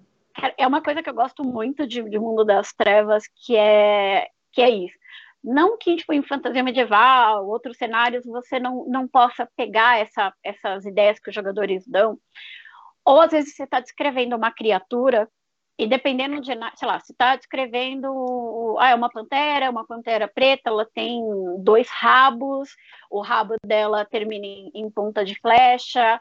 É 0.58 0.66
uma 0.66 0.82
coisa 0.82 1.04
que 1.04 1.10
eu 1.10 1.14
gosto 1.14 1.44
muito 1.44 1.86
de, 1.86 2.02
de 2.02 2.18
Mundo 2.18 2.46
das 2.46 2.72
Trevas, 2.74 3.24
que 3.46 3.56
é, 3.56 4.28
que 4.52 4.62
é 4.62 4.70
isso. 4.70 4.99
Não 5.44 5.78
que, 5.78 5.96
tipo, 5.96 6.14
em 6.14 6.22
fantasia 6.22 6.64
medieval, 6.64 7.48
outros 7.48 7.78
cenários, 7.78 8.26
você 8.26 8.60
não, 8.60 8.86
não 8.88 9.08
possa 9.08 9.50
pegar 9.56 10.00
essa, 10.00 10.34
essas 10.44 10.86
ideias 10.86 11.20
que 11.20 11.30
os 11.30 11.36
jogadores 11.36 11.88
dão. 11.88 12.18
Ou, 13.06 13.22
às 13.22 13.32
vezes, 13.32 13.56
você 13.56 13.64
está 13.64 13.80
descrevendo 13.80 14.36
uma 14.36 14.52
criatura 14.52 15.30
e 15.80 15.88
dependendo 15.88 16.42
de, 16.42 16.52
sei 16.76 16.88
lá, 16.88 17.00
se 17.00 17.14
está 17.14 17.38
descrevendo, 17.38 18.76
ah, 18.80 18.90
é 18.90 18.96
uma 18.96 19.10
pantera, 19.10 19.70
uma 19.70 19.88
pantera 19.88 20.28
preta, 20.28 20.70
ela 20.70 20.86
tem 20.94 21.22
dois 21.64 21.88
rabos, 21.90 22.76
o 23.10 23.22
rabo 23.22 23.56
dela 23.66 24.04
termina 24.04 24.46
em, 24.46 24.72
em 24.76 24.92
ponta 24.92 25.24
de 25.24 25.40
flecha, 25.40 26.20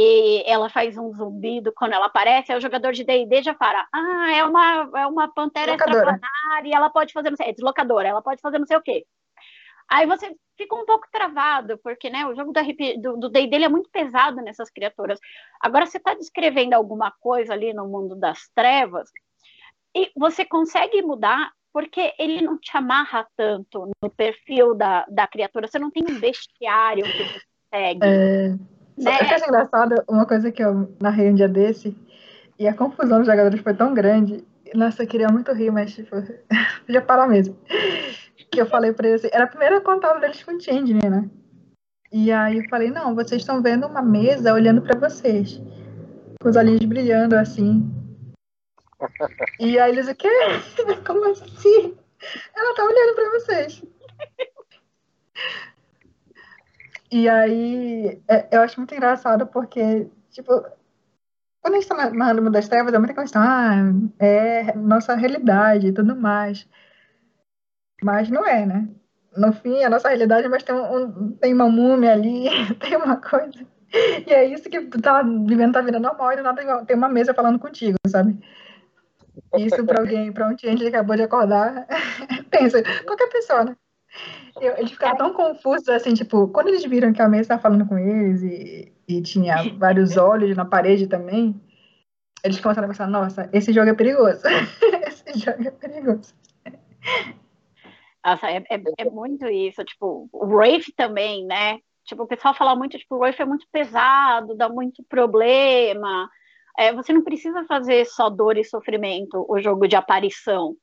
e 0.00 0.44
ela 0.46 0.70
faz 0.70 0.96
um 0.96 1.12
zumbido 1.12 1.72
quando 1.74 1.92
ela 1.92 2.06
aparece, 2.06 2.52
aí 2.52 2.58
o 2.58 2.60
jogador 2.60 2.92
de 2.92 3.02
D&D 3.02 3.42
já 3.42 3.52
fala, 3.54 3.84
ah, 3.92 4.32
é 4.32 4.44
uma, 4.44 4.90
é 4.94 5.06
uma 5.08 5.26
pantera 5.26 5.72
extraplanar 5.72 6.64
e 6.64 6.72
ela 6.72 6.88
pode 6.88 7.12
fazer, 7.12 7.30
não 7.30 7.36
sei, 7.36 7.48
é 7.48 7.52
deslocadora, 7.52 8.06
ela 8.06 8.22
pode 8.22 8.40
fazer 8.40 8.60
não 8.60 8.66
sei 8.66 8.76
o 8.76 8.80
quê. 8.80 9.04
Aí 9.90 10.06
você 10.06 10.32
fica 10.56 10.76
um 10.76 10.86
pouco 10.86 11.08
travado, 11.10 11.78
porque 11.78 12.08
né, 12.10 12.24
o 12.26 12.34
jogo 12.36 12.52
do 13.18 13.28
D&D 13.28 13.56
é 13.56 13.68
muito 13.68 13.90
pesado 13.90 14.36
nessas 14.40 14.70
criaturas. 14.70 15.18
Agora, 15.60 15.84
você 15.84 15.96
está 15.96 16.14
descrevendo 16.14 16.74
alguma 16.74 17.10
coisa 17.18 17.52
ali 17.52 17.72
no 17.74 17.88
mundo 17.88 18.14
das 18.14 18.48
trevas, 18.54 19.10
e 19.96 20.12
você 20.16 20.44
consegue 20.44 21.02
mudar 21.02 21.50
porque 21.72 22.14
ele 22.20 22.40
não 22.40 22.56
te 22.56 22.76
amarra 22.76 23.26
tanto 23.36 23.90
no 24.00 24.10
perfil 24.10 24.76
da, 24.76 25.04
da 25.08 25.26
criatura, 25.26 25.66
você 25.66 25.78
não 25.80 25.90
tem 25.90 26.04
um 26.08 26.20
bestiário 26.20 27.02
que 27.02 27.24
você 27.24 27.40
segue. 27.74 28.06
É... 28.06 28.77
Né? 28.98 29.12
Só 29.16 29.24
que 29.24 29.34
é 29.34 29.48
engraçado, 29.48 30.04
uma 30.08 30.26
coisa 30.26 30.50
que 30.50 30.62
eu 30.62 30.94
narrei 31.00 31.30
um 31.30 31.34
dia 31.34 31.48
desse, 31.48 31.96
e 32.58 32.66
a 32.66 32.74
confusão 32.74 33.18
dos 33.18 33.26
jogadores 33.26 33.60
foi 33.60 33.74
tão 33.74 33.94
grande, 33.94 34.44
nossa, 34.74 35.02
eu 35.02 35.06
queria 35.06 35.28
muito 35.28 35.52
rir, 35.52 35.70
mas 35.70 35.94
tipo, 35.94 36.16
podia 36.86 37.00
parar 37.00 37.28
mesmo 37.28 37.56
que 38.50 38.60
eu 38.60 38.66
falei 38.66 38.92
pra 38.92 39.08
eles, 39.08 39.24
assim, 39.24 39.34
era 39.34 39.44
a 39.44 39.48
primeira 39.48 39.80
contato 39.80 40.20
deles 40.20 40.42
com 40.42 40.56
o 40.56 40.60
Change, 40.60 40.94
né? 40.94 41.28
E 42.10 42.32
aí 42.32 42.58
eu 42.58 42.68
falei, 42.68 42.90
não, 42.90 43.14
vocês 43.14 43.42
estão 43.42 43.62
vendo 43.62 43.86
uma 43.86 44.02
mesa 44.02 44.54
olhando 44.54 44.82
para 44.82 44.98
vocês. 44.98 45.60
Com 46.40 46.48
os 46.48 46.56
olhinhos 46.56 46.84
brilhando 46.84 47.36
assim. 47.36 47.88
E 49.60 49.78
aí 49.78 49.92
eles, 49.92 50.08
o 50.08 50.14
quê? 50.14 50.28
Como 51.06 51.24
assim? 51.30 51.96
Ela 52.56 52.74
tá 52.74 52.84
olhando 52.84 53.14
para 53.14 53.30
vocês. 53.30 53.84
E 57.10 57.28
aí 57.28 58.20
é, 58.28 58.48
eu 58.52 58.60
acho 58.60 58.78
muito 58.78 58.94
engraçado 58.94 59.46
porque, 59.46 60.08
tipo, 60.30 60.52
quando 61.60 61.74
a 61.74 61.80
gente 61.80 61.88
tá 61.88 62.10
narrando 62.10 62.42
Mundo 62.42 62.52
das 62.52 62.68
Trevas, 62.68 62.92
é 62.94 62.98
muita 62.98 63.14
questão, 63.14 63.42
ah, 63.42 63.74
é 64.18 64.74
nossa 64.74 65.14
realidade 65.14 65.88
e 65.88 65.92
tudo 65.92 66.14
mais. 66.16 66.68
Mas 68.02 68.30
não 68.30 68.46
é, 68.46 68.64
né? 68.64 68.88
No 69.36 69.52
fim, 69.52 69.82
a 69.84 69.90
nossa 69.90 70.08
realidade, 70.08 70.48
mas 70.48 70.62
tem, 70.62 70.74
um, 70.74 71.32
tem 71.32 71.54
uma 71.54 71.68
múmia 71.68 72.12
ali, 72.12 72.44
tem 72.80 72.96
uma 72.96 73.16
coisa. 73.16 73.66
E 74.26 74.32
é 74.32 74.44
isso 74.44 74.68
que 74.68 74.80
tu 74.82 75.00
tá 75.00 75.22
vivendo 75.22 75.72
tua 75.72 75.82
vida 75.82 75.98
normal 75.98 76.32
e 76.32 76.36
do 76.36 76.86
tem 76.86 76.96
uma 76.96 77.08
mesa 77.08 77.34
falando 77.34 77.58
contigo, 77.58 77.96
sabe? 78.06 78.38
Isso 79.56 79.84
para 79.84 80.00
alguém, 80.00 80.32
para 80.32 80.48
um 80.48 80.56
cliente 80.56 80.82
que 80.82 80.88
acabou 80.88 81.16
de 81.16 81.22
acordar, 81.22 81.86
pensa, 82.50 82.82
qualquer 83.04 83.28
pessoa, 83.28 83.64
né? 83.64 83.76
Eles 84.60 84.90
ficaram 84.90 85.16
tão 85.16 85.32
confusos, 85.32 85.88
assim, 85.88 86.14
tipo, 86.14 86.48
quando 86.48 86.68
eles 86.68 86.84
viram 86.84 87.12
que 87.12 87.22
a 87.22 87.28
mesa 87.28 87.42
estava 87.42 87.62
falando 87.62 87.86
com 87.86 87.96
eles 87.96 88.42
e, 88.42 88.92
e 89.06 89.22
tinha 89.22 89.54
vários 89.76 90.16
olhos 90.18 90.56
na 90.56 90.64
parede 90.64 91.06
também, 91.06 91.60
eles 92.42 92.60
começaram 92.60 92.86
a 92.86 92.90
pensar, 92.90 93.06
nossa, 93.08 93.48
esse 93.52 93.72
jogo 93.72 93.90
é 93.90 93.94
perigoso. 93.94 94.42
esse 95.06 95.38
jogo 95.38 95.66
é 95.66 95.70
perigoso. 95.70 96.34
Nossa, 98.24 98.50
é, 98.50 98.62
é, 98.70 98.82
é, 98.98 99.04
muito 99.10 99.46
isso. 99.46 99.84
Tipo, 99.84 100.28
o 100.32 100.46
Wraith 100.46 100.92
também, 100.96 101.44
né? 101.46 101.78
Tipo, 102.04 102.24
o 102.24 102.26
pessoal 102.26 102.54
fala 102.54 102.74
muito, 102.74 102.98
tipo, 102.98 103.16
o 103.16 103.18
Wraith 103.18 103.40
é 103.40 103.44
muito 103.44 103.66
pesado, 103.70 104.56
dá 104.56 104.68
muito 104.68 105.02
problema. 105.08 106.28
É, 106.78 106.92
você 106.92 107.12
não 107.12 107.22
precisa 107.22 107.64
fazer 107.64 108.06
só 108.06 108.30
dor 108.30 108.56
e 108.56 108.64
sofrimento 108.64 109.44
o 109.48 109.60
jogo 109.60 109.86
de 109.88 109.96
aparição. 109.96 110.76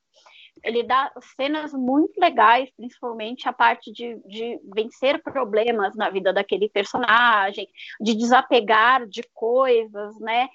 Ele 0.65 0.81
dá 0.81 1.11
cenas 1.37 1.71
muito 1.73 2.19
legais, 2.19 2.69
principalmente 2.75 3.47
a 3.47 3.53
parte 3.53 3.91
de, 3.91 4.19
de 4.25 4.59
vencer 4.73 5.21
problemas 5.21 5.95
na 5.95 6.09
vida 6.09 6.33
daquele 6.33 6.67
personagem, 6.67 7.69
de 8.01 8.15
desapegar 8.15 9.07
de 9.07 9.21
coisas, 9.33 10.19
né? 10.19 10.49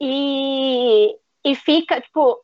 E, 0.00 1.12
e 1.44 1.54
fica, 1.56 2.00
tipo, 2.00 2.40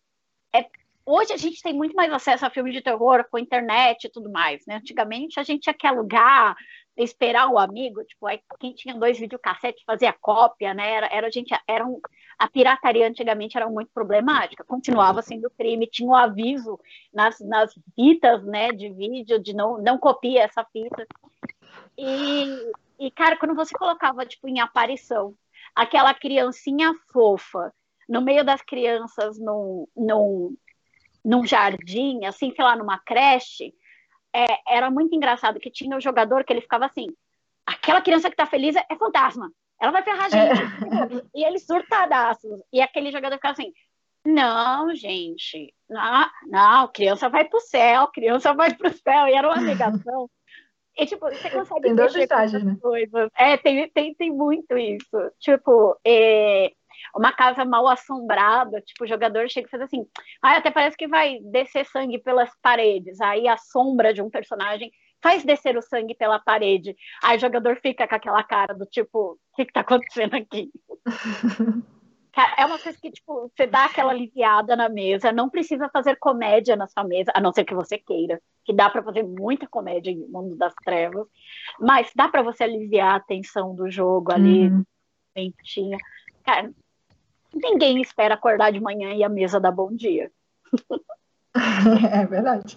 é, 0.53 0.67
hoje 1.07 1.33
a 1.33 1.37
gente 1.37 1.63
tem 1.63 1.73
muito 1.73 1.95
mais 1.95 2.13
acesso 2.13 2.45
a 2.45 2.51
filmes 2.51 2.75
de 2.75 2.83
terror 2.83 3.25
com 3.31 3.39
internet 3.39 4.05
e 4.05 4.11
tudo 4.11 4.31
mais, 4.31 4.67
né? 4.67 4.77
Antigamente 4.77 5.39
a 5.39 5.45
gente 5.45 5.63
tinha 5.63 5.75
que 5.75 5.87
alugar, 5.87 6.57
esperar 6.97 7.49
o 7.49 7.59
amigo, 7.59 8.05
tipo, 8.05 8.27
aí 8.27 8.41
quem 8.59 8.75
tinha 8.75 8.95
dois 8.95 9.19
videocassetes 9.19 9.85
fazia 9.85 10.13
cópia, 10.13 10.75
né? 10.75 10.91
Era, 10.91 11.07
era 11.07 11.31
gente, 11.31 11.55
era 11.69 11.87
um, 11.87 12.01
a 12.39 12.49
pirataria 12.49 13.07
antigamente 13.07 13.57
era 13.57 13.69
muito 13.69 13.91
problemática, 13.93 14.65
continuava 14.65 15.23
sendo 15.23 15.51
crime, 15.51 15.87
tinha 15.87 16.09
o 16.09 16.13
um 16.13 16.15
aviso 16.15 16.79
nas, 17.13 17.39
nas 17.41 17.73
fitas, 17.95 18.45
né, 18.45 18.73
de 18.73 18.91
vídeo, 18.91 19.39
de 19.39 19.55
não, 19.55 19.79
não 19.79 19.99
copia 19.99 20.43
essa 20.43 20.65
fita. 20.65 21.07
E, 21.97 22.47
e, 22.99 23.11
cara, 23.11 23.37
quando 23.37 23.55
você 23.55 23.73
colocava, 23.77 24.27
tipo, 24.27 24.49
em 24.49 24.61
aparição, 24.61 25.35
aquela 25.75 26.13
criancinha 26.15 26.93
fofa, 27.13 27.73
no 28.09 28.21
meio 28.21 28.45
das 28.45 28.61
crianças 28.63 29.39
num, 29.39 29.87
num, 29.97 30.57
num 31.25 31.47
jardim, 31.47 32.25
assim, 32.27 32.53
sei 32.55 32.65
lá, 32.65 32.77
numa 32.77 32.99
creche, 32.99 33.75
é, 34.33 34.47
era 34.69 34.91
muito 34.91 35.15
engraçado 35.15 35.61
que 35.61 35.71
tinha 35.71 35.95
o 35.95 35.99
um 35.99 36.01
jogador 36.01 36.45
que 36.45 36.53
ele 36.53 36.61
ficava 36.61 36.87
assim, 36.87 37.07
aquela 37.65 38.03
criança 38.03 38.29
que 38.29 38.37
tá 38.37 38.47
feliz 38.47 38.77
é, 38.77 38.97
fantasma, 38.97 39.51
ela 39.85 39.93
vai 39.93 40.03
ferrar 40.03 40.27
a 40.27 40.29
gente. 40.29 40.63
É. 40.63 41.23
E 41.35 41.45
ele 41.45 41.59
surtadaços. 41.59 42.61
E 42.73 42.81
aquele 42.81 43.11
jogador 43.11 43.37
ficava 43.37 43.53
assim, 43.53 43.73
não, 44.27 44.95
gente, 44.95 45.75
não, 45.89 46.27
não, 46.47 46.89
criança 46.89 47.29
vai 47.29 47.45
pro 47.45 47.61
céu, 47.61 48.09
criança 48.09 48.55
vai 48.55 48.75
pro 48.75 48.91
céu. 48.91 49.29
E 49.29 49.35
era 49.35 49.49
uma 49.49 49.61
negação. 49.61 50.31
E, 50.97 51.07
tipo, 51.07 51.29
você 51.29 51.51
consegue 51.51 51.83
tem 51.83 51.95
dois 51.95 52.15
estágios, 52.15 52.63
né? 52.63 52.77
coisas. 52.81 53.29
É, 53.37 53.57
tem, 53.57 53.89
tem, 53.91 54.15
tem 54.15 54.31
muito 54.31 54.79
isso. 54.79 55.31
Tipo, 55.41 55.99
é, 56.07 56.71
uma 57.15 57.33
casa 57.33 57.65
mal 57.65 57.89
assombrada, 57.89 58.81
tipo, 58.81 59.05
o 59.05 59.07
jogador 59.07 59.49
chega 59.51 59.67
e 59.67 59.71
faz 59.71 59.83
assim, 59.83 60.07
ah, 60.41 60.57
até 60.57 60.71
parece 60.71 60.97
que 60.97 61.09
vai 61.09 61.39
descer 61.41 61.85
sangue 61.87 62.19
pelas 62.19 62.51
paredes, 62.63 63.21
aí 63.21 63.49
a 63.49 63.57
sombra 63.57 64.15
de 64.15 64.23
um 64.23 64.31
personagem 64.31 64.91
faz 65.25 65.43
descer 65.43 65.75
o 65.75 65.81
sangue 65.81 66.15
pela 66.15 66.39
parede, 66.39 66.95
aí 67.23 67.39
o 67.39 67.41
jogador 67.41 67.81
fica 67.81 68.07
com 68.07 68.15
aquela 68.15 68.43
cara 68.45 68.75
do 68.75 68.85
tipo, 68.85 69.33
o 69.33 69.57
que, 69.57 69.65
que 69.65 69.73
tá 69.73 69.81
acontecendo 69.81 70.35
aqui? 70.35 70.71
é 72.59 72.67
uma 72.67 72.79
coisa 72.79 72.99
que, 73.01 73.11
tipo, 73.11 73.51
você 73.57 73.67
dá 73.67 73.87
aquela 73.87 74.13
aliviada 74.13 74.77
na 74.77 74.91
mesa, 74.91 75.33
não 75.33 75.49
precisa 75.49 75.89
fazer 75.89 76.17
comédia 76.17 76.77
na 76.77 76.87
sua 76.87 77.05
mesa, 77.05 77.33
a 77.35 77.41
não 77.41 77.55
ser 77.55 77.65
que 77.65 77.75
você 77.75 77.97
queira, 77.97 78.39
que 78.67 78.75
dá 78.75 78.91
para 78.91 79.03
fazer 79.03 79.23
muita 79.23 79.67
comédia 79.67 80.11
em 80.11 80.29
Mundo 80.29 80.57
das 80.57 80.75
Trevas, 80.85 81.27
mas 81.81 82.13
dá 82.15 82.29
para 82.29 82.43
você 82.43 82.65
aliviar 82.65 83.15
a 83.15 83.21
tensão 83.21 83.75
do 83.75 83.91
jogo 83.91 84.31
ali, 84.31 84.69
hum. 84.69 84.85
Cara, 86.45 86.71
ninguém 87.55 88.03
espera 88.03 88.35
acordar 88.35 88.73
de 88.73 88.79
manhã 88.79 89.15
e 89.15 89.25
a 89.25 89.29
mesa 89.31 89.59
dar 89.59 89.73
bom 89.73 89.91
dia. 89.91 90.31
é 92.13 92.27
verdade. 92.27 92.77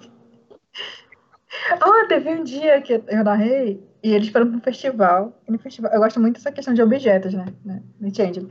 Oh, 1.85 2.07
teve 2.07 2.29
um 2.29 2.43
dia 2.43 2.81
que 2.81 3.01
eu 3.07 3.23
narrei 3.23 3.83
e 4.03 4.13
eles 4.13 4.29
foram 4.29 4.47
para 4.47 4.57
um 4.57 4.61
festival. 4.61 5.41
festival. 5.59 5.91
Eu 5.91 5.99
gosto 5.99 6.19
muito 6.19 6.35
dessa 6.35 6.51
questão 6.51 6.73
de 6.73 6.81
objetos, 6.81 7.33
né? 7.33 7.45
né 7.65 7.81
no 7.99 8.13
Change. 8.13 8.47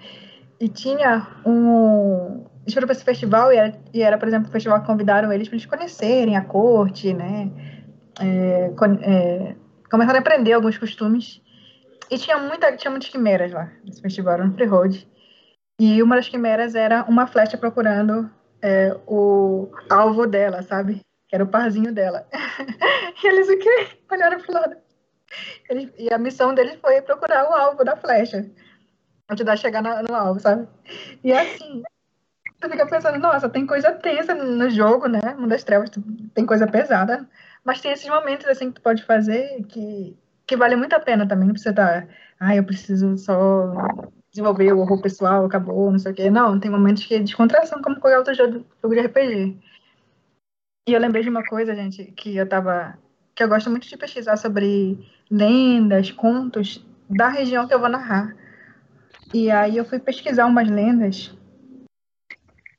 E 0.61 0.69
tinha 0.69 1.27
um. 1.45 2.45
Eles 2.63 2.75
foram 2.75 2.87
para 2.87 2.97
esse 2.97 3.05
festival 3.05 3.53
e 3.53 3.57
era, 3.57 3.79
e 3.95 4.03
era, 4.03 4.19
por 4.19 4.27
exemplo, 4.27 4.49
o 4.49 4.53
festival 4.53 4.81
que 4.81 4.87
convidaram 4.87 5.33
eles 5.33 5.49
para 5.49 5.57
eles 5.57 5.67
conhecerem 5.67 6.37
a 6.37 6.43
corte, 6.43 7.15
né? 7.15 7.51
É, 8.21 8.73
é, 9.03 9.57
começaram 9.91 10.19
a 10.19 10.21
aprender 10.21 10.53
alguns 10.53 10.77
costumes. 10.77 11.41
E 12.11 12.19
tinha, 12.19 12.39
muita, 12.39 12.77
tinha 12.77 12.91
muitas 12.91 13.09
quimeras 13.09 13.53
lá 13.53 13.71
nesse 13.85 14.01
festival, 14.01 14.35
era 14.35 14.47
no 14.47 14.55
Freehold. 14.55 15.07
E 15.79 16.03
uma 16.03 16.17
das 16.17 16.29
quimeras 16.29 16.75
era 16.75 17.05
uma 17.05 17.27
flecha 17.27 17.59
procurando 17.59 18.31
é, 18.63 18.97
o 19.07 19.69
alvo 19.91 20.27
dela, 20.27 20.63
sabe? 20.63 21.01
Que 21.29 21.35
era 21.35 21.45
o 21.45 21.49
parzinho 21.49 21.93
dela. 21.93 22.27
e 23.23 23.27
eles 23.27 23.49
o 23.49 23.59
quê? 23.59 23.89
Olharam 24.11 24.41
pro 24.41 24.53
lado. 24.53 24.77
E 25.99 26.13
a 26.13 26.19
missão 26.19 26.55
dele 26.55 26.79
foi 26.79 27.01
procurar 27.03 27.51
o 27.51 27.55
alvo 27.55 27.85
da 27.85 27.97
flecha. 27.97 28.49
Ajudar 29.29 29.55
a 29.55 29.57
chegar 29.57 29.83
no, 29.83 30.15
alvo, 30.15 30.39
sabe? 30.39 30.69
E 31.25 31.33
assim, 31.33 31.83
tu 32.61 32.71
fica 32.71 32.87
pensando, 32.87 33.19
nossa, 33.19 33.49
tem 33.49 33.67
coisa 33.67 33.93
tensa 33.93 34.35
no 34.35 34.71
jogo, 34.71 35.09
né? 35.09 35.35
Mundo 35.37 35.49
das 35.49 35.65
Trevas 35.65 35.91
tem 36.35 36.47
coisa 36.47 36.67
pesada. 36.67 37.29
Mas 37.65 37.81
tem 37.81 37.91
esses 37.93 38.09
momentos 38.09 38.47
assim 38.47 38.69
que 38.69 38.77
tu 38.77 38.83
pode 38.83 39.03
fazer 39.03 39.65
que, 39.65 40.17
que 40.47 40.57
vale 40.57 40.77
muito 40.77 40.95
a 40.95 41.01
pena 41.01 41.27
também. 41.27 41.47
Não 41.47 41.55
precisa 41.55 41.71
estar, 41.71 42.09
ah, 42.39 42.55
eu 42.55 42.63
preciso 42.65 43.19
só 43.19 43.73
desenvolver 44.31 44.73
o 44.73 44.79
horror 44.81 45.01
pessoal, 45.01 45.47
acabou, 45.47 45.91
não 45.91 45.99
sei 45.99 46.13
o 46.13 46.15
quê. 46.15 46.31
Não, 46.31 46.61
tem 46.61 46.71
momentos 46.71 47.05
que 47.05 47.17
é 47.17 47.19
descontração, 47.19 47.83
como 47.83 47.99
qualquer 47.99 48.19
outro 48.19 48.35
jogo, 48.35 48.65
jogo 48.83 48.95
de 48.95 49.01
RPG. 49.01 49.59
E 50.87 50.93
eu 50.93 51.01
lembrei 51.01 51.23
de 51.23 51.29
uma 51.29 51.45
coisa, 51.45 51.75
gente, 51.75 52.05
que 52.13 52.37
eu 52.37 52.49
tava. 52.49 52.97
que 53.35 53.43
eu 53.43 53.49
gosto 53.49 53.69
muito 53.71 53.89
de 53.89 53.97
pesquisar 53.97 54.37
sobre 54.37 54.99
lendas, 55.31 56.11
contos 56.13 56.85
da 57.11 57.29
região 57.29 57.67
que 57.67 57.75
eu 57.75 57.81
vou 57.81 57.89
narrar. 57.89 58.37
E 59.35 59.51
aí 59.51 59.77
eu 59.77 59.85
fui 59.85 59.99
pesquisar 59.99 60.47
umas 60.47 60.69
lendas 60.69 61.37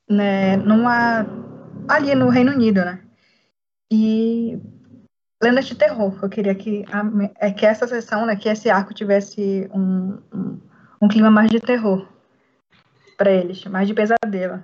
né, 0.08 0.56
numa 0.56 1.26
ali 1.86 2.14
no 2.14 2.30
Reino 2.30 2.52
Unido, 2.52 2.84
né? 2.84 3.00
E 3.90 4.58
lendas 5.42 5.66
de 5.66 5.74
terror. 5.74 6.18
Eu 6.22 6.28
queria 6.28 6.54
que 6.54 6.84
a, 6.90 7.02
é 7.46 7.52
que 7.52 7.66
essa 7.66 7.86
sessão, 7.86 8.24
né, 8.24 8.36
que 8.36 8.48
esse 8.48 8.70
arco 8.70 8.94
tivesse 8.94 9.68
um, 9.72 10.18
um, 10.34 10.60
um 11.02 11.08
clima 11.08 11.30
mais 11.30 11.50
de 11.50 11.60
terror 11.60 12.08
para 13.16 13.30
eles, 13.30 13.64
mais 13.66 13.86
de 13.86 13.94
pesadelo. 13.94 14.62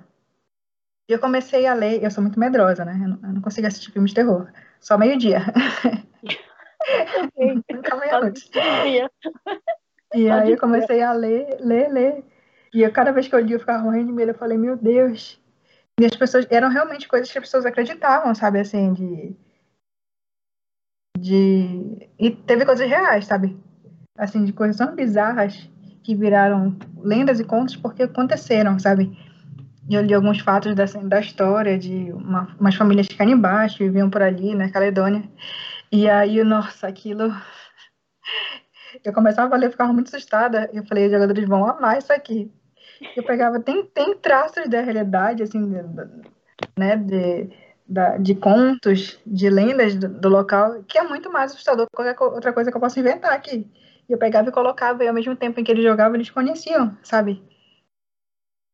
E 1.07 1.13
eu 1.13 1.19
comecei 1.19 1.67
a 1.67 1.73
ler, 1.73 2.03
eu 2.03 2.09
sou 2.09 2.23
muito 2.23 2.39
medrosa, 2.39 2.83
né? 2.83 2.93
Eu 2.93 3.09
não, 3.09 3.19
eu 3.21 3.33
não 3.33 3.41
consigo 3.41 3.67
assistir 3.67 3.91
filmes 3.91 4.11
de 4.11 4.15
terror. 4.15 4.51
Só 4.79 4.97
meio-dia. 4.97 5.39
Nunca 7.71 7.95
meia-noite. 7.95 8.49
E 10.13 10.29
aí 10.29 10.51
eu 10.51 10.57
comecei 10.57 11.01
a 11.01 11.11
ler, 11.11 11.57
ler, 11.59 11.89
ler. 11.89 12.23
E 12.73 12.81
eu, 12.81 12.91
cada 12.91 13.11
vez 13.11 13.27
que 13.27 13.35
eu 13.35 13.39
li, 13.39 13.53
eu 13.53 13.59
ficava 13.59 13.83
morrendo 13.83 14.07
de 14.07 14.13
medo. 14.13 14.31
Eu 14.31 14.37
falei, 14.37 14.57
meu 14.57 14.77
Deus. 14.77 15.39
E 15.99 16.05
as 16.05 16.15
pessoas, 16.15 16.45
eram 16.49 16.69
realmente 16.69 17.07
coisas 17.07 17.31
que 17.31 17.37
as 17.37 17.43
pessoas 17.43 17.65
acreditavam, 17.65 18.33
sabe? 18.35 18.59
Assim, 18.59 18.93
de. 18.93 19.35
De. 21.17 22.09
E 22.19 22.31
teve 22.31 22.65
coisas 22.65 22.87
reais, 22.87 23.25
sabe? 23.25 23.57
Assim, 24.17 24.43
de 24.43 24.53
coisas 24.53 24.77
tão 24.77 24.95
bizarras 24.95 25.69
que 26.03 26.15
viraram 26.15 26.77
lendas 26.97 27.39
e 27.39 27.43
contos 27.43 27.75
porque 27.75 28.03
aconteceram, 28.03 28.77
sabe? 28.77 29.17
Eu 29.89 30.01
li 30.01 30.13
alguns 30.13 30.39
fatos 30.39 30.73
dessa, 30.73 30.99
da 30.99 31.19
história 31.19 31.77
de 31.77 32.11
uma, 32.11 32.55
umas 32.59 32.75
famílias 32.75 33.07
canibais 33.07 33.75
que 33.75 33.83
viviam 33.83 34.09
por 34.09 34.21
ali, 34.21 34.55
na 34.55 34.69
Caledônia. 34.71 35.23
E 35.91 36.09
aí, 36.09 36.43
nossa, 36.43 36.87
aquilo. 36.87 37.31
Eu 39.03 39.13
começava 39.13 39.53
a 39.53 39.57
ler, 39.57 39.71
ficava 39.71 39.93
muito 39.93 40.07
assustada. 40.07 40.69
Eu 40.73 40.85
falei, 40.85 41.05
os 41.05 41.11
jogadores 41.11 41.47
vão 41.47 41.67
amar 41.67 41.97
isso 41.97 42.13
aqui. 42.13 42.51
Eu 43.15 43.23
pegava, 43.23 43.59
tem, 43.59 43.85
tem 43.85 44.15
traços 44.17 44.69
da 44.69 44.81
realidade, 44.81 45.43
assim, 45.43 45.69
de, 45.69 45.83
né, 46.77 46.95
de, 46.95 47.49
da, 47.87 48.17
de 48.17 48.33
contos, 48.35 49.19
de 49.25 49.49
lendas 49.49 49.95
do, 49.95 50.07
do, 50.07 50.29
local, 50.29 50.81
que 50.87 50.97
é 50.97 51.03
muito 51.03 51.31
mais 51.31 51.51
assustador 51.51 51.87
que 51.87 51.95
qualquer 51.95 52.15
outra 52.21 52.53
coisa 52.53 52.71
que 52.71 52.77
eu 52.77 52.81
possa 52.81 52.99
inventar 52.99 53.33
aqui. 53.33 53.69
E 54.07 54.13
eu 54.13 54.17
pegava 54.17 54.49
e 54.49 54.51
colocava, 54.51 55.03
e 55.03 55.07
ao 55.07 55.13
mesmo 55.13 55.35
tempo 55.35 55.59
em 55.59 55.63
que 55.63 55.71
eles 55.71 55.83
jogavam, 55.83 56.15
eles 56.15 56.29
conheciam, 56.29 56.97
sabe? 57.03 57.43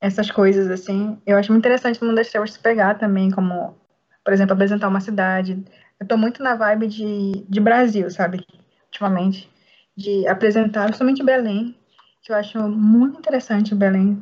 Essas 0.02 0.32
coisas, 0.32 0.70
assim. 0.70 1.22
Eu 1.26 1.38
acho 1.38 1.52
muito 1.52 1.62
interessante 1.64 2.02
o 2.02 2.06
Mundo 2.06 2.16
das 2.16 2.30
Trevas 2.30 2.54
se 2.54 2.60
pegar 2.60 2.96
também, 2.96 3.30
como, 3.30 3.78
por 4.26 4.34
exemplo, 4.34 4.54
apresentar 4.54 4.88
uma 4.88 5.00
cidade. 5.00 5.64
Eu 6.00 6.08
tô 6.08 6.18
muito 6.18 6.42
na 6.42 6.56
vibe 6.56 6.88
de, 6.88 7.46
de 7.48 7.60
Brasil, 7.60 8.10
sabe? 8.10 8.44
Ultimamente. 8.88 9.48
De 9.96 10.28
apresentar, 10.28 10.86
principalmente 10.86 11.24
Belém, 11.24 11.78
que 12.24 12.32
eu 12.32 12.36
acho 12.36 12.58
muito 12.68 13.20
interessante 13.20 13.76
Belém. 13.76 14.22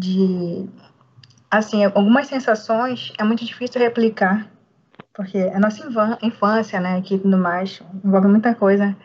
De, 0.00 0.66
assim, 1.50 1.84
algumas 1.84 2.26
sensações 2.26 3.12
é 3.18 3.24
muito 3.24 3.44
difícil 3.44 3.80
replicar, 3.80 4.50
porque 5.12 5.38
a 5.38 5.58
nossa 5.58 5.86
infância, 6.22 6.80
né, 6.80 6.96
aqui 6.96 7.18
tudo 7.18 7.36
mais, 7.36 7.82
envolve 8.04 8.28
muita 8.28 8.54
coisa, 8.54 8.96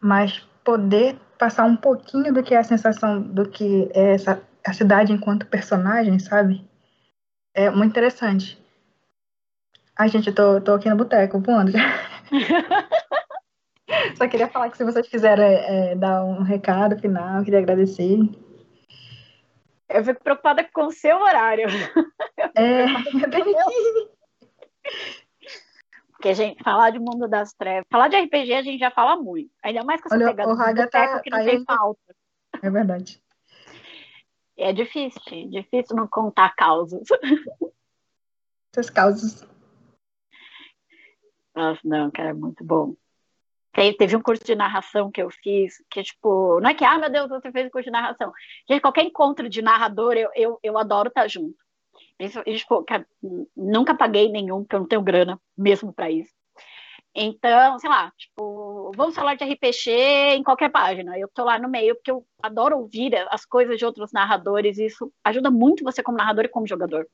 mas 0.00 0.40
poder 0.64 1.16
passar 1.38 1.64
um 1.64 1.76
pouquinho 1.76 2.34
do 2.34 2.42
que 2.42 2.54
é 2.54 2.58
a 2.58 2.64
sensação 2.64 3.22
do 3.22 3.48
que 3.48 3.88
é 3.94 4.14
essa 4.14 4.42
a 4.66 4.72
cidade 4.72 5.12
enquanto 5.12 5.46
personagem, 5.46 6.18
sabe? 6.18 6.66
É 7.54 7.70
muito 7.70 7.90
interessante. 7.90 8.58
Ai, 9.96 10.08
gente, 10.08 10.28
eu 10.28 10.34
tô, 10.34 10.60
tô 10.60 10.74
aqui 10.74 10.88
no 10.88 10.96
boteco, 10.96 11.38
voando 11.38 11.70
já. 11.70 11.78
Só 14.16 14.26
queria 14.26 14.48
falar 14.48 14.70
que 14.70 14.76
se 14.76 14.84
vocês 14.84 15.06
quiserem 15.06 15.44
é, 15.44 15.94
dar 15.94 16.24
um 16.24 16.42
recado 16.42 16.98
final, 16.98 17.44
queria 17.44 17.60
agradecer. 17.60 18.18
Eu 19.88 20.04
fico 20.04 20.22
preocupada 20.22 20.64
com 20.72 20.86
o 20.86 20.92
seu 20.92 21.16
horário. 21.16 21.68
É, 22.56 22.84
eu 22.84 23.30
tenho 23.30 23.44
que... 23.44 23.54
Porque, 26.12 26.34
gente, 26.34 26.62
falar 26.62 26.90
de 26.90 26.98
mundo 26.98 27.28
das 27.28 27.52
trevas, 27.52 27.86
falar 27.90 28.08
de 28.08 28.16
RPG 28.16 28.54
a 28.54 28.62
gente 28.62 28.78
já 28.78 28.90
fala 28.90 29.14
muito. 29.16 29.50
Ainda 29.62 29.84
mais 29.84 30.00
com 30.00 30.08
essa 30.08 30.16
Olha, 30.16 30.26
pegada 30.28 30.50
o 30.50 30.56
Raga 30.56 30.88
tá, 30.88 31.20
que 31.20 31.30
não 31.30 31.38
tá 31.38 31.44
tem 31.44 31.58
aí... 31.58 31.64
falta. 31.64 32.16
É 32.62 32.70
verdade. 32.70 33.22
É 34.56 34.72
difícil, 34.72 35.20
difícil 35.50 35.96
não 35.96 36.06
contar 36.06 36.54
causas. 36.54 37.06
Essas 38.72 38.90
causas. 38.90 39.46
Nossa, 41.54 41.80
não, 41.84 42.10
cara, 42.10 42.30
é 42.30 42.34
muito 42.34 42.64
bom. 42.64 42.94
Teve 43.72 44.14
um 44.16 44.22
curso 44.22 44.44
de 44.44 44.54
narração 44.54 45.10
que 45.10 45.20
eu 45.20 45.28
fiz, 45.30 45.74
que 45.90 46.02
tipo, 46.02 46.60
não 46.60 46.70
é 46.70 46.74
que, 46.74 46.84
ah, 46.84 46.96
meu 46.96 47.10
Deus, 47.10 47.28
você 47.28 47.50
fez 47.50 47.66
um 47.66 47.70
curso 47.70 47.86
de 47.86 47.90
narração. 47.90 48.32
Gente, 48.68 48.80
qualquer 48.80 49.04
encontro 49.04 49.48
de 49.48 49.60
narrador, 49.62 50.14
eu, 50.14 50.30
eu, 50.34 50.58
eu 50.62 50.78
adoro 50.78 51.08
estar 51.08 51.26
junto. 51.26 51.56
Isso, 52.18 52.40
tipo, 52.44 52.84
nunca 53.56 53.94
paguei 53.94 54.30
nenhum, 54.30 54.62
porque 54.62 54.76
eu 54.76 54.80
não 54.80 54.86
tenho 54.86 55.02
grana 55.02 55.40
mesmo 55.56 55.92
para 55.92 56.10
isso. 56.10 56.32
Então, 57.14 57.78
sei 57.78 57.88
lá, 57.88 58.10
tipo, 58.16 58.90
vamos 58.96 59.14
falar 59.14 59.36
de 59.36 59.44
RPG 59.44 59.90
em 60.36 60.42
qualquer 60.42 60.70
página. 60.70 61.16
Eu 61.16 61.28
tô 61.28 61.44
lá 61.44 61.58
no 61.58 61.68
meio 61.68 61.94
porque 61.94 62.10
eu 62.10 62.26
adoro 62.42 62.78
ouvir 62.78 63.14
as 63.30 63.44
coisas 63.44 63.78
de 63.78 63.84
outros 63.84 64.12
narradores. 64.12 64.78
E 64.78 64.86
isso 64.86 65.12
ajuda 65.22 65.50
muito 65.50 65.84
você 65.84 66.02
como 66.02 66.18
narrador 66.18 66.44
e 66.44 66.48
como 66.48 66.66
jogador. 66.66 67.06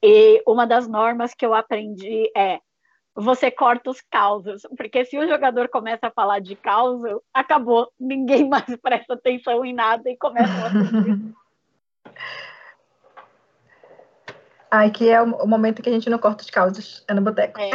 E 0.00 0.42
uma 0.46 0.66
das 0.66 0.86
normas 0.86 1.34
que 1.34 1.44
eu 1.44 1.52
aprendi 1.52 2.30
é 2.36 2.60
você 3.14 3.50
corta 3.50 3.90
os 3.90 4.00
causos, 4.00 4.62
porque 4.76 5.04
se 5.04 5.18
o 5.18 5.28
jogador 5.28 5.68
começa 5.68 6.06
a 6.06 6.10
falar 6.10 6.38
de 6.38 6.56
causa, 6.56 7.20
acabou, 7.34 7.92
ninguém 8.00 8.48
mais 8.48 8.74
presta 8.80 9.14
atenção 9.14 9.64
em 9.64 9.74
nada 9.74 10.08
e 10.08 10.16
começa 10.16 10.50
a 10.50 10.70
Ai, 14.74 14.90
que 14.90 15.06
é 15.06 15.20
o 15.20 15.46
momento 15.46 15.82
que 15.82 15.90
a 15.90 15.92
gente 15.92 16.08
não 16.08 16.18
corta 16.18 16.42
os 16.42 16.48
causos, 16.48 17.04
é 17.06 17.12
no 17.12 17.20
boteco. 17.20 17.60
É, 17.60 17.68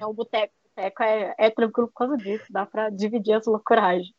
é 0.00 0.04
o 0.04 0.12
boteco. 0.12 0.52
O 0.52 0.74
boteco 0.74 1.02
é, 1.04 1.34
é 1.38 1.50
tranquilo 1.50 1.86
por 1.86 1.94
causa 1.94 2.16
disso, 2.16 2.46
dá 2.50 2.66
pra 2.66 2.90
dividir 2.90 3.34
as 3.34 3.46
loucuragens. 3.46 4.12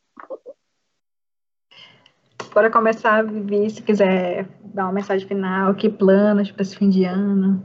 Bora 2.54 2.72
começar 2.72 3.18
a 3.18 3.24
viver, 3.24 3.70
se 3.70 3.84
quiser 3.84 4.48
dar 4.64 4.86
uma 4.86 4.94
mensagem 4.94 5.28
final, 5.28 5.76
que 5.76 5.90
planos 5.90 6.50
para 6.50 6.62
esse 6.62 6.78
fim 6.78 6.90
de 6.90 7.04
ano? 7.04 7.62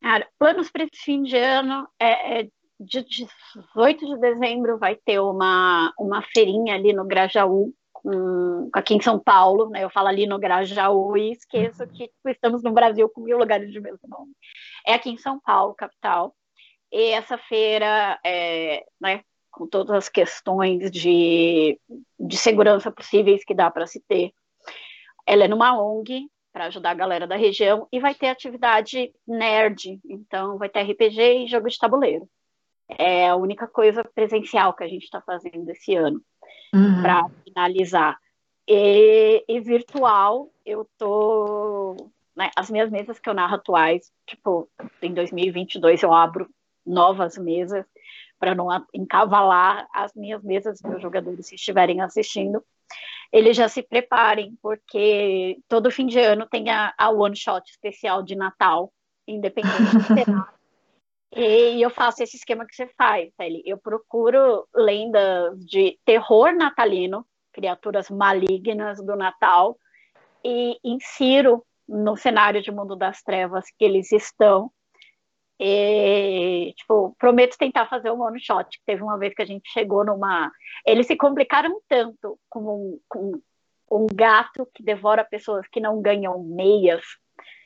Cara, 0.00 0.28
planos 0.38 0.70
para 0.70 0.84
esse 0.84 1.02
fim 1.02 1.24
de 1.24 1.36
ano 1.36 1.88
é, 1.98 2.42
é 2.42 2.48
de 2.78 3.04
18 3.04 4.06
de 4.06 4.20
dezembro 4.20 4.78
vai 4.78 4.94
ter 4.94 5.18
uma, 5.18 5.92
uma 5.98 6.22
feirinha 6.32 6.76
ali 6.76 6.92
no 6.92 7.04
Grajaú, 7.04 7.74
um, 8.06 8.70
aqui 8.72 8.94
em 8.94 9.00
São 9.00 9.18
Paulo, 9.18 9.68
né? 9.68 9.82
Eu 9.82 9.90
falo 9.90 10.08
ali 10.08 10.26
no 10.26 10.38
Grajaú 10.38 11.16
e 11.16 11.32
esqueço 11.32 11.86
que 11.88 12.06
tipo, 12.06 12.28
estamos 12.28 12.62
no 12.62 12.72
Brasil 12.72 13.08
com 13.08 13.20
mil 13.20 13.36
lugares 13.36 13.72
de 13.72 13.80
mesmo 13.80 14.08
nome. 14.08 14.32
É 14.86 14.94
aqui 14.94 15.10
em 15.10 15.18
São 15.18 15.40
Paulo, 15.40 15.74
capital. 15.74 16.34
E 16.92 17.10
essa 17.10 17.36
feira, 17.36 18.18
é, 18.24 18.84
né, 19.00 19.22
com 19.50 19.66
todas 19.66 19.90
as 19.90 20.08
questões 20.08 20.90
de, 20.90 21.80
de 22.18 22.36
segurança 22.36 22.92
possíveis 22.92 23.44
que 23.44 23.54
dá 23.54 23.70
para 23.70 23.86
se 23.86 24.00
ter, 24.06 24.32
ela 25.26 25.44
é 25.44 25.48
numa 25.48 25.76
ONG 25.76 26.28
para 26.52 26.66
ajudar 26.66 26.90
a 26.90 26.94
galera 26.94 27.26
da 27.26 27.36
região 27.36 27.88
e 27.92 27.98
vai 27.98 28.14
ter 28.14 28.28
atividade 28.28 29.12
nerd, 29.26 30.00
então 30.08 30.56
vai 30.56 30.68
ter 30.68 30.82
RPG 30.82 31.44
e 31.44 31.46
jogo 31.48 31.68
de 31.68 31.76
tabuleiro. 31.76 32.28
É 32.88 33.28
a 33.28 33.36
única 33.36 33.66
coisa 33.66 34.04
presencial 34.04 34.72
que 34.72 34.84
a 34.84 34.88
gente 34.88 35.02
está 35.02 35.20
fazendo 35.20 35.68
esse 35.68 35.94
ano 35.96 36.22
uhum. 36.76 37.02
para 37.02 37.26
finalizar. 37.44 38.18
E, 38.68 39.44
e, 39.48 39.60
virtual, 39.60 40.50
eu 40.64 40.88
tô. 40.98 42.10
Né, 42.34 42.50
as 42.54 42.70
minhas 42.70 42.90
mesas 42.90 43.18
que 43.18 43.28
eu 43.28 43.34
narro 43.34 43.54
atuais, 43.54 44.12
tipo, 44.26 44.68
em 45.00 45.14
2022 45.14 46.02
eu 46.02 46.12
abro 46.12 46.48
novas 46.84 47.38
mesas 47.38 47.86
para 48.38 48.54
não 48.54 48.68
encavalar 48.92 49.88
as 49.92 50.14
minhas 50.14 50.42
mesas, 50.42 50.82
meus 50.82 51.00
jogadores, 51.00 51.46
se 51.46 51.54
estiverem 51.54 52.02
assistindo, 52.02 52.62
eles 53.32 53.56
já 53.56 53.68
se 53.68 53.82
preparem, 53.82 54.56
porque 54.62 55.58
todo 55.68 55.90
fim 55.90 56.06
de 56.06 56.18
ano 56.18 56.46
tem 56.46 56.70
a, 56.70 56.92
a 56.96 57.10
one 57.10 57.34
shot 57.34 57.68
especial 57.70 58.22
de 58.22 58.36
Natal, 58.36 58.92
independente 59.26 59.78
de 59.96 60.14
E 61.34 61.82
eu 61.82 61.90
faço 61.90 62.22
esse 62.22 62.36
esquema 62.36 62.66
que 62.66 62.74
você 62.74 62.86
faz, 62.96 63.32
Sally. 63.36 63.62
Eu 63.66 63.78
procuro 63.78 64.66
lendas 64.74 65.58
de 65.66 65.98
terror 66.04 66.52
natalino, 66.54 67.26
criaturas 67.52 68.08
malignas 68.10 69.04
do 69.04 69.16
Natal, 69.16 69.76
e 70.44 70.78
insiro 70.84 71.64
no 71.88 72.16
cenário 72.16 72.62
de 72.62 72.70
Mundo 72.70 72.94
das 72.94 73.22
Trevas 73.22 73.64
que 73.76 73.84
eles 73.84 74.12
estão. 74.12 74.70
E, 75.58 76.74
tipo, 76.76 77.16
prometo 77.18 77.56
tentar 77.56 77.86
fazer 77.86 78.10
um 78.10 78.22
one 78.22 78.38
shot. 78.38 78.80
Teve 78.84 79.02
uma 79.02 79.18
vez 79.18 79.34
que 79.34 79.42
a 79.42 79.46
gente 79.46 79.68
chegou 79.70 80.04
numa. 80.04 80.52
Eles 80.86 81.06
se 81.06 81.16
complicaram 81.16 81.80
tanto 81.88 82.38
com 82.48 82.60
um, 82.60 83.00
com 83.08 83.40
um 83.90 84.06
gato 84.06 84.68
que 84.74 84.82
devora 84.82 85.24
pessoas 85.24 85.66
que 85.68 85.80
não 85.80 86.00
ganham 86.00 86.42
meias. 86.42 87.02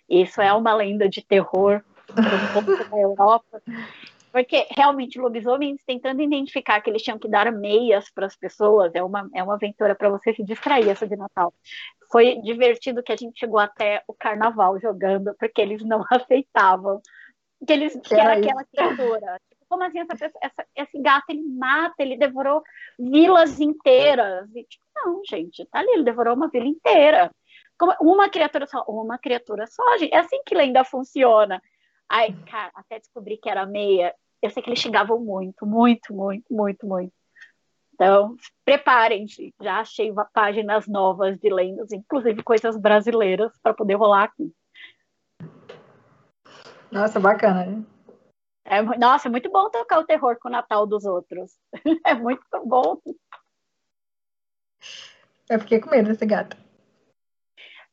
Isso 0.08 0.40
é 0.40 0.52
uma 0.52 0.74
lenda 0.74 1.08
de 1.08 1.24
terror 1.24 1.84
da 2.12 2.98
Europa. 2.98 3.62
Porque 4.32 4.66
realmente 4.70 5.18
lobisomens 5.18 5.82
tentando 5.84 6.22
identificar 6.22 6.80
que 6.80 6.88
eles 6.88 7.02
tinham 7.02 7.18
que 7.18 7.28
dar 7.28 7.50
meias 7.50 8.08
para 8.10 8.26
as 8.26 8.36
pessoas 8.36 8.94
é 8.94 9.02
uma, 9.02 9.28
é 9.34 9.42
uma 9.42 9.54
aventura 9.54 9.94
para 9.94 10.08
você 10.08 10.32
se 10.32 10.44
distrair 10.44 10.88
essa 10.88 11.06
de 11.06 11.16
Natal. 11.16 11.52
Foi 12.12 12.40
divertido 12.40 13.02
que 13.02 13.12
a 13.12 13.16
gente 13.16 13.38
chegou 13.38 13.58
até 13.58 14.02
o 14.06 14.14
carnaval 14.14 14.78
jogando, 14.78 15.34
porque 15.38 15.60
eles 15.60 15.84
não 15.84 16.04
aceitavam 16.10 17.00
que 17.66 17.72
eles 17.72 17.92
que, 17.94 18.00
que 18.00 18.14
era, 18.14 18.34
era 18.34 18.40
aquela 18.40 18.64
criatura. 18.64 19.40
Tipo, 19.48 19.66
como 19.68 19.84
assim 19.84 20.00
essa 20.00 20.16
pessoa, 20.16 20.40
essa, 20.42 20.66
esse 20.76 20.98
gato 21.00 21.26
ele 21.28 21.42
mata, 21.42 21.94
ele 21.98 22.16
devorou 22.16 22.62
vilas 22.98 23.60
inteiras. 23.60 24.48
E, 24.54 24.64
tipo, 24.64 24.84
não, 24.94 25.22
gente, 25.28 25.64
tá 25.66 25.80
ali, 25.80 25.90
ele 25.92 26.04
devorou 26.04 26.34
uma 26.34 26.48
vila 26.48 26.66
inteira. 26.66 27.30
Como, 27.78 27.94
uma 28.00 28.28
criatura 28.28 28.66
só, 28.66 28.84
uma 28.88 29.18
criatura 29.18 29.66
só, 29.66 29.98
gente. 29.98 30.12
É 30.14 30.18
assim 30.18 30.42
que 30.44 30.54
lenda 30.54 30.84
funciona. 30.84 31.60
Aí, 32.10 32.34
cara, 32.44 32.72
até 32.74 32.98
descobri 32.98 33.36
que 33.36 33.48
era 33.48 33.64
meia. 33.64 34.12
Eu 34.42 34.50
sei 34.50 34.60
que 34.60 34.68
eles 34.68 34.80
xingavam 34.80 35.20
muito, 35.20 35.64
muito, 35.64 36.12
muito, 36.12 36.52
muito, 36.52 36.84
muito. 36.84 37.12
Então, 37.94 38.34
preparem-se. 38.64 39.54
Já 39.62 39.78
achei 39.78 40.12
páginas 40.32 40.88
novas 40.88 41.38
de 41.38 41.48
lendas, 41.48 41.92
inclusive 41.92 42.42
coisas 42.42 42.76
brasileiras, 42.76 43.52
para 43.62 43.72
poder 43.72 43.94
rolar 43.94 44.24
aqui. 44.24 44.52
Nossa, 46.90 47.20
bacana, 47.20 47.64
né? 47.64 47.84
É, 48.64 48.82
nossa, 48.98 49.28
é 49.28 49.30
muito 49.30 49.48
bom 49.48 49.70
tocar 49.70 50.00
o 50.00 50.04
terror 50.04 50.36
com 50.40 50.48
o 50.48 50.52
Natal 50.52 50.86
dos 50.86 51.04
outros. 51.04 51.52
É 52.04 52.14
muito 52.14 52.42
bom. 52.64 53.00
Eu 55.48 55.60
fiquei 55.60 55.78
com 55.80 55.90
medo 55.90 56.08
desse 56.08 56.26
gato. 56.26 56.56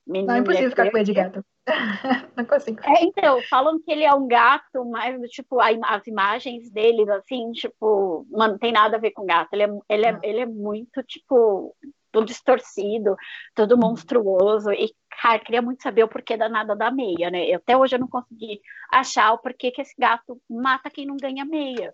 Menina, 0.08 0.34
não 0.34 0.36
é 0.36 0.40
impossível 0.40 0.70
ficar 0.72 0.90
com 0.90 0.98
medo 0.98 1.06
de 1.06 1.14
gato. 1.14 1.46
não 2.36 2.46
consigo. 2.46 2.80
É, 2.84 3.04
então, 3.04 3.42
falam 3.50 3.80
que 3.80 3.92
ele 3.92 4.04
é 4.04 4.14
um 4.14 4.28
gato, 4.28 4.86
mas, 4.86 5.20
tipo, 5.30 5.60
as 5.60 6.08
imagens 6.08 6.70
dele, 6.72 7.10
assim, 7.12 7.52
tipo, 7.52 8.26
mano, 8.32 8.54
não 8.54 8.60
tem 8.60 8.72
nada 8.72 8.98
a 8.98 9.00
ver 9.00 9.12
com 9.12 9.26
gato. 9.26 9.50
Ele 9.54 9.64
é, 9.64 9.70
ele 9.90 10.06
é, 10.06 10.20
ele 10.24 10.40
é 10.40 10.46
muito, 10.46 11.04
tipo, 11.04 11.76
tudo 12.12 12.26
distorcido, 12.26 13.16
tudo 13.54 13.78
monstruoso. 13.78 14.72
E, 14.72 14.94
cara, 15.22 15.40
queria 15.40 15.62
muito 15.62 15.84
saber 15.84 16.04
o 16.04 16.08
porquê 16.08 16.38
da 16.38 16.48
nada 16.48 16.76
da 16.76 16.90
meia, 16.90 17.30
né? 17.30 17.46
Eu, 17.46 17.58
até 17.58 17.76
hoje 17.76 17.96
eu 17.96 18.00
não 18.00 18.08
consegui 18.08 18.62
achar 18.92 19.34
o 19.34 19.38
porquê 19.38 19.72
que 19.72 19.82
esse 19.82 19.94
gato 19.98 20.40
mata 20.50 20.90
quem 20.90 21.06
não 21.06 21.18
ganha 21.18 21.46
meia. 21.46 21.94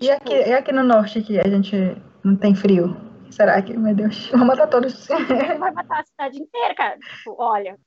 E 0.00 0.08
tipo, 0.08 0.16
aqui, 0.16 0.52
aqui 0.52 0.72
no 0.72 0.82
norte 0.82 1.22
que 1.22 1.38
a 1.38 1.48
gente 1.48 1.76
não 2.24 2.36
tem 2.36 2.54
frio? 2.54 2.96
Será 3.30 3.60
que, 3.62 3.76
meu 3.76 3.94
Deus, 3.94 4.28
vai 4.34 4.44
matar 4.44 4.66
todos? 4.66 5.06
Vai 5.06 5.70
matar 5.70 6.00
a 6.00 6.04
cidade 6.04 6.38
inteira, 6.40 6.74
cara. 6.74 6.98
Tipo, 6.98 7.36
olha, 7.38 7.78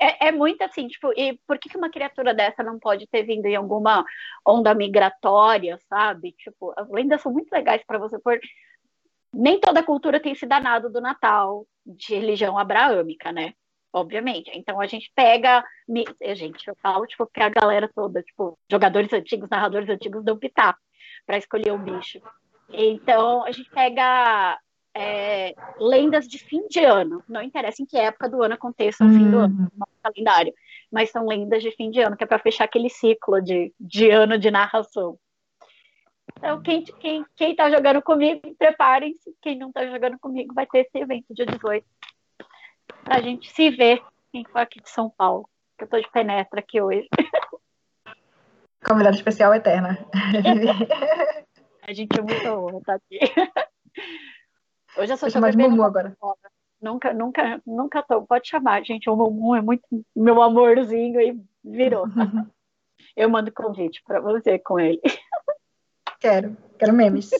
é, 0.00 0.28
é, 0.28 0.32
muito 0.32 0.62
assim, 0.62 0.88
tipo, 0.88 1.12
e 1.16 1.38
por 1.46 1.58
que, 1.58 1.68
que 1.68 1.76
uma 1.76 1.90
criatura 1.90 2.32
dessa 2.32 2.62
não 2.62 2.78
pode 2.78 3.06
ter 3.06 3.24
vindo 3.24 3.46
em 3.46 3.56
alguma 3.56 4.04
onda 4.46 4.74
migratória, 4.74 5.78
sabe? 5.88 6.32
Tipo, 6.32 6.72
as 6.76 6.88
lendas 6.88 7.20
são 7.20 7.32
muito 7.32 7.50
legais 7.52 7.82
para 7.84 7.98
você 7.98 8.18
pôr. 8.18 8.38
Nem 9.32 9.60
toda 9.60 9.82
cultura 9.82 10.20
tem 10.20 10.32
esse 10.32 10.46
danado 10.46 10.90
do 10.90 11.00
Natal 11.00 11.66
de 11.84 12.14
religião 12.14 12.58
abraâmica, 12.58 13.32
né? 13.32 13.52
Obviamente. 13.92 14.50
Então 14.54 14.80
a 14.80 14.86
gente 14.86 15.10
pega. 15.14 15.64
Eh, 16.20 16.34
gente, 16.34 16.66
eu 16.68 16.76
falo, 16.82 17.06
tipo, 17.06 17.26
que 17.26 17.42
a 17.42 17.48
galera 17.48 17.90
toda, 17.94 18.22
tipo, 18.22 18.58
jogadores 18.70 19.12
antigos, 19.12 19.48
narradores 19.50 19.88
antigos 19.88 20.24
dão 20.24 20.38
pitaco 20.38 20.80
para 21.26 21.38
escolher 21.38 21.72
o 21.72 21.78
bicho. 21.78 22.20
Então 22.70 23.44
a 23.44 23.50
gente 23.50 23.70
pega 23.70 24.58
é, 24.98 25.54
lendas 25.78 26.26
de 26.26 26.38
fim 26.38 26.66
de 26.66 26.80
ano. 26.80 27.22
Não 27.28 27.40
interessa 27.40 27.80
em 27.80 27.86
que 27.86 27.96
época 27.96 28.28
do 28.28 28.42
ano 28.42 28.54
aconteça 28.54 29.04
o 29.04 29.08
fim 29.08 29.30
do 29.30 29.38
ano, 29.38 29.56
uhum. 29.56 29.68
no 29.76 29.86
calendário. 30.02 30.52
Mas 30.90 31.10
são 31.10 31.24
lendas 31.24 31.62
de 31.62 31.70
fim 31.70 31.88
de 31.88 32.00
ano, 32.00 32.16
que 32.16 32.24
é 32.24 32.26
para 32.26 32.40
fechar 32.40 32.64
aquele 32.64 32.90
ciclo 32.90 33.40
de, 33.40 33.72
de 33.78 34.10
ano 34.10 34.36
de 34.36 34.50
narração. 34.50 35.16
Então, 36.36 36.60
quem, 36.60 36.82
quem, 36.82 37.24
quem 37.36 37.54
tá 37.54 37.70
jogando 37.70 38.02
comigo, 38.02 38.40
preparem-se. 38.58 39.32
Quem 39.40 39.56
não 39.56 39.70
tá 39.70 39.86
jogando 39.86 40.18
comigo 40.18 40.52
vai 40.52 40.66
ter 40.66 40.80
esse 40.80 40.98
evento 40.98 41.32
dia 41.32 41.46
18. 41.46 41.86
Pra 43.04 43.20
gente 43.20 43.50
se 43.52 43.70
ver 43.70 44.02
quem 44.32 44.44
for 44.44 44.58
aqui 44.58 44.80
de 44.80 44.90
São 44.90 45.08
Paulo. 45.08 45.48
Que 45.76 45.84
eu 45.84 45.88
tô 45.88 46.00
de 46.00 46.10
penetra 46.10 46.58
aqui 46.58 46.80
hoje. 46.80 47.08
Convidado 48.84 49.16
especial 49.16 49.54
eterna. 49.54 49.96
A 51.86 51.92
gente 51.92 52.18
é 52.18 52.22
muito 52.22 52.48
honra 52.48 52.80
tá 52.84 52.94
aqui. 52.94 53.18
Hoje 54.96 55.12
eu 55.12 55.16
sou 55.16 55.30
chamar 55.30 55.50
de 55.50 55.56
Mumu 55.58 55.82
agora. 55.82 56.16
Nunca, 56.80 57.12
nunca, 57.12 57.62
nunca 57.66 58.02
tô. 58.02 58.22
Pode 58.22 58.48
chamar, 58.48 58.84
gente. 58.84 59.10
O 59.10 59.16
Mumu 59.16 59.54
é 59.54 59.60
muito 59.60 59.82
meu 60.14 60.40
amorzinho 60.40 61.20
e 61.20 61.40
virou. 61.62 62.06
eu 63.16 63.28
mando 63.28 63.52
convite 63.52 64.02
para 64.04 64.20
você 64.20 64.58
com 64.58 64.78
ele. 64.78 65.00
Quero, 66.20 66.56
quero 66.78 66.92
memes. 66.92 67.30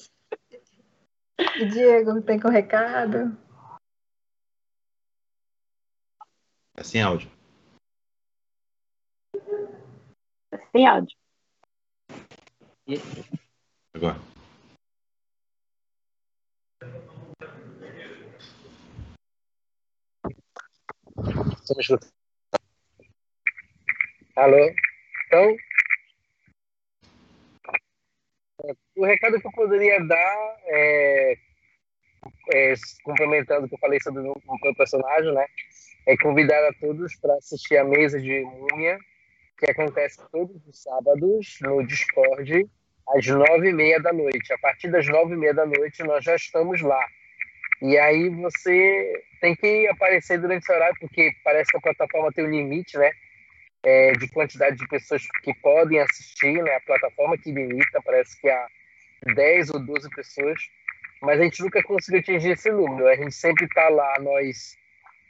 E 1.57 1.67
Diego, 1.67 2.21
tem 2.23 2.39
com 2.39 2.49
recado? 2.49 3.37
É 6.77 6.83
sem 6.85 7.03
áudio. 7.03 7.29
É 10.53 10.59
sem 10.73 10.87
áudio. 10.87 11.17
Agora. 13.95 14.38
Estamos 21.69 21.85
escutando. 21.85 22.13
Alô? 24.37 24.75
Então, 25.27 25.57
o 28.97 29.05
recado 29.05 29.39
que 29.39 29.47
eu 29.47 29.53
poderia 29.53 30.03
dar 30.03 30.57
é, 30.65 31.37
é 32.55 32.75
complementando 33.05 33.67
o 33.67 33.69
que 33.69 33.75
eu 33.75 33.79
falei 33.81 34.01
sobre 34.01 34.23
o 34.23 34.35
meu 34.63 34.75
personagem, 34.77 35.35
né? 35.35 35.45
É 36.07 36.17
convidar 36.17 36.67
a 36.67 36.73
todos 36.81 37.15
para 37.17 37.35
assistir 37.35 37.77
a 37.77 37.85
mesa 37.85 38.19
de 38.19 38.41
múmia, 38.41 38.99
que 39.59 39.71
acontece 39.71 40.27
todos 40.33 40.67
os 40.67 40.83
sábados 40.83 41.59
no 41.61 41.87
Discord, 41.87 42.67
às 43.09 43.27
nove 43.27 43.69
e 43.69 43.75
meia 43.75 44.01
da 44.01 44.15
noite. 44.15 44.55
A 44.55 44.59
partir 44.59 44.91
das 44.91 45.07
nove 45.07 45.35
e 45.35 45.37
meia 45.37 45.53
da 45.53 45.67
noite, 45.67 46.03
nós 46.03 46.25
já 46.25 46.35
estamos 46.35 46.81
lá. 46.81 47.07
E 47.83 47.99
aí 47.99 48.31
você 48.31 49.28
tem 49.41 49.55
que 49.55 49.87
aparecer 49.89 50.41
durante 50.41 50.63
esse 50.63 50.73
horário, 50.73 50.97
porque 51.01 51.33
parece 51.45 51.71
que 51.71 51.77
a 51.77 51.81
plataforma 51.81 52.33
tem 52.33 52.45
um 52.45 52.51
limite, 52.51 52.97
né? 52.97 53.11
É, 53.85 54.13
de 54.13 54.29
quantidade 54.29 54.77
de 54.77 54.89
pessoas 54.89 55.23
que 55.43 55.55
podem 55.55 56.01
assistir, 56.01 56.63
né? 56.63 56.75
A 56.75 56.81
plataforma 56.81 57.39
que 57.39 57.53
limita, 57.53 58.03
parece 58.05 58.41
que 58.41 58.49
há 58.49 58.67
10 59.35 59.71
ou 59.71 59.81
12 59.81 60.11
pessoas, 60.11 60.61
mas 61.23 61.41
a 61.41 61.45
gente 61.45 61.63
nunca 61.63 61.83
conseguiu 61.83 62.21
atingir 62.21 62.51
esse 62.51 62.71
número. 62.71 63.09
A 63.09 63.17
gente 63.17 63.35
sempre 63.35 63.67
está 63.67 63.89
lá, 63.89 64.15
nós 64.21 64.77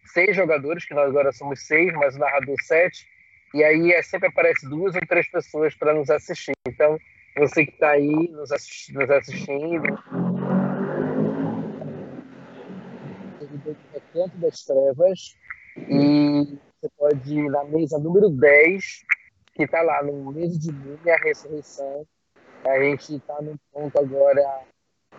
seis 0.07 0.35
jogadores, 0.35 0.85
que 0.85 0.95
nós 0.95 1.09
agora 1.09 1.33
somos 1.33 1.67
seis, 1.67 1.93
mas 1.95 2.17
o 2.17 2.19
narrador 2.19 2.57
sete, 2.63 3.07
e 3.55 3.63
aí 3.63 3.93
é, 3.93 4.03
sempre 4.03 4.29
aparece 4.29 4.69
duas 4.69 4.95
ou 4.95 5.01
três 5.07 5.29
pessoas 5.31 5.75
para 5.75 5.95
nos 5.95 6.11
assistir. 6.11 6.53
Então, 6.67 6.99
você 7.37 7.65
que 7.65 7.73
está 7.73 7.91
aí 7.91 8.29
nos, 8.29 8.51
assisti 8.51 8.93
nos 8.93 9.11
assistindo, 9.11 9.99
do 13.49 13.58
Recanto 13.93 14.37
das 14.39 14.63
Trevas. 14.65 15.37
E 15.77 16.59
você 16.81 16.89
pode 16.97 17.39
ir 17.39 17.51
na 17.51 17.65
mesa 17.65 17.99
número 17.99 18.31
10, 18.31 19.05
que 19.55 19.65
está 19.65 19.83
lá 19.83 20.03
no 20.03 20.33
mês 20.33 20.59
de 20.59 20.73
Múmia, 20.73 21.15
a 21.15 21.19
ressurreição. 21.19 22.07
A 22.65 22.81
gente 22.83 23.17
está 23.17 23.41
num 23.41 23.57
ponto 23.73 23.99
agora 23.99 24.61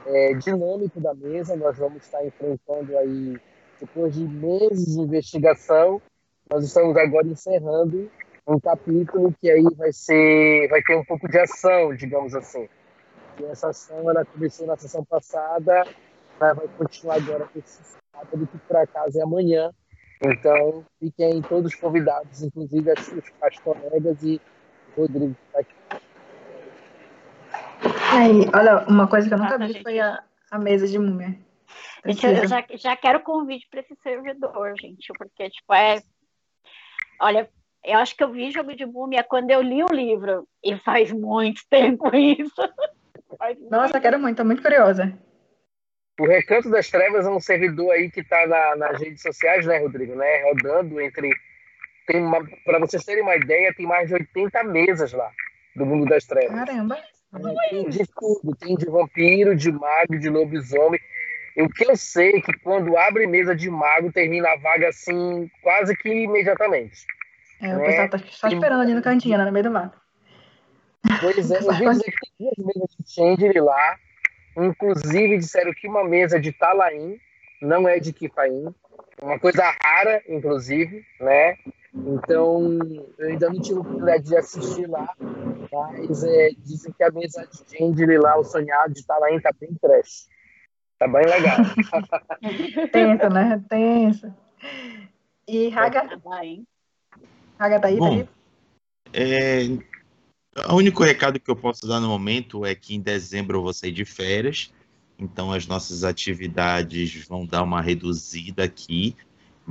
é, 0.05 0.33
dinâmico 0.35 0.99
da 0.99 1.13
mesa. 1.13 1.55
Nós 1.55 1.77
vamos 1.77 2.03
estar 2.03 2.25
enfrentando 2.25 2.97
aí, 2.97 3.37
depois 3.79 4.13
de 4.13 4.25
meses 4.25 4.93
de 4.93 4.99
investigação, 4.99 6.01
nós 6.49 6.63
estamos 6.63 6.95
agora 6.97 7.27
encerrando 7.27 8.09
um 8.47 8.59
capítulo 8.59 9.33
que 9.39 9.49
aí 9.49 9.63
vai 9.77 9.93
ser, 9.93 10.67
vai 10.69 10.81
ter 10.81 10.95
um 10.95 11.05
pouco 11.05 11.27
de 11.27 11.37
ação, 11.37 11.95
digamos 11.95 12.33
assim. 12.33 12.67
E 13.39 13.43
essa 13.45 13.69
ação 13.69 14.09
ela 14.09 14.25
começou 14.25 14.65
na 14.65 14.75
sessão 14.75 15.05
passada, 15.05 15.85
vai 16.39 16.55
continuar 16.77 17.15
agora 17.15 17.47
esse 17.55 17.99
sábado, 18.19 18.47
que 18.47 18.57
por 18.59 18.77
acaso 18.77 19.17
é 19.17 19.23
amanhã. 19.23 19.71
Então, 20.21 20.85
fiquem 20.99 21.41
todos 21.41 21.73
convidados, 21.75 22.43
inclusive 22.43 22.91
as, 22.91 23.13
as 23.41 23.59
colegas 23.59 24.21
e 24.23 24.41
Rodrigo. 24.95 25.35
Tá 25.53 25.61
Aí, 28.11 28.49
olha, 28.53 28.85
uma 28.87 29.07
coisa 29.07 29.27
que 29.27 29.33
eu 29.33 29.37
nunca 29.37 29.57
vi 29.57 29.81
foi 29.81 29.99
a, 29.99 30.21
a 30.51 30.59
mesa 30.59 30.87
de 30.87 30.99
múmia. 30.99 31.39
Gente, 32.05 32.25
eu 32.25 32.47
já, 32.47 32.65
já 32.71 32.97
quero 32.97 33.21
convite 33.21 33.67
para 33.69 33.79
esse 33.79 33.95
servidor, 34.03 34.73
gente, 34.79 35.07
porque, 35.17 35.49
tipo, 35.49 35.73
é. 35.73 36.01
Olha, 37.21 37.49
eu 37.83 37.99
acho 37.99 38.15
que 38.15 38.23
eu 38.23 38.31
vi 38.31 38.51
jogo 38.51 38.75
de 38.75 38.85
múmia 38.85 39.23
quando 39.23 39.51
eu 39.51 39.61
li 39.61 39.83
o 39.83 39.93
livro, 39.93 40.45
e 40.63 40.77
faz 40.77 41.11
muito 41.11 41.61
tempo 41.69 42.13
isso. 42.13 42.61
Nossa, 43.69 43.93
muito... 43.93 44.01
quero 44.01 44.19
muito, 44.19 44.37
tô 44.37 44.43
muito 44.43 44.61
curiosa. 44.61 45.17
O 46.19 46.25
Recanto 46.25 46.69
das 46.69 46.89
Trevas 46.89 47.25
é 47.25 47.29
um 47.29 47.39
servidor 47.39 47.91
aí 47.91 48.11
que 48.11 48.19
está 48.19 48.45
na, 48.45 48.75
nas 48.75 48.99
redes 48.99 49.21
sociais, 49.21 49.65
né, 49.65 49.77
Rodrigo? 49.77 50.15
Né? 50.15 50.43
Rodando 50.43 50.99
entre. 50.99 51.31
Para 52.65 52.79
vocês 52.79 53.05
terem 53.05 53.23
uma 53.23 53.35
ideia, 53.35 53.73
tem 53.73 53.85
mais 53.85 54.09
de 54.09 54.15
80 54.15 54.63
mesas 54.65 55.13
lá 55.13 55.31
do 55.75 55.85
mundo 55.85 56.09
das 56.09 56.25
trevas. 56.25 56.65
Caramba! 56.65 56.97
Tem 57.69 57.89
de 57.89 58.05
tudo, 58.07 58.55
tem 58.55 58.75
de 58.75 58.85
vampiro, 58.87 59.55
de 59.55 59.71
mago, 59.71 60.17
de 60.17 60.29
lobisomem. 60.29 60.99
O 61.55 61.69
que 61.69 61.89
eu 61.89 61.95
sei 61.95 62.37
é 62.37 62.41
que 62.41 62.53
quando 62.59 62.97
abre 62.97 63.27
mesa 63.27 63.55
de 63.55 63.69
mago, 63.69 64.11
termina 64.11 64.49
a 64.49 64.57
vaga 64.57 64.89
assim, 64.89 65.49
quase 65.61 65.95
que 65.95 66.09
imediatamente. 66.09 67.05
É, 67.61 67.67
né? 67.67 67.77
o 67.77 67.85
pessoal 67.85 68.09
tá 68.09 68.19
só 68.29 68.47
esperando 68.47 68.81
ali 68.81 68.93
no 68.93 69.01
cantinho, 69.01 69.37
né, 69.37 69.45
no 69.45 69.51
meio 69.51 69.65
do 69.65 69.71
mato. 69.71 69.99
Pois 71.21 71.51
é, 71.51 71.59
eu 71.59 71.73
vi 71.73 71.89
dizer 71.89 72.11
que 72.11 72.19
tem 72.19 72.51
duas 72.55 72.75
mesas 72.75 72.95
de 72.97 73.13
Chandler 73.13 73.63
lá. 73.63 73.97
Inclusive 74.57 75.37
disseram 75.37 75.73
que 75.73 75.87
uma 75.87 76.03
mesa 76.03 76.39
de 76.39 76.51
Talaim, 76.51 77.19
não 77.61 77.87
é 77.87 77.99
de 77.99 78.13
Kifaim. 78.13 78.73
Uma 79.21 79.39
coisa 79.39 79.63
rara, 79.83 80.21
inclusive, 80.27 81.05
né? 81.19 81.57
Então, 81.93 82.79
eu 83.17 83.27
ainda 83.27 83.49
não 83.49 83.61
tive 83.61 83.77
a 83.77 83.81
oportunidade 83.81 84.23
de 84.23 84.37
assistir 84.37 84.87
lá, 84.87 85.13
mas 85.71 86.23
é, 86.23 86.49
dizem 86.59 86.93
que 86.93 87.03
a 87.03 87.11
mesa 87.11 87.47
de 87.47 87.77
Gendry 87.77 88.17
lá, 88.17 88.37
o 88.37 88.43
sonhado 88.43 88.93
de 88.93 89.05
Talaim, 89.05 89.39
tá 89.39 89.51
bem 89.59 89.75
trash. 89.81 90.27
Tá 90.97 91.07
bem 91.07 91.25
legal. 91.25 91.57
Tenso, 92.91 93.29
né? 93.29 93.63
Tenso. 93.69 94.33
E 95.47 95.69
Raga? 95.69 96.01
Raga 97.57 97.79
tá 97.79 97.87
aí? 97.87 97.97
Bom, 97.97 98.09
tá 98.09 98.15
aí? 98.15 98.29
É, 99.13 99.63
o 100.67 100.75
único 100.75 101.03
recado 101.03 101.39
que 101.39 101.49
eu 101.49 101.55
posso 101.55 101.87
dar 101.87 101.99
no 101.99 102.07
momento 102.07 102.65
é 102.65 102.75
que 102.75 102.95
em 102.95 102.99
dezembro 102.99 103.57
eu 103.57 103.63
vou 103.63 103.73
sair 103.73 103.91
de 103.91 104.05
férias, 104.05 104.73
então 105.17 105.51
as 105.51 105.67
nossas 105.67 106.03
atividades 106.03 107.25
vão 107.27 107.45
dar 107.45 107.63
uma 107.63 107.81
reduzida 107.81 108.63
aqui 108.63 109.15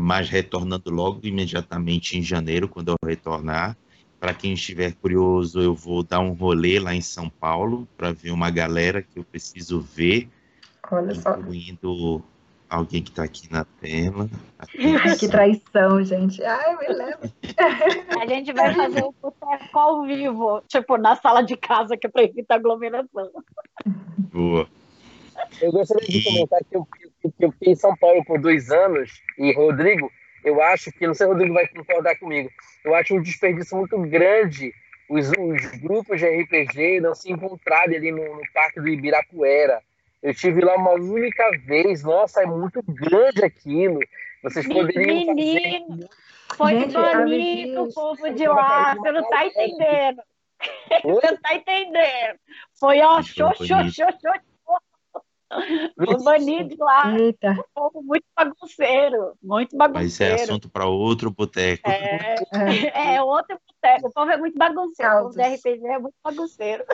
mas 0.01 0.31
retornando 0.31 0.90
logo 0.90 1.27
imediatamente 1.27 2.16
em 2.16 2.23
janeiro, 2.23 2.69
quando 2.69 2.90
eu 2.90 2.97
retornar. 3.05 3.77
Para 4.20 4.32
quem 4.32 4.52
estiver 4.52 4.94
curioso, 4.94 5.60
eu 5.60 5.74
vou 5.74 6.05
dar 6.05 6.20
um 6.20 6.32
rolê 6.32 6.78
lá 6.78 6.94
em 6.94 7.01
São 7.01 7.28
Paulo 7.28 7.86
para 7.97 8.12
ver 8.12 8.31
uma 8.31 8.48
galera 8.48 9.02
que 9.02 9.19
eu 9.19 9.24
preciso 9.24 9.81
ver, 9.81 10.28
Olha 10.89 11.12
incluindo 11.12 11.93
só. 11.93 12.23
Alguém 12.69 13.03
que 13.03 13.11
está 13.11 13.24
aqui 13.24 13.51
na 13.51 13.65
tela. 13.65 14.28
que 15.19 15.28
traição, 15.28 16.03
gente. 16.05 16.43
Ai, 16.43 16.77
me 16.77 16.89
lembro. 16.89 17.32
A 18.20 18.27
gente 18.27 18.53
vai 18.53 18.74
fazer 18.74 19.03
o 19.03 19.15
boteco 19.20 19.78
ao 19.78 20.05
vivo, 20.05 20.62
tipo, 20.69 20.97
na 20.97 21.16
sala 21.16 21.43
de 21.43 21.57
casa, 21.57 21.97
que 21.97 22.07
é 22.07 22.11
para 22.11 22.24
evitar 22.24 22.57
aglomeração. 22.57 23.31
Boa. 24.32 24.69
Eu 25.61 25.73
gostaria 25.73 26.07
de 26.07 26.24
comentar 26.24 26.61
que 26.65 26.77
eu, 26.77 26.89
que 27.20 27.45
eu 27.45 27.53
fiquei 27.53 27.73
em 27.73 27.77
São 27.77 27.97
Paulo 27.97 28.24
por 28.24 28.40
dois 28.40 28.70
anos, 28.70 29.11
e 29.39 29.55
Rodrigo, 29.55 30.11
eu 30.45 30.61
acho 30.62 30.90
que, 30.93 31.07
não 31.07 31.15
sei 31.15 31.27
se 31.27 31.31
o 31.31 31.32
Rodrigo 31.32 31.55
vai 31.55 31.69
concordar 31.69 32.19
comigo, 32.19 32.51
eu 32.85 32.95
acho 32.95 33.15
um 33.15 33.23
desperdício 33.23 33.77
muito 33.77 33.97
grande 34.03 34.73
os, 35.09 35.31
os 35.31 35.81
grupos 35.81 36.20
de 36.20 36.27
RPG 36.27 37.01
não 37.01 37.15
se 37.15 37.32
encontrarem 37.32 37.97
ali 37.97 38.12
no, 38.12 38.36
no 38.36 38.43
Parque 38.53 38.81
do 38.81 38.89
Ibirapuera. 38.89 39.82
Eu 40.23 40.31
estive 40.32 40.61
lá 40.61 40.74
uma 40.77 40.93
única 40.93 41.51
vez, 41.66 42.03
nossa, 42.03 42.43
é 42.43 42.47
muito 42.47 42.82
grande 42.82 43.45
aquilo. 43.45 44.01
Vocês 44.43 44.66
poderiam 44.66 45.35
Menino, 45.35 45.86
fazer... 45.89 46.09
Foi 46.57 46.73
Gente, 46.73 46.93
bonito 46.95 47.82
o 47.82 47.95
povo 47.95 48.31
de 48.31 48.49
lá, 48.49 48.95
você 48.95 49.12
não 49.12 49.20
está 49.20 49.47
entendendo. 49.47 50.23
Você 51.05 51.27
não 51.27 51.35
está 51.35 51.55
entendendo. 51.55 52.39
Foi 52.81 53.01
ó, 53.01 53.23
show, 53.23 53.53
show, 53.55 53.77
o 55.97 56.23
banido 56.23 56.77
lá. 56.78 57.16
Eita. 57.19 57.53
Um 57.53 57.62
povo 57.74 58.03
muito 58.03 58.24
bagunceiro. 58.36 59.32
Muito 59.43 59.77
bagunceiro. 59.77 60.05
Mas 60.05 60.20
é 60.20 60.35
assunto 60.45 60.69
para 60.69 60.86
outro 60.86 61.31
boteco. 61.31 61.89
É, 61.89 62.35
é. 62.53 63.15
é, 63.15 63.23
outro 63.23 63.59
boteco. 63.66 64.09
O 64.09 64.12
povo 64.12 64.31
é 64.31 64.36
muito 64.36 64.59
bagunceiro. 64.59 65.27
O 65.27 65.28
RPG 65.28 65.86
é 65.86 65.99
muito 65.99 66.15
bagunceiro. 66.23 66.85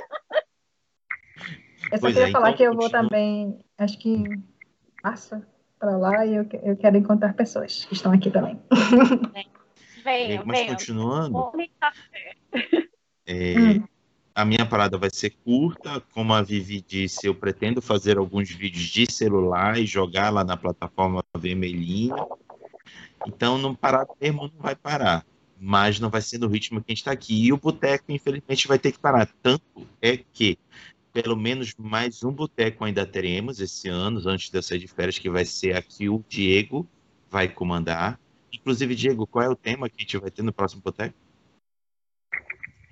Eu 1.90 1.98
só 1.98 2.00
pois 2.00 2.14
queria 2.14 2.28
é, 2.28 2.32
falar 2.32 2.48
então, 2.48 2.56
que 2.56 2.62
eu 2.64 2.74
vou 2.74 2.90
também, 2.90 3.58
acho 3.78 3.98
que 3.98 4.24
passa 5.02 5.46
para 5.78 5.96
lá 5.96 6.26
e 6.26 6.34
eu, 6.34 6.46
eu 6.62 6.76
quero 6.76 6.96
encontrar 6.96 7.34
pessoas 7.34 7.84
que 7.84 7.94
estão 7.94 8.12
aqui 8.12 8.30
também. 8.30 8.60
Venha, 10.04 10.42
Mas 10.44 10.58
venha. 10.58 10.70
continuando. 10.72 11.52
É, 13.26 13.54
hum 13.58 13.84
a 14.34 14.44
minha 14.44 14.66
parada 14.66 14.98
vai 14.98 15.10
ser 15.12 15.30
curta, 15.44 16.00
como 16.12 16.34
a 16.34 16.42
Vivi 16.42 16.80
disse, 16.80 17.26
eu 17.26 17.34
pretendo 17.34 17.80
fazer 17.80 18.18
alguns 18.18 18.50
vídeos 18.50 18.86
de 18.86 19.10
celular 19.10 19.78
e 19.78 19.86
jogar 19.86 20.30
lá 20.30 20.42
na 20.42 20.56
plataforma 20.56 21.22
vermelhinha. 21.38 22.16
Então, 23.26 23.56
não 23.56 23.74
parar 23.74 24.06
mesmo 24.20 24.50
não 24.52 24.60
vai 24.60 24.74
parar, 24.74 25.24
mas 25.58 26.00
não 26.00 26.10
vai 26.10 26.20
ser 26.20 26.38
no 26.38 26.48
ritmo 26.48 26.80
que 26.80 26.90
a 26.90 26.92
gente 26.92 26.98
está 26.98 27.12
aqui. 27.12 27.46
E 27.46 27.52
o 27.52 27.56
boteco, 27.56 28.06
infelizmente, 28.08 28.66
vai 28.66 28.78
ter 28.78 28.90
que 28.90 28.98
parar. 28.98 29.28
Tanto 29.40 29.86
é 30.02 30.16
que 30.16 30.58
pelo 31.14 31.36
menos 31.36 31.72
mais 31.78 32.24
um 32.24 32.32
boteco 32.32 32.84
ainda 32.84 33.06
teremos 33.06 33.60
esse 33.60 33.88
ano, 33.88 34.20
antes 34.28 34.50
de 34.50 34.58
eu 34.58 34.62
sair 34.62 34.80
de 34.80 34.88
férias, 34.88 35.16
que 35.16 35.30
vai 35.30 35.44
ser 35.44 35.76
aqui 35.76 36.08
o 36.08 36.24
Diego 36.28 36.84
vai 37.30 37.48
comandar. 37.48 38.18
Inclusive, 38.52 38.96
Diego, 38.96 39.24
qual 39.24 39.44
é 39.44 39.48
o 39.48 39.54
tema 39.54 39.88
que 39.88 39.94
a 39.96 40.00
gente 40.00 40.18
vai 40.18 40.28
ter 40.28 40.42
no 40.42 40.52
próximo 40.52 40.82
boteco? 40.82 41.14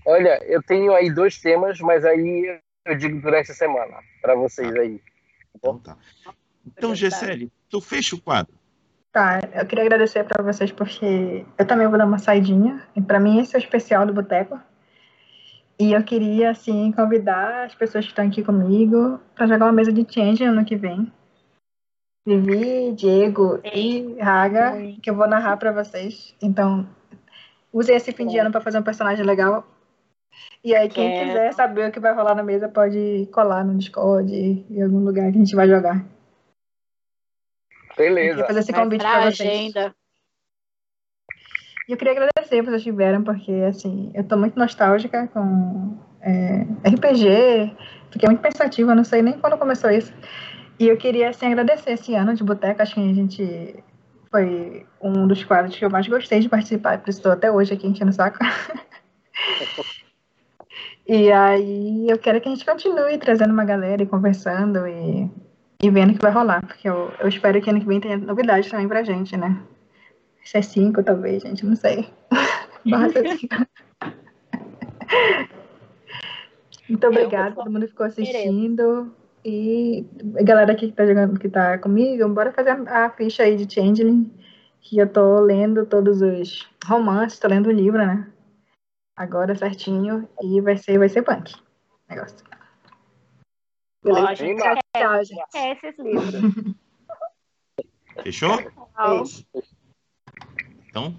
Olha, 0.06 0.40
eu 0.44 0.62
tenho 0.62 0.94
aí 0.94 1.12
dois 1.12 1.38
temas, 1.38 1.80
mas 1.80 2.04
aí 2.04 2.60
eu 2.84 2.96
digo 2.96 3.20
durante 3.20 3.50
a 3.50 3.54
semana 3.54 3.98
para 4.20 4.36
vocês 4.36 4.72
aí. 4.76 5.00
Então 5.56 5.78
tá. 5.80 5.96
Então, 6.64 6.94
Gessele, 6.94 7.50
tu 7.68 7.80
fecha 7.80 8.14
o 8.14 8.20
quadro. 8.20 8.54
Tá, 9.10 9.40
eu 9.52 9.66
queria 9.66 9.84
agradecer 9.84 10.24
para 10.24 10.44
vocês 10.44 10.70
porque 10.70 11.44
eu 11.58 11.66
também 11.66 11.88
vou 11.88 11.98
dar 11.98 12.06
uma 12.06 12.18
saidinha. 12.18 12.86
E 12.94 13.02
para 13.02 13.18
mim 13.18 13.40
esse 13.40 13.56
é 13.56 13.58
o 13.58 13.62
especial 13.62 14.06
do 14.06 14.14
Boteco. 14.14 14.60
E 15.78 15.92
eu 15.92 16.02
queria, 16.04 16.50
assim, 16.50 16.92
convidar 16.92 17.64
as 17.64 17.74
pessoas 17.74 18.04
que 18.04 18.12
estão 18.12 18.26
aqui 18.26 18.42
comigo 18.42 19.18
para 19.34 19.46
jogar 19.46 19.66
uma 19.66 19.72
mesa 19.72 19.92
de 19.92 20.06
Change 20.08 20.44
ano 20.44 20.64
que 20.64 20.76
vem. 20.76 21.12
Vivi, 22.26 22.92
Diego 22.92 23.60
e 23.64 24.16
Raga, 24.20 24.74
que 25.02 25.10
eu 25.10 25.16
vou 25.16 25.26
narrar 25.26 25.56
para 25.56 25.72
vocês. 25.72 26.36
Então, 26.40 26.86
usem 27.72 27.96
esse 27.96 28.12
fim 28.12 28.26
de 28.26 28.38
ano 28.38 28.52
para 28.52 28.60
fazer 28.60 28.78
um 28.78 28.82
personagem 28.82 29.24
legal 29.24 29.66
e 30.64 30.74
aí, 30.74 30.88
quem 30.88 31.12
é. 31.12 31.24
quiser 31.24 31.52
saber 31.52 31.88
o 31.88 31.92
que 31.92 32.00
vai 32.00 32.14
rolar 32.14 32.34
na 32.34 32.42
mesa, 32.42 32.68
pode 32.68 33.28
colar 33.32 33.64
no 33.64 33.76
Discord, 33.76 34.32
em 34.32 34.82
algum 34.82 35.04
lugar 35.04 35.30
que 35.30 35.36
a 35.36 35.40
gente 35.40 35.56
vai 35.56 35.68
jogar. 35.68 36.04
Beleza. 37.96 38.46
fazer 38.46 38.60
esse 38.60 38.72
convite 38.72 39.02
para 39.02 39.30
vocês. 39.30 39.76
Agenda. 39.76 39.94
Eu 41.92 41.98
queria 41.98 42.14
agradecer 42.14 42.62
vocês 42.62 42.76
estiveram, 42.76 43.22
porque, 43.22 43.52
assim, 43.68 44.10
eu 44.14 44.24
tô 44.24 44.34
muito 44.38 44.58
nostálgica 44.58 45.28
com 45.28 45.94
é, 46.22 46.62
RPG, 46.88 47.76
fiquei 48.10 48.30
muito 48.30 48.40
pensativa, 48.40 48.94
não 48.94 49.04
sei 49.04 49.20
nem 49.20 49.34
quando 49.38 49.58
começou 49.58 49.90
isso. 49.90 50.10
E 50.80 50.88
eu 50.88 50.96
queria, 50.96 51.28
assim, 51.28 51.44
agradecer 51.44 51.90
esse 51.90 52.14
ano 52.14 52.34
de 52.34 52.42
Boteca, 52.42 52.82
acho 52.82 52.94
que 52.94 53.00
a 53.10 53.12
gente 53.12 53.84
foi 54.30 54.86
um 55.02 55.26
dos 55.26 55.44
quadros 55.44 55.76
que 55.76 55.84
eu 55.84 55.90
mais 55.90 56.08
gostei 56.08 56.40
de 56.40 56.48
participar, 56.48 56.98
por 56.98 57.10
isso 57.10 57.28
até 57.28 57.52
hoje 57.52 57.74
aqui 57.74 57.86
enchendo 57.86 58.10
o 58.10 58.14
saco. 58.14 58.38
E 61.04 61.32
aí 61.32 62.08
eu 62.08 62.16
quero 62.16 62.40
que 62.40 62.48
a 62.48 62.52
gente 62.52 62.64
continue 62.64 63.18
trazendo 63.18 63.52
uma 63.52 63.64
galera 63.64 64.04
e 64.04 64.06
conversando 64.06 64.86
e, 64.86 65.28
e 65.82 65.90
vendo 65.90 66.12
o 66.12 66.14
que 66.14 66.22
vai 66.22 66.30
rolar, 66.30 66.64
porque 66.64 66.88
eu, 66.88 67.12
eu 67.18 67.28
espero 67.28 67.60
que 67.60 67.68
ano 67.68 67.80
que 67.80 67.86
vem 67.86 68.00
tenha 68.00 68.16
novidades 68.16 68.70
também 68.70 68.86
pra 68.86 69.02
gente, 69.02 69.36
né? 69.36 69.60
C5 70.44 71.04
talvez, 71.04 71.42
gente, 71.42 71.64
não 71.64 71.76
sei. 71.76 72.08
Barra 72.86 73.08
C5. 73.12 73.66
Muito 76.88 77.06
obrigada, 77.06 77.54
todo 77.54 77.70
mundo 77.70 77.88
ficou 77.88 78.06
assistindo. 78.06 79.14
E 79.44 80.06
a 80.38 80.42
galera 80.42 80.72
aqui 80.72 80.88
que 80.88 80.92
tá 80.92 81.06
jogando, 81.06 81.38
que 81.38 81.48
tá 81.48 81.78
comigo, 81.78 82.28
bora 82.28 82.52
fazer 82.52 82.70
a, 82.70 83.06
a 83.06 83.10
ficha 83.10 83.42
aí 83.42 83.56
de 83.56 83.72
Changeling, 83.72 84.30
que 84.80 84.98
eu 84.98 85.08
tô 85.08 85.40
lendo 85.40 85.84
todos 85.86 86.22
os 86.22 86.68
romances, 86.84 87.38
tô 87.38 87.48
lendo 87.48 87.68
o 87.68 87.72
livro, 87.72 87.98
né? 87.98 88.32
agora 89.16 89.54
certinho 89.54 90.28
e 90.42 90.60
vai 90.60 90.76
ser, 90.76 90.98
vai 90.98 91.08
ser 91.08 91.22
punk. 91.22 91.54
Negócio. 92.08 92.38
Beleza? 94.02 94.34
Tchau, 94.96 95.24
gente. 95.24 95.56
É 95.56 95.72
esses 95.72 95.98
livros. 95.98 96.74
Fechou? 98.22 98.58
Então, 100.92 101.14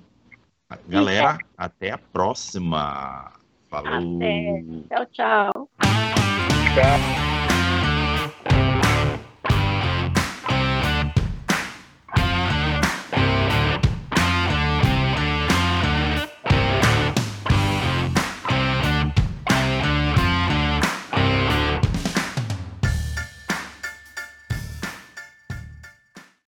galera, 0.88 1.40
até 1.58 1.90
a 1.90 1.98
próxima. 1.98 3.32
Falou. 3.72 4.18
Até. 4.18 4.64
Tchau, 4.88 5.06
tchau. 5.08 5.70
Tchau. 6.76 7.33